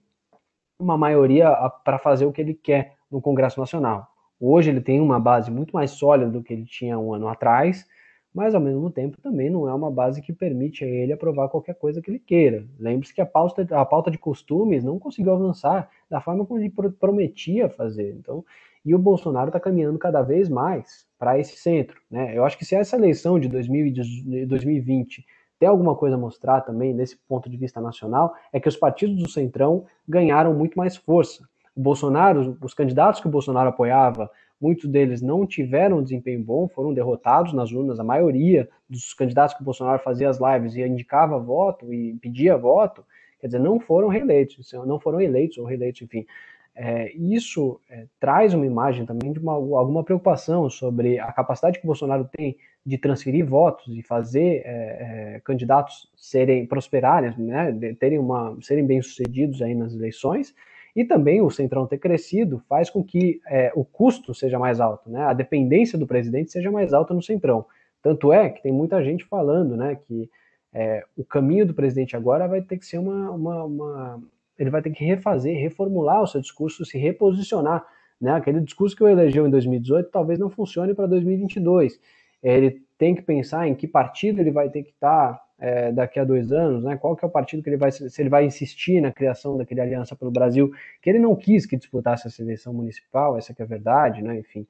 uma 0.80 0.97
maioria 0.97 1.49
para 1.84 1.97
fazer 1.97 2.26
o 2.26 2.32
que 2.32 2.41
ele 2.41 2.54
quer 2.54 2.95
no 3.10 3.22
Congresso 3.22 3.60
Nacional. 3.60 4.08
Hoje 4.39 4.72
ele 4.72 4.82
tem 4.82 4.99
uma 4.99 5.20
base 5.20 5.52
muito 5.52 5.72
mais 5.72 5.91
sólida 5.91 6.30
do 6.30 6.43
que 6.43 6.54
ele 6.54 6.66
tinha 6.66 6.97
um 6.97 7.14
ano 7.14 7.28
atrás, 7.28 7.88
mas 8.34 8.55
ao 8.55 8.61
mesmo 8.61 8.89
tempo 8.89 9.19
também 9.21 9.49
não 9.49 9.67
é 9.67 9.73
uma 9.73 9.91
base 9.91 10.21
que 10.21 10.32
permite 10.32 10.84
a 10.84 10.88
ele 10.88 11.13
aprovar 11.13 11.49
qualquer 11.49 11.75
coisa 11.75 12.01
que 12.01 12.09
ele 12.09 12.19
queira. 12.19 12.65
Lembre-se 12.79 13.13
que 13.13 13.21
a 13.21 13.25
pauta, 13.25 13.67
a 13.71 13.86
pauta 13.86 14.09
de 14.09 14.17
costumes 14.17 14.84
não 14.84 14.97
conseguiu 14.97 15.34
avançar 15.34 15.89
da 16.09 16.21
forma 16.21 16.45
como 16.45 16.59
ele 16.59 16.71
prometia 16.99 17.69
fazer. 17.69 18.15
Então, 18.17 18.43
e 18.84 18.95
o 18.95 18.99
Bolsonaro 18.99 19.49
está 19.49 19.59
caminhando 19.59 19.99
cada 19.99 20.21
vez 20.21 20.49
mais 20.49 21.05
para 21.19 21.38
esse 21.38 21.55
centro. 21.57 22.01
Né? 22.09 22.36
Eu 22.36 22.43
acho 22.43 22.57
que 22.57 22.65
se 22.65 22.75
essa 22.75 22.95
eleição 22.95 23.39
de 23.39 23.47
2020 23.47 25.25
tem 25.59 25.69
alguma 25.69 25.95
coisa 25.95 26.15
a 26.15 26.19
mostrar 26.19 26.61
também 26.61 26.91
nesse 26.93 27.15
ponto 27.27 27.47
de 27.47 27.55
vista 27.55 27.79
nacional, 27.79 28.34
é 28.51 28.59
que 28.59 28.67
os 28.67 28.75
partidos 28.75 29.21
do 29.21 29.29
Centrão 29.29 29.86
ganharam 30.07 30.53
muito 30.55 30.75
mais 30.75 30.97
força. 30.97 31.43
O 31.75 31.82
Bolsonaro, 31.82 32.57
os 32.61 32.73
candidatos 32.73 33.21
que 33.21 33.27
o 33.27 33.32
Bolsonaro 33.32 33.69
apoiava, 33.69 34.29
muitos 34.62 34.88
deles 34.89 35.22
não 35.22 35.45
tiveram 35.45 35.97
um 35.97 36.03
desempenho 36.03 36.43
bom, 36.43 36.68
foram 36.68 36.93
derrotados 36.93 37.51
nas 37.51 37.72
urnas. 37.72 37.99
A 37.99 38.03
maioria 38.03 38.70
dos 38.88 39.14
candidatos 39.14 39.55
que 39.55 39.62
o 39.62 39.66
Bolsonaro 39.66 40.01
fazia 40.03 40.30
as 40.30 40.39
lives 40.39 40.76
e 40.76 40.82
indicava 40.82 41.39
voto 41.39 41.91
e 41.91 42.14
pedia 42.22 42.55
voto, 42.55 43.03
quer 43.39 43.47
dizer, 43.47 43.59
não 43.59 43.80
foram 43.80 44.07
reeleitos, 44.07 44.72
não 44.86 44.99
foram 44.99 45.20
eleitos 45.20 45.57
ou 45.57 45.66
reeleitos, 45.66 46.01
enfim. 46.03 46.26
É, 46.74 47.12
isso 47.14 47.82
é, 47.89 48.05
traz 48.20 48.53
uma 48.53 48.66
imagem 48.66 49.05
também 49.05 49.34
de 49.34 49.39
uma, 49.39 49.53
alguma 49.53 50.03
preocupação 50.03 50.70
sobre 50.70 51.20
a 51.20 51.32
capacidade 51.34 51.80
que 51.80 51.86
o 51.86 51.88
Bolsonaro 51.88 52.30
tem 52.32 52.55
de 52.86 52.97
transferir 52.97 53.45
votos 53.45 53.93
e 53.93 54.01
fazer 54.01 54.62
é, 54.64 55.36
é 55.36 55.41
candidatos 55.43 56.09
serem 56.16 56.66
prosperarem, 56.66 57.34
né, 57.38 57.95
terem 57.99 58.18
uma, 58.18 58.57
serem 58.62 58.86
bem 58.86 59.01
sucedidos 59.01 59.62
aí 59.62 59.76
nas 59.76 59.93
eleições 59.93 60.55
e 60.95 61.05
também 61.05 61.41
o 61.41 61.49
Centrão 61.49 61.87
ter 61.87 61.97
crescido 61.97 62.61
faz 62.67 62.89
com 62.89 63.03
que 63.03 63.39
é, 63.47 63.71
o 63.75 63.85
custo 63.85 64.33
seja 64.33 64.59
mais 64.59 64.79
alto, 64.79 65.09
né? 65.09 65.23
A 65.23 65.33
dependência 65.33 65.97
do 65.97 66.07
presidente 66.07 66.51
seja 66.51 66.69
mais 66.69 66.93
alta 66.93 67.13
no 67.13 67.21
Centrão. 67.21 67.65
Tanto 68.01 68.33
é 68.33 68.49
que 68.49 68.63
tem 68.63 68.71
muita 68.71 69.03
gente 69.03 69.23
falando, 69.25 69.77
né, 69.77 69.95
que 70.07 70.29
é, 70.73 71.03
o 71.15 71.23
caminho 71.23 71.65
do 71.65 71.73
presidente 71.73 72.15
agora 72.15 72.47
vai 72.47 72.61
ter 72.61 72.77
que 72.77 72.85
ser 72.85 72.97
uma, 72.97 73.31
uma, 73.31 73.63
uma, 73.63 74.23
Ele 74.57 74.69
vai 74.69 74.81
ter 74.81 74.91
que 74.91 75.03
refazer, 75.03 75.55
reformular 75.57 76.21
o 76.21 76.27
seu 76.27 76.41
discurso, 76.41 76.85
se 76.85 76.97
reposicionar. 76.97 77.85
Né? 78.19 78.31
Aquele 78.31 78.59
discurso 78.61 78.95
que 78.95 79.03
o 79.03 79.07
elegeu 79.07 79.45
em 79.45 79.49
2018 79.49 80.09
talvez 80.09 80.39
não 80.39 80.49
funcione 80.49 80.93
para 80.93 81.07
2022. 81.07 81.99
Ele 82.41 82.81
tem 82.97 83.13
que 83.13 83.21
pensar 83.21 83.67
em 83.67 83.75
que 83.75 83.87
partido 83.87 84.39
ele 84.39 84.51
vai 84.51 84.69
ter 84.69 84.83
que 84.83 84.91
estar 84.91 85.33
tá 85.33 85.43
é, 85.62 85.91
daqui 85.91 86.20
a 86.20 86.24
dois 86.24 86.51
anos, 86.51 86.84
né? 86.84 86.97
Qual 86.97 87.16
que 87.16 87.24
é 87.24 87.28
o 87.28 87.32
partido 87.32 87.62
que 87.62 87.70
ele 87.70 87.78
vai, 87.78 87.91
se 87.91 88.20
ele 88.20 88.30
vai 88.30 88.43
insistir 88.43 88.99
na 88.99 89.12
criação 89.12 89.55
daquele 89.57 89.80
aliança 89.80 90.16
pelo 90.16 90.32
Brasil, 90.32 90.72
que 90.99 91.09
ele 91.09 91.20
não 91.20 91.36
quis 91.36 91.68
que 91.68 91.78
disputasse 91.78 92.28
essa 92.28 92.41
eleição 92.41 92.74
municipal, 92.74 93.38
essa 93.38 93.53
que 93.53 93.62
é 93.62 93.66
a 93.66 93.68
verdade, 93.68 94.24
né? 94.24 94.39
Enfim, 94.39 94.66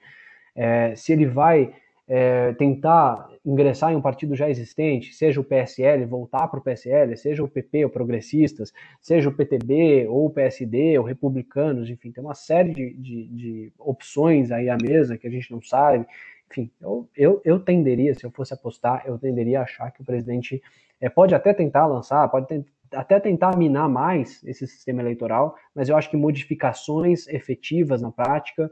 é, 0.54 0.94
se 0.94 1.14
ele 1.14 1.26
vai 1.26 1.74
é, 2.10 2.52
tentar 2.54 3.30
ingressar 3.46 3.94
em 3.94 3.96
um 3.96 4.02
partido 4.02 4.36
já 4.36 4.50
existente, 4.50 5.14
seja 5.14 5.40
o 5.40 5.46
PSL, 5.46 6.04
voltar 6.06 6.46
para 6.50 6.60
o 6.60 6.62
PSL, 6.62 7.16
seja 7.16 7.42
o 7.42 7.48
PP, 7.48 7.86
ou 7.86 7.90
progressistas, 7.90 8.74
seja 9.00 9.30
o 9.30 9.32
PTB, 9.32 10.08
ou 10.10 10.26
o 10.26 10.30
PSD, 10.30 11.00
ou 11.00 11.06
republicanos, 11.06 11.90
enfim, 11.90 12.12
tem 12.12 12.22
uma 12.22 12.36
série 12.36 12.74
de, 12.74 12.94
de, 12.96 13.28
de 13.28 13.74
opções 13.80 14.52
aí 14.52 14.70
à 14.70 14.76
mesa 14.76 15.18
que 15.18 15.26
a 15.26 15.32
gente 15.32 15.50
não 15.52 15.62
sabe 15.62 16.06
enfim, 16.52 16.70
eu, 16.82 17.10
eu, 17.16 17.42
eu 17.46 17.60
tenderia, 17.60 18.14
se 18.14 18.26
eu 18.26 18.32
fosse 18.32 18.54
apostar, 18.54 19.04
eu 19.06 19.18
tenderia 19.18 19.62
a 19.62 19.64
achar 19.64 19.92
que 19.92 20.02
o 20.02 20.06
presidente 20.06 20.62
é, 21.00 21.10
pode 21.10 21.34
até 21.34 21.54
tentar 21.54 21.88
lançar, 21.88 22.28
pode 22.30 22.66
até 22.94 23.20
tentar 23.20 23.58
minar 23.58 23.88
mais 23.90 24.44
esse 24.44 24.68
sistema 24.68 25.02
eleitoral, 25.02 25.56
mas 25.74 25.88
eu 25.88 25.96
acho 25.96 26.10
que 26.10 26.18
modificações 26.18 27.28
efetivas 27.28 28.02
na 28.02 28.12
prática 28.12 28.70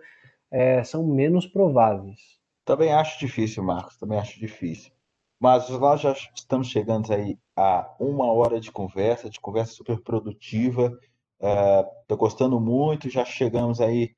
é, 0.52 0.84
são 0.84 1.08
menos 1.08 1.48
prováveis. 1.48 2.38
Também 2.66 2.92
acho 2.92 3.18
difícil, 3.18 3.64
Marcos, 3.64 3.98
também 3.98 4.20
acho 4.20 4.40
difícil. 4.40 4.92
Mas 5.40 5.70
nós 5.70 6.02
já 6.02 6.12
estamos 6.36 6.68
chegando 6.68 7.12
aí 7.14 7.38
a 7.56 7.96
uma 7.98 8.32
hora 8.32 8.60
de 8.60 8.72
conversa, 8.72 9.30
de 9.30 9.40
conversa 9.40 9.72
super 9.72 10.02
produtiva. 10.02 10.92
Estou 11.40 12.18
é, 12.18 12.20
gostando 12.20 12.60
muito, 12.60 13.10
já 13.10 13.24
chegamos 13.24 13.80
aí 13.80 14.14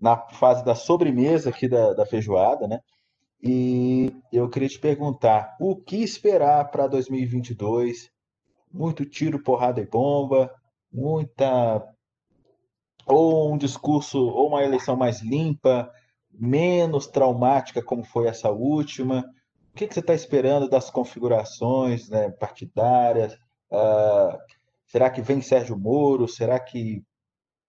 na 0.00 0.16
fase 0.16 0.64
da 0.64 0.74
sobremesa 0.76 1.50
aqui 1.50 1.68
da, 1.68 1.92
da 1.92 2.06
feijoada, 2.06 2.68
né? 2.68 2.80
E 3.42 4.14
eu 4.30 4.48
queria 4.50 4.68
te 4.68 4.78
perguntar, 4.78 5.56
o 5.58 5.74
que 5.74 5.96
esperar 5.96 6.70
para 6.70 6.86
2022? 6.86 8.10
Muito 8.72 9.04
tiro, 9.06 9.42
porrada 9.42 9.80
e 9.80 9.86
bomba, 9.86 10.52
muita 10.92 11.82
ou 13.06 13.52
um 13.52 13.56
discurso 13.56 14.18
ou 14.18 14.48
uma 14.48 14.62
eleição 14.62 14.94
mais 14.96 15.22
limpa, 15.22 15.90
menos 16.30 17.06
traumática 17.06 17.82
como 17.82 18.04
foi 18.04 18.28
essa 18.28 18.50
última. 18.50 19.24
O 19.72 19.76
que, 19.76 19.86
que 19.86 19.94
você 19.94 20.00
está 20.00 20.14
esperando 20.14 20.68
das 20.68 20.90
configurações 20.90 22.08
né, 22.08 22.30
partidárias? 22.30 23.34
Uh, 23.70 24.36
será 24.86 25.08
que 25.10 25.22
vem 25.22 25.40
Sérgio 25.40 25.78
Moro? 25.78 26.28
Será 26.28 26.60
que 26.60 27.02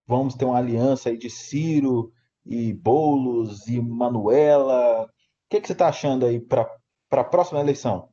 vamos 0.06 0.34
ter 0.34 0.44
uma 0.44 0.58
aliança 0.58 1.08
aí 1.08 1.16
de 1.16 1.30
Ciro 1.30 2.12
e 2.44 2.72
Boulos 2.72 3.66
e 3.68 3.80
Manuela? 3.80 5.08
Que, 5.52 5.60
que 5.60 5.66
você 5.66 5.74
está 5.74 5.88
achando 5.88 6.24
aí 6.24 6.40
para 6.40 6.66
a 7.10 7.24
próxima 7.24 7.60
eleição? 7.60 8.08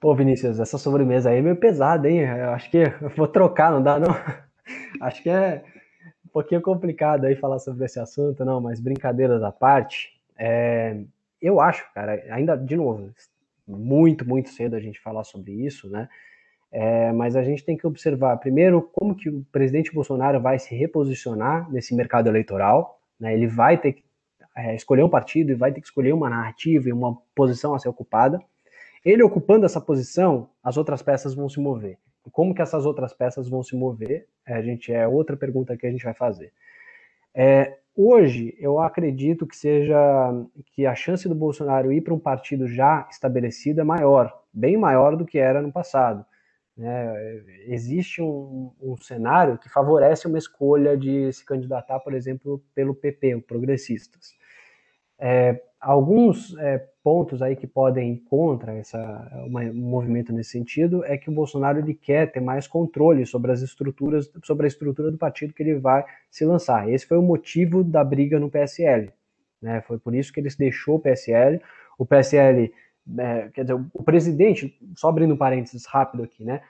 Pô, 0.00 0.14
Vinícius, 0.14 0.58
essa 0.58 0.78
sobremesa 0.78 1.28
aí 1.28 1.38
é 1.38 1.42
meio 1.42 1.56
pesada, 1.56 2.08
hein? 2.08 2.20
Eu 2.20 2.50
acho 2.50 2.70
que 2.70 2.78
eu 2.78 3.10
vou 3.14 3.28
trocar, 3.28 3.70
não 3.70 3.82
dá, 3.82 3.98
não? 3.98 4.08
Acho 5.00 5.22
que 5.22 5.28
é 5.28 5.64
um 6.24 6.28
pouquinho 6.28 6.62
complicado 6.62 7.24
aí 7.24 7.34
falar 7.34 7.58
sobre 7.58 7.84
esse 7.84 7.98
assunto, 7.98 8.44
não, 8.44 8.60
mas 8.60 8.80
brincadeiras 8.80 9.42
à 9.42 9.50
parte, 9.50 10.10
é, 10.38 11.00
eu 11.42 11.60
acho, 11.60 11.84
cara, 11.92 12.22
ainda, 12.30 12.56
de 12.56 12.76
novo, 12.76 13.10
muito, 13.66 14.26
muito 14.26 14.50
cedo 14.50 14.76
a 14.76 14.80
gente 14.80 15.00
falar 15.00 15.24
sobre 15.24 15.52
isso, 15.52 15.88
né? 15.90 16.08
É, 16.70 17.12
mas 17.12 17.34
a 17.34 17.42
gente 17.42 17.64
tem 17.64 17.76
que 17.76 17.86
observar, 17.86 18.36
primeiro, 18.36 18.82
como 18.92 19.14
que 19.14 19.28
o 19.28 19.44
presidente 19.50 19.92
Bolsonaro 19.92 20.40
vai 20.40 20.58
se 20.58 20.74
reposicionar 20.74 21.70
nesse 21.70 21.94
mercado 21.94 22.28
eleitoral, 22.28 23.00
né? 23.18 23.34
Ele 23.34 23.48
vai 23.48 23.76
ter 23.76 23.94
que 23.94 24.04
é, 24.60 24.74
escolher 24.74 25.02
um 25.02 25.08
partido 25.08 25.50
e 25.50 25.54
vai 25.54 25.72
ter 25.72 25.80
que 25.80 25.86
escolher 25.86 26.12
uma 26.12 26.28
narrativa 26.28 26.88
e 26.88 26.92
uma 26.92 27.16
posição 27.34 27.74
a 27.74 27.78
ser 27.78 27.88
ocupada. 27.88 28.38
Ele 29.04 29.22
ocupando 29.22 29.64
essa 29.64 29.80
posição, 29.80 30.50
as 30.62 30.76
outras 30.76 31.02
peças 31.02 31.34
vão 31.34 31.48
se 31.48 31.58
mover. 31.58 31.96
E 32.26 32.30
como 32.30 32.54
que 32.54 32.60
essas 32.60 32.84
outras 32.84 33.14
peças 33.14 33.48
vão 33.48 33.62
se 33.62 33.74
mover? 33.74 34.26
É, 34.46 34.54
a 34.54 34.62
gente 34.62 34.92
é 34.92 35.08
outra 35.08 35.36
pergunta 35.36 35.76
que 35.76 35.86
a 35.86 35.90
gente 35.90 36.04
vai 36.04 36.12
fazer. 36.12 36.52
É, 37.34 37.78
hoje, 37.96 38.54
eu 38.58 38.78
acredito 38.78 39.46
que 39.46 39.56
seja 39.56 39.96
que 40.74 40.84
a 40.84 40.94
chance 40.94 41.26
do 41.26 41.34
Bolsonaro 41.34 41.90
ir 41.90 42.02
para 42.02 42.12
um 42.12 42.18
partido 42.18 42.66
já 42.68 43.08
estabelecido 43.10 43.80
é 43.80 43.84
maior, 43.84 44.42
bem 44.52 44.76
maior 44.76 45.16
do 45.16 45.24
que 45.24 45.38
era 45.38 45.62
no 45.62 45.72
passado. 45.72 46.26
Né? 46.76 47.42
Existe 47.66 48.20
um, 48.20 48.72
um, 48.80 48.96
cenário 48.96 49.58
que 49.58 49.68
favorece 49.68 50.26
uma 50.26 50.38
escolha 50.38 50.96
de 50.96 51.32
se 51.32 51.44
candidatar, 51.44 52.00
por 52.00 52.14
exemplo, 52.14 52.62
pelo 52.74 52.94
PP, 52.94 53.36
o 53.36 53.42
Progressistas. 53.42 54.34
É, 55.20 55.60
alguns 55.78 56.56
é, 56.58 56.78
pontos 57.02 57.42
aí 57.42 57.54
que 57.54 57.66
podem 57.66 58.14
ir 58.14 58.18
contra 58.20 58.72
essa, 58.74 59.30
um 59.46 59.72
movimento 59.74 60.32
nesse 60.32 60.50
sentido 60.50 61.04
é 61.04 61.18
que 61.18 61.28
o 61.28 61.32
Bolsonaro 61.32 61.78
ele 61.78 61.94
quer 61.94 62.32
ter 62.32 62.40
mais 62.40 62.66
controle 62.66 63.26
sobre 63.26 63.52
as 63.52 63.60
estruturas, 63.60 64.30
sobre 64.44 64.66
a 64.66 64.68
estrutura 64.68 65.10
do 65.10 65.18
partido 65.18 65.52
que 65.52 65.62
ele 65.62 65.76
vai 65.76 66.04
se 66.30 66.44
lançar. 66.44 66.88
Esse 66.88 67.06
foi 67.06 67.18
o 67.18 67.22
motivo 67.22 67.84
da 67.84 68.02
briga 68.02 68.40
no 68.40 68.50
PSL. 68.50 69.12
Né? 69.60 69.82
Foi 69.82 69.98
por 69.98 70.14
isso 70.14 70.32
que 70.32 70.40
ele 70.40 70.48
deixou 70.58 70.96
o 70.96 71.00
PSL. 71.00 71.60
O 71.98 72.06
PSL, 72.06 72.72
é, 73.18 73.48
quer 73.52 73.62
dizer, 73.62 73.74
o 73.92 74.02
presidente, 74.02 74.78
só 74.96 75.10
abrindo 75.10 75.36
parênteses 75.36 75.84
rápido 75.86 76.22
aqui, 76.22 76.44
né? 76.44 76.62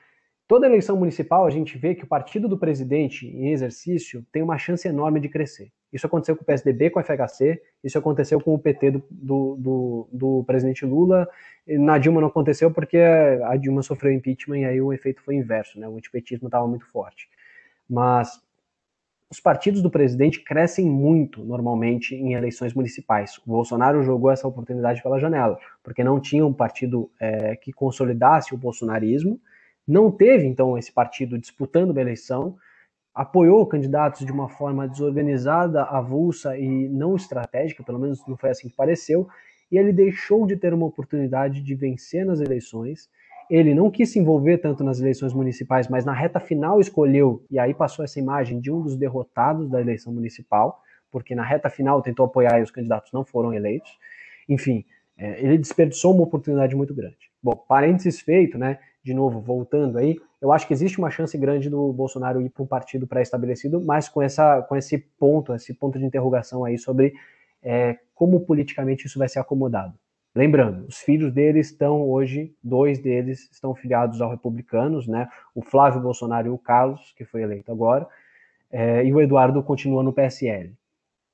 Toda 0.48 0.66
eleição 0.66 0.96
municipal 0.96 1.46
a 1.46 1.50
gente 1.50 1.78
vê 1.78 1.94
que 1.94 2.02
o 2.02 2.08
partido 2.08 2.48
do 2.48 2.58
presidente 2.58 3.24
em 3.24 3.52
exercício 3.52 4.26
tem 4.32 4.42
uma 4.42 4.58
chance 4.58 4.88
enorme 4.88 5.20
de 5.20 5.28
crescer. 5.28 5.70
Isso 5.92 6.06
aconteceu 6.06 6.36
com 6.36 6.42
o 6.42 6.44
PSDB, 6.44 6.90
com 6.90 7.00
o 7.00 7.02
FHC, 7.02 7.60
isso 7.82 7.98
aconteceu 7.98 8.40
com 8.40 8.54
o 8.54 8.58
PT 8.58 8.92
do, 8.92 9.04
do, 9.10 9.56
do, 9.58 10.08
do 10.12 10.44
presidente 10.44 10.86
Lula. 10.86 11.28
Na 11.66 11.98
Dilma 11.98 12.20
não 12.20 12.28
aconteceu 12.28 12.70
porque 12.70 12.98
a 12.98 13.56
Dilma 13.56 13.82
sofreu 13.82 14.12
impeachment 14.12 14.58
e 14.58 14.64
aí 14.64 14.80
o 14.80 14.92
efeito 14.92 15.20
foi 15.22 15.34
inverso, 15.34 15.78
né? 15.80 15.88
O 15.88 15.96
antipetismo 15.96 16.46
estava 16.46 16.66
muito 16.66 16.86
forte. 16.86 17.28
Mas 17.88 18.40
os 19.30 19.38
partidos 19.38 19.80
do 19.80 19.88
presidente 19.88 20.42
crescem 20.42 20.84
muito 20.84 21.44
normalmente 21.44 22.16
em 22.16 22.34
eleições 22.34 22.74
municipais. 22.74 23.38
O 23.38 23.42
Bolsonaro 23.46 24.02
jogou 24.02 24.30
essa 24.30 24.48
oportunidade 24.48 25.00
pela 25.02 25.20
janela, 25.20 25.56
porque 25.84 26.02
não 26.02 26.20
tinha 26.20 26.44
um 26.44 26.52
partido 26.52 27.08
é, 27.20 27.54
que 27.54 27.72
consolidasse 27.72 28.52
o 28.52 28.58
bolsonarismo, 28.58 29.40
não 29.86 30.10
teve 30.10 30.46
então 30.46 30.76
esse 30.76 30.92
partido 30.92 31.38
disputando 31.38 31.90
uma 31.90 32.00
eleição, 32.00 32.56
apoiou 33.14 33.66
candidatos 33.66 34.24
de 34.24 34.32
uma 34.32 34.48
forma 34.48 34.88
desorganizada, 34.88 35.82
avulsa 35.82 36.56
e 36.56 36.88
não 36.88 37.16
estratégica, 37.16 37.82
pelo 37.82 37.98
menos 37.98 38.24
não 38.26 38.36
foi 38.36 38.50
assim 38.50 38.68
que 38.68 38.76
pareceu, 38.76 39.28
e 39.70 39.78
ele 39.78 39.92
deixou 39.92 40.46
de 40.46 40.56
ter 40.56 40.72
uma 40.72 40.86
oportunidade 40.86 41.62
de 41.62 41.74
vencer 41.74 42.24
nas 42.24 42.40
eleições. 42.40 43.08
Ele 43.48 43.74
não 43.74 43.90
quis 43.90 44.10
se 44.10 44.18
envolver 44.18 44.58
tanto 44.58 44.84
nas 44.84 45.00
eleições 45.00 45.32
municipais, 45.32 45.88
mas 45.88 46.04
na 46.04 46.12
reta 46.12 46.38
final 46.38 46.80
escolheu, 46.80 47.44
e 47.50 47.58
aí 47.58 47.74
passou 47.74 48.04
essa 48.04 48.18
imagem 48.18 48.60
de 48.60 48.70
um 48.70 48.80
dos 48.80 48.96
derrotados 48.96 49.68
da 49.68 49.80
eleição 49.80 50.12
municipal, 50.12 50.80
porque 51.10 51.34
na 51.34 51.42
reta 51.42 51.68
final 51.68 52.00
tentou 52.00 52.26
apoiar 52.26 52.60
e 52.60 52.62
os 52.62 52.70
candidatos 52.70 53.12
não 53.12 53.24
foram 53.24 53.52
eleitos. 53.52 53.90
Enfim, 54.48 54.84
é, 55.18 55.42
ele 55.42 55.58
desperdiçou 55.58 56.14
uma 56.14 56.22
oportunidade 56.22 56.74
muito 56.76 56.94
grande. 56.94 57.30
Bom, 57.42 57.56
parênteses 57.56 58.20
feito, 58.20 58.56
né? 58.56 58.78
De 59.02 59.12
novo, 59.12 59.40
voltando 59.40 59.98
aí, 59.98 60.16
eu 60.40 60.52
acho 60.52 60.66
que 60.66 60.72
existe 60.72 60.98
uma 60.98 61.10
chance 61.10 61.36
grande 61.36 61.68
do 61.68 61.92
Bolsonaro 61.92 62.40
ir 62.40 62.48
para 62.50 62.62
um 62.62 62.66
partido 62.66 63.06
pré-estabelecido, 63.06 63.80
mas 63.80 64.08
com, 64.08 64.22
essa, 64.22 64.62
com 64.62 64.74
esse 64.74 64.98
ponto, 64.98 65.54
esse 65.54 65.74
ponto 65.74 65.98
de 65.98 66.04
interrogação 66.04 66.64
aí 66.64 66.78
sobre 66.78 67.12
é, 67.62 67.98
como 68.14 68.40
politicamente 68.40 69.06
isso 69.06 69.18
vai 69.18 69.28
ser 69.28 69.38
acomodado. 69.38 69.94
Lembrando, 70.34 70.86
os 70.86 70.98
filhos 70.98 71.32
dele 71.32 71.58
estão 71.58 72.08
hoje, 72.08 72.54
dois 72.62 72.98
deles 72.98 73.48
estão 73.50 73.74
filiados 73.74 74.20
aos 74.20 74.30
republicanos, 74.30 75.06
né? 75.08 75.28
O 75.54 75.60
Flávio 75.60 76.00
Bolsonaro 76.00 76.46
e 76.46 76.50
o 76.50 76.58
Carlos, 76.58 77.12
que 77.16 77.24
foi 77.24 77.42
eleito 77.42 77.70
agora, 77.72 78.06
é, 78.70 79.04
e 79.04 79.12
o 79.12 79.20
Eduardo 79.20 79.60
continua 79.62 80.02
no 80.02 80.12
PSL. 80.12 80.72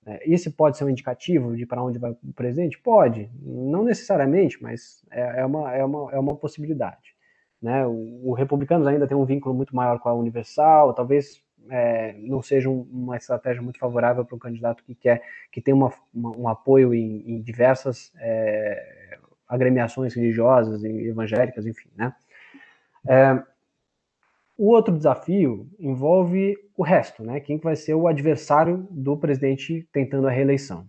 É, 0.06 0.20
pode 0.56 0.78
ser 0.78 0.84
um 0.84 0.88
indicativo 0.88 1.56
de 1.56 1.66
para 1.66 1.82
onde 1.82 1.98
vai 1.98 2.12
o 2.12 2.32
presidente? 2.32 2.78
Pode, 2.78 3.28
não 3.42 3.84
necessariamente, 3.84 4.62
mas 4.62 5.04
é, 5.10 5.40
é, 5.40 5.44
uma, 5.44 5.74
é, 5.74 5.84
uma, 5.84 6.12
é 6.12 6.18
uma 6.18 6.36
possibilidade. 6.36 7.15
Né? 7.60 7.86
O, 7.86 8.30
o 8.30 8.32
Republicanos 8.34 8.86
ainda 8.86 9.06
tem 9.06 9.16
um 9.16 9.24
vínculo 9.24 9.54
muito 9.54 9.74
maior 9.74 9.98
com 9.98 10.08
a 10.08 10.14
Universal, 10.14 10.94
talvez 10.94 11.42
é, 11.70 12.14
não 12.18 12.42
seja 12.42 12.68
um, 12.68 12.82
uma 12.90 13.16
estratégia 13.16 13.62
muito 13.62 13.78
favorável 13.78 14.24
para 14.24 14.36
um 14.36 14.38
candidato 14.38 14.84
que 14.84 14.94
quer 14.94 15.22
que 15.50 15.60
tem 15.60 15.74
uma, 15.74 15.92
uma, 16.14 16.36
um 16.36 16.48
apoio 16.48 16.94
em, 16.94 17.22
em 17.26 17.40
diversas 17.40 18.12
é, 18.18 19.18
agremiações 19.48 20.14
religiosas 20.14 20.82
e 20.84 21.08
evangélicas, 21.08 21.66
enfim, 21.66 21.88
né? 21.96 22.14
É, 23.08 23.42
o 24.58 24.70
outro 24.70 24.96
desafio 24.96 25.68
envolve 25.78 26.56
o 26.76 26.82
resto, 26.82 27.22
né? 27.22 27.40
Quem 27.40 27.58
vai 27.58 27.76
ser 27.76 27.94
o 27.94 28.08
adversário 28.08 28.86
do 28.90 29.16
presidente 29.16 29.86
tentando 29.92 30.26
a 30.26 30.30
reeleição. 30.30 30.88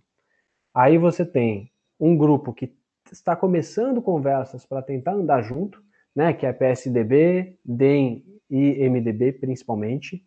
Aí 0.74 0.96
você 0.96 1.24
tem 1.24 1.70
um 2.00 2.16
grupo 2.16 2.52
que 2.52 2.74
está 3.12 3.36
começando 3.36 4.00
conversas 4.00 4.64
para 4.64 4.82
tentar 4.82 5.12
andar 5.12 5.42
junto, 5.42 5.82
né, 6.18 6.32
que 6.32 6.44
é 6.44 6.52
PSDB, 6.52 7.56
DEM 7.64 8.24
e 8.50 8.88
MDB 8.88 9.34
principalmente. 9.34 10.20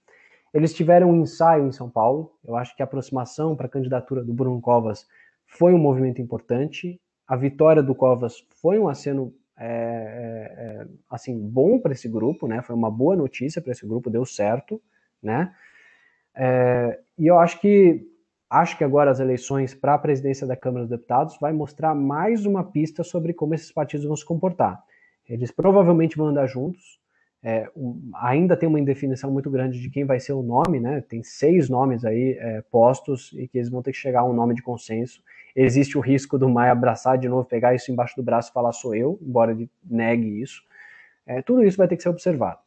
Eles 0.53 0.73
tiveram 0.73 1.11
um 1.11 1.22
ensaio 1.22 1.68
em 1.68 1.72
São 1.73 1.89
Paulo. 1.89 2.31
Eu 2.45 2.55
acho 2.55 2.73
que 2.77 2.81
a 2.81 2.85
aproximação 2.85 3.57
para 3.57 3.65
a 3.65 3.69
candidatura 3.69 4.23
do 4.23 4.34
Bruno 4.34 4.61
Covas 4.61 5.05
foi 5.45 5.73
um 5.73 5.77
movimento 5.77 6.22
importante. 6.22 6.97
A 7.27 7.35
vitória 7.35 7.84
do 7.84 7.93
Covas 7.93 8.38
foi 8.61 8.80
um 8.80 8.88
aceno 8.88 9.34
é, 9.59 9.68
é, 9.68 10.63
é 10.63 10.88
assim 11.09 11.38
bom 11.38 11.77
para 11.77 11.91
esse 11.91 12.07
grupo, 12.07 12.47
né? 12.47 12.61
Foi 12.61 12.73
uma 12.73 12.89
boa 12.89 13.18
notícia 13.18 13.61
para 13.61 13.73
esse 13.73 13.85
grupo, 13.85 14.09
deu 14.09 14.26
certo, 14.26 14.81
né? 15.22 15.53
É, 16.34 17.01
e 17.18 17.27
eu 17.27 17.38
acho 17.38 17.59
que 17.59 18.07
acho 18.49 18.77
que 18.77 18.85
agora 18.85 19.11
as 19.11 19.19
eleições 19.19 19.76
para 19.76 19.95
a 19.95 19.99
presidência 19.99 20.47
da 20.47 20.55
Câmara 20.55 20.85
dos 20.85 20.97
Deputados 20.97 21.38
vai 21.41 21.51
mostrar 21.51 21.93
mais 21.93 22.45
uma 22.45 22.63
pista 22.63 23.03
sobre 23.03 23.34
como 23.34 23.53
esses 23.53 23.73
partidos 23.73 24.05
vão 24.05 24.15
se 24.15 24.26
comportar. 24.26 24.81
Eles 25.32 25.49
provavelmente 25.49 26.18
vão 26.18 26.28
andar 26.28 26.45
juntos. 26.45 26.99
É, 27.41 27.70
um, 27.76 28.12
ainda 28.16 28.56
tem 28.56 28.68
uma 28.68 28.80
indefinição 28.80 29.32
muito 29.32 29.49
grande 29.49 29.80
de 29.80 29.90
quem 29.90 30.03
vai 30.03 30.20
ser 30.20 30.34
o 30.34 30.44
nome, 30.44 30.80
né? 30.80 31.02
Tem 31.08 31.24
seis 31.24 31.70
nomes 31.70 32.03
aí 32.03 32.38
é, 32.38 32.62
postos 32.70 33.32
e 33.34 33.48
que 33.48 33.58
eles 33.58 33.70
vão 33.70 33.82
ter 33.82 33.94
que 33.94 33.98
chegar 33.98 34.20
a 34.22 34.26
um 34.26 34.34
nome 34.34 34.53
de 34.53 34.62
consenso. 34.62 35.24
Existe 35.56 35.98
o 35.98 36.02
risco 36.02 36.38
do 36.38 36.49
Maia 36.49 36.74
abraçar 36.74 37.18
de 37.18 37.30
novo, 37.30 37.45
pegar 37.45 37.74
isso 37.74 37.91
embaixo 37.91 38.16
do 38.16 38.22
braço 38.22 38.52
e 38.52 38.53
falar 38.53 38.74
sou 38.74 38.94
eu, 38.94 39.18
embora 39.22 39.52
ele 39.52 39.70
negue 39.90 40.41
isso. 40.41 40.62
É, 41.26 41.41
tudo 41.41 41.64
isso 41.64 41.78
vai 41.78 41.88
ter 41.88 41.95
que 41.95 42.03
ser 42.03 42.10
observado. 42.10 42.60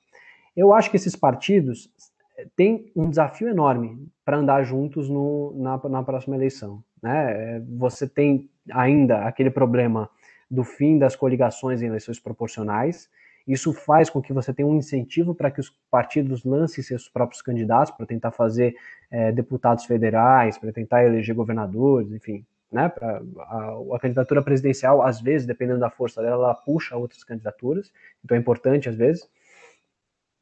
Eu 0.57 0.73
acho 0.73 0.91
que 0.91 0.97
esses 0.97 1.15
partidos 1.15 1.91
é, 2.39 2.47
têm 2.57 2.91
um 2.97 3.11
desafio 3.11 3.49
enorme 3.49 4.09
para 4.25 4.39
andar 4.39 4.63
juntos 4.65 5.09
no, 5.09 5.53
na, 5.57 5.81
na 5.89 6.03
próxima 6.03 6.35
eleição. 6.35 6.83
Né? 7.03 7.57
É, 7.57 7.61
você 7.61 8.09
tem 8.09 8.49
ainda 8.73 9.27
aquele 9.27 9.51
problema 9.51 10.09
do 10.51 10.65
fim 10.65 10.99
das 10.99 11.17
coligações 11.17 11.83
em 11.83 11.87
eleições 11.87 12.19
proporcionais. 12.19 13.09
Isso 13.47 13.73
faz 13.73 14.09
com 14.09 14.23
que 14.23 14.33
você 14.33 14.55
tenha 14.55 14.67
um 14.67 14.77
incentivo 14.77 15.35
para 15.35 15.51
que 15.51 15.61
os 15.61 15.71
partidos 15.91 16.45
lancem 16.45 16.83
seus 16.83 17.09
próprios 17.09 17.43
candidatos 17.43 17.95
para 17.95 18.07
tentar 18.07 18.31
fazer 18.31 18.75
é, 19.11 19.31
deputados 19.33 19.85
federais, 19.85 20.57
para 20.57 20.73
tentar 20.73 21.05
eleger 21.05 21.35
governadores, 21.35 22.11
enfim. 22.11 22.45
Né, 22.73 22.89
pra, 22.89 23.23
a, 23.39 23.77
a, 23.95 23.99
candidatura 24.01 24.43
presidencial, 24.43 25.01
às 25.01 25.21
vezes, 25.21 25.47
dependendo 25.47 25.79
da 25.79 25.91
força 25.91 26.21
dela, 26.21 26.35
ela 26.35 26.55
puxa 26.55 26.97
outras 26.97 27.23
candidaturas, 27.23 27.93
então 28.25 28.37
é 28.37 28.41
importante 28.41 28.89
às 28.89 28.97
vezes. 28.97 29.29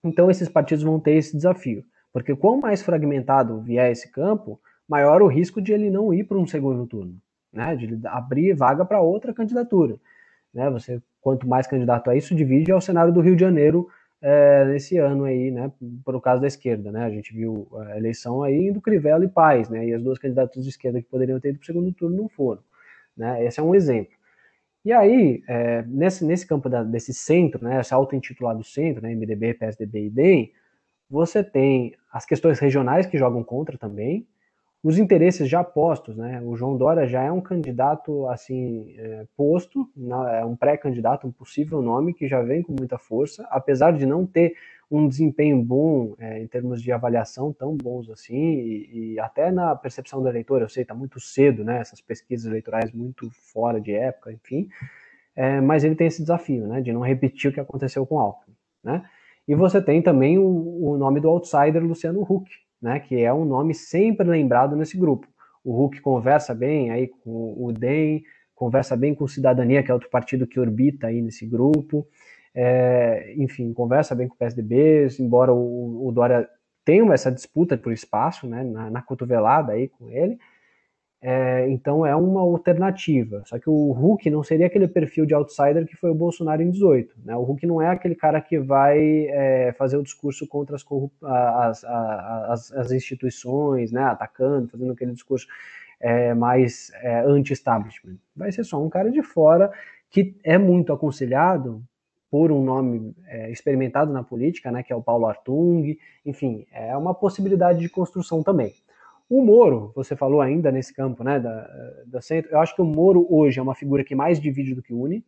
Então, 0.03 0.31
esses 0.31 0.49
partidos 0.49 0.83
vão 0.83 0.99
ter 0.99 1.13
esse 1.13 1.37
desafio, 1.37 1.85
porque 2.11 2.35
quanto 2.35 2.63
mais 2.63 2.81
fragmentado 2.81 3.61
vier 3.61 3.93
esse 3.93 4.11
campo, 4.11 4.59
maior 4.89 5.21
o 5.21 5.27
risco 5.27 5.61
de 5.61 5.73
ele 5.73 5.91
não 5.91 6.15
ir 6.15 6.25
para 6.25 6.39
um 6.39 6.47
segundo 6.47 6.87
turno 6.87 7.21
né, 7.53 7.77
de 7.77 8.07
abrir 8.07 8.55
vaga 8.55 8.85
para 8.85 9.01
outra 9.01 9.35
candidatura. 9.35 9.97
Né, 10.53 10.71
você, 10.71 11.03
quanto 11.21 11.47
mais 11.47 11.67
candidato 11.67 12.11
a 12.11 12.17
isso, 12.17 12.35
divide 12.35 12.73
ao 12.73 12.81
Senado 12.81 13.13
do 13.13 13.21
Rio 13.21 13.35
de 13.35 13.41
Janeiro 13.41 13.89
é, 14.21 14.65
nesse 14.67 14.99
ano 14.99 15.25
aí, 15.25 15.51
né, 15.51 15.73
por 16.05 16.21
caso 16.21 16.41
da 16.41 16.47
esquerda, 16.47 16.93
né, 16.93 17.05
a 17.05 17.11
gente 17.11 17.35
viu 17.35 17.67
a 17.73 17.97
eleição 17.97 18.43
aí 18.43 18.69
indo 18.69 18.81
Crivella 18.81 19.25
e 19.25 19.29
Paz, 19.29 19.69
né, 19.69 19.87
e 19.87 19.93
as 19.93 20.03
duas 20.03 20.19
candidaturas 20.19 20.65
de 20.65 20.71
esquerda 20.71 21.03
que 21.03 21.09
poderiam 21.09 21.41
ter 21.41 21.49
ido 21.51 21.59
para 21.59 21.65
o 21.65 21.67
segundo 21.67 21.93
turno 21.93 22.17
não 22.17 22.29
foram, 22.29 22.63
né, 23.17 23.45
esse 23.45 23.59
é 23.59 23.63
um 23.63 23.75
exemplo. 23.75 24.15
E 24.85 24.93
aí, 24.93 25.43
é, 25.49 25.83
nesse, 25.83 26.25
nesse 26.25 26.47
campo 26.47 26.69
da, 26.69 26.83
desse 26.85 27.13
centro, 27.13 27.65
né, 27.65 27.81
esse 27.81 27.93
auto-intitulado 27.93 28.63
centro, 28.63 29.03
né, 29.03 29.13
MDB, 29.13 29.55
PSDB 29.55 30.07
e 30.07 30.11
DEM, 30.11 30.53
você 31.11 31.43
tem 31.43 31.95
as 32.13 32.25
questões 32.25 32.59
regionais 32.59 33.07
que 33.07 33.19
jogam 33.19 33.43
contra 33.45 33.77
também, 33.77 34.27
os 34.83 34.99
interesses 34.99 35.49
já 35.49 35.63
postos, 35.63 36.17
né? 36.17 36.43
O 36.45 36.57
João 36.57 36.77
Dória 36.77 37.07
já 37.07 37.23
é 37.23 37.31
um 37.31 37.41
candidato 37.41 38.27
assim 38.29 38.93
é, 38.99 39.27
posto, 39.37 39.89
é 40.31 40.45
um 40.45 40.57
pré-candidato, 40.57 41.27
um 41.27 41.31
possível 41.31 41.81
nome 41.81 42.13
que 42.13 42.27
já 42.27 42.43
vem 42.43 42.63
com 42.63 42.75
muita 42.77 42.99
força, 42.99 43.47
apesar 43.49 43.93
de 43.93 44.05
não 44.05 44.27
ter 44.27 44.55
um 44.91 45.09
desempenho 45.09 45.63
bom 45.63 46.15
é, 46.19 46.43
em 46.43 46.47
termos 46.47 46.83
de 46.83 46.91
avaliação 46.93 47.53
tão 47.53 47.77
bons 47.77 48.11
assim 48.11 48.35
e, 48.37 49.15
e, 49.15 49.21
até 49.21 49.51
na 49.51 49.75
percepção 49.75 50.21
do 50.21 50.29
eleitor, 50.29 50.61
eu 50.61 50.69
sei, 50.69 50.83
está 50.83 50.95
muito 50.95 51.21
cedo, 51.21 51.65
né? 51.65 51.79
Essas 51.79 52.01
pesquisas 52.01 52.47
eleitorais 52.47 52.93
muito 52.93 53.31
fora 53.31 53.81
de 53.81 53.95
época, 53.95 54.33
enfim. 54.33 54.69
É, 55.35 55.61
mas 55.61 55.85
ele 55.85 55.95
tem 55.95 56.09
esse 56.09 56.21
desafio, 56.21 56.67
né? 56.67 56.81
De 56.81 56.93
não 56.93 57.01
repetir 57.01 57.51
o 57.51 57.55
que 57.55 57.61
aconteceu 57.61 58.05
com 58.05 58.19
Alckmin, 58.19 58.57
né? 58.83 59.09
E 59.47 59.55
você 59.55 59.81
tem 59.81 60.03
também 60.03 60.39
o, 60.39 60.91
o 60.91 60.99
nome 60.99 61.21
do 61.21 61.29
outsider 61.29 61.83
Luciano 61.83 62.21
Huck, 62.23 62.51
né, 62.83 62.99
que 62.99 63.23
é 63.23 63.33
um 63.33 63.45
nome 63.45 63.73
sempre 63.75 64.27
lembrado 64.27 64.75
nesse 64.75 64.99
grupo. 64.99 65.29
O 65.65 65.73
Hulk 65.73 66.01
conversa 66.01 66.53
bem 66.55 66.91
aí 66.91 67.07
com 67.07 67.55
o 67.57 67.73
DEM, 67.73 68.25
conversa 68.55 68.97
bem 68.97 69.15
com 69.15 69.25
o 69.25 69.29
Cidadania, 69.29 69.83
que 69.83 69.91
é 69.91 69.95
outro 69.95 70.11
partido 70.11 70.47
que 70.47 70.59
orbita 70.59 71.07
aí 71.07 71.23
nesse 71.23 71.47
grupo. 71.47 72.07
É, 72.55 73.33
enfim, 73.37 73.73
conversa 73.73 74.15
bem 74.15 74.29
com 74.29 74.35
o 74.35 74.39
PSDB, 74.39 75.07
embora 75.21 75.53
o, 75.55 76.09
o 76.09 76.13
Dória 76.13 76.49
tenha 76.85 77.15
essa 77.15 77.31
disputa 77.31 77.79
por 77.79 77.93
espaço, 77.93 78.47
né, 78.47 78.65
na, 78.65 78.91
na 78.91 79.03
cotovelada 79.03 79.73
aí 79.73 79.89
com 79.89 80.11
ele, 80.11 80.39
é, 81.25 81.71
então 81.71 82.05
é 82.05 82.17
uma 82.17 82.41
alternativa. 82.41 83.45
Só 83.47 83.57
que 83.57 83.71
o 83.71 83.93
Hulk 83.93 84.29
não 84.29 84.43
seria 84.43 84.67
aquele 84.67 84.89
perfil 84.89 85.25
de 85.25 85.33
outsider 85.33 85.87
que 85.87 85.95
foi 85.95 86.11
o 86.11 86.15
Bolsonaro 86.15 86.61
em 86.61 86.71
18. 86.71 87.15
Né? 87.25 87.37
O 87.37 87.45
Hulk 87.45 87.65
não 87.65 87.81
é 87.81 87.89
aquele 87.89 88.17
cara 88.17 88.41
que 88.41 88.59
vai 88.59 89.29
é, 89.29 89.73
fazer 89.79 89.97
o 89.97 90.03
discurso 90.03 90.49
contra 90.49 90.75
as, 90.75 90.85
as, 91.23 91.85
as, 91.85 92.73
as, 92.73 92.91
instituições, 92.91 93.93
né? 93.93 94.03
atacando, 94.03 94.69
fazendo 94.69 94.93
aquele 94.93 95.13
discurso 95.13 95.47
é, 96.01 96.35
mais 96.35 96.91
é, 96.97 97.21
anti-establishment. 97.21 98.17
Vai 98.35 98.51
ser 98.51 98.65
só 98.65 98.83
um 98.83 98.91
cara 98.91 99.09
de 99.09 99.23
fora 99.23 99.71
que 100.11 100.35
é 100.43 100.59
muito 100.59 100.93
aconselhado 100.93 101.81
por 102.29 102.51
um 102.51 102.65
nome 102.65 103.15
é, 103.29 103.51
experimentado 103.53 104.13
na 104.13 104.25
política, 104.25 104.73
né, 104.73 104.83
que 104.83 104.93
é 104.93 104.97
o 104.97 105.03
Paulo 105.03 105.27
Artung. 105.27 105.97
Enfim, 106.25 106.67
é 106.73 106.97
uma 106.97 107.15
possibilidade 107.15 107.79
de 107.79 107.89
construção 107.91 108.43
também. 108.43 108.73
O 109.35 109.41
Moro, 109.41 109.91
você 109.95 110.15
falou 110.15 110.43
ainda 110.43 110.71
nesse 110.71 110.93
campo, 110.93 111.25
né, 111.25 111.41
da, 111.41 111.67
da 112.05 112.21
centro, 112.21 112.53
eu 112.53 112.61
acho 112.61 112.77
que 112.77 112.83
o 112.83 112.85
Moro 112.85 113.27
hoje 113.31 113.59
é 113.59 113.63
uma 113.63 113.75
figura 113.75 114.05
que 114.05 114.15
mais 114.15 114.39
divide 114.39 114.75
do 114.75 114.83
que 114.83 114.93
une. 114.93 115.25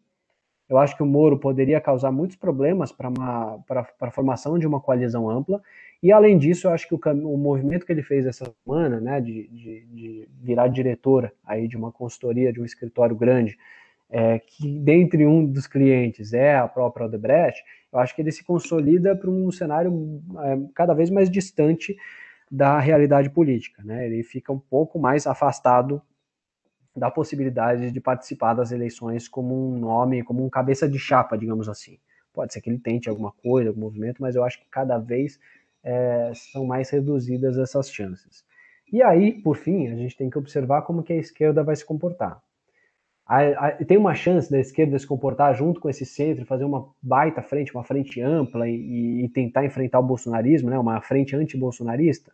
Eu 0.68 0.76
acho 0.76 0.94
que 0.94 1.02
o 1.02 1.06
Moro 1.06 1.38
poderia 1.38 1.80
causar 1.80 2.12
muitos 2.12 2.36
problemas 2.36 2.92
para 2.92 3.08
a 4.02 4.10
formação 4.10 4.58
de 4.58 4.66
uma 4.66 4.78
coalizão 4.78 5.30
ampla. 5.30 5.62
E, 6.02 6.12
além 6.12 6.36
disso, 6.36 6.66
eu 6.66 6.72
acho 6.72 6.86
que 6.86 6.94
o, 6.94 7.00
o 7.32 7.38
movimento 7.38 7.86
que 7.86 7.92
ele 7.92 8.02
fez 8.02 8.26
essa 8.26 8.44
semana, 8.66 9.00
né, 9.00 9.22
de, 9.22 9.48
de, 9.48 9.86
de, 9.86 10.28
virar 10.38 10.68
diretora 10.68 11.32
aí 11.42 11.66
de 11.66 11.78
uma 11.78 11.90
consultoria, 11.90 12.52
de 12.52 12.60
um 12.60 12.64
escritório 12.66 13.16
grande, 13.16 13.56
é, 14.10 14.38
que 14.38 14.80
dentre 14.80 15.26
um 15.26 15.46
dos 15.46 15.66
clientes 15.66 16.34
é 16.34 16.56
a 16.56 16.68
própria 16.68 17.06
Odebrecht, 17.06 17.64
eu 17.90 17.98
acho 17.98 18.14
que 18.14 18.20
ele 18.20 18.32
se 18.32 18.44
consolida 18.44 19.16
para 19.16 19.30
um 19.30 19.50
cenário 19.50 20.22
é, 20.40 20.58
cada 20.74 20.92
vez 20.92 21.08
mais 21.08 21.30
distante 21.30 21.96
da 22.54 22.78
realidade 22.78 23.28
política. 23.30 23.82
Né? 23.82 24.06
Ele 24.06 24.22
fica 24.22 24.52
um 24.52 24.58
pouco 24.58 24.96
mais 24.96 25.26
afastado 25.26 26.00
da 26.96 27.10
possibilidade 27.10 27.90
de 27.90 28.00
participar 28.00 28.54
das 28.54 28.70
eleições 28.70 29.26
como 29.26 29.72
um 29.72 29.76
nome, 29.76 30.22
como 30.22 30.44
um 30.44 30.48
cabeça 30.48 30.88
de 30.88 30.96
chapa, 30.96 31.36
digamos 31.36 31.68
assim. 31.68 31.98
Pode 32.32 32.52
ser 32.52 32.60
que 32.60 32.70
ele 32.70 32.78
tente 32.78 33.08
alguma 33.08 33.32
coisa, 33.32 33.70
algum 33.70 33.80
movimento, 33.80 34.22
mas 34.22 34.36
eu 34.36 34.44
acho 34.44 34.60
que 34.60 34.68
cada 34.70 34.98
vez 34.98 35.40
é, 35.82 36.30
são 36.52 36.64
mais 36.64 36.90
reduzidas 36.90 37.58
essas 37.58 37.90
chances. 37.90 38.44
E 38.92 39.02
aí, 39.02 39.32
por 39.32 39.56
fim, 39.56 39.88
a 39.88 39.96
gente 39.96 40.16
tem 40.16 40.30
que 40.30 40.38
observar 40.38 40.82
como 40.82 41.02
que 41.02 41.12
a 41.12 41.16
esquerda 41.16 41.64
vai 41.64 41.74
se 41.74 41.84
comportar. 41.84 42.40
A, 43.26 43.40
a, 43.40 43.72
tem 43.84 43.96
uma 43.96 44.14
chance 44.14 44.48
da 44.48 44.60
esquerda 44.60 44.96
se 44.96 45.06
comportar 45.06 45.52
junto 45.56 45.80
com 45.80 45.88
esse 45.88 46.06
centro, 46.06 46.44
fazer 46.46 46.64
uma 46.64 46.88
baita 47.02 47.42
frente, 47.42 47.74
uma 47.74 47.82
frente 47.82 48.20
ampla 48.20 48.68
e, 48.68 49.24
e 49.24 49.28
tentar 49.30 49.64
enfrentar 49.64 49.98
o 49.98 50.04
bolsonarismo, 50.04 50.70
né, 50.70 50.78
uma 50.78 51.00
frente 51.00 51.34
anti-bolsonarista? 51.34 52.30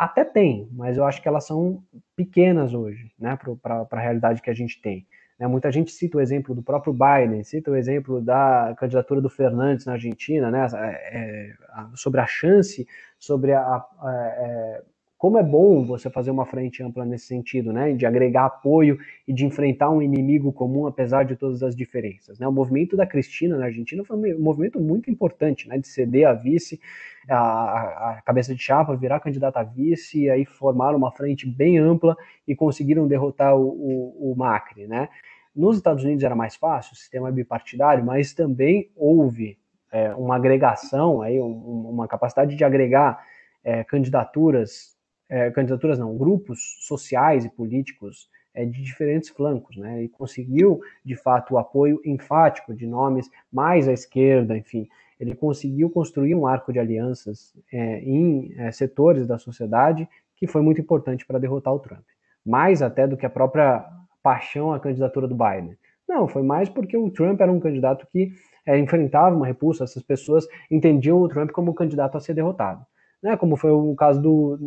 Até 0.00 0.24
tem, 0.24 0.66
mas 0.72 0.96
eu 0.96 1.04
acho 1.04 1.20
que 1.20 1.28
elas 1.28 1.46
são 1.46 1.84
pequenas 2.16 2.72
hoje, 2.72 3.12
né, 3.18 3.38
para 3.60 3.86
a 3.90 4.00
realidade 4.00 4.40
que 4.40 4.48
a 4.48 4.54
gente 4.54 4.80
tem. 4.80 5.06
Né, 5.38 5.46
muita 5.46 5.70
gente 5.70 5.92
cita 5.92 6.16
o 6.16 6.22
exemplo 6.22 6.54
do 6.54 6.62
próprio 6.62 6.94
Biden, 6.94 7.44
cita 7.44 7.70
o 7.70 7.76
exemplo 7.76 8.18
da 8.18 8.74
candidatura 8.78 9.20
do 9.20 9.28
Fernandes 9.28 9.84
na 9.84 9.92
Argentina, 9.92 10.50
né, 10.50 10.66
é, 10.72 11.18
é, 11.18 11.54
sobre 11.94 12.18
a 12.18 12.26
chance, 12.26 12.88
sobre 13.18 13.52
a, 13.52 13.60
a, 13.62 14.34
é, 14.38 14.82
como 15.20 15.36
é 15.36 15.42
bom 15.42 15.84
você 15.84 16.08
fazer 16.08 16.30
uma 16.30 16.46
frente 16.46 16.82
ampla 16.82 17.04
nesse 17.04 17.26
sentido, 17.26 17.74
né, 17.74 17.92
de 17.92 18.06
agregar 18.06 18.46
apoio 18.46 18.98
e 19.28 19.34
de 19.34 19.44
enfrentar 19.44 19.90
um 19.90 20.00
inimigo 20.00 20.50
comum 20.50 20.86
apesar 20.86 21.24
de 21.24 21.36
todas 21.36 21.62
as 21.62 21.76
diferenças. 21.76 22.38
Né? 22.38 22.48
O 22.48 22.52
movimento 22.52 22.96
da 22.96 23.06
Cristina 23.06 23.58
na 23.58 23.66
Argentina 23.66 24.02
foi 24.02 24.16
um 24.16 24.42
movimento 24.42 24.80
muito 24.80 25.10
importante, 25.10 25.68
né, 25.68 25.76
de 25.76 25.86
ceder 25.86 26.26
a 26.26 26.32
vice, 26.32 26.80
a, 27.28 28.12
a 28.12 28.22
cabeça 28.22 28.54
de 28.54 28.62
chapa, 28.62 28.96
virar 28.96 29.20
candidata 29.20 29.60
a 29.60 29.62
vice 29.62 30.22
e 30.22 30.30
aí 30.30 30.46
formar 30.46 30.94
uma 30.94 31.12
frente 31.12 31.46
bem 31.46 31.76
ampla 31.76 32.16
e 32.48 32.56
conseguiram 32.56 33.06
derrotar 33.06 33.54
o, 33.54 33.68
o, 33.68 34.32
o 34.32 34.34
Macri, 34.34 34.86
né? 34.86 35.10
Nos 35.54 35.76
Estados 35.76 36.02
Unidos 36.02 36.24
era 36.24 36.34
mais 36.34 36.56
fácil, 36.56 36.94
o 36.94 36.96
sistema 36.96 37.28
é 37.28 37.32
bipartidário, 37.32 38.02
mas 38.02 38.32
também 38.32 38.90
houve 38.96 39.58
é, 39.92 40.14
uma 40.14 40.36
agregação, 40.36 41.20
aí, 41.20 41.38
um, 41.38 41.90
uma 41.90 42.08
capacidade 42.08 42.56
de 42.56 42.64
agregar 42.64 43.22
é, 43.62 43.84
candidaturas 43.84 44.98
é, 45.30 45.48
candidaturas 45.52 45.98
não, 45.98 46.16
grupos 46.18 46.76
sociais 46.80 47.44
e 47.44 47.48
políticos 47.48 48.28
é, 48.52 48.64
de 48.64 48.82
diferentes 48.82 49.28
flancos, 49.30 49.76
né? 49.76 50.02
E 50.02 50.08
conseguiu, 50.08 50.80
de 51.04 51.14
fato, 51.14 51.54
o 51.54 51.58
apoio 51.58 52.00
enfático 52.04 52.74
de 52.74 52.86
nomes 52.86 53.30
mais 53.50 53.86
à 53.86 53.92
esquerda, 53.92 54.58
enfim, 54.58 54.88
ele 55.20 55.34
conseguiu 55.34 55.88
construir 55.88 56.34
um 56.34 56.46
arco 56.46 56.72
de 56.72 56.80
alianças 56.80 57.54
é, 57.72 58.00
em 58.00 58.52
é, 58.58 58.72
setores 58.72 59.26
da 59.26 59.38
sociedade 59.38 60.08
que 60.34 60.46
foi 60.46 60.62
muito 60.62 60.80
importante 60.80 61.24
para 61.24 61.38
derrotar 61.38 61.72
o 61.74 61.78
Trump, 61.78 62.04
mais 62.44 62.82
até 62.82 63.06
do 63.06 63.16
que 63.16 63.26
a 63.26 63.30
própria 63.30 63.84
paixão 64.22 64.72
à 64.72 64.80
candidatura 64.80 65.28
do 65.28 65.34
Biden. 65.34 65.76
Não, 66.08 66.26
foi 66.26 66.42
mais 66.42 66.68
porque 66.68 66.96
o 66.96 67.10
Trump 67.10 67.40
era 67.40 67.52
um 67.52 67.60
candidato 67.60 68.06
que 68.10 68.32
é, 68.66 68.76
enfrentava 68.78 69.36
uma 69.36 69.46
repulsa, 69.46 69.84
essas 69.84 70.02
pessoas 70.02 70.46
entendiam 70.70 71.20
o 71.20 71.28
Trump 71.28 71.50
como 71.50 71.70
um 71.70 71.74
candidato 71.74 72.16
a 72.16 72.20
ser 72.20 72.34
derrotado 72.34 72.84
né, 73.22 73.36
como 73.36 73.56
foi 73.56 73.70
o 73.70 73.94
caso 73.94 74.20
do, 74.20 74.58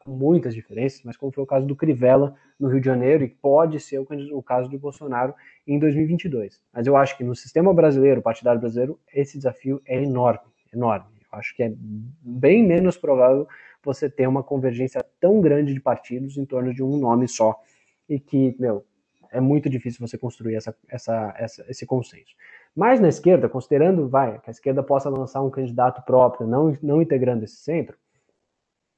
com 0.00 0.10
muitas 0.10 0.54
diferenças, 0.54 1.02
mas 1.04 1.16
como 1.16 1.30
foi 1.30 1.44
o 1.44 1.46
caso 1.46 1.66
do 1.66 1.76
Crivella 1.76 2.34
no 2.58 2.68
Rio 2.68 2.80
de 2.80 2.86
Janeiro 2.86 3.22
e 3.22 3.28
pode 3.28 3.78
ser 3.78 3.98
o, 3.98 4.06
o 4.32 4.42
caso 4.42 4.68
do 4.68 4.78
Bolsonaro 4.78 5.34
em 5.66 5.78
2022. 5.78 6.60
Mas 6.72 6.86
eu 6.86 6.96
acho 6.96 7.16
que 7.16 7.22
no 7.22 7.34
sistema 7.34 7.72
brasileiro, 7.72 8.22
partidário 8.22 8.60
brasileiro, 8.60 8.98
esse 9.12 9.36
desafio 9.36 9.80
é 9.86 10.02
enorme, 10.02 10.40
enorme. 10.72 11.06
Eu 11.32 11.38
acho 11.38 11.54
que 11.54 11.62
é 11.62 11.72
bem 11.76 12.66
menos 12.66 12.96
provável 12.96 13.46
você 13.84 14.10
ter 14.10 14.26
uma 14.26 14.42
convergência 14.42 15.04
tão 15.20 15.40
grande 15.40 15.72
de 15.72 15.80
partidos 15.80 16.36
em 16.36 16.44
torno 16.44 16.74
de 16.74 16.82
um 16.82 16.96
nome 16.96 17.28
só 17.28 17.60
e 18.08 18.18
que, 18.18 18.56
meu, 18.58 18.84
é 19.30 19.40
muito 19.40 19.68
difícil 19.68 20.06
você 20.06 20.18
construir 20.18 20.56
essa, 20.56 20.74
essa, 20.88 21.34
essa, 21.36 21.64
esse 21.68 21.86
consenso. 21.86 22.34
Mas 22.76 23.00
na 23.00 23.08
esquerda, 23.08 23.48
considerando 23.48 24.06
vai, 24.06 24.38
que 24.40 24.50
a 24.50 24.52
esquerda 24.52 24.82
possa 24.82 25.08
lançar 25.08 25.42
um 25.42 25.50
candidato 25.50 26.02
próprio, 26.02 26.46
não, 26.46 26.76
não 26.82 27.00
integrando 27.00 27.42
esse 27.42 27.56
centro, 27.56 27.96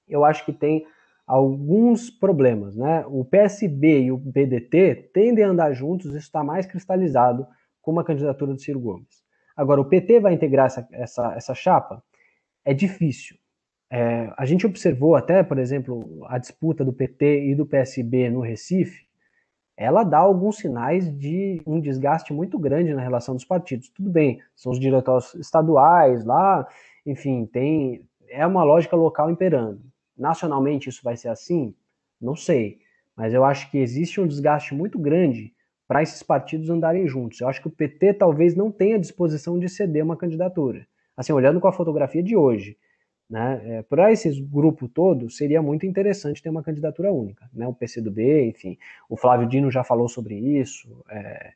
eu 0.09 0.25
acho 0.25 0.45
que 0.45 0.53
tem 0.53 0.85
alguns 1.25 2.11
problemas. 2.11 2.75
Né? 2.75 3.05
O 3.07 3.25
PSB 3.25 4.03
e 4.03 4.13
o 4.13 4.19
PDT 4.19 5.11
tendem 5.15 5.45
a 5.45 5.51
andar 5.51 5.73
juntos, 5.73 6.07
isso 6.07 6.19
está 6.19 6.43
mais 6.43 6.67
cristalizado 6.67 7.47
com 7.81 7.93
uma 7.93 8.03
candidatura 8.03 8.53
do 8.53 8.61
Ciro 8.61 8.81
Gomes. 8.81 9.23
Agora, 9.57 9.81
o 9.81 9.85
PT 9.85 10.21
vai 10.21 10.35
integrar 10.35 10.67
essa, 10.67 10.89
essa, 10.91 11.35
essa 11.35 11.55
chapa? 11.55 12.03
É 12.65 12.75
difícil. 12.75 13.37
É, 13.91 14.33
a 14.37 14.45
gente 14.45 14.67
observou 14.67 15.15
até, 15.15 15.43
por 15.43 15.59
exemplo, 15.59 16.25
a 16.27 16.39
disputa 16.39 16.85
do 16.85 16.93
PT 16.93 17.51
e 17.51 17.55
do 17.55 17.65
PSB 17.65 18.29
no 18.29 18.41
Recife, 18.41 19.08
ela 19.79 20.03
dá 20.03 20.19
alguns 20.19 20.57
sinais 20.57 21.09
de 21.17 21.63
um 21.65 21.81
desgaste 21.81 22.33
muito 22.33 22.59
grande 22.59 22.93
na 22.93 23.01
relação 23.01 23.37
dos 23.37 23.45
partidos. 23.45 23.89
Tudo 23.91 24.11
bem, 24.11 24.43
são 24.57 24.73
os 24.73 24.81
diretórios 24.81 25.33
estaduais 25.37 26.25
lá, 26.25 26.67
enfim, 27.07 27.47
tem 27.47 28.05
é 28.29 28.45
uma 28.45 28.65
lógica 28.65 28.97
local 28.97 29.31
imperando. 29.31 29.81
Nacionalmente 30.17 30.89
isso 30.89 31.01
vai 31.05 31.17
ser 31.17 31.29
assim? 31.29 31.73
Não 32.21 32.35
sei, 32.35 32.81
mas 33.17 33.33
eu 33.33 33.45
acho 33.45 33.71
que 33.71 33.79
existe 33.79 34.21
um 34.21 34.27
desgaste 34.27 34.75
muito 34.75 34.99
grande 34.99 35.55
para 35.87 36.03
esses 36.03 36.25
partidos 36.25 36.69
andarem 36.69 37.07
juntos. 37.07 37.41
Eu 37.41 37.49
acho 37.49 37.63
que 37.63 37.69
o 37.69 37.71
PT 37.71 38.15
talvez 38.15 38.57
não 38.57 38.73
tenha 38.73 38.99
disposição 38.99 39.61
de 39.61 39.69
ceder 39.69 40.05
uma 40.05 40.17
candidatura. 40.17 40.85
Assim, 41.17 41.33
olhando 41.33 41.61
com 41.61 41.69
a 41.69 41.73
fotografia 41.73 42.23
de 42.23 42.37
hoje, 42.37 42.77
né? 43.29 43.61
É, 43.65 43.83
Para 43.83 44.11
esse 44.11 44.41
grupo 44.41 44.89
todo, 44.89 45.29
seria 45.29 45.61
muito 45.61 45.85
interessante 45.85 46.43
ter 46.43 46.49
uma 46.49 46.63
candidatura 46.63 47.13
única. 47.13 47.49
Né? 47.53 47.67
O 47.67 47.75
PCdoB, 47.75 48.49
enfim, 48.49 48.79
o 49.09 49.17
Flávio 49.17 49.47
Dino 49.47 49.71
já 49.71 49.85
falou 49.85 50.09
sobre 50.09 50.35
isso. 50.35 51.05
É, 51.11 51.53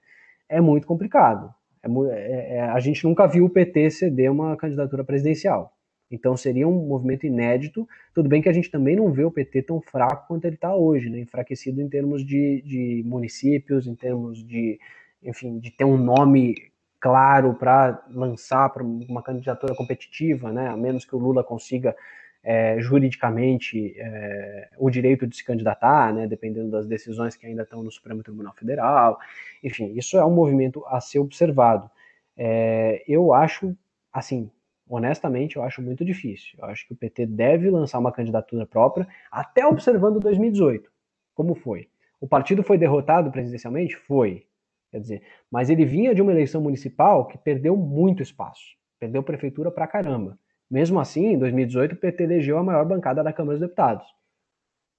é 0.49 0.61
muito 0.61 0.87
complicado. 0.87 1.53
É, 1.83 1.89
é, 1.89 2.57
é, 2.57 2.61
a 2.61 2.79
gente 2.79 3.03
nunca 3.05 3.27
viu 3.27 3.47
o 3.47 3.51
PT 3.51 3.91
ceder 3.91 4.31
uma 4.31 4.57
candidatura 4.57 5.03
presidencial. 5.03 5.75
Então 6.11 6.37
seria 6.37 6.69
um 6.69 6.87
movimento 6.87 7.27
inédito. 7.27 7.89
Tudo 8.15 8.29
bem 8.29 8.43
que 8.43 8.49
a 8.49 8.53
gente 8.53 8.71
também 8.71 8.95
não 8.95 9.11
vê 9.11 9.25
o 9.25 9.31
PT 9.31 9.63
tão 9.63 9.81
fraco 9.81 10.29
quanto 10.29 10.45
ele 10.45 10.57
está 10.57 10.75
hoje, 10.75 11.09
né? 11.09 11.21
enfraquecido 11.21 11.81
em 11.81 11.89
termos 11.89 12.25
de, 12.25 12.63
de 12.67 13.03
municípios, 13.07 13.87
em 13.87 13.95
termos 13.95 14.47
de, 14.47 14.79
enfim, 15.23 15.59
de 15.59 15.71
ter 15.71 15.87
um 15.87 15.97
nome 15.97 16.55
claro 17.03 17.53
para 17.55 18.01
lançar 18.09 18.71
para 18.71 18.85
uma 18.85 19.23
candidatura 19.23 19.75
competitiva, 19.75 20.53
né, 20.53 20.69
a 20.69 20.77
menos 20.77 21.05
que 21.05 21.17
o 21.17 21.19
Lula 21.19 21.43
consiga 21.43 21.97
é, 22.45 22.79
juridicamente 22.79 23.93
é, 23.99 24.69
o 24.79 24.89
direito 24.89 25.27
de 25.27 25.37
se 25.37 25.45
candidatar, 25.45 26.15
né, 26.15 26.29
dependendo 26.29 26.71
das 26.71 26.87
decisões 26.87 27.35
que 27.35 27.45
ainda 27.45 27.65
estão 27.65 27.83
no 27.83 27.91
Supremo 27.91 28.23
Tribunal 28.23 28.55
Federal. 28.55 29.19
Enfim, 29.65 29.93
isso 29.97 30.17
é 30.17 30.25
um 30.25 30.31
movimento 30.31 30.85
a 30.87 31.01
ser 31.01 31.19
observado. 31.19 31.91
É, 32.37 33.03
eu 33.09 33.33
acho, 33.33 33.77
assim, 34.13 34.49
honestamente, 34.89 35.57
eu 35.57 35.65
acho 35.65 35.83
muito 35.83 36.05
difícil. 36.05 36.57
Eu 36.61 36.67
acho 36.67 36.87
que 36.87 36.93
o 36.93 36.97
PT 36.97 37.27
deve 37.27 37.69
lançar 37.69 37.99
uma 37.99 38.13
candidatura 38.13 38.65
própria, 38.65 39.09
até 39.31 39.67
observando 39.67 40.21
2018, 40.21 40.89
como 41.35 41.57
foi. 41.57 41.89
O 42.21 42.29
partido 42.29 42.63
foi 42.63 42.79
derrotado 42.79 43.33
presidencialmente? 43.33 43.97
Foi. 43.97 44.47
Quer 44.93 45.01
dizer, 45.01 45.23
mas 45.51 45.71
ele 45.71 45.87
vinha 45.87 46.15
de 46.15 46.21
uma 46.21 46.31
eleição 46.31 46.61
municipal 46.61 47.27
que 47.27 47.39
perdeu 47.39 47.75
muito 47.75 48.23
espaço, 48.23 48.77
perdeu 49.01 49.23
prefeitura 49.23 49.71
pra 49.71 49.87
caramba. 49.87 50.39
Mesmo 50.71 51.01
assim, 51.01 51.29
em 51.29 51.39
2018, 51.39 51.95
o 51.95 51.97
PT 51.97 52.23
elegeu 52.23 52.59
a 52.59 52.63
maior 52.63 52.87
bancada 52.87 53.25
da 53.25 53.33
Câmara 53.33 53.59
dos 53.59 53.67
Deputados. 53.67 54.07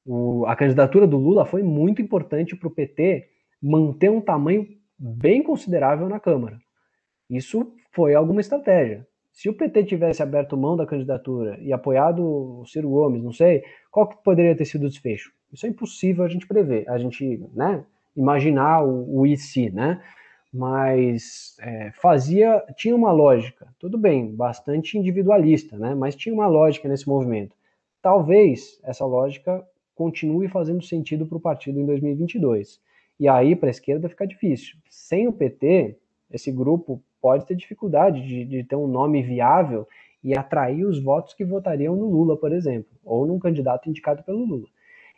O, 0.04 0.46
a 0.48 0.56
candidatura 0.56 1.06
do 1.06 1.18
Lula 1.18 1.46
foi 1.46 1.62
muito 1.62 2.02
importante 2.02 2.56
para 2.56 2.68
o 2.68 2.72
PT 2.72 3.30
manter 3.62 4.10
um 4.10 4.20
tamanho 4.20 4.68
bem 4.98 5.44
considerável 5.44 6.10
na 6.10 6.20
Câmara. 6.20 6.58
Isso 7.30 7.72
foi 7.92 8.16
alguma 8.16 8.42
estratégia. 8.42 9.08
Se 9.32 9.48
o 9.48 9.54
PT 9.54 9.84
tivesse 9.86 10.22
aberto 10.24 10.58
mão 10.58 10.76
da 10.76 10.88
candidatura 10.88 11.58
e 11.62 11.72
apoiado 11.72 12.24
o 12.24 12.66
Ciro 12.66 12.90
Gomes, 12.90 13.24
não 13.24 13.32
sei, 13.32 13.64
qual 13.92 14.08
que 14.08 14.24
poderia 14.24 14.56
ter 14.56 14.66
sido 14.66 14.86
o 14.86 14.90
desfecho? 14.90 15.32
Isso 15.52 15.66
é 15.68 15.70
impossível 15.70 16.24
a 16.24 16.28
gente 16.28 16.48
prever, 16.48 16.88
a 16.90 16.98
gente, 16.98 17.38
né, 17.54 17.86
imaginar 18.16 18.84
o, 18.84 19.22
o 19.22 19.26
né? 19.74 20.02
Mas 20.54 21.56
é, 21.60 21.92
fazia, 21.94 22.64
tinha 22.76 22.96
uma 22.96 23.12
lógica, 23.12 23.68
tudo 23.80 23.98
bem, 23.98 24.36
bastante 24.36 24.98
individualista, 24.98 25.78
né? 25.78 25.96
Mas 25.96 26.16
tinha 26.16 26.34
uma 26.34 26.48
lógica 26.48 26.88
nesse 26.88 27.08
movimento. 27.08 27.56
Talvez 28.02 28.80
essa 28.84 29.06
lógica 29.06 29.66
continue 29.96 30.48
fazendo 30.48 30.84
sentido 30.84 31.26
para 31.26 31.38
o 31.38 31.42
partido 31.42 31.80
em 31.80 31.86
2022. 31.86 32.80
E 33.20 33.28
aí, 33.28 33.56
para 33.56 33.70
a 33.70 33.72
esquerda, 33.72 34.10
fica 34.10 34.28
difícil. 34.28 34.76
Sem 34.90 35.28
o 35.28 35.34
PT, 35.34 35.98
esse 36.32 36.52
grupo 36.52 37.02
pode 37.22 37.46
ter 37.46 37.56
dificuldade 37.56 38.22
de, 38.22 38.46
de 38.46 38.64
ter 38.64 38.76
um 38.76 38.88
nome 38.88 39.24
viável 39.24 39.88
e 40.24 40.38
atrair 40.38 40.86
os 40.86 41.02
votos 41.02 41.34
que 41.34 41.46
votariam 41.46 41.96
no 41.96 42.10
Lula, 42.10 42.38
por 42.38 42.52
exemplo, 42.52 42.92
ou 43.04 43.26
num 43.26 43.40
candidato 43.40 43.90
indicado 43.90 44.24
pelo 44.24 44.46
Lula. 44.46 44.68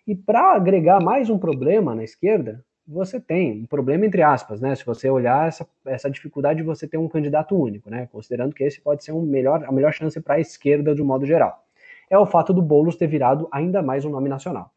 E 0.07 0.15
para 0.15 0.55
agregar 0.55 1.01
mais 1.01 1.30
um 1.30 1.38
problema 1.38 1.95
na 1.95 2.03
esquerda, 2.03 2.63
você 2.88 3.20
tem 3.20 3.64
um 3.64 3.66
problema 3.66 4.06
entre 4.06 4.22
aspas, 4.22 4.62
né? 4.62 4.76
Se 4.76 4.86
você 4.86 5.10
olhar 5.10 5.48
essa, 5.48 5.68
essa 5.86 6.10
dificuldade 6.10 6.57
de 6.57 6.66
você 6.66 6.88
ter 6.88 6.98
um 6.98 7.07
candidato 7.07 7.56
único, 7.56 7.90
né? 7.90 8.07
Considerando 8.12 8.53
que 8.53 8.64
esse 8.64 8.80
pode 8.80 9.03
ser 9.03 9.12
um 9.12 9.22
melhor, 9.22 9.64
a 9.66 9.72
melhor 9.72 9.91
chance 9.94 10.20
para 10.22 10.36
a 10.36 10.40
esquerda 10.40 10.94
de 10.94 11.02
um 11.02 11.06
modo 11.06 11.26
geral, 11.26 11.66
é 12.10 12.18
o 12.18 12.26
fato 12.26 12.53
do 12.53 12.62
Boulos 12.62 12.95
ter 12.95 13.07
virado 13.07 13.48
ainda 13.52 13.82
mais 13.82 14.06
um 14.06 14.10
nome 14.10 14.30
nacional. 14.30 14.72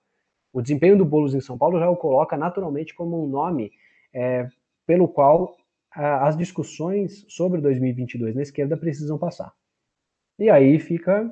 O 0.52 0.62
desempenho 0.62 0.97
do 0.97 1.05
Boulos 1.05 1.35
em 1.35 1.40
São 1.40 1.59
Paulo 1.59 1.78
já 1.78 1.89
o 1.90 1.97
coloca 1.97 2.36
naturalmente 2.36 2.94
como 2.94 3.22
um 3.22 3.28
nome 3.28 3.72
é, 4.14 4.48
pelo 4.86 5.06
qual 5.06 5.56
a, 5.93 6.26
as 6.26 6.36
discussões 6.36 7.26
sobre 7.28 7.60
2022 7.60 8.35
na 8.35 8.43
esquerda 8.43 8.76
precisam 8.76 9.18
passar. 9.18 9.52
E 10.39 10.48
aí 10.48 10.78
fica 10.78 11.30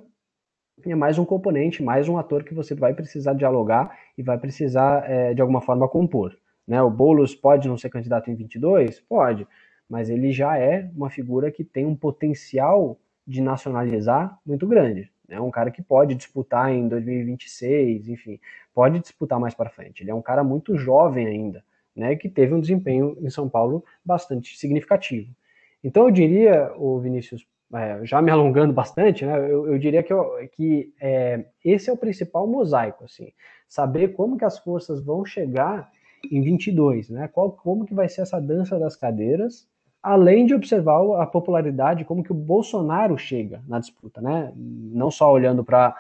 é 0.85 0.95
mais 0.95 1.19
um 1.19 1.25
componente, 1.25 1.83
mais 1.83 2.07
um 2.07 2.19
ator 2.19 2.45
que 2.45 2.53
você 2.53 2.75
vai 2.75 2.93
precisar 2.93 3.33
dialogar 3.33 3.99
e 4.19 4.23
vai 4.23 4.39
precisar, 4.39 5.11
é, 5.11 5.33
de 5.33 5.41
alguma 5.41 5.63
forma, 5.63 5.89
compor. 5.89 6.37
Né? 6.67 6.83
O 6.83 6.91
Boulos 6.91 7.35
pode 7.35 7.69
não 7.69 7.79
ser 7.79 7.91
candidato 7.91 8.31
em 8.31 8.35
22? 8.35 9.01
Pode, 9.01 9.47
mas 9.89 10.11
ele 10.11 10.33
já 10.33 10.59
é 10.59 10.91
uma 10.95 11.11
figura 11.11 11.51
que 11.51 11.65
tem 11.65 11.87
um 11.87 11.95
potencial 11.95 12.99
de 13.27 13.41
nacionalizar 13.41 14.39
muito 14.45 14.67
grande. 14.67 15.11
É 15.29 15.41
um 15.41 15.51
cara 15.51 15.71
que 15.71 15.83
pode 15.83 16.15
disputar 16.15 16.73
em 16.73 16.87
2026, 16.89 18.09
enfim, 18.09 18.39
pode 18.73 19.01
disputar 19.01 19.41
mais 19.41 19.55
para 19.55 19.71
frente. 19.71 20.03
Ele 20.03 20.11
é 20.11 20.15
um 20.15 20.23
cara 20.23 20.45
muito 20.45 20.77
jovem 20.77 21.27
ainda, 21.27 21.65
né, 21.95 22.15
que 22.15 22.29
teve 22.29 22.55
um 22.55 22.61
desempenho 22.61 23.17
em 23.21 23.31
São 23.31 23.49
Paulo 23.49 23.85
bastante 24.05 24.57
significativo. 24.57 25.35
Então 25.83 26.05
eu 26.05 26.11
diria, 26.11 26.73
o 26.77 27.01
Vinícius, 27.01 27.47
é, 27.75 28.05
já 28.05 28.23
me 28.23 28.31
alongando 28.31 28.73
bastante, 28.73 29.27
né, 29.27 29.37
eu, 29.51 29.67
eu 29.73 29.79
diria 29.79 30.03
que, 30.03 30.13
eu, 30.13 30.49
que 30.53 30.95
é, 31.01 31.45
esse 31.65 31.91
é 31.91 31.93
o 31.93 31.97
principal 31.97 32.47
mosaico, 32.47 33.05
assim, 33.05 33.33
saber 33.69 34.09
como 34.15 34.37
que 34.37 34.45
as 34.45 34.59
forças 34.59 35.03
vão 35.03 35.25
chegar 35.25 35.91
em 36.31 36.43
22, 36.43 37.11
né, 37.11 37.29
qual, 37.29 37.53
como 37.53 37.85
que 37.85 37.95
vai 37.95 38.09
ser 38.09 38.23
essa 38.23 38.41
dança 38.41 38.79
das 38.79 38.97
cadeiras, 38.97 39.67
além 40.03 40.47
de 40.47 40.55
observar 40.55 41.21
a 41.21 41.27
popularidade, 41.27 42.05
como 42.05 42.23
que 42.23 42.33
o 42.33 42.35
Bolsonaro 42.35 43.17
chega 43.19 43.63
na 43.67 43.79
disputa, 43.79 44.21
né, 44.21 44.53
não 44.57 45.11
só 45.11 45.33
olhando 45.33 45.65
para 45.65 45.97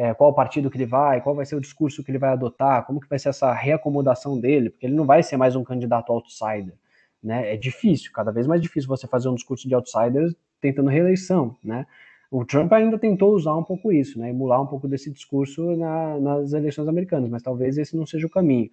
é, 0.00 0.14
qual 0.14 0.32
partido 0.32 0.70
que 0.70 0.78
ele 0.78 0.86
vai, 0.86 1.20
qual 1.20 1.34
vai 1.34 1.44
ser 1.44 1.56
o 1.56 1.60
discurso 1.60 2.02
que 2.02 2.10
ele 2.10 2.18
vai 2.18 2.30
adotar, 2.30 2.86
como 2.86 3.00
que 3.00 3.08
vai 3.08 3.18
ser 3.18 3.28
essa 3.28 3.52
reacomodação 3.52 4.40
dele, 4.40 4.70
porque 4.70 4.86
ele 4.86 4.94
não 4.94 5.04
vai 5.04 5.22
ser 5.22 5.36
mais 5.36 5.54
um 5.54 5.62
candidato 5.62 6.10
outsider, 6.10 6.74
né? 7.22 7.52
É 7.52 7.56
difícil, 7.56 8.10
cada 8.10 8.32
vez 8.32 8.46
mais 8.46 8.62
difícil 8.62 8.88
você 8.88 9.06
fazer 9.06 9.28
um 9.28 9.34
discurso 9.34 9.68
de 9.68 9.74
outsider 9.74 10.34
tentando 10.58 10.88
reeleição, 10.88 11.54
né? 11.62 11.86
O 12.30 12.46
Trump 12.46 12.72
ainda 12.72 12.98
tentou 12.98 13.34
usar 13.34 13.54
um 13.56 13.62
pouco 13.62 13.92
isso, 13.92 14.18
né? 14.18 14.30
Emular 14.30 14.62
um 14.62 14.66
pouco 14.66 14.88
desse 14.88 15.10
discurso 15.10 15.76
na, 15.76 16.18
nas 16.18 16.52
eleições 16.54 16.88
americanas, 16.88 17.28
mas 17.28 17.42
talvez 17.42 17.76
esse 17.76 17.94
não 17.94 18.06
seja 18.06 18.26
o 18.26 18.30
caminho. 18.30 18.70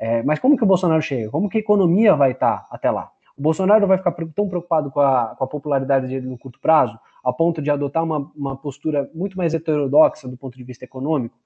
É, 0.00 0.22
mas 0.22 0.38
como 0.38 0.56
que 0.56 0.64
o 0.64 0.66
Bolsonaro 0.66 1.02
chega? 1.02 1.30
Como 1.30 1.46
que 1.46 1.58
a 1.58 1.60
economia 1.60 2.16
vai 2.16 2.30
estar 2.30 2.66
até 2.70 2.90
lá? 2.90 3.12
O 3.36 3.42
Bolsonaro 3.42 3.86
vai 3.86 3.98
ficar 3.98 4.12
tão 4.34 4.48
preocupado 4.48 4.90
com 4.90 5.00
a, 5.00 5.34
com 5.36 5.44
a 5.44 5.46
popularidade 5.46 6.08
dele 6.08 6.26
no 6.26 6.38
curto 6.38 6.58
prazo, 6.58 6.98
a 7.22 7.30
ponto 7.30 7.60
de 7.60 7.70
adotar 7.70 8.02
uma, 8.02 8.32
uma 8.34 8.56
postura 8.56 9.10
muito 9.14 9.36
mais 9.36 9.52
heterodoxa 9.52 10.26
do 10.26 10.38
ponto 10.38 10.56
de 10.56 10.64
vista 10.64 10.86
econômico? 10.86 11.36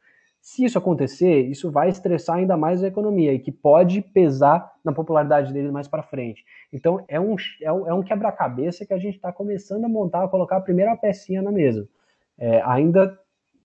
Se 0.41 0.65
isso 0.65 0.79
acontecer, 0.79 1.41
isso 1.41 1.69
vai 1.69 1.89
estressar 1.89 2.37
ainda 2.37 2.57
mais 2.57 2.85
a 2.85 2.87
economia 2.87 3.33
e 3.33 3.41
que 3.41 3.51
pode 3.51 4.03
pesar 4.03 4.73
na 4.85 4.93
popularidade 4.93 5.53
dele 5.53 5.73
mais 5.73 5.89
para 5.89 6.03
frente. 6.03 6.45
Então 6.73 7.03
é 7.09 7.19
um, 7.19 7.35
é 7.61 7.73
um, 7.73 7.89
é 7.89 7.95
um 7.95 8.03
quebra-cabeça 8.03 8.87
que 8.87 8.93
a 8.93 8.99
gente 8.99 9.17
está 9.17 9.33
começando 9.33 9.85
a 9.85 9.89
montar, 9.89 10.23
a 10.23 10.29
colocar 10.29 10.59
a 10.59 10.61
primeira 10.61 10.95
pecinha 10.97 11.43
na 11.43 11.51
mesa. 11.51 11.89
É, 12.39 12.63
ainda 12.63 13.19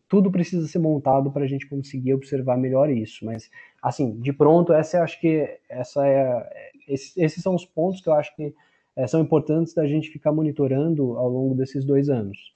tudo 0.09 0.31
precisa 0.31 0.67
ser 0.67 0.79
montado 0.79 1.31
para 1.31 1.43
a 1.43 1.47
gente 1.47 1.69
conseguir 1.69 2.15
observar 2.15 2.57
melhor 2.57 2.89
isso. 2.89 3.23
Mas, 3.23 3.49
assim, 3.81 4.19
de 4.19 4.33
pronto, 4.33 4.73
essa 4.73 5.03
acho 5.03 5.19
que 5.21 5.47
essa 5.69 6.05
é, 6.05 6.71
esses, 6.87 7.15
esses 7.15 7.43
são 7.43 7.53
os 7.53 7.63
pontos 7.63 8.01
que 8.01 8.09
eu 8.09 8.13
acho 8.13 8.35
que 8.35 8.53
é, 8.95 9.05
são 9.05 9.21
importantes 9.21 9.73
da 9.73 9.85
gente 9.85 10.09
ficar 10.09 10.31
monitorando 10.31 11.15
ao 11.15 11.29
longo 11.29 11.53
desses 11.55 11.85
dois 11.85 12.09
anos. 12.09 12.53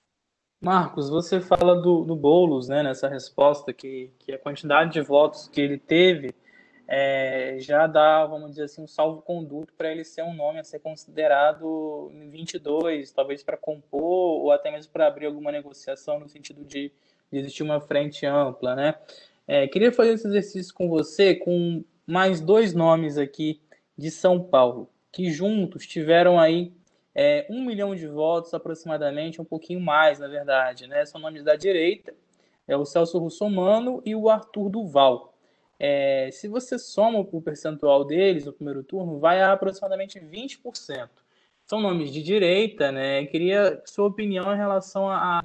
Marcos, 0.59 1.09
você 1.09 1.39
fala 1.39 1.80
do, 1.80 2.03
do 2.03 2.15
Boulos, 2.15 2.67
né, 2.69 2.81
nessa 2.81 3.07
resposta, 3.07 3.71
que, 3.71 4.11
que 4.19 4.31
a 4.31 4.39
quantidade 4.39 4.93
de 4.93 5.01
votos 5.01 5.47
que 5.47 5.61
ele 5.61 5.77
teve 5.77 6.34
é, 6.88 7.57
já 7.59 7.85
dá, 7.85 8.25
vamos 8.25 8.51
dizer 8.51 8.63
assim, 8.63 8.81
um 8.81 8.88
salvo-conduto 8.88 9.73
para 9.77 9.91
ele 9.91 10.03
ser 10.03 10.23
um 10.23 10.34
nome 10.34 10.59
a 10.59 10.63
ser 10.63 10.80
considerado 10.80 12.09
em 12.13 12.30
22, 12.30 13.11
talvez 13.11 13.43
para 13.43 13.57
compor 13.57 14.41
ou 14.41 14.51
até 14.51 14.71
mesmo 14.71 14.91
para 14.91 15.07
abrir 15.07 15.25
alguma 15.25 15.51
negociação 15.51 16.19
no 16.19 16.27
sentido 16.27 16.63
de, 16.63 16.91
de 17.34 17.39
existir 17.39 17.64
uma 17.64 17.81
frente 17.81 18.27
ampla, 18.27 18.76
né? 18.76 18.95
É, 19.47 19.68
queria 19.68 19.91
fazer 19.91 20.14
esse 20.14 20.27
exercício 20.27 20.73
com 20.73 20.88
você 20.88 21.34
com 21.34 21.84
mais 22.05 22.39
dois 22.39 22.76
nomes 22.76 23.18
aqui 23.18 23.60
de 23.97 24.11
São 24.11 24.39
Paulo, 24.39 24.88
que 25.11 25.31
juntos 25.31 25.88
tiveram 25.88 26.39
aí 26.39 26.72
é, 27.15 27.45
um 27.49 27.65
milhão 27.65 27.95
de 27.95 28.07
votos 28.07 28.53
aproximadamente, 28.53 29.41
um 29.41 29.45
pouquinho 29.45 29.80
mais, 29.80 30.19
na 30.19 30.27
verdade, 30.27 30.85
né? 30.85 31.03
São 31.05 31.19
nomes 31.19 31.43
da 31.43 31.55
direita, 31.55 32.14
é 32.68 32.77
o 32.77 32.85
Celso 32.85 33.18
Russomano 33.18 34.01
e 34.05 34.15
o 34.15 34.30
Arthur 34.30 34.69
Duval. 34.69 35.34
É, 35.80 36.30
se 36.31 36.47
você 36.47 36.77
soma 36.77 37.19
o 37.19 37.41
percentual 37.41 38.05
deles 38.05 38.45
no 38.45 38.53
primeiro 38.53 38.84
turno, 38.84 39.19
vai 39.19 39.41
a 39.41 39.51
aproximadamente 39.51 40.19
20%. 40.19 41.10
São 41.65 41.81
nomes 41.81 42.11
de 42.11 42.22
direita, 42.22 42.91
né? 42.91 43.26
Queria 43.26 43.81
sua 43.85 44.05
opinião 44.05 44.53
em 44.53 44.57
relação 44.57 45.10
a, 45.10 45.41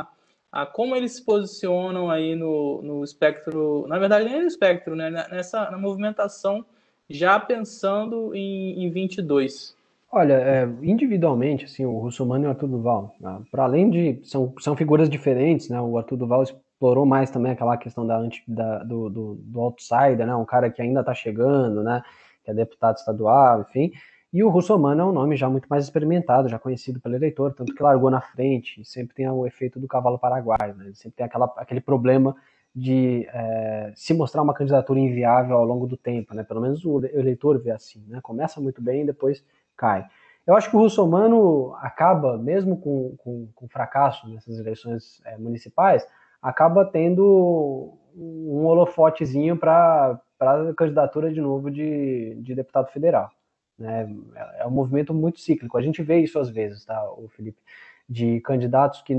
a 0.51 0.67
como 0.67 0.97
eles 0.97 1.17
se 1.17 1.25
posicionam 1.25 2.11
aí 2.11 2.35
no, 2.35 2.81
no 2.83 3.05
espectro, 3.05 3.87
na 3.89 3.99
verdade 3.99 4.25
nem 4.25 4.41
no 4.41 4.47
espectro, 4.47 4.97
né? 4.97 5.11
Nessa 5.11 5.71
na 5.71 5.79
movimentação 5.79 6.65
já 7.09 7.39
pensando 7.39 8.35
em, 8.35 8.85
em 8.85 8.91
22? 8.91 9.77
Olha, 10.11 10.35
é, 10.35 10.65
individualmente, 10.83 11.67
assim, 11.67 11.85
o 11.85 11.99
Russomano 11.99 12.45
e 12.45 12.47
o 12.47 12.51
Arthur 12.51 12.69
Duval, 12.69 13.15
né, 13.21 13.43
para 13.51 13.65
além 13.65 13.91
de 13.91 14.21
são, 14.25 14.55
são 14.59 14.75
figuras 14.75 15.09
diferentes, 15.09 15.69
né? 15.69 15.79
O 15.81 15.99
Arthur 15.99 16.17
Duval 16.17 16.43
explorou 16.43 17.05
mais 17.05 17.31
também 17.31 17.53
aquela 17.53 17.77
questão 17.77 18.07
da, 18.07 18.19
da 18.47 18.79
do, 18.85 19.11
do, 19.11 19.35
do, 19.35 19.61
outsider, 19.61 20.27
né? 20.27 20.35
Um 20.35 20.47
cara 20.47 20.71
que 20.71 20.81
ainda 20.81 21.01
está 21.01 21.13
chegando, 21.13 21.83
né? 21.83 22.03
Que 22.43 22.51
é 22.51 22.55
deputado 22.55 22.97
estadual, 22.97 23.63
enfim. 23.69 23.93
E 24.31 24.45
o 24.45 24.51
Russomano 24.51 25.01
é 25.01 25.05
um 25.07 25.13
nome 25.13 25.37
já 25.37 25.49
muito 25.49 25.67
mais 25.69 25.85
experimentado, 25.85 26.49
já 26.49 26.59
conhecido 26.59 27.01
pelo 27.01 27.15
eleitor, 27.15 27.55
tanto 27.55 27.75
que 27.75 27.83
largou 27.83 28.11
na 28.11 28.21
frente, 28.21 28.85
sempre 28.85 29.15
tem 29.15 29.29
o 29.29 29.47
efeito 29.47 29.81
do 29.81 29.89
cavalo 29.89 30.19
paraguaio, 30.19 30.75
né? 30.75 30.91
Sempre 30.93 31.17
tem 31.17 31.27
aquela, 31.27 31.47
aquele 31.57 31.81
problema 31.81 32.37
de 32.75 33.27
é, 33.33 33.93
se 33.97 34.13
mostrar 34.13 34.43
uma 34.43 34.53
candidatura 34.53 35.01
inviável 35.01 35.57
ao 35.57 35.65
longo 35.65 35.87
do 35.87 35.97
tempo, 35.97 36.35
né? 36.35 36.45
Pelo 36.45 36.61
menos 36.61 36.85
o 36.85 37.03
eleitor 37.07 37.59
vê 37.59 37.71
assim, 37.71 38.05
né? 38.07 38.21
Começa 38.23 38.61
muito 38.61 38.83
bem 38.83 39.03
e 39.03 39.07
depois 39.07 39.43
cai. 39.75 40.07
Eu 40.47 40.55
acho 40.55 40.69
que 40.71 40.77
o 40.77 40.81
russomano 40.81 41.75
acaba, 41.81 42.37
mesmo 42.37 42.79
com, 42.79 43.17
com, 43.19 43.49
com 43.55 43.69
fracasso 43.69 44.29
nessas 44.29 44.59
eleições 44.59 45.23
é, 45.25 45.39
municipais, 45.39 46.07
acaba 46.41 46.85
tendo 46.85 47.95
um 48.15 48.67
holofotezinho 48.67 49.57
para 49.57 50.21
a 50.39 50.75
candidatura 50.77 51.33
de 51.33 51.41
novo 51.41 51.71
de, 51.71 52.37
de 52.43 52.55
deputado 52.55 52.91
federal. 52.91 53.31
Né? 53.79 54.09
É 54.59 54.67
um 54.67 54.71
movimento 54.71 55.15
muito 55.15 55.41
cíclico. 55.41 55.79
A 55.79 55.83
gente 55.83 56.03
vê 56.03 56.19
isso 56.19 56.39
às 56.39 56.51
vezes, 56.51 56.85
tá, 56.85 57.03
o 57.13 57.29
Felipe, 57.29 57.59
de 58.09 58.41
candidatos 58.41 59.03
que 59.03 59.15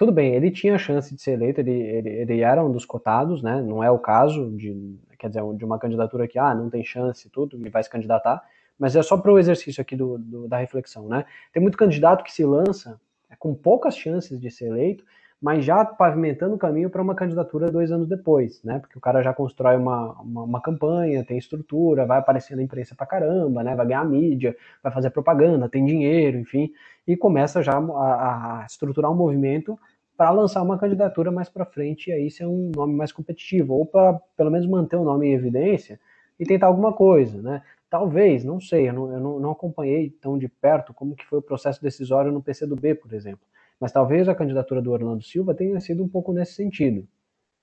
tudo 0.00 0.12
bem, 0.12 0.34
ele 0.34 0.50
tinha 0.50 0.78
chance 0.78 1.14
de 1.14 1.20
ser 1.20 1.32
eleito, 1.32 1.60
ele, 1.60 1.72
ele, 1.72 2.08
ele, 2.08 2.40
era 2.40 2.64
um 2.64 2.72
dos 2.72 2.86
cotados, 2.86 3.42
né? 3.42 3.60
Não 3.60 3.84
é 3.84 3.90
o 3.90 3.98
caso 3.98 4.50
de, 4.56 4.98
quer 5.18 5.28
dizer, 5.28 5.42
de 5.54 5.62
uma 5.62 5.78
candidatura 5.78 6.26
que, 6.26 6.38
ah, 6.38 6.54
não 6.54 6.70
tem 6.70 6.82
chance 6.82 7.28
e 7.28 7.30
tudo, 7.30 7.54
ele 7.54 7.68
vai 7.68 7.82
se 7.82 7.90
candidatar, 7.90 8.42
mas 8.78 8.96
é 8.96 9.02
só 9.02 9.18
para 9.18 9.30
o 9.30 9.38
exercício 9.38 9.82
aqui 9.82 9.94
do, 9.94 10.16
do, 10.16 10.48
da 10.48 10.56
reflexão, 10.56 11.06
né? 11.06 11.26
Tem 11.52 11.62
muito 11.62 11.76
candidato 11.76 12.24
que 12.24 12.32
se 12.32 12.42
lança 12.46 12.98
é, 13.28 13.36
com 13.36 13.54
poucas 13.54 13.94
chances 13.94 14.40
de 14.40 14.50
ser 14.50 14.68
eleito, 14.68 15.04
mas 15.40 15.64
já 15.64 15.84
pavimentando 15.84 16.54
o 16.54 16.58
caminho 16.58 16.90
para 16.90 17.00
uma 17.00 17.14
candidatura 17.14 17.70
dois 17.70 17.90
anos 17.90 18.06
depois, 18.06 18.62
né? 18.62 18.78
Porque 18.78 18.98
o 18.98 19.00
cara 19.00 19.22
já 19.22 19.32
constrói 19.32 19.76
uma, 19.76 20.12
uma, 20.20 20.42
uma, 20.42 20.60
campanha, 20.60 21.24
tem 21.24 21.38
estrutura, 21.38 22.04
vai 22.04 22.18
aparecer 22.18 22.54
na 22.56 22.62
imprensa 22.62 22.94
pra 22.94 23.06
caramba, 23.06 23.64
né? 23.64 23.74
Vai 23.74 23.86
ganhar 23.86 24.04
mídia, 24.04 24.54
vai 24.82 24.92
fazer 24.92 25.10
propaganda, 25.10 25.68
tem 25.68 25.84
dinheiro, 25.84 26.38
enfim, 26.38 26.70
e 27.06 27.16
começa 27.16 27.62
já 27.62 27.72
a, 27.78 28.62
a 28.62 28.66
estruturar 28.66 29.10
um 29.10 29.16
movimento 29.16 29.78
para 30.14 30.30
lançar 30.30 30.62
uma 30.62 30.78
candidatura 30.78 31.32
mais 31.32 31.48
para 31.48 31.64
frente 31.64 32.10
e 32.10 32.12
aí 32.12 32.30
ser 32.30 32.44
um 32.44 32.70
nome 32.76 32.94
mais 32.94 33.10
competitivo, 33.10 33.72
ou 33.74 33.86
para 33.86 34.20
pelo 34.36 34.50
menos 34.50 34.66
manter 34.66 34.96
o 34.96 35.04
nome 35.04 35.28
em 35.28 35.32
evidência 35.32 35.98
e 36.38 36.44
tentar 36.44 36.66
alguma 36.66 36.92
coisa, 36.92 37.40
né? 37.40 37.62
Talvez, 37.88 38.44
não 38.44 38.60
sei, 38.60 38.90
eu 38.90 38.92
não, 38.92 39.12
eu 39.12 39.40
não, 39.40 39.50
acompanhei 39.50 40.10
tão 40.10 40.38
de 40.38 40.48
perto 40.48 40.92
como 40.92 41.16
que 41.16 41.26
foi 41.26 41.38
o 41.38 41.42
processo 41.42 41.82
decisório 41.82 42.30
no 42.30 42.42
PCdoB, 42.42 42.94
por 42.96 43.12
exemplo 43.14 43.49
mas 43.80 43.90
talvez 43.92 44.28
a 44.28 44.34
candidatura 44.34 44.82
do 44.82 44.92
Orlando 44.92 45.22
Silva 45.22 45.54
tenha 45.54 45.80
sido 45.80 46.04
um 46.04 46.08
pouco 46.08 46.32
nesse 46.32 46.52
sentido. 46.52 47.08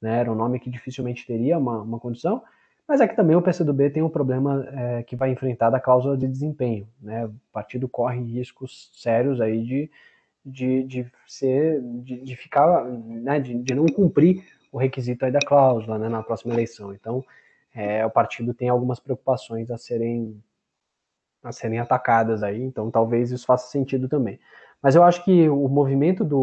né? 0.02 0.19
Era 0.19 0.31
um 0.31 0.35
nome 0.35 0.60
que 0.60 0.69
dificilmente 0.69 1.26
teria 1.26 1.57
uma, 1.57 1.81
uma 1.81 1.99
condição, 1.99 2.44
mas 2.88 3.02
é 3.02 3.07
que 3.07 3.15
também 3.15 3.35
o 3.35 3.41
PCdoB 3.41 3.89
tem 3.89 4.02
um 4.02 4.10
problema 4.10 4.65
é, 4.72 5.03
que 5.03 5.15
vai 5.15 5.30
enfrentar 5.31 5.69
da 5.69 5.80
cláusula 5.80 6.18
de 6.18 6.27
desempenho, 6.27 6.88
né? 7.02 7.26
O 7.26 7.34
partido 7.52 7.88
corre 7.89 8.22
riscos 8.22 8.89
sérios 8.94 9.41
aí 9.41 9.61
de, 9.64 9.91
de, 10.45 10.84
de 10.84 11.11
ser, 11.27 11.81
de, 11.81 12.22
de 12.22 12.35
ficar, 12.38 12.85
né? 12.85 13.39
De, 13.41 13.61
de, 13.61 13.76
não 13.76 13.85
cumprir 13.88 14.41
o 14.72 14.77
requisito 14.77 15.26
aí 15.26 15.31
da 15.31 15.39
cláusula, 15.39 15.99
né? 15.99 16.07
Na 16.07 16.23
próxima 16.23 16.53
eleição. 16.53 16.94
Então, 16.94 17.23
é, 17.76 18.06
o 18.06 18.10
partido 18.10 18.53
tem 18.53 18.69
algumas 18.69 18.99
preocupações 18.99 19.69
a 19.69 19.77
serem 19.77 20.41
a 21.44 21.52
serem 21.52 21.80
atacadas 21.80 22.44
aí, 22.44 22.61
então 22.61 22.89
talvez 22.91 23.31
isso 23.31 23.45
faça 23.45 23.69
sentido 23.69 24.10
também. 24.10 24.39
Mas 24.81 24.95
eu 24.95 25.03
acho 25.03 25.23
que 25.25 25.49
o 25.49 25.67
movimento 25.67 26.23
do 26.23 26.37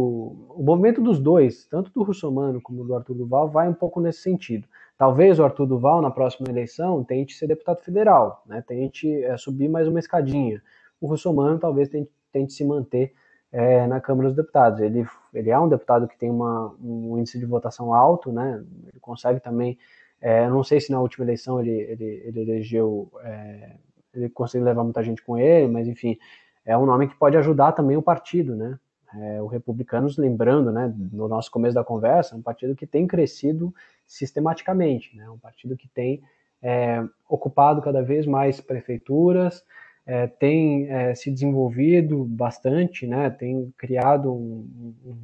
o 0.51 0.63
movimento 0.63 1.01
dos 1.01 1.21
dois, 1.21 1.67
tanto 1.67 1.91
do 1.93 2.03
Russomano 2.03 2.61
como 2.61 2.85
do 2.85 2.95
Arthur 2.95 3.15
Duval, 3.15 3.49
vai 3.49 3.69
um 3.69 3.75
pouco 3.75 4.01
nesse 4.01 4.23
sentido. 4.23 4.67
Talvez 4.99 5.39
o 5.39 5.45
Arthur 5.45 5.67
Duval 5.67 6.03
na 6.03 6.11
próxima 6.11 6.49
eleição 6.49 7.03
tente 7.05 7.35
ser 7.35 7.47
deputado 7.47 7.81
federal, 7.83 8.43
né? 8.47 8.63
Tente 8.67 9.09
é, 9.25 9.37
subir 9.37 9.69
mais 9.69 9.87
uma 9.89 9.99
escadinha. 9.99 10.63
O 11.01 11.07
Russomano 11.07 11.59
talvez 11.59 11.89
tente, 11.89 12.11
tente 12.33 12.53
se 12.53 12.65
manter 12.65 13.13
é, 13.53 13.87
na 13.87 14.01
Câmara 14.01 14.29
dos 14.29 14.37
Deputados. 14.37 14.81
Ele, 14.81 15.07
ele 15.33 15.51
é 15.51 15.59
um 15.59 15.69
deputado 15.69 16.09
que 16.09 16.19
tem 16.19 16.31
uma, 16.31 16.75
um 16.83 17.19
índice 17.19 17.39
de 17.39 17.47
votação 17.47 17.95
alto, 17.95 18.33
né? 18.33 18.65
Ele 18.89 19.01
consegue 19.01 19.41
também. 19.41 19.79
É, 20.21 20.49
não 20.49 20.65
sei 20.65 20.81
se 20.81 20.91
na 20.91 21.01
última 21.01 21.25
eleição 21.25 21.61
ele, 21.61 21.71
ele, 21.71 22.23
ele 22.25 22.41
elegeu 22.41 23.11
é, 23.23 23.77
ele 24.15 24.29
conseguiu 24.29 24.65
levar 24.65 24.85
muita 24.85 25.03
gente 25.03 25.23
com 25.23 25.37
ele, 25.37 25.69
mas 25.69 25.87
enfim, 25.87 26.17
é 26.65 26.77
um 26.77 26.87
nome 26.87 27.09
que 27.09 27.15
pode 27.17 27.37
ajudar 27.37 27.73
também 27.73 27.97
o 27.97 28.03
partido, 28.03 28.57
né? 28.57 28.79
É, 29.17 29.41
o 29.41 29.47
Republicanos, 29.47 30.17
lembrando, 30.17 30.73
né, 30.73 30.93
no 31.13 31.29
nosso 31.29 31.49
começo 31.49 31.75
da 31.75 31.85
conversa, 31.85 32.35
é 32.35 32.39
um 32.39 32.43
partido 32.43 32.75
que 32.75 32.87
tem 32.87 33.07
crescido 33.07 33.73
sistematicamente, 34.07 35.17
né? 35.17 35.29
Um 35.31 35.39
partido 35.39 35.77
que 35.77 35.89
tem 35.89 36.23
é, 36.61 37.03
ocupado 37.29 37.81
cada 37.81 38.03
vez 38.03 38.27
mais 38.27 38.61
prefeituras, 38.61 39.63
é, 40.07 40.27
tem 40.27 40.91
é, 40.91 41.15
se 41.15 41.31
desenvolvido 41.31 42.25
bastante, 42.25 43.07
né? 43.07 43.31
Tem 43.31 43.73
criado 43.77 44.33
um, 44.33 44.95
um, 45.05 45.17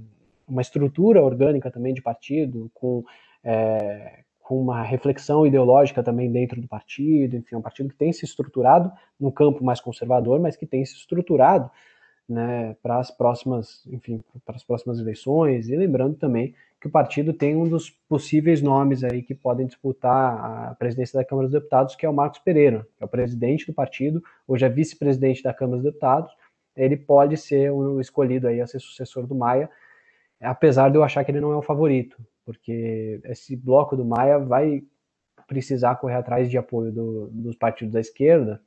uma 0.46 0.62
estrutura 0.62 1.22
orgânica 1.22 1.70
também 1.70 1.92
de 1.92 2.02
partido 2.02 2.70
com 2.74 3.04
é, 3.42 4.20
com 4.50 4.60
uma 4.60 4.82
reflexão 4.82 5.46
ideológica 5.46 6.02
também 6.02 6.28
dentro 6.28 6.60
do 6.60 6.66
partido, 6.66 7.36
enfim, 7.36 7.54
é 7.54 7.58
um 7.58 7.62
partido 7.62 7.88
que 7.88 7.94
tem 7.94 8.12
se 8.12 8.24
estruturado 8.24 8.90
no 9.18 9.30
campo 9.30 9.62
mais 9.62 9.80
conservador, 9.80 10.40
mas 10.40 10.56
que 10.56 10.66
tem 10.66 10.84
se 10.84 10.96
estruturado 10.96 11.70
né, 12.28 12.74
para 12.82 12.98
as 12.98 13.12
próximas, 13.12 13.86
enfim, 13.86 14.20
para 14.44 14.56
as 14.56 14.64
próximas 14.64 14.98
eleições, 14.98 15.68
e 15.68 15.76
lembrando 15.76 16.16
também 16.16 16.52
que 16.80 16.88
o 16.88 16.90
partido 16.90 17.32
tem 17.32 17.54
um 17.54 17.68
dos 17.68 17.90
possíveis 18.08 18.60
nomes 18.60 19.04
aí 19.04 19.22
que 19.22 19.36
podem 19.36 19.68
disputar 19.68 20.70
a 20.70 20.74
presidência 20.74 21.16
da 21.16 21.24
Câmara 21.24 21.46
dos 21.46 21.54
Deputados, 21.54 21.94
que 21.94 22.04
é 22.04 22.08
o 22.08 22.12
Marcos 22.12 22.40
Pereira, 22.40 22.84
que 22.96 23.04
é 23.04 23.06
o 23.06 23.08
presidente 23.08 23.68
do 23.68 23.72
partido, 23.72 24.20
hoje 24.48 24.64
é 24.64 24.68
vice-presidente 24.68 25.44
da 25.44 25.54
Câmara 25.54 25.76
dos 25.76 25.84
Deputados, 25.84 26.32
ele 26.76 26.96
pode 26.96 27.36
ser 27.36 27.70
o 27.70 28.00
escolhido 28.00 28.48
aí 28.48 28.60
a 28.60 28.66
ser 28.66 28.80
sucessor 28.80 29.28
do 29.28 29.34
Maia, 29.36 29.70
apesar 30.40 30.90
de 30.90 30.98
eu 30.98 31.04
achar 31.04 31.22
que 31.22 31.30
ele 31.30 31.40
não 31.40 31.52
é 31.52 31.56
o 31.56 31.62
favorito 31.62 32.16
porque 32.50 33.20
esse 33.26 33.54
bloco 33.54 33.96
do 33.96 34.04
Maia 34.04 34.40
vai 34.40 34.82
precisar 35.46 35.94
correr 35.94 36.16
atrás 36.16 36.50
de 36.50 36.58
apoio 36.58 36.90
do, 36.90 37.28
dos 37.28 37.54
partidos 37.54 37.94
da 37.94 38.00
esquerda, 38.00 38.60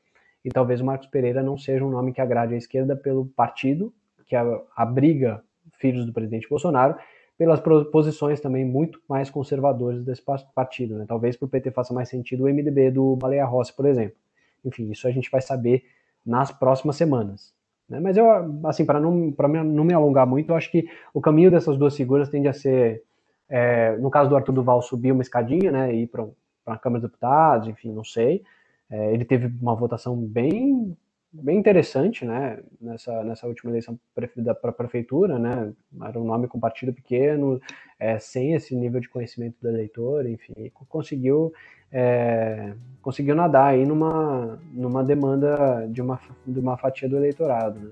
e 0.43 0.49
talvez 0.49 0.79
o 0.79 0.85
Marcos 0.85 1.07
Pereira 1.07 1.43
não 1.43 1.57
seja 1.57 1.83
um 1.83 1.89
nome 1.89 2.13
que 2.13 2.21
agrade 2.21 2.53
a 2.53 2.57
esquerda 2.57 2.95
pelo 2.95 3.25
partido, 3.25 3.93
que 4.25 4.37
abriga 4.73 5.43
filhos 5.79 6.05
do 6.05 6.13
presidente 6.13 6.47
Bolsonaro, 6.47 6.95
pelas 7.37 7.59
posições 7.91 8.39
também 8.39 8.63
muito 8.63 9.01
mais 9.07 9.29
conservadoras 9.29 10.01
desse 10.05 10.23
partido. 10.55 10.97
Né? 10.97 11.05
Talvez 11.05 11.35
para 11.35 11.45
o 11.45 11.49
PT 11.49 11.71
faça 11.71 11.93
mais 11.93 12.07
sentido 12.07 12.45
o 12.45 12.47
MDB 12.47 12.91
do 12.91 13.17
Baleia 13.17 13.45
Rossi, 13.45 13.75
por 13.75 13.85
exemplo. 13.85 14.15
Enfim, 14.63 14.91
isso 14.91 15.07
a 15.09 15.11
gente 15.11 15.29
vai 15.29 15.41
saber 15.41 15.83
nas 16.25 16.51
próximas 16.51 16.95
semanas. 16.95 17.53
Né? 17.89 17.99
Mas 17.99 18.15
eu, 18.15 18.25
assim, 18.65 18.85
para 18.85 18.99
não, 18.99 19.33
não 19.65 19.83
me 19.83 19.93
alongar 19.93 20.25
muito, 20.25 20.51
eu 20.51 20.55
acho 20.55 20.71
que 20.71 20.87
o 21.13 21.19
caminho 21.19 21.51
dessas 21.51 21.77
duas 21.77 21.95
figuras 21.95 22.29
tende 22.29 22.47
a 22.47 22.53
ser 22.53 23.03
é, 23.49 23.95
no 23.97 24.09
caso 24.09 24.29
do 24.29 24.35
Arthur 24.35 24.53
Duval, 24.53 24.81
subir 24.81 25.11
uma 25.11 25.21
escadinha, 25.21 25.71
né, 25.71 25.93
ir 25.93 26.07
para 26.07 26.25
a 26.65 26.77
Câmara 26.77 27.01
dos 27.01 27.09
Deputados, 27.09 27.67
enfim, 27.67 27.91
não 27.91 28.03
sei. 28.03 28.43
É, 28.89 29.13
ele 29.13 29.25
teve 29.25 29.47
uma 29.61 29.75
votação 29.75 30.15
bem, 30.15 30.95
bem 31.31 31.57
interessante, 31.57 32.25
né, 32.25 32.59
nessa, 32.79 33.23
nessa 33.23 33.47
última 33.47 33.71
eleição 33.71 33.99
para 34.13 34.69
a 34.69 34.73
prefeitura, 34.73 35.37
né, 35.39 35.73
era 36.03 36.19
um 36.19 36.23
nome 36.23 36.47
com 36.47 36.59
partido 36.59 36.93
pequeno, 36.93 37.59
é, 37.99 38.19
sem 38.19 38.53
esse 38.53 38.75
nível 38.75 38.99
de 38.99 39.09
conhecimento 39.09 39.55
do 39.61 39.69
eleitor, 39.69 40.27
enfim, 40.27 40.53
conseguiu, 40.87 41.53
é, 41.91 42.73
conseguiu 43.01 43.35
nadar 43.35 43.73
aí 43.73 43.85
numa, 43.85 44.59
numa 44.71 45.03
demanda 45.03 45.87
de 45.89 46.01
uma, 46.01 46.19
de 46.45 46.59
uma 46.59 46.77
fatia 46.77 47.09
do 47.09 47.17
eleitorado, 47.17 47.79
né. 47.79 47.91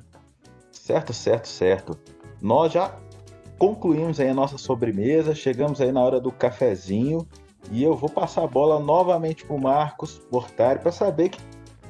Certo, 0.72 1.14
certo, 1.14 1.48
certo. 1.48 1.98
Nós 2.42 2.72
já 2.72 2.98
concluímos 3.62 4.20
aí 4.20 4.28
a 4.28 4.34
nossa 4.34 4.58
sobremesa, 4.58 5.36
chegamos 5.36 5.80
aí 5.80 5.92
na 5.92 6.02
hora 6.02 6.20
do 6.20 6.32
cafezinho 6.32 7.28
e 7.72 7.84
eu 7.84 7.96
vou 7.96 8.10
passar 8.10 8.44
a 8.44 8.48
bola 8.48 8.80
novamente 8.80 9.46
para 9.46 9.56
o 9.56 9.62
Marcos 9.62 10.20
Bortari 10.32 10.80
para 10.80 10.92
saber 10.92 11.30
que 11.30 11.40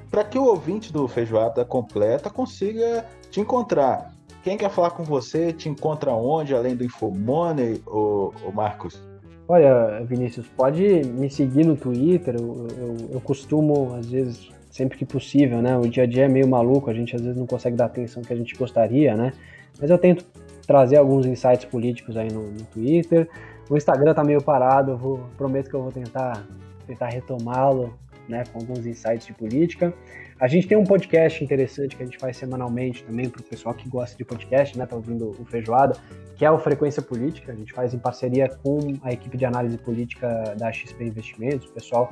para 0.10 0.26
que 0.26 0.38
o 0.38 0.43
ouvinte 0.43 0.91
do 0.91 1.07
Feijoada 1.07 1.64
Completa 1.64 2.30
consiga 2.30 3.06
te 3.30 3.39
encontrar. 3.39 4.14
Quem 4.43 4.57
quer 4.57 4.69
falar 4.69 4.89
com 4.89 5.03
você, 5.06 5.53
te 5.53 5.69
encontra 5.69 6.11
onde, 6.11 6.53
além 6.53 6.76
do 6.76 6.84
Infomoney, 6.84 7.81
o, 7.88 8.34
o 8.45 8.52
Marcos? 8.52 9.02
Olha, 9.48 10.03
Vinícius, 10.03 10.48
pode 10.48 10.84
me 11.06 11.30
seguir 11.30 11.65
no 11.65 11.77
Twitter, 11.77 12.35
eu, 12.35 12.68
eu, 12.77 12.95
eu, 13.14 13.22
costumo, 13.22 13.95
às 13.95 14.07
vezes, 14.07 14.49
sempre 14.69 14.98
que 14.98 15.06
possível, 15.06 15.61
né? 15.61 15.77
O 15.77 15.88
dia 15.88 16.03
a 16.03 16.06
dia 16.06 16.26
é 16.26 16.27
meio 16.27 16.49
maluco, 16.49 16.89
a 16.89 16.93
gente 16.93 17.15
às 17.15 17.22
vezes 17.22 17.38
não 17.38 17.48
consegue 17.48 17.77
dar 17.77 17.85
atenção 17.85 18.22
que 18.22 18.34
a 18.34 18.35
gente 18.35 18.57
gostaria, 18.57 19.15
né? 19.15 19.31
Mas 19.80 19.89
eu 19.89 19.98
tento 19.98 20.26
trazer 20.65 20.97
alguns 20.97 21.25
insights 21.25 21.65
políticos 21.65 22.15
aí 22.17 22.31
no, 22.31 22.51
no 22.51 22.63
Twitter. 22.65 23.29
O 23.69 23.77
Instagram 23.77 24.13
tá 24.13 24.23
meio 24.23 24.41
parado, 24.41 24.91
eu 24.91 24.97
vou, 24.97 25.19
prometo 25.38 25.69
que 25.69 25.75
eu 25.75 25.81
vou 25.81 25.91
tentar, 25.91 26.45
tentar 26.85 27.07
retomá-lo, 27.07 27.93
né, 28.27 28.43
com 28.51 28.59
alguns 28.59 28.85
insights 28.85 29.27
de 29.27 29.33
política. 29.33 29.93
A 30.39 30.47
gente 30.47 30.67
tem 30.67 30.77
um 30.77 30.83
podcast 30.83 31.43
interessante 31.43 31.95
que 31.95 32.01
a 32.01 32.05
gente 32.05 32.17
faz 32.17 32.35
semanalmente 32.35 33.03
também 33.03 33.29
para 33.29 33.41
o 33.41 33.43
pessoal 33.43 33.75
que 33.75 33.88
gosta 33.88 34.17
de 34.17 34.25
podcast, 34.25 34.77
né, 34.77 34.85
tá 34.85 34.95
ouvindo 34.95 35.29
o 35.39 35.45
Feijoada, 35.45 35.95
que 36.35 36.43
é 36.43 36.49
o 36.49 36.57
Frequência 36.57 37.01
Política. 37.01 37.51
A 37.51 37.55
gente 37.55 37.71
faz 37.71 37.93
em 37.93 37.99
parceria 37.99 38.49
com 38.49 38.97
a 39.03 39.13
equipe 39.13 39.38
de 39.38 39.45
análise 39.45 39.77
política 39.77 40.55
da 40.57 40.71
XP 40.71 41.03
Investimentos. 41.03 41.67
O 41.67 41.71
pessoal 41.71 42.09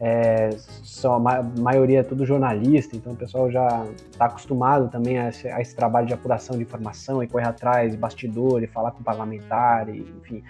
é, 0.00 0.48
são 0.82 1.14
a 1.14 1.42
maioria 1.42 2.00
é 2.00 2.02
tudo 2.02 2.24
jornalista, 2.24 2.96
então 2.96 3.12
o 3.12 3.16
pessoal 3.16 3.50
já 3.50 3.86
está 4.10 4.24
acostumado 4.24 4.88
também 4.88 5.18
a 5.18 5.28
esse, 5.28 5.46
a 5.46 5.60
esse, 5.60 5.76
trabalho 5.76 6.06
de 6.06 6.14
apuração 6.14 6.56
de 6.56 6.62
informação 6.62 7.22
e 7.22 7.26
correr 7.26 7.46
atrás, 7.46 7.94
bastidor, 7.94 8.62
e 8.62 8.66
falar 8.66 8.92
com 8.92 9.02
parlamentar, 9.02 9.88
e, 9.90 10.00
enfim. 10.18 10.42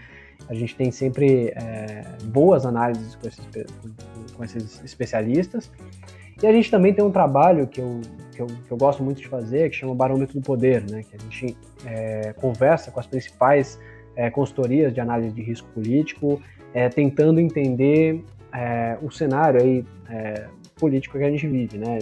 A 0.49 0.55
gente 0.55 0.75
tem 0.75 0.91
sempre 0.91 1.49
é, 1.49 2.05
boas 2.25 2.65
análises 2.65 3.15
com 3.17 3.29
esses, 3.29 3.47
com 4.37 4.45
esses 4.45 4.83
especialistas. 4.85 5.71
E 6.43 6.47
a 6.47 6.53
gente 6.53 6.71
também 6.71 6.95
tem 6.95 7.05
um 7.05 7.11
trabalho 7.11 7.67
que 7.67 7.81
eu, 7.81 8.01
que 8.33 8.41
eu, 8.41 8.47
que 8.47 8.71
eu 8.71 8.77
gosto 8.77 9.03
muito 9.03 9.21
de 9.21 9.29
fazer, 9.29 9.69
que 9.69 9.77
chama 9.77 9.95
Barômetro 9.95 10.41
do 10.41 10.45
Poder, 10.45 10.83
né? 10.91 11.03
que 11.03 11.15
a 11.15 11.19
gente 11.19 11.57
é, 11.85 12.33
conversa 12.33 12.91
com 12.91 12.99
as 12.99 13.07
principais 13.07 13.79
é, 14.17 14.31
consultorias 14.31 14.95
de 14.95 15.01
análise 15.01 15.31
de 15.35 15.43
risco 15.43 15.69
político, 15.75 16.41
é, 16.73 16.89
tentando 16.89 17.39
entender 17.39 18.25
é, 18.53 18.99
o 19.03 19.11
cenário 19.11 19.61
aí 19.61 19.85
é, 20.09 20.47
político 20.81 21.19
que 21.19 21.25
a 21.25 21.31
gente 21.31 21.47
vive, 21.47 21.77
né? 21.77 21.99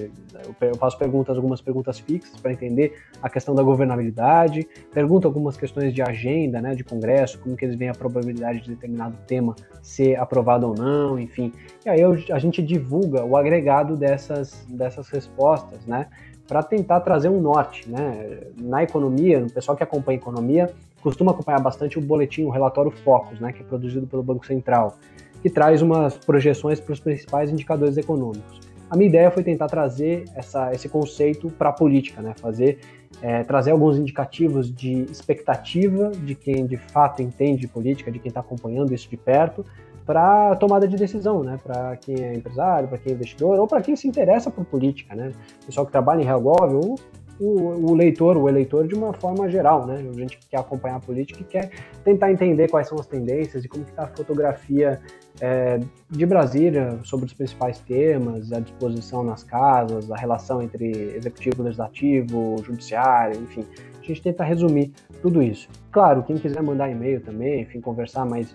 Eu 0.60 0.76
faço 0.76 0.96
perguntas, 0.96 1.36
algumas 1.36 1.60
perguntas 1.60 1.98
fixas 1.98 2.40
para 2.40 2.52
entender 2.52 2.94
a 3.20 3.28
questão 3.28 3.54
da 3.54 3.62
governabilidade, 3.62 4.66
pergunto 4.94 5.26
algumas 5.26 5.56
questões 5.56 5.92
de 5.92 6.00
agenda, 6.00 6.62
né, 6.62 6.76
de 6.76 6.84
Congresso, 6.84 7.40
como 7.40 7.56
que 7.56 7.64
eles 7.64 7.74
veem 7.74 7.90
a 7.90 7.94
probabilidade 7.94 8.60
de 8.60 8.70
determinado 8.70 9.16
tema 9.26 9.56
ser 9.82 10.14
aprovado 10.16 10.68
ou 10.68 10.74
não, 10.74 11.18
enfim. 11.18 11.52
E 11.84 11.88
aí 11.88 12.00
eu, 12.00 12.16
a 12.30 12.38
gente 12.38 12.62
divulga 12.62 13.24
o 13.24 13.36
agregado 13.36 13.96
dessas, 13.96 14.64
dessas 14.68 15.08
respostas, 15.08 15.84
né, 15.84 16.06
para 16.46 16.62
tentar 16.62 17.00
trazer 17.00 17.28
um 17.28 17.40
norte, 17.40 17.90
né? 17.90 18.38
Na 18.56 18.82
economia, 18.82 19.44
o 19.44 19.52
pessoal 19.52 19.76
que 19.76 19.82
acompanha 19.82 20.16
economia 20.16 20.70
costuma 21.02 21.32
acompanhar 21.32 21.60
bastante 21.60 21.98
o 21.98 22.00
boletim, 22.00 22.44
o 22.44 22.50
relatório 22.50 22.90
Focus, 22.90 23.38
né, 23.38 23.52
que 23.52 23.62
é 23.62 23.64
produzido 23.64 24.06
pelo 24.06 24.22
Banco 24.22 24.46
Central 24.46 24.98
que 25.42 25.50
traz 25.50 25.82
umas 25.82 26.16
projeções 26.16 26.80
para 26.80 26.92
os 26.92 27.00
principais 27.00 27.50
indicadores 27.50 27.96
econômicos. 27.96 28.60
A 28.90 28.96
minha 28.96 29.08
ideia 29.08 29.30
foi 29.30 29.42
tentar 29.42 29.66
trazer 29.66 30.24
essa, 30.34 30.72
esse 30.72 30.88
conceito 30.88 31.50
para 31.50 31.68
a 31.68 31.72
política, 31.72 32.22
né? 32.22 32.34
fazer 32.40 32.78
é, 33.20 33.42
trazer 33.42 33.72
alguns 33.72 33.98
indicativos 33.98 34.72
de 34.72 35.02
expectativa 35.10 36.10
de 36.10 36.34
quem 36.34 36.66
de 36.66 36.76
fato 36.76 37.22
entende 37.22 37.66
política, 37.66 38.10
de 38.10 38.18
quem 38.18 38.28
está 38.28 38.40
acompanhando 38.40 38.94
isso 38.94 39.08
de 39.08 39.16
perto, 39.16 39.64
para 40.06 40.56
tomada 40.56 40.88
de 40.88 40.96
decisão, 40.96 41.42
né? 41.42 41.58
Para 41.62 41.96
quem 41.96 42.22
é 42.22 42.32
empresário, 42.32 42.88
para 42.88 42.96
quem 42.96 43.12
é 43.12 43.14
investidor 43.14 43.58
ou 43.58 43.66
para 43.66 43.82
quem 43.82 43.94
se 43.94 44.08
interessa 44.08 44.50
por 44.50 44.64
política, 44.64 45.14
né? 45.14 45.32
Pessoal 45.66 45.84
que 45.84 45.92
trabalha 45.92 46.22
em 46.22 46.24
real 46.24 46.42
ou 46.44 46.98
o, 47.40 47.90
o, 47.90 47.94
leitor, 47.94 48.36
o 48.36 48.48
eleitor 48.48 48.86
de 48.86 48.94
uma 48.94 49.12
forma 49.12 49.48
geral, 49.48 49.84
né? 49.86 49.96
A 49.96 50.18
gente 50.18 50.38
quer 50.50 50.58
acompanhar 50.58 50.96
a 50.96 51.00
política 51.00 51.40
e 51.40 51.44
quer 51.44 51.70
tentar 52.04 52.32
entender 52.32 52.68
quais 52.68 52.88
são 52.88 52.98
as 52.98 53.06
tendências 53.06 53.64
e 53.64 53.68
como 53.68 53.84
está 53.84 54.02
a 54.04 54.08
fotografia 54.08 55.00
é, 55.40 55.78
de 56.10 56.26
Brasília 56.26 56.98
sobre 57.04 57.26
os 57.26 57.32
principais 57.32 57.78
temas, 57.80 58.52
a 58.52 58.58
disposição 58.60 59.22
nas 59.22 59.44
casas, 59.44 60.10
a 60.10 60.16
relação 60.16 60.60
entre 60.60 61.14
executivo, 61.16 61.62
legislativo, 61.62 62.56
judiciário, 62.64 63.40
enfim. 63.40 63.64
A 64.00 64.04
gente 64.04 64.20
tenta 64.22 64.42
resumir 64.42 64.92
tudo 65.22 65.40
isso. 65.42 65.68
Claro, 65.92 66.22
quem 66.22 66.38
quiser 66.38 66.62
mandar 66.62 66.90
e-mail 66.90 67.20
também, 67.20 67.60
enfim, 67.62 67.78
conversar 67.80 68.24
mais, 68.24 68.54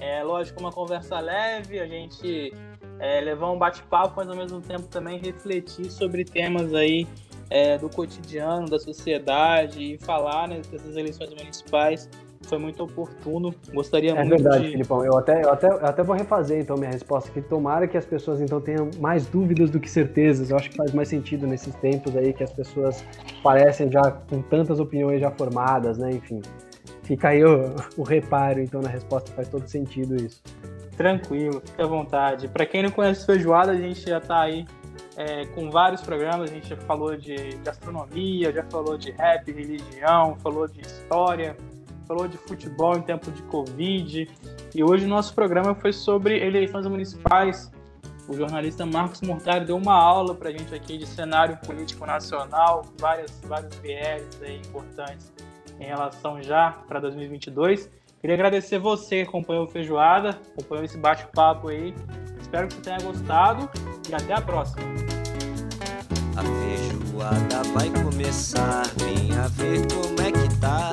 é 0.00 0.22
lógico, 0.22 0.60
uma 0.60 0.72
conversa 0.72 1.20
leve, 1.20 1.78
a 1.78 1.86
gente 1.86 2.52
é, 2.98 3.20
levar 3.20 3.50
um 3.50 3.58
bate-papo, 3.58 4.14
mas 4.16 4.28
ao 4.28 4.36
mesmo 4.36 4.60
tempo 4.60 4.82
também 4.88 5.18
refletir 5.18 5.90
sobre 5.90 6.24
temas 6.24 6.74
aí 6.74 7.06
é, 7.50 7.76
do 7.76 7.88
cotidiano, 7.88 8.68
da 8.68 8.78
sociedade 8.78 9.94
e 9.94 9.98
falar 9.98 10.48
né, 10.48 10.62
dessas 10.70 10.96
eleições 10.96 11.30
municipais 11.34 12.08
foi 12.48 12.58
muito 12.58 12.82
oportuno. 12.82 13.54
Gostaria 13.72 14.12
é 14.12 14.14
muito 14.14 14.42
verdade, 14.42 14.64
de... 14.64 14.70
Filipão. 14.72 15.04
Eu 15.04 15.16
até, 15.16 15.44
eu, 15.44 15.50
até, 15.50 15.66
eu 15.68 15.86
até 15.86 16.02
vou 16.02 16.16
refazer 16.16 16.60
então 16.60 16.76
minha 16.76 16.90
resposta 16.90 17.30
aqui. 17.30 17.40
Tomara 17.40 17.86
que 17.86 17.96
as 17.96 18.04
pessoas 18.04 18.40
então 18.40 18.60
tenham 18.60 18.90
mais 18.98 19.26
dúvidas 19.26 19.70
do 19.70 19.80
que 19.80 19.88
certezas. 19.88 20.50
Eu 20.50 20.56
acho 20.56 20.70
que 20.70 20.76
faz 20.76 20.92
mais 20.92 21.08
sentido 21.08 21.46
nesses 21.46 21.74
tempos 21.76 22.16
aí 22.16 22.32
que 22.32 22.42
as 22.42 22.52
pessoas 22.52 23.04
parecem 23.42 23.90
já 23.90 24.10
com 24.10 24.42
tantas 24.42 24.80
opiniões 24.80 25.20
já 25.20 25.30
formadas, 25.30 25.98
né? 25.98 26.10
Enfim, 26.10 26.40
fica 27.02 27.28
aí 27.28 27.44
o, 27.44 27.74
o 27.96 28.02
reparo 28.02 28.60
então 28.60 28.80
na 28.80 28.88
resposta. 28.88 29.30
Faz 29.32 29.48
todo 29.48 29.66
sentido 29.66 30.16
isso. 30.16 30.42
Tranquilo, 30.96 31.62
fica 31.64 31.84
à 31.84 31.86
vontade. 31.86 32.48
Para 32.48 32.66
quem 32.66 32.82
não 32.82 32.90
conhece 32.90 33.24
Feijoada, 33.24 33.72
a 33.72 33.76
gente 33.76 34.08
já 34.08 34.18
está 34.18 34.42
aí 34.42 34.66
é, 35.16 35.46
com 35.46 35.70
vários 35.70 36.02
programas. 36.02 36.50
A 36.50 36.54
gente 36.54 36.68
já 36.68 36.76
falou 36.76 37.16
de 37.16 37.34
gastronomia, 37.64 38.52
já 38.52 38.62
falou 38.64 38.96
de 38.98 39.10
rap, 39.12 39.50
religião, 39.50 40.36
falou 40.36 40.68
de 40.68 40.80
história, 40.80 41.56
falou 42.02 42.28
de 42.28 42.36
futebol 42.36 42.96
em 42.96 43.02
tempo 43.02 43.30
de 43.30 43.42
Covid. 43.44 44.28
E 44.74 44.84
hoje 44.84 45.04
o 45.04 45.08
nosso 45.08 45.34
programa 45.34 45.74
foi 45.74 45.92
sobre 45.92 46.38
eleições 46.44 46.86
municipais. 46.86 47.70
O 48.28 48.34
jornalista 48.34 48.86
Marcos 48.86 49.20
Mortari 49.20 49.64
deu 49.64 49.76
uma 49.76 49.94
aula 49.94 50.34
para 50.34 50.48
a 50.48 50.52
gente 50.52 50.74
aqui 50.74 50.96
de 50.96 51.06
cenário 51.06 51.56
político 51.58 52.06
nacional, 52.06 52.82
várias, 52.98 53.40
vários 53.44 53.74
viés 53.76 54.24
aí 54.42 54.58
importantes 54.58 55.32
em 55.80 55.84
relação 55.84 56.40
já 56.42 56.70
para 56.86 57.00
2022. 57.00 57.90
Queria 58.20 58.34
agradecer 58.34 58.78
você 58.78 59.22
que 59.22 59.28
acompanhou 59.28 59.64
o 59.64 59.68
Feijoada, 59.68 60.38
acompanhou 60.52 60.84
esse 60.84 60.96
bate-papo 60.96 61.68
aí. 61.68 61.92
Espero 62.40 62.68
que 62.68 62.74
você 62.74 62.80
tenha 62.82 63.00
gostado 63.00 63.68
e 64.08 64.14
até 64.14 64.34
a 64.34 64.40
próxima. 64.40 64.82
A 66.36 66.42
feijoada 66.42 67.62
vai 67.74 67.90
começar, 68.02 68.84
venha 68.96 69.48
ver 69.48 69.86
como 69.92 70.20
é 70.20 70.32
que 70.32 70.60
tá. 70.60 70.92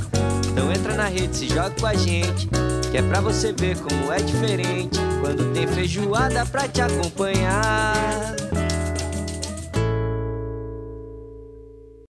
Então 0.51 0.69
entra 0.69 0.95
na 0.95 1.05
rede, 1.05 1.35
se 1.35 1.47
joga 1.47 1.71
com 1.79 1.87
a 1.87 1.93
gente, 1.93 2.49
que 2.91 2.97
é 2.97 3.01
pra 3.01 3.21
você 3.21 3.53
ver 3.53 3.77
como 3.77 4.11
é 4.11 4.17
diferente 4.17 4.99
quando 5.21 5.53
tem 5.53 5.65
feijoada 5.65 6.45
pra 6.45 6.67
te 6.67 6.81
acompanhar. 6.81 8.35